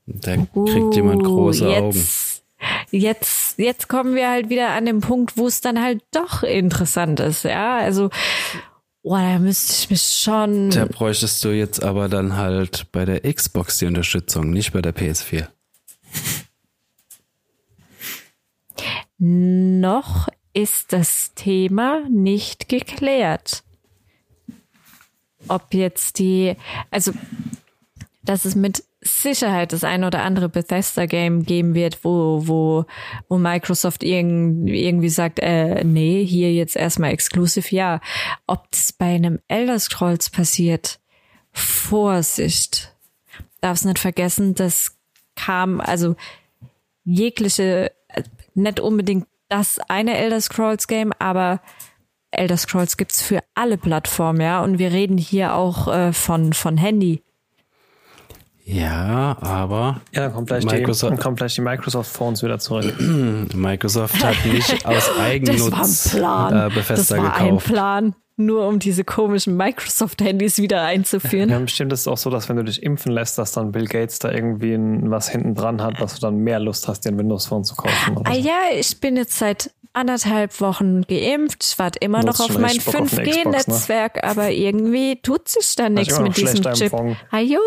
Da 0.06 0.36
kriegt 0.36 0.94
jemand 0.94 1.22
große 1.22 1.64
Uh, 1.68 1.72
Augen. 1.72 1.92
jetzt, 1.96 2.42
Jetzt, 2.90 3.59
jetzt 3.59 3.88
kommen 3.88 4.14
wir 4.14 4.28
halt 4.30 4.48
wieder 4.48 4.70
an 4.70 4.86
den 4.86 5.00
Punkt, 5.00 5.36
wo 5.36 5.46
es 5.46 5.60
dann 5.60 5.80
halt 5.80 6.02
doch 6.10 6.42
interessant 6.42 7.20
ist, 7.20 7.44
ja. 7.44 7.76
Also, 7.76 8.10
oh, 9.02 9.14
da 9.14 9.38
müsste 9.38 9.74
ich 9.74 9.90
mich 9.90 10.02
schon. 10.02 10.70
Da 10.70 10.86
bräuchtest 10.86 11.44
du 11.44 11.50
jetzt 11.50 11.82
aber 11.82 12.09
dann 12.09 12.36
halt 12.36 12.90
bei 12.90 13.05
der 13.05 13.20
Xbox 13.32 13.78
die 13.78 13.86
Unterstützung, 13.86 14.50
nicht 14.50 14.72
bei 14.72 14.82
der 14.82 14.94
PS4. 14.94 15.46
Noch 19.18 20.28
ist 20.55 20.92
das 20.92 21.34
Thema 21.34 22.00
nicht 22.09 22.68
geklärt. 22.68 23.62
Ob 25.48 25.74
jetzt 25.74 26.18
die, 26.18 26.56
also, 26.90 27.12
dass 28.22 28.44
es 28.44 28.54
mit 28.54 28.84
Sicherheit 29.00 29.72
das 29.72 29.84
ein 29.84 30.04
oder 30.04 30.22
andere 30.22 30.48
Bethesda-Game 30.48 31.44
geben 31.44 31.74
wird, 31.74 32.04
wo, 32.04 32.42
wo, 32.46 32.84
wo 33.28 33.38
Microsoft 33.38 34.02
irgend, 34.02 34.68
irgendwie 34.68 35.08
sagt, 35.08 35.38
äh, 35.38 35.84
nee, 35.84 36.24
hier 36.24 36.52
jetzt 36.52 36.76
erstmal 36.76 37.12
exklusiv, 37.12 37.70
ja. 37.70 38.00
Ob 38.46 38.70
das 38.70 38.92
bei 38.92 39.14
einem 39.14 39.38
Elder 39.46 39.78
Scrolls 39.78 40.30
passiert, 40.30 40.98
Vorsicht. 41.52 42.94
Darf's 43.60 43.84
nicht 43.84 43.98
vergessen, 43.98 44.54
das 44.54 44.96
kam, 45.36 45.80
also 45.80 46.16
jegliche, 47.04 47.92
äh, 48.08 48.22
nicht 48.54 48.80
unbedingt 48.80 49.26
das 49.48 49.78
eine 49.78 50.16
Elder 50.16 50.40
Scrolls 50.40 50.86
Game, 50.86 51.12
aber 51.18 51.60
Elder 52.30 52.56
Scrolls 52.56 52.96
gibt's 52.96 53.22
für 53.22 53.40
alle 53.55 53.78
Plattformen, 53.78 54.40
ja. 54.40 54.62
Und 54.62 54.78
wir 54.78 54.92
reden 54.92 55.16
hier 55.18 55.55
auch 55.55 55.88
äh, 55.88 56.12
von, 56.12 56.52
von 56.52 56.76
Handy. 56.76 57.22
Ja, 58.64 59.38
aber 59.40 60.02
Ja, 60.12 60.24
dann 60.24 60.34
kommt 60.34 60.48
gleich, 60.48 60.64
Microsoft- 60.64 61.16
die, 61.16 61.22
kommt 61.22 61.38
gleich 61.38 61.55
die 61.55 61.62
Microsoft 61.62 62.10
Phones 62.14 62.42
wieder 62.42 62.59
zurück. 62.59 62.92
Microsoft 63.55 64.22
hat 64.22 64.36
nicht 64.44 64.84
aus 64.84 65.10
Eigennutz 65.18 65.70
Das 65.70 66.20
war 66.20 66.50
ein 66.50 66.50
Plan. 66.50 66.52
äh, 66.52 66.74
das 66.74 66.74
Bethesda 66.74 67.16
war 67.16 67.34
ein 67.36 67.44
gekauft. 67.46 67.66
Plan, 67.66 68.14
nur 68.36 68.66
um 68.68 68.78
diese 68.78 69.05
komischen 69.05 69.56
Microsoft-Handys 69.56 70.59
wieder 70.59 70.82
einzuführen. 70.82 71.48
Ja, 71.48 71.59
bestimmt 71.59 71.94
ist 71.94 72.00
es 72.00 72.09
auch 72.09 72.18
so, 72.18 72.28
dass 72.28 72.50
wenn 72.50 72.56
du 72.56 72.62
dich 72.64 72.82
impfen 72.82 73.10
lässt, 73.10 73.38
dass 73.38 73.52
dann 73.52 73.72
Bill 73.72 73.86
Gates 73.86 74.18
da 74.18 74.30
irgendwie 74.30 74.74
ein, 74.74 75.10
was 75.10 75.30
hinten 75.30 75.55
dran 75.55 75.82
hat, 75.82 75.98
dass 75.98 76.16
du 76.16 76.20
dann 76.20 76.36
mehr 76.36 76.60
Lust 76.60 76.88
hast, 76.88 77.06
dir 77.06 77.09
ein 77.12 77.18
Windows 77.18 77.46
Phone 77.46 77.64
zu 77.64 77.74
kaufen. 77.74 78.18
Oder 78.18 78.30
Ah 78.30 78.34
so. 78.34 78.40
ja, 78.40 78.55
ich 78.78 79.00
bin 79.00 79.16
jetzt 79.16 79.38
seit 79.38 79.70
anderthalb 79.98 80.60
Wochen 80.60 81.02
geimpft. 81.02 81.74
Warte 81.78 81.98
immer 82.00 82.22
noch 82.22 82.40
auf 82.40 82.58
mein 82.58 82.76
echt 82.76 82.84
Bock 82.86 82.94
auf 82.94 83.18
eine 83.18 83.28
Xbox, 83.28 83.44
ne? 83.44 83.44
5G-Netzwerk, 83.44 84.24
aber 84.24 84.50
irgendwie 84.50 85.20
tut 85.20 85.48
sich 85.48 85.74
da 85.74 85.88
nichts 85.88 86.18
mit 86.20 86.36
diesem 86.36 86.62
Chip. 86.72 86.92
Ajo. 87.30 87.60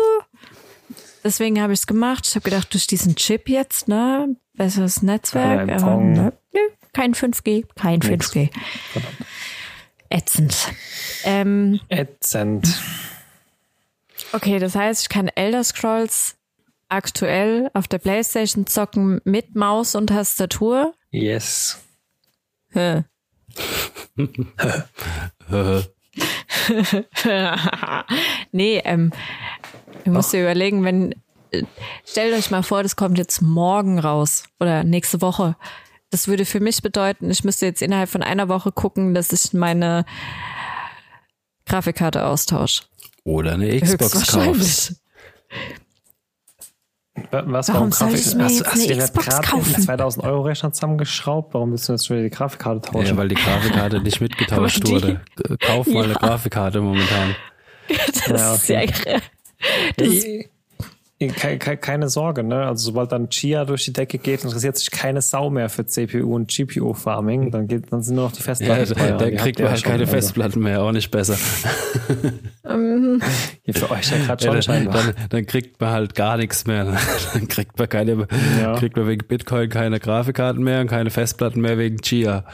Deswegen 1.24 1.60
habe 1.60 1.72
ich 1.72 1.80
es 1.80 1.86
gemacht. 1.86 2.26
Ich 2.26 2.34
habe 2.34 2.44
gedacht, 2.44 2.72
durch 2.72 2.86
diesen 2.86 3.14
Chip 3.14 3.48
jetzt, 3.48 3.86
ne, 3.86 4.34
besseres 4.54 5.02
Netzwerk. 5.02 5.68
Kein 5.68 5.82
Aber, 5.82 5.96
nö, 5.96 6.30
nö, 6.52 6.60
kein 6.92 7.14
5G, 7.14 7.64
kein 7.76 8.00
Nix. 8.00 8.32
5G. 8.32 8.50
Ätzend. 10.08 10.72
Ähm, 11.24 11.80
Ätzend. 11.88 12.80
okay, 14.32 14.58
das 14.58 14.74
heißt, 14.74 15.02
ich 15.02 15.08
kann 15.08 15.28
Elder 15.28 15.64
Scrolls 15.64 16.36
aktuell 16.88 17.70
auf 17.72 17.88
der 17.88 17.98
Playstation 17.98 18.66
zocken 18.66 19.20
mit 19.24 19.54
Maus 19.54 19.94
und 19.94 20.08
Tastatur. 20.08 20.92
Yes. 21.10 21.78
Nee, 28.52 28.80
ähm, 28.84 29.12
ihr 30.04 30.12
müsst 30.12 30.34
ihr 30.34 30.42
überlegen, 30.42 30.84
wenn, 30.84 31.12
äh, 31.50 31.64
stellt 32.04 32.34
euch 32.34 32.50
mal 32.50 32.62
vor, 32.62 32.82
das 32.82 32.96
kommt 32.96 33.18
jetzt 33.18 33.42
morgen 33.42 33.98
raus 33.98 34.44
oder 34.60 34.84
nächste 34.84 35.20
Woche. 35.20 35.56
Das 36.10 36.28
würde 36.28 36.44
für 36.44 36.60
mich 36.60 36.82
bedeuten, 36.82 37.30
ich 37.30 37.42
müsste 37.42 37.66
jetzt 37.66 37.82
innerhalb 37.82 38.10
von 38.10 38.22
einer 38.22 38.48
Woche 38.48 38.70
gucken, 38.70 39.14
dass 39.14 39.32
ich 39.32 39.54
meine 39.54 40.04
Grafikkarte 41.66 42.26
austausche. 42.26 42.84
Oder 43.24 43.54
eine 43.54 43.80
Xbox 43.80 44.30
kaufst. 44.30 44.96
Was, 47.30 47.68
Warum 47.68 47.92
soll 47.92 48.08
Grafik- 48.10 48.26
ich 48.26 48.34
mir 48.34 48.44
hast, 48.44 48.58
jetzt 48.58 48.66
hast 48.66 48.74
du 48.76 48.80
eine 48.80 48.86
dir 48.88 48.94
nicht 48.96 49.04
Xbox 49.06 49.26
gerade 49.26 49.48
kaufen? 49.48 49.74
einen 49.74 49.84
2000 49.84 50.24
Euro 50.26 50.40
Rechner 50.42 50.72
zusammengeschraubt? 50.72 51.54
Warum 51.54 51.70
willst 51.70 51.88
du 51.88 51.92
jetzt 51.92 52.06
schon 52.06 52.16
wieder 52.16 52.24
die 52.28 52.34
Grafikkarte 52.34 52.90
tauschen? 52.90 53.06
Ja, 53.06 53.16
weil 53.16 53.28
die 53.28 53.34
Grafikkarte 53.34 54.00
nicht 54.00 54.20
mitgetauscht 54.20 54.86
wurde. 54.88 55.20
Kauf 55.60 55.86
mal 55.86 56.04
eine 56.04 56.12
Ja. 56.14 56.18
Grafikkarte 56.18 56.80
momentan. 56.80 57.34
Das 57.88 58.26
Ja, 58.28 58.54
ist 58.54 58.68
ja, 58.68 59.18
das 59.96 60.08
ist, 60.08 60.26
Ke- 61.28 61.34
ke- 61.34 61.58
ke- 61.58 61.76
keine 61.76 62.08
Sorge, 62.08 62.42
ne? 62.42 62.66
Also 62.66 62.86
sobald 62.86 63.12
dann 63.12 63.28
Chia 63.30 63.64
durch 63.64 63.84
die 63.84 63.92
Decke 63.92 64.18
geht, 64.18 64.44
interessiert 64.44 64.76
sich 64.76 64.90
keine 64.90 65.20
Sau 65.22 65.50
mehr 65.50 65.68
für 65.68 65.86
CPU 65.86 66.34
und 66.34 66.48
GPU 66.50 66.94
Farming. 66.94 67.50
Dann 67.50 67.68
geht, 67.68 67.92
dann 67.92 68.02
sind 68.02 68.16
nur 68.16 68.24
noch 68.26 68.32
die 68.32 68.38
Ja, 68.38 68.44
Festplatten. 68.44 68.94
teuer. 68.94 69.16
da 69.18 69.30
kriegt 69.30 69.58
man 69.58 69.64
ja 69.66 69.70
halt 69.70 69.80
schon, 69.80 69.90
keine 69.90 70.02
also. 70.04 70.12
Festplatten 70.12 70.62
mehr, 70.62 70.82
auch 70.82 70.92
nicht 70.92 71.10
besser. 71.10 71.36
Hier 73.64 73.74
für 73.74 73.90
euch 73.90 74.10
ja 74.10 74.18
gerade 74.18 74.44
Ja, 74.44 74.50
schon 74.50 74.52
dann, 74.54 74.62
scheinbar. 74.62 74.94
dann, 74.94 75.14
dann 75.30 75.46
kriegt 75.46 75.80
man 75.80 75.90
halt 75.90 76.14
gar 76.14 76.36
nichts 76.36 76.66
mehr. 76.66 76.84
Dann 77.34 77.48
kriegt 77.48 77.78
man 77.78 77.88
keine, 77.88 78.26
Ja. 78.60 78.74
kriegt 78.78 78.96
man 78.96 79.06
wegen 79.08 79.26
Bitcoin 79.26 79.68
keine 79.68 80.00
Grafikkarten 80.00 80.62
mehr 80.62 80.80
und 80.80 80.88
keine 80.88 81.10
Festplatten 81.10 81.60
mehr 81.60 81.78
wegen 81.78 81.98
Chia. 81.98 82.44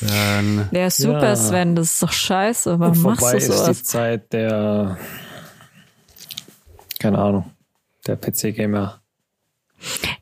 Dann, 0.00 0.68
ja, 0.72 0.90
super, 0.90 1.22
Ja. 1.22 1.36
Sven, 1.36 1.76
das 1.76 1.92
ist 1.94 2.02
doch 2.02 2.12
scheiße. 2.12 2.78
Warum 2.80 2.94
Vorbei 2.94 3.20
machst 3.20 3.32
du 3.32 3.36
ist 3.38 3.48
die 3.48 3.52
sowas? 3.56 3.84
Zeit 3.84 4.32
der, 4.32 4.98
keine 7.04 7.18
Ahnung, 7.18 7.50
der 8.06 8.16
PC-Gamer. 8.16 9.02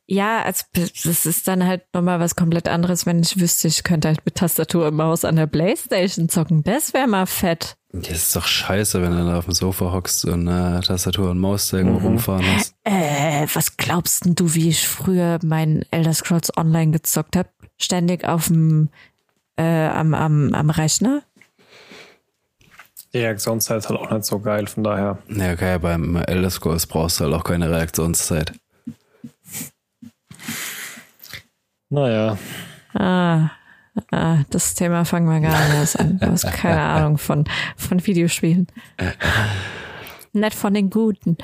Ja, 0.07 0.43
also 0.43 0.65
das 0.73 1.27
ist 1.27 1.47
dann 1.47 1.65
halt 1.65 1.83
nochmal 1.95 2.19
was 2.19 2.35
komplett 2.35 2.67
anderes, 2.67 3.07
wenn 3.07 3.21
ich 3.21 3.39
wüsste, 3.39 3.69
ich 3.69 3.85
könnte 3.85 4.09
halt 4.09 4.25
mit 4.25 4.35
Tastatur 4.35 4.89
und 4.89 4.97
Maus 4.97 5.25
an 5.25 5.37
der 5.37 5.47
Playstation 5.47 6.29
zocken. 6.29 6.65
Das 6.65 6.93
wäre 6.93 7.07
mal 7.07 7.27
fett. 7.27 7.77
das 7.93 8.11
ist 8.11 8.35
doch 8.35 8.47
scheiße, 8.47 9.01
wenn 9.01 9.13
du 9.13 9.25
da 9.25 9.39
auf 9.39 9.45
dem 9.45 9.55
Sofa 9.55 9.93
hockst 9.93 10.25
und 10.25 10.49
äh, 10.49 10.81
Tastatur 10.81 11.31
und 11.31 11.39
Maus 11.39 11.69
da 11.69 11.77
irgendwo 11.77 12.05
rumfahren 12.05 12.45
hast. 12.53 12.75
Äh, 12.83 13.47
was 13.55 13.77
glaubst 13.77 14.25
denn 14.25 14.35
du, 14.35 14.55
wie 14.55 14.71
ich 14.71 14.89
früher 14.89 15.39
mein 15.45 15.85
Elder 15.93 16.15
Scrolls 16.15 16.51
Online 16.57 16.91
gezockt 16.91 17.37
habe? 17.37 17.51
Ständig 17.79 18.25
auf 18.25 18.49
dem 18.49 18.89
äh, 19.57 19.87
am, 19.87 20.15
am, 20.15 20.53
am 20.53 20.71
Rechner? 20.71 21.23
Die 23.15 23.19
Reaktionszeit 23.19 23.79
ist 23.79 23.89
halt 23.91 24.01
auch 24.01 24.11
nicht 24.11 24.25
so 24.25 24.39
geil, 24.39 24.67
von 24.67 24.85
daher. 24.85 25.19
Ja, 25.29 25.53
okay, 25.53 25.79
beim 25.79 26.17
Elder 26.17 26.51
Scrolls 26.51 26.87
brauchst 26.87 27.21
du 27.21 27.25
halt 27.25 27.35
auch 27.35 27.45
keine 27.45 27.71
Reaktionszeit. 27.71 28.53
Naja, 31.91 32.39
Ah, 32.95 33.51
ah, 34.11 34.39
das 34.51 34.75
Thema 34.75 35.05
fangen 35.05 35.29
wir 35.29 35.41
gar 35.41 35.59
nicht 35.69 35.75
erst 35.75 35.99
an. 35.99 36.19
Du 36.19 36.27
hast 36.31 36.51
keine 36.53 36.81
Ahnung 36.83 37.19
von, 37.19 37.45
von 37.77 38.05
Videospielen. 38.07 38.67
Nicht 40.33 40.55
von 40.55 40.75
den 40.75 40.91
Guten. 40.91 41.37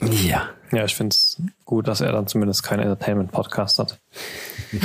Ja. 0.00 0.50
ja, 0.72 0.84
ich 0.84 0.94
finde 0.94 1.14
es 1.14 1.40
gut, 1.64 1.88
dass 1.88 2.00
er 2.00 2.12
dann 2.12 2.26
zumindest 2.26 2.62
keinen 2.62 2.80
Entertainment-Podcast 2.80 3.78
hat. 3.78 4.00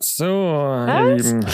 so, 0.00 0.24
ihr? 0.24 1.16
Lieben. 1.16 1.44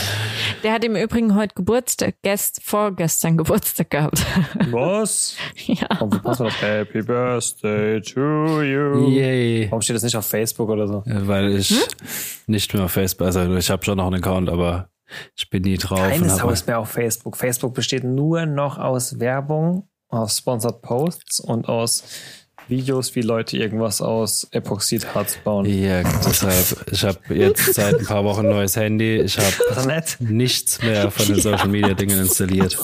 Der 0.62 0.72
hat 0.72 0.84
im 0.84 0.96
Übrigen 0.96 1.34
heute 1.34 1.54
Geburtstag, 1.54 2.14
gest, 2.22 2.60
vorgestern 2.62 3.36
Geburtstag 3.38 3.90
gehabt. 3.90 4.24
Was? 4.70 5.36
ja. 5.66 5.86
Warum 5.90 6.10
passt 6.10 6.40
das? 6.40 6.60
Happy 6.62 7.02
Birthday 7.02 8.00
to 8.00 8.62
you. 8.62 9.08
Yay. 9.10 9.66
Warum 9.70 9.80
steht 9.82 9.96
das 9.96 10.02
nicht 10.02 10.16
auf 10.16 10.26
Facebook 10.26 10.68
oder 10.68 10.86
so? 10.86 11.02
Weil 11.06 11.56
ich 11.56 11.74
nicht 12.46 12.72
mehr 12.74 12.84
auf 12.84 12.92
Facebook, 12.92 13.26
also 13.26 13.54
ich 13.56 13.70
habe 13.70 13.84
schon 13.84 13.96
noch 13.96 14.06
einen 14.06 14.22
Account, 14.22 14.48
aber 14.48 14.88
ich 15.36 15.48
bin 15.50 15.62
nie 15.62 15.76
drauf. 15.78 15.98
Keine 15.98 16.22
und 16.24 16.30
Sau 16.30 16.44
hab- 16.44 16.52
ist 16.52 16.66
mehr 16.66 16.78
auf 16.78 16.90
Facebook. 16.90 17.36
Facebook 17.36 17.74
besteht 17.74 18.04
nur 18.04 18.46
noch 18.46 18.78
aus 18.78 19.18
Werbung, 19.20 19.88
aus 20.08 20.38
Sponsored 20.38 20.82
Posts 20.82 21.40
und 21.40 21.68
aus 21.68 22.04
Videos, 22.68 23.14
wie 23.14 23.20
Leute 23.22 23.56
irgendwas 23.58 24.00
aus 24.00 24.48
Epoxidharz 24.50 25.36
bauen. 25.38 25.66
Ja, 25.66 26.02
deshalb, 26.02 26.90
ich 26.90 27.04
habe 27.04 27.18
jetzt 27.34 27.74
seit 27.74 27.98
ein 27.98 28.06
paar 28.06 28.24
Wochen 28.24 28.46
ein 28.46 28.50
neues 28.50 28.76
Handy. 28.76 29.20
Ich 29.20 29.38
habe 29.38 30.02
nichts 30.20 30.80
mehr 30.82 31.10
von 31.10 31.26
den 31.26 31.36
Social 31.40 31.68
Media 31.68 31.94
Dingen 31.94 32.18
installiert. 32.20 32.76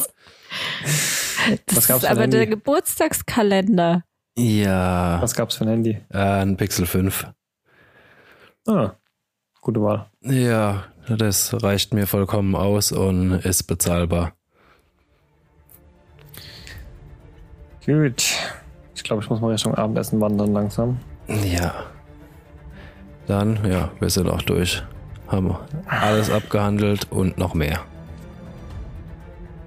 Das 1.67 1.77
Was 1.77 1.87
gab's 1.89 2.03
ist 2.03 2.07
für 2.07 2.11
aber 2.13 2.21
ein 2.23 2.31
der 2.31 2.41
Handy? 2.41 2.57
Geburtstagskalender. 2.57 4.05
Ja, 4.37 5.19
Was 5.23 5.35
gab's 5.35 5.57
für 5.57 5.65
ein 5.65 5.69
Handy? 5.71 5.99
äh, 6.11 6.19
ein 6.19 6.57
Pixel 6.57 6.87
5. 6.87 7.27
Ah, 8.67 8.93
gute 9.63 9.81
Wahl. 9.83 10.11
Ja, 10.23 10.85
das 11.09 11.63
reicht 11.63 11.95
mir 11.95 12.07
vollkommen 12.07 12.55
aus 12.55 12.93
und 12.93 13.33
ist 13.45 13.63
bezahlbar. 13.65 14.35
Gut. 17.87 18.23
Ich 19.01 19.05
glaube, 19.05 19.23
ich 19.23 19.31
muss 19.31 19.41
mal 19.41 19.51
Richtung 19.51 19.75
Abendessen 19.75 20.21
wandern 20.21 20.53
langsam. 20.53 20.99
Ja. 21.27 21.73
Dann, 23.27 23.59
ja, 23.67 23.89
wir 23.99 24.11
sind 24.11 24.29
auch 24.29 24.43
durch. 24.43 24.83
Haben 25.27 25.57
alles 25.87 26.31
abgehandelt 26.31 27.07
und 27.11 27.39
noch 27.39 27.55
mehr. 27.55 27.81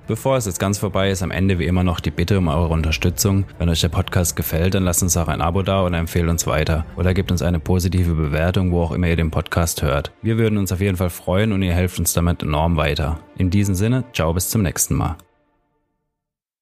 Bevor 0.06 0.38
es 0.38 0.46
jetzt 0.46 0.60
ganz 0.60 0.78
vorbei 0.78 1.10
ist, 1.10 1.24
am 1.24 1.32
Ende 1.32 1.58
wie 1.58 1.66
immer 1.66 1.84
noch 1.84 2.00
die 2.00 2.12
Bitte 2.12 2.38
um 2.38 2.48
eure 2.48 2.68
Unterstützung. 2.68 3.46
Wenn 3.58 3.70
euch 3.70 3.82
der 3.82 3.90
Podcast 3.90 4.36
gefällt, 4.36 4.76
dann 4.76 4.84
lasst 4.84 5.02
uns 5.02 5.18
auch 5.18 5.30
ein 5.30 5.42
Abo 5.42 5.64
da 5.64 5.82
und 5.82 5.96
empfehlt 5.96 6.30
uns 6.30 6.46
weiter. 6.46 6.86
Oder 6.96 7.16
gebt 7.16 7.32
uns 7.32 7.42
eine 7.42 7.60
positive 7.60 8.14
Bewertung, 8.14 8.72
wo 8.72 8.84
auch 8.84 8.92
immer 8.92 9.08
ihr 9.08 9.16
den 9.16 9.32
Podcast 9.32 9.82
hört. 9.82 10.12
Wir 10.22 10.38
würden 10.38 10.60
uns 10.60 10.72
auf 10.72 10.80
jeden 10.80 10.98
Fall 10.98 11.10
freuen 11.10 11.54
und 11.54 11.64
ihr 11.64 11.74
helft 11.74 11.98
uns 11.98 12.14
damit 12.14 12.44
enorm 12.44 12.78
weiter. 12.78 13.18
In 13.36 13.50
diesem 13.50 13.74
Sinne, 13.74 14.04
ciao 14.14 14.32
bis 14.32 14.52
zum 14.52 14.62
nächsten 14.62 14.94
Mal. 14.94 15.16